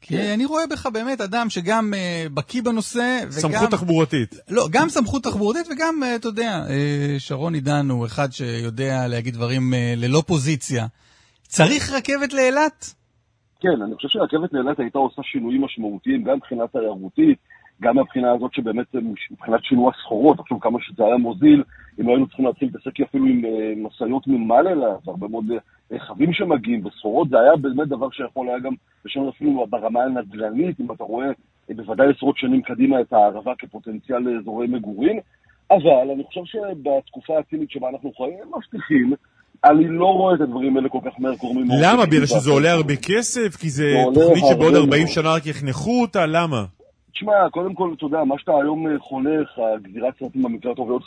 כי 0.00 0.16
כן. 0.16 0.30
אני 0.34 0.44
רואה 0.44 0.66
בך 0.66 0.86
באמת 0.86 1.20
אדם 1.20 1.50
שגם 1.50 1.94
אה, 1.94 2.26
בקיא 2.34 2.62
בנושא, 2.62 3.18
וגם... 3.22 3.30
סמכות 3.30 3.70
תחבורתית. 3.70 4.34
לא, 4.48 4.66
גם 4.70 4.88
סמכות 4.88 5.22
תחבורתית 5.22 5.66
וגם, 5.72 6.02
אה, 6.02 6.16
אתה 6.16 6.28
יודע, 6.28 6.62
אה, 6.70 7.14
שרון 7.18 7.54
עידן 7.54 7.90
הוא 7.90 8.06
אחד 8.06 8.32
שיודע 8.32 9.08
להגיד 9.08 9.34
דברים 9.34 9.74
אה, 9.74 9.94
ללא 9.96 10.22
פוזיציה. 10.26 10.86
צריך 11.42 11.92
רכבת 11.92 12.32
לאילת? 12.32 12.94
כן, 13.60 13.82
אני 13.86 13.94
חושב 13.94 14.08
שהרכבת 14.08 14.52
לאילת 14.52 14.80
הייתה 14.80 14.98
עושה 14.98 15.22
שינויים 15.24 15.64
משמעותיים, 15.64 16.24
גם 16.24 16.36
מבחינה 16.36 16.66
תיירותית, 16.66 17.38
גם 17.82 17.96
מהבחינה 17.96 18.32
הזאת 18.32 18.54
שבאמת 18.54 18.86
אה, 18.94 19.00
מבחינת 19.30 19.64
שינוע 19.64 19.92
סחורות, 20.02 20.38
תחשוב 20.38 20.58
כמה 20.60 20.78
שזה 20.80 21.04
היה 21.04 21.16
מוזיל, 21.16 21.62
אם 22.00 22.06
לא 22.06 22.10
היינו 22.10 22.26
צריכים 22.26 22.46
להתחיל 22.46 22.68
להתעסק 22.68 23.00
אפילו 23.00 23.26
עם 23.26 23.44
אה, 23.44 23.72
משאיות 23.76 24.26
מנמל 24.26 24.68
אילת, 24.68 25.08
הרבה 25.08 25.28
מאוד 25.28 25.44
אה, 25.50 25.56
רכבים 25.96 26.32
שמגיעים 26.32 26.86
וסחורות, 26.86 27.28
זה 27.28 27.40
היה 27.40 27.56
באמת 27.56 27.88
דבר 27.88 28.10
שיכול 28.10 28.48
היה 28.48 28.58
גם 28.58 28.72
לשנות 29.04 29.34
אפילו 29.34 29.66
ברמה 29.70 30.02
הנדל"נית, 30.02 30.80
אם 30.80 30.92
אתה 30.92 31.04
רואה 31.04 31.26
אה, 31.70 31.74
בוודאי 31.74 32.06
עשרות 32.16 32.38
שנים 32.38 32.62
קדימה 32.62 33.00
את 33.00 33.12
הערבה 33.12 33.52
כפוטנציאל 33.58 34.18
לאזורי 34.18 34.66
מגורים, 34.66 35.20
אבל 35.70 36.10
אני 36.14 36.24
חושב 36.24 36.40
שבתקופה 36.44 37.38
הצינית 37.38 37.70
שבה 37.70 37.88
אנחנו 37.88 38.12
חיים, 38.12 38.38
מבטיחים, 38.56 39.14
אני 39.64 39.88
לא 39.88 40.06
רואה 40.06 40.34
את 40.34 40.40
הדברים 40.40 40.76
האלה 40.76 40.88
כל 40.88 40.98
כך 41.04 41.20
מהר 41.20 41.36
קורמים. 41.36 41.66
למה? 41.82 42.06
בגלל 42.06 42.26
שזה 42.26 42.50
עולה 42.50 42.72
הרבה 42.72 42.96
כסף? 42.96 43.56
כי 43.56 43.70
זה 43.70 43.94
תוכנית 44.14 44.44
שבעוד 44.50 44.74
הרבה 44.74 44.78
40 44.78 45.02
מאוד. 45.02 45.14
שנה 45.14 45.34
רק 45.34 45.46
יחנכו 45.46 46.00
אותה? 46.02 46.26
למה? 46.26 46.64
תשמע, 47.12 47.50
קודם 47.50 47.74
כל, 47.74 47.94
אתה 47.96 48.04
יודע, 48.04 48.24
מה 48.24 48.38
שאתה 48.38 48.52
היום 48.52 48.86
אה, 48.86 48.98
חונך, 48.98 49.48
הגזירת 49.74 50.14
סרטים 50.18 50.42
במקרה 50.42 50.72
הטוב 50.72 50.88
לעוד 50.88 51.02
15-20 51.02 51.06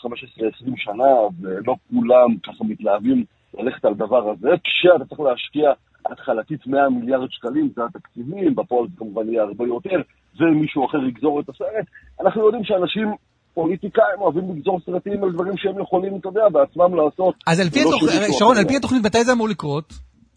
שנה, 0.76 1.14
ולא 1.42 1.76
כולם 1.90 2.38
ככה 2.44 2.64
מתלהבים 2.64 3.24
ללכת 3.58 3.86
על 3.86 3.94
דבר 3.94 4.32
הזה, 4.32 4.50
כשאתה 4.64 5.06
צריך 5.06 5.20
להשקיע 5.20 5.72
התחלתית 6.12 6.68
100 6.68 6.90
מיליארד 6.90 7.28
שקלים, 7.32 7.70
זה 7.76 7.82
התקציבים, 7.86 8.56
בפועל 8.56 8.88
זה 8.88 8.94
כמובן 8.98 9.30
יהיה 9.30 9.44
הרבה 9.44 9.66
יותר, 9.68 10.02
ומישהו 10.40 10.86
אחר 10.86 10.98
יגזור 11.08 11.40
את 11.40 11.50
הסרט. 11.50 11.86
אנחנו 12.22 12.46
יודעים 12.46 12.64
שאנשים, 12.64 13.08
פוליטיקאים, 13.54 14.20
אוהבים 14.22 14.56
לגזור 14.56 14.80
סרטים 14.86 15.24
על 15.24 15.32
דברים 15.32 15.58
שהם 15.58 15.80
יכולים, 15.80 16.16
אתה 16.16 16.28
יודע, 16.30 16.50
בעצמם 16.50 16.96
לעשות. 16.96 17.36
אז 17.48 17.60
על 17.60 17.70
פי 17.70 17.80
התוכנית, 17.80 18.34
שרון, 18.40 18.58
על 18.58 18.64
פי 18.64 18.74
יעשה. 18.74 18.78
התוכנית, 18.78 19.06
מתי 19.06 19.24
זה 19.24 19.32
אמור 19.32 19.50
לקרות? 19.50 19.94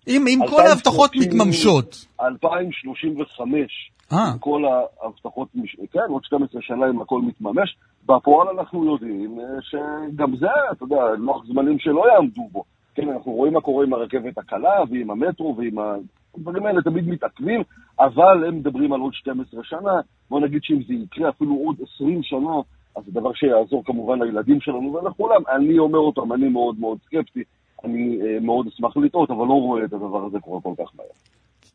אם 0.08 0.24
אם 0.28 0.38
כל 0.38 0.44
2030, 0.44 0.66
ההבטחות 0.66 1.10
מתממשות. 1.16 2.06
2035. 2.20 3.90
אה. 4.12 4.32
כל 4.40 4.62
ההבטחות, 5.02 5.48
כן, 5.92 6.00
עוד 6.08 6.24
12 6.24 6.62
שנה 6.62 6.90
אם 6.90 7.00
הכל 7.00 7.20
מתממש. 7.22 7.76
בפועל 8.06 8.48
אנחנו 8.48 8.86
יודעים 8.86 9.40
אה, 9.40 9.44
שגם 9.62 10.36
זה, 10.36 10.46
אתה 10.72 10.84
יודע, 10.84 10.96
לוח 11.18 11.44
זמנים 11.46 11.78
שלא 11.78 12.04
יעמדו 12.12 12.48
בו. 12.52 12.64
כן, 12.94 13.08
אנחנו 13.08 13.32
רואים 13.32 13.52
מה 13.52 13.60
קורה 13.60 13.84
עם 13.84 13.92
הרכבת 13.92 14.38
הקלה 14.38 14.82
ועם 14.90 15.10
המטרו 15.10 15.56
ועם 15.56 15.78
ה... 15.78 15.94
הדברים 16.36 16.66
האלה 16.66 16.82
תמיד 16.82 17.08
מתעכבים, 17.08 17.62
אבל 18.00 18.44
הם 18.48 18.56
מדברים 18.56 18.92
על 18.92 19.00
עוד 19.00 19.14
12 19.14 19.60
שנה. 19.64 20.00
בוא 20.30 20.40
נגיד 20.40 20.60
שאם 20.62 20.82
זה 20.88 20.94
יקרה 20.94 21.28
אפילו 21.28 21.54
עוד 21.54 21.76
20 21.94 22.22
שנה, 22.22 22.56
אז 22.96 23.04
זה 23.04 23.12
דבר 23.12 23.32
שיעזור 23.34 23.84
כמובן 23.84 24.22
לילדים 24.22 24.60
שלנו 24.60 24.94
ולכולם. 24.94 25.42
אני 25.56 25.78
אומר 25.78 25.98
אותם, 25.98 26.32
אני 26.32 26.48
מאוד 26.48 26.80
מאוד 26.80 26.98
סקפטי. 27.06 27.42
אני 27.84 28.18
אה, 28.22 28.40
מאוד 28.40 28.66
אשמח 28.66 28.96
לטעות, 28.96 29.30
אבל 29.30 29.46
לא 29.46 29.54
רואה 29.54 29.84
את 29.84 29.92
הדבר 29.92 30.26
הזה 30.26 30.40
קורה 30.40 30.60
כל 30.60 30.72
כך 30.78 30.90
מהר. 30.96 31.06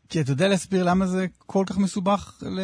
כי 0.08 0.20
אתה 0.20 0.30
יודע 0.30 0.48
להסביר 0.48 0.84
למה 0.90 1.06
זה 1.06 1.26
כל 1.46 1.64
כך 1.66 1.78
מסובך 1.78 2.42
ל- 2.42 2.60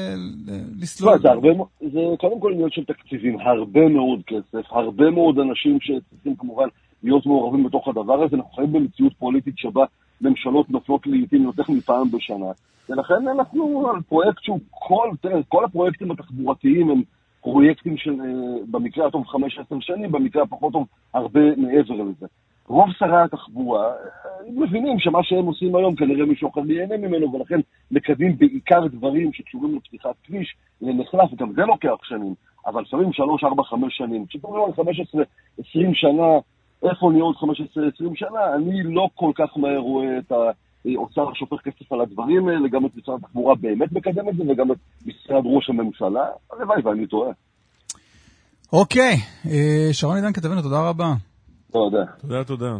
ל- 0.50 0.82
לסלול? 0.82 1.18
תשמע, 1.18 1.22
זה 1.22 1.30
הרבה, 1.30 1.48
זה 1.80 2.00
קודם 2.18 2.40
כל 2.40 2.52
עניין 2.52 2.70
של 2.70 2.84
תקציבים, 2.84 3.40
הרבה 3.40 3.88
מאוד 3.88 4.20
כסף, 4.26 4.72
הרבה 4.72 5.10
מאוד 5.10 5.38
אנשים 5.38 5.78
שצריכים 5.80 6.36
כמובן 6.36 6.68
להיות 7.02 7.26
מעורבים 7.26 7.64
בתוך 7.64 7.88
הדבר 7.88 8.22
הזה. 8.22 8.36
אנחנו 8.36 8.50
חיים 8.50 8.72
במציאות 8.72 9.12
פוליטית 9.18 9.54
שבה 9.58 9.84
ממשלות 10.20 10.70
נופלות 10.70 11.06
לעיתים 11.06 11.42
יותר 11.42 11.62
מפעם 11.68 12.10
בשנה, 12.10 12.46
ולכן 12.88 13.28
אנחנו 13.28 13.88
על 13.88 14.02
פרויקט 14.08 14.42
שהוא 14.42 14.60
כל, 14.70 15.10
תראה, 15.20 15.42
כל 15.48 15.64
הפרויקטים 15.64 16.10
התחבורתיים 16.10 16.90
הם 16.90 17.02
פרויקטים 17.40 17.96
של, 17.96 18.10
אה, 18.20 18.64
במקרה 18.70 19.06
הטוב 19.06 19.26
15 19.26 19.78
שנים, 19.80 20.12
במקרה 20.12 20.42
הפחות 20.42 20.72
טוב 20.72 20.86
הרבה 21.14 21.40
מעבר 21.56 21.94
לזה. 21.94 22.26
רוב 22.68 22.88
שרי 22.98 23.22
התחבורה 23.24 23.92
מבינים 24.48 24.98
שמה 24.98 25.18
שהם 25.22 25.46
עושים 25.46 25.76
היום 25.76 25.96
כנראה 25.96 26.26
מישהו 26.26 26.50
אחר 26.50 26.70
ייהנה 26.70 26.96
ממנו, 26.96 27.32
ולכן 27.32 27.60
מקדמים 27.90 28.38
בעיקר 28.38 28.86
דברים 28.86 29.32
שקשורים 29.32 29.76
לפתיחת 29.76 30.14
כביש, 30.24 30.56
למחלף, 30.82 31.34
גם 31.34 31.52
זה 31.52 31.62
לוקח 31.62 31.96
שנים, 32.02 32.34
אבל 32.66 32.82
לפעמים 32.82 33.12
3, 33.12 33.44
4, 33.44 33.62
5 33.62 33.96
שנים. 33.96 34.26
כשקוראים 34.26 34.64
על 34.64 34.72
15, 34.72 35.22
20 35.58 35.94
שנה, 35.94 36.38
איפה 36.82 37.10
נהיה 37.10 37.22
עוד 37.22 37.36
15, 37.36 37.86
20 37.94 38.16
שנה, 38.16 38.54
אני 38.54 38.82
לא 38.82 39.08
כל 39.14 39.32
כך 39.34 39.56
מהר 39.56 39.78
רואה 39.78 40.18
את 40.18 40.32
האוצר 40.32 41.34
שופך 41.34 41.60
כסף 41.60 41.92
על 41.92 42.00
הדברים 42.00 42.48
האלה, 42.48 42.68
גם 42.68 42.86
את 42.86 42.90
משרד 42.96 43.18
התחבורה 43.22 43.54
באמת 43.54 43.92
מקדם 43.92 44.28
את 44.28 44.36
זה, 44.36 44.42
וגם 44.48 44.72
את 44.72 44.76
משרד 45.06 45.42
ראש 45.44 45.70
הממשלה. 45.70 46.26
הלוואי 46.52 46.82
ואני 46.84 47.06
טועה. 47.06 47.30
אוקיי, 48.72 49.16
אה, 49.46 49.88
שרון 49.92 50.16
עידן 50.16 50.32
כתבנו, 50.32 50.62
תודה 50.62 50.88
רבה. 50.88 51.27
תודה. 51.72 52.04
תודה, 52.20 52.44
תודה. 52.44 52.76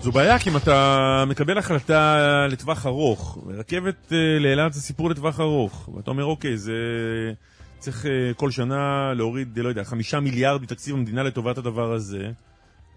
זו 0.00 0.12
בעיה, 0.12 0.38
כי 0.38 0.50
אם 0.50 0.56
אתה 0.56 1.24
מקבל 1.28 1.58
החלטה 1.58 2.46
לטווח 2.50 2.86
ארוך, 2.86 3.38
רכבת 3.46 4.12
אה, 4.12 4.38
לאילת 4.40 4.72
זה 4.72 4.80
סיפור 4.80 5.10
לטווח 5.10 5.40
ארוך, 5.40 5.88
ואתה 5.94 6.10
אומר, 6.10 6.24
אוקיי, 6.24 6.56
זה... 6.56 6.72
צריך 7.78 8.06
אה, 8.06 8.34
כל 8.36 8.50
שנה 8.50 9.12
להוריד, 9.14 9.58
לא 9.58 9.68
יודע, 9.68 9.84
חמישה 9.84 10.20
מיליארד 10.20 10.62
מתקציב 10.62 10.94
המדינה 10.94 11.22
לטובת 11.22 11.58
הדבר 11.58 11.92
הזה. 11.92 12.30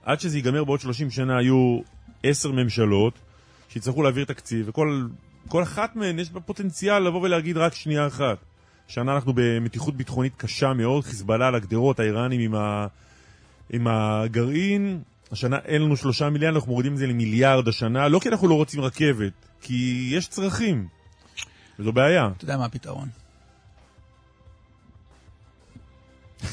עד 0.03 0.19
שזה 0.19 0.37
ייגמר 0.37 0.63
בעוד 0.63 0.79
30 0.79 1.09
שנה 1.09 1.37
היו 1.37 1.79
עשר 2.23 2.51
ממשלות 2.51 3.13
שיצטרכו 3.69 4.03
להעביר 4.03 4.25
תקציב, 4.25 4.69
וכל 4.69 5.07
כל 5.47 5.63
אחת 5.63 5.95
מהן 5.95 6.19
יש 6.19 6.31
בה 6.31 6.39
פוטנציאל 6.39 6.99
לבוא 6.99 7.21
ולהגיד 7.21 7.57
רק 7.57 7.73
שנייה 7.73 8.07
אחת. 8.07 8.37
שנה 8.91 9.15
אנחנו 9.15 9.33
במתיחות 9.35 9.95
ביטחונית 9.95 10.33
קשה 10.37 10.73
מאוד, 10.73 11.03
חיזבאללה 11.03 11.47
על 11.47 11.55
הגדרות, 11.55 11.99
האיראנים 11.99 12.39
עם, 12.39 12.55
ה... 12.55 12.87
עם 13.69 13.87
הגרעין. 13.87 15.01
השנה 15.31 15.57
אין 15.65 15.81
לנו 15.81 15.97
שלושה 15.97 16.29
מיליארד, 16.29 16.55
אנחנו 16.55 16.71
מורידים 16.71 16.93
את 16.93 16.97
זה 16.97 17.07
למיליארד 17.07 17.67
השנה, 17.67 18.07
לא 18.07 18.19
כי 18.19 18.29
אנחנו 18.29 18.47
לא 18.47 18.53
רוצים 18.53 18.81
רכבת, 18.81 19.31
כי 19.61 20.09
יש 20.13 20.27
צרכים. 20.27 20.87
וזו 21.79 21.91
בעיה. 21.91 22.29
אתה 22.37 22.43
יודע 22.43 22.57
מה 22.57 22.65
הפתרון. 22.65 23.09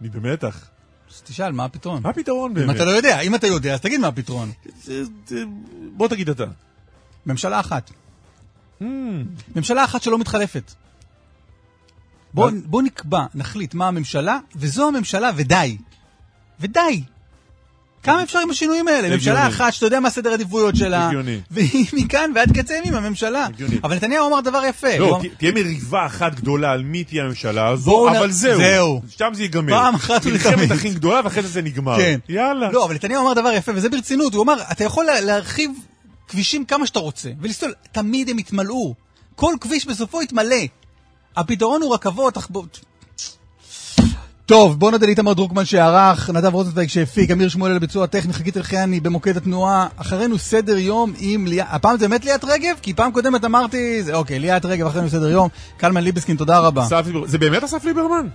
אני 0.00 0.08
במתח. 0.08 0.68
אז 1.10 1.22
תשאל, 1.22 1.52
מה 1.52 1.64
הפתרון? 1.64 2.02
מה 2.02 2.10
הפתרון 2.10 2.50
אם 2.50 2.54
באמת? 2.54 2.76
אתה 2.76 2.84
לא 2.84 2.90
יודע, 2.90 3.20
אם 3.20 3.34
אתה 3.34 3.46
יודע, 3.46 3.74
אז 3.74 3.80
תגיד 3.80 4.00
מה 4.00 4.08
הפתרון. 4.08 4.52
בוא 5.96 6.08
תגיד 6.08 6.28
אתה. 6.28 6.44
ממשלה 7.26 7.60
אחת. 7.60 7.90
ממשלה 9.56 9.84
אחת 9.84 10.02
שלא 10.02 10.18
מתחלפת. 10.18 10.72
בוא, 12.36 12.50
בוא 12.64 12.82
נקבע, 12.82 13.24
נחליט 13.34 13.74
מה 13.74 13.88
הממשלה, 13.88 14.38
וזו 14.56 14.88
הממשלה, 14.88 15.30
ודי. 15.36 15.76
ודי. 16.60 17.02
כמה 18.02 18.22
אפשר 18.22 18.38
עם 18.38 18.50
השינויים 18.50 18.88
האלה? 18.88 18.98
הגיוני. 18.98 19.16
ממשלה 19.16 19.48
אחת 19.48 19.72
שאתה 19.72 19.86
יודע 19.86 20.00
מה 20.00 20.10
סדר 20.10 20.30
העדיפויות 20.30 20.76
שלה, 20.76 21.06
הגיוני. 21.06 21.40
והיא 21.50 21.86
מכאן 21.92 22.30
ועד 22.34 22.58
קצה 22.58 22.74
ימים 22.74 22.94
הממשלה. 22.94 23.46
אבל 23.84 23.96
נתניהו 23.96 24.28
אמר 24.28 24.40
דבר 24.40 24.64
יפה. 24.64 24.98
לא, 24.98 25.20
תהיה 25.38 25.52
מריבה 25.52 26.06
אחת 26.06 26.34
גדולה 26.34 26.72
על 26.72 26.82
מי 26.82 27.04
תהיה 27.04 27.24
הממשלה 27.24 27.68
הזו, 27.68 28.08
אבל 28.10 28.30
זהו. 28.30 28.58
זהו. 28.58 29.02
שם 29.08 29.30
זה 29.34 29.42
ייגמר. 29.42 29.72
פעם 29.72 29.94
אחת 29.94 30.26
ולתמיד. 30.26 30.54
מלחמת 30.56 30.70
הכי 30.70 30.90
גדולה 30.90 31.20
ואחרי 31.24 31.42
זה 31.42 31.48
זה 31.48 31.62
נגמר. 31.62 31.96
כן. 31.96 32.18
יאללה. 32.28 32.70
לא, 32.72 32.84
אבל 32.84 32.94
נתניהו 32.94 33.22
אמר 33.24 33.32
דבר 33.34 33.52
יפה, 33.52 33.72
וזה 33.74 33.88
ברצינות. 33.88 34.34
הוא 34.34 34.42
אמר, 34.42 34.54
אתה 34.72 34.84
יכול 34.84 35.04
לה- 35.06 35.20
להרחיב 35.20 35.70
כבישים 36.28 36.64
כמה 36.64 36.86
שאתה 36.86 36.98
רוצה, 36.98 37.30
ולסתול, 37.40 37.72
תמיד 37.92 38.28
הם 38.30 38.38
יתמלאו. 38.38 38.94
כל 39.34 39.54
כביש 39.60 39.86
בסופו 39.86 40.22
יתמלא. 40.22 40.56
הפתרון 41.36 41.82
הוא 41.82 41.94
רכבות, 41.94 42.34
תחבורת. 42.34 42.78
טוב, 44.46 44.78
בואו 44.78 44.90
נדע 44.90 45.06
לאיתמר 45.06 45.32
דרוקמן 45.32 45.64
שערך, 45.64 46.30
נדב 46.30 46.54
רוזנצוויג 46.54 46.88
שהפיק, 46.88 47.30
אמיר 47.30 47.48
שמואל 47.48 47.70
על 47.70 47.76
הביצוע 47.76 48.04
הטכני, 48.04 48.32
חגית 48.32 48.56
אלחייני 48.56 49.00
במוקד 49.00 49.36
התנועה. 49.36 49.86
אחרינו 49.96 50.38
סדר 50.38 50.76
יום 50.78 51.12
עם 51.18 51.46
ליאת, 51.46 51.66
הפעם 51.70 51.98
זה 51.98 52.08
באמת 52.08 52.24
ליאת 52.24 52.44
רגב? 52.44 52.76
כי 52.82 52.94
פעם 52.94 53.12
קודמת 53.12 53.44
אמרתי, 53.44 54.02
זה, 54.02 54.14
אוקיי, 54.14 54.38
ליאת 54.38 54.64
רגב, 54.64 54.86
אחרינו 54.86 55.10
סדר 55.10 55.30
יום. 55.30 55.48
קלמן 55.76 56.04
ליבסקין, 56.04 56.36
תודה 56.36 56.58
רבה. 56.58 56.86
ליבר- 57.06 57.26
זה 57.26 57.38
באמת 57.38 57.64
אסף 57.64 57.84
ליברמן? 57.84 58.26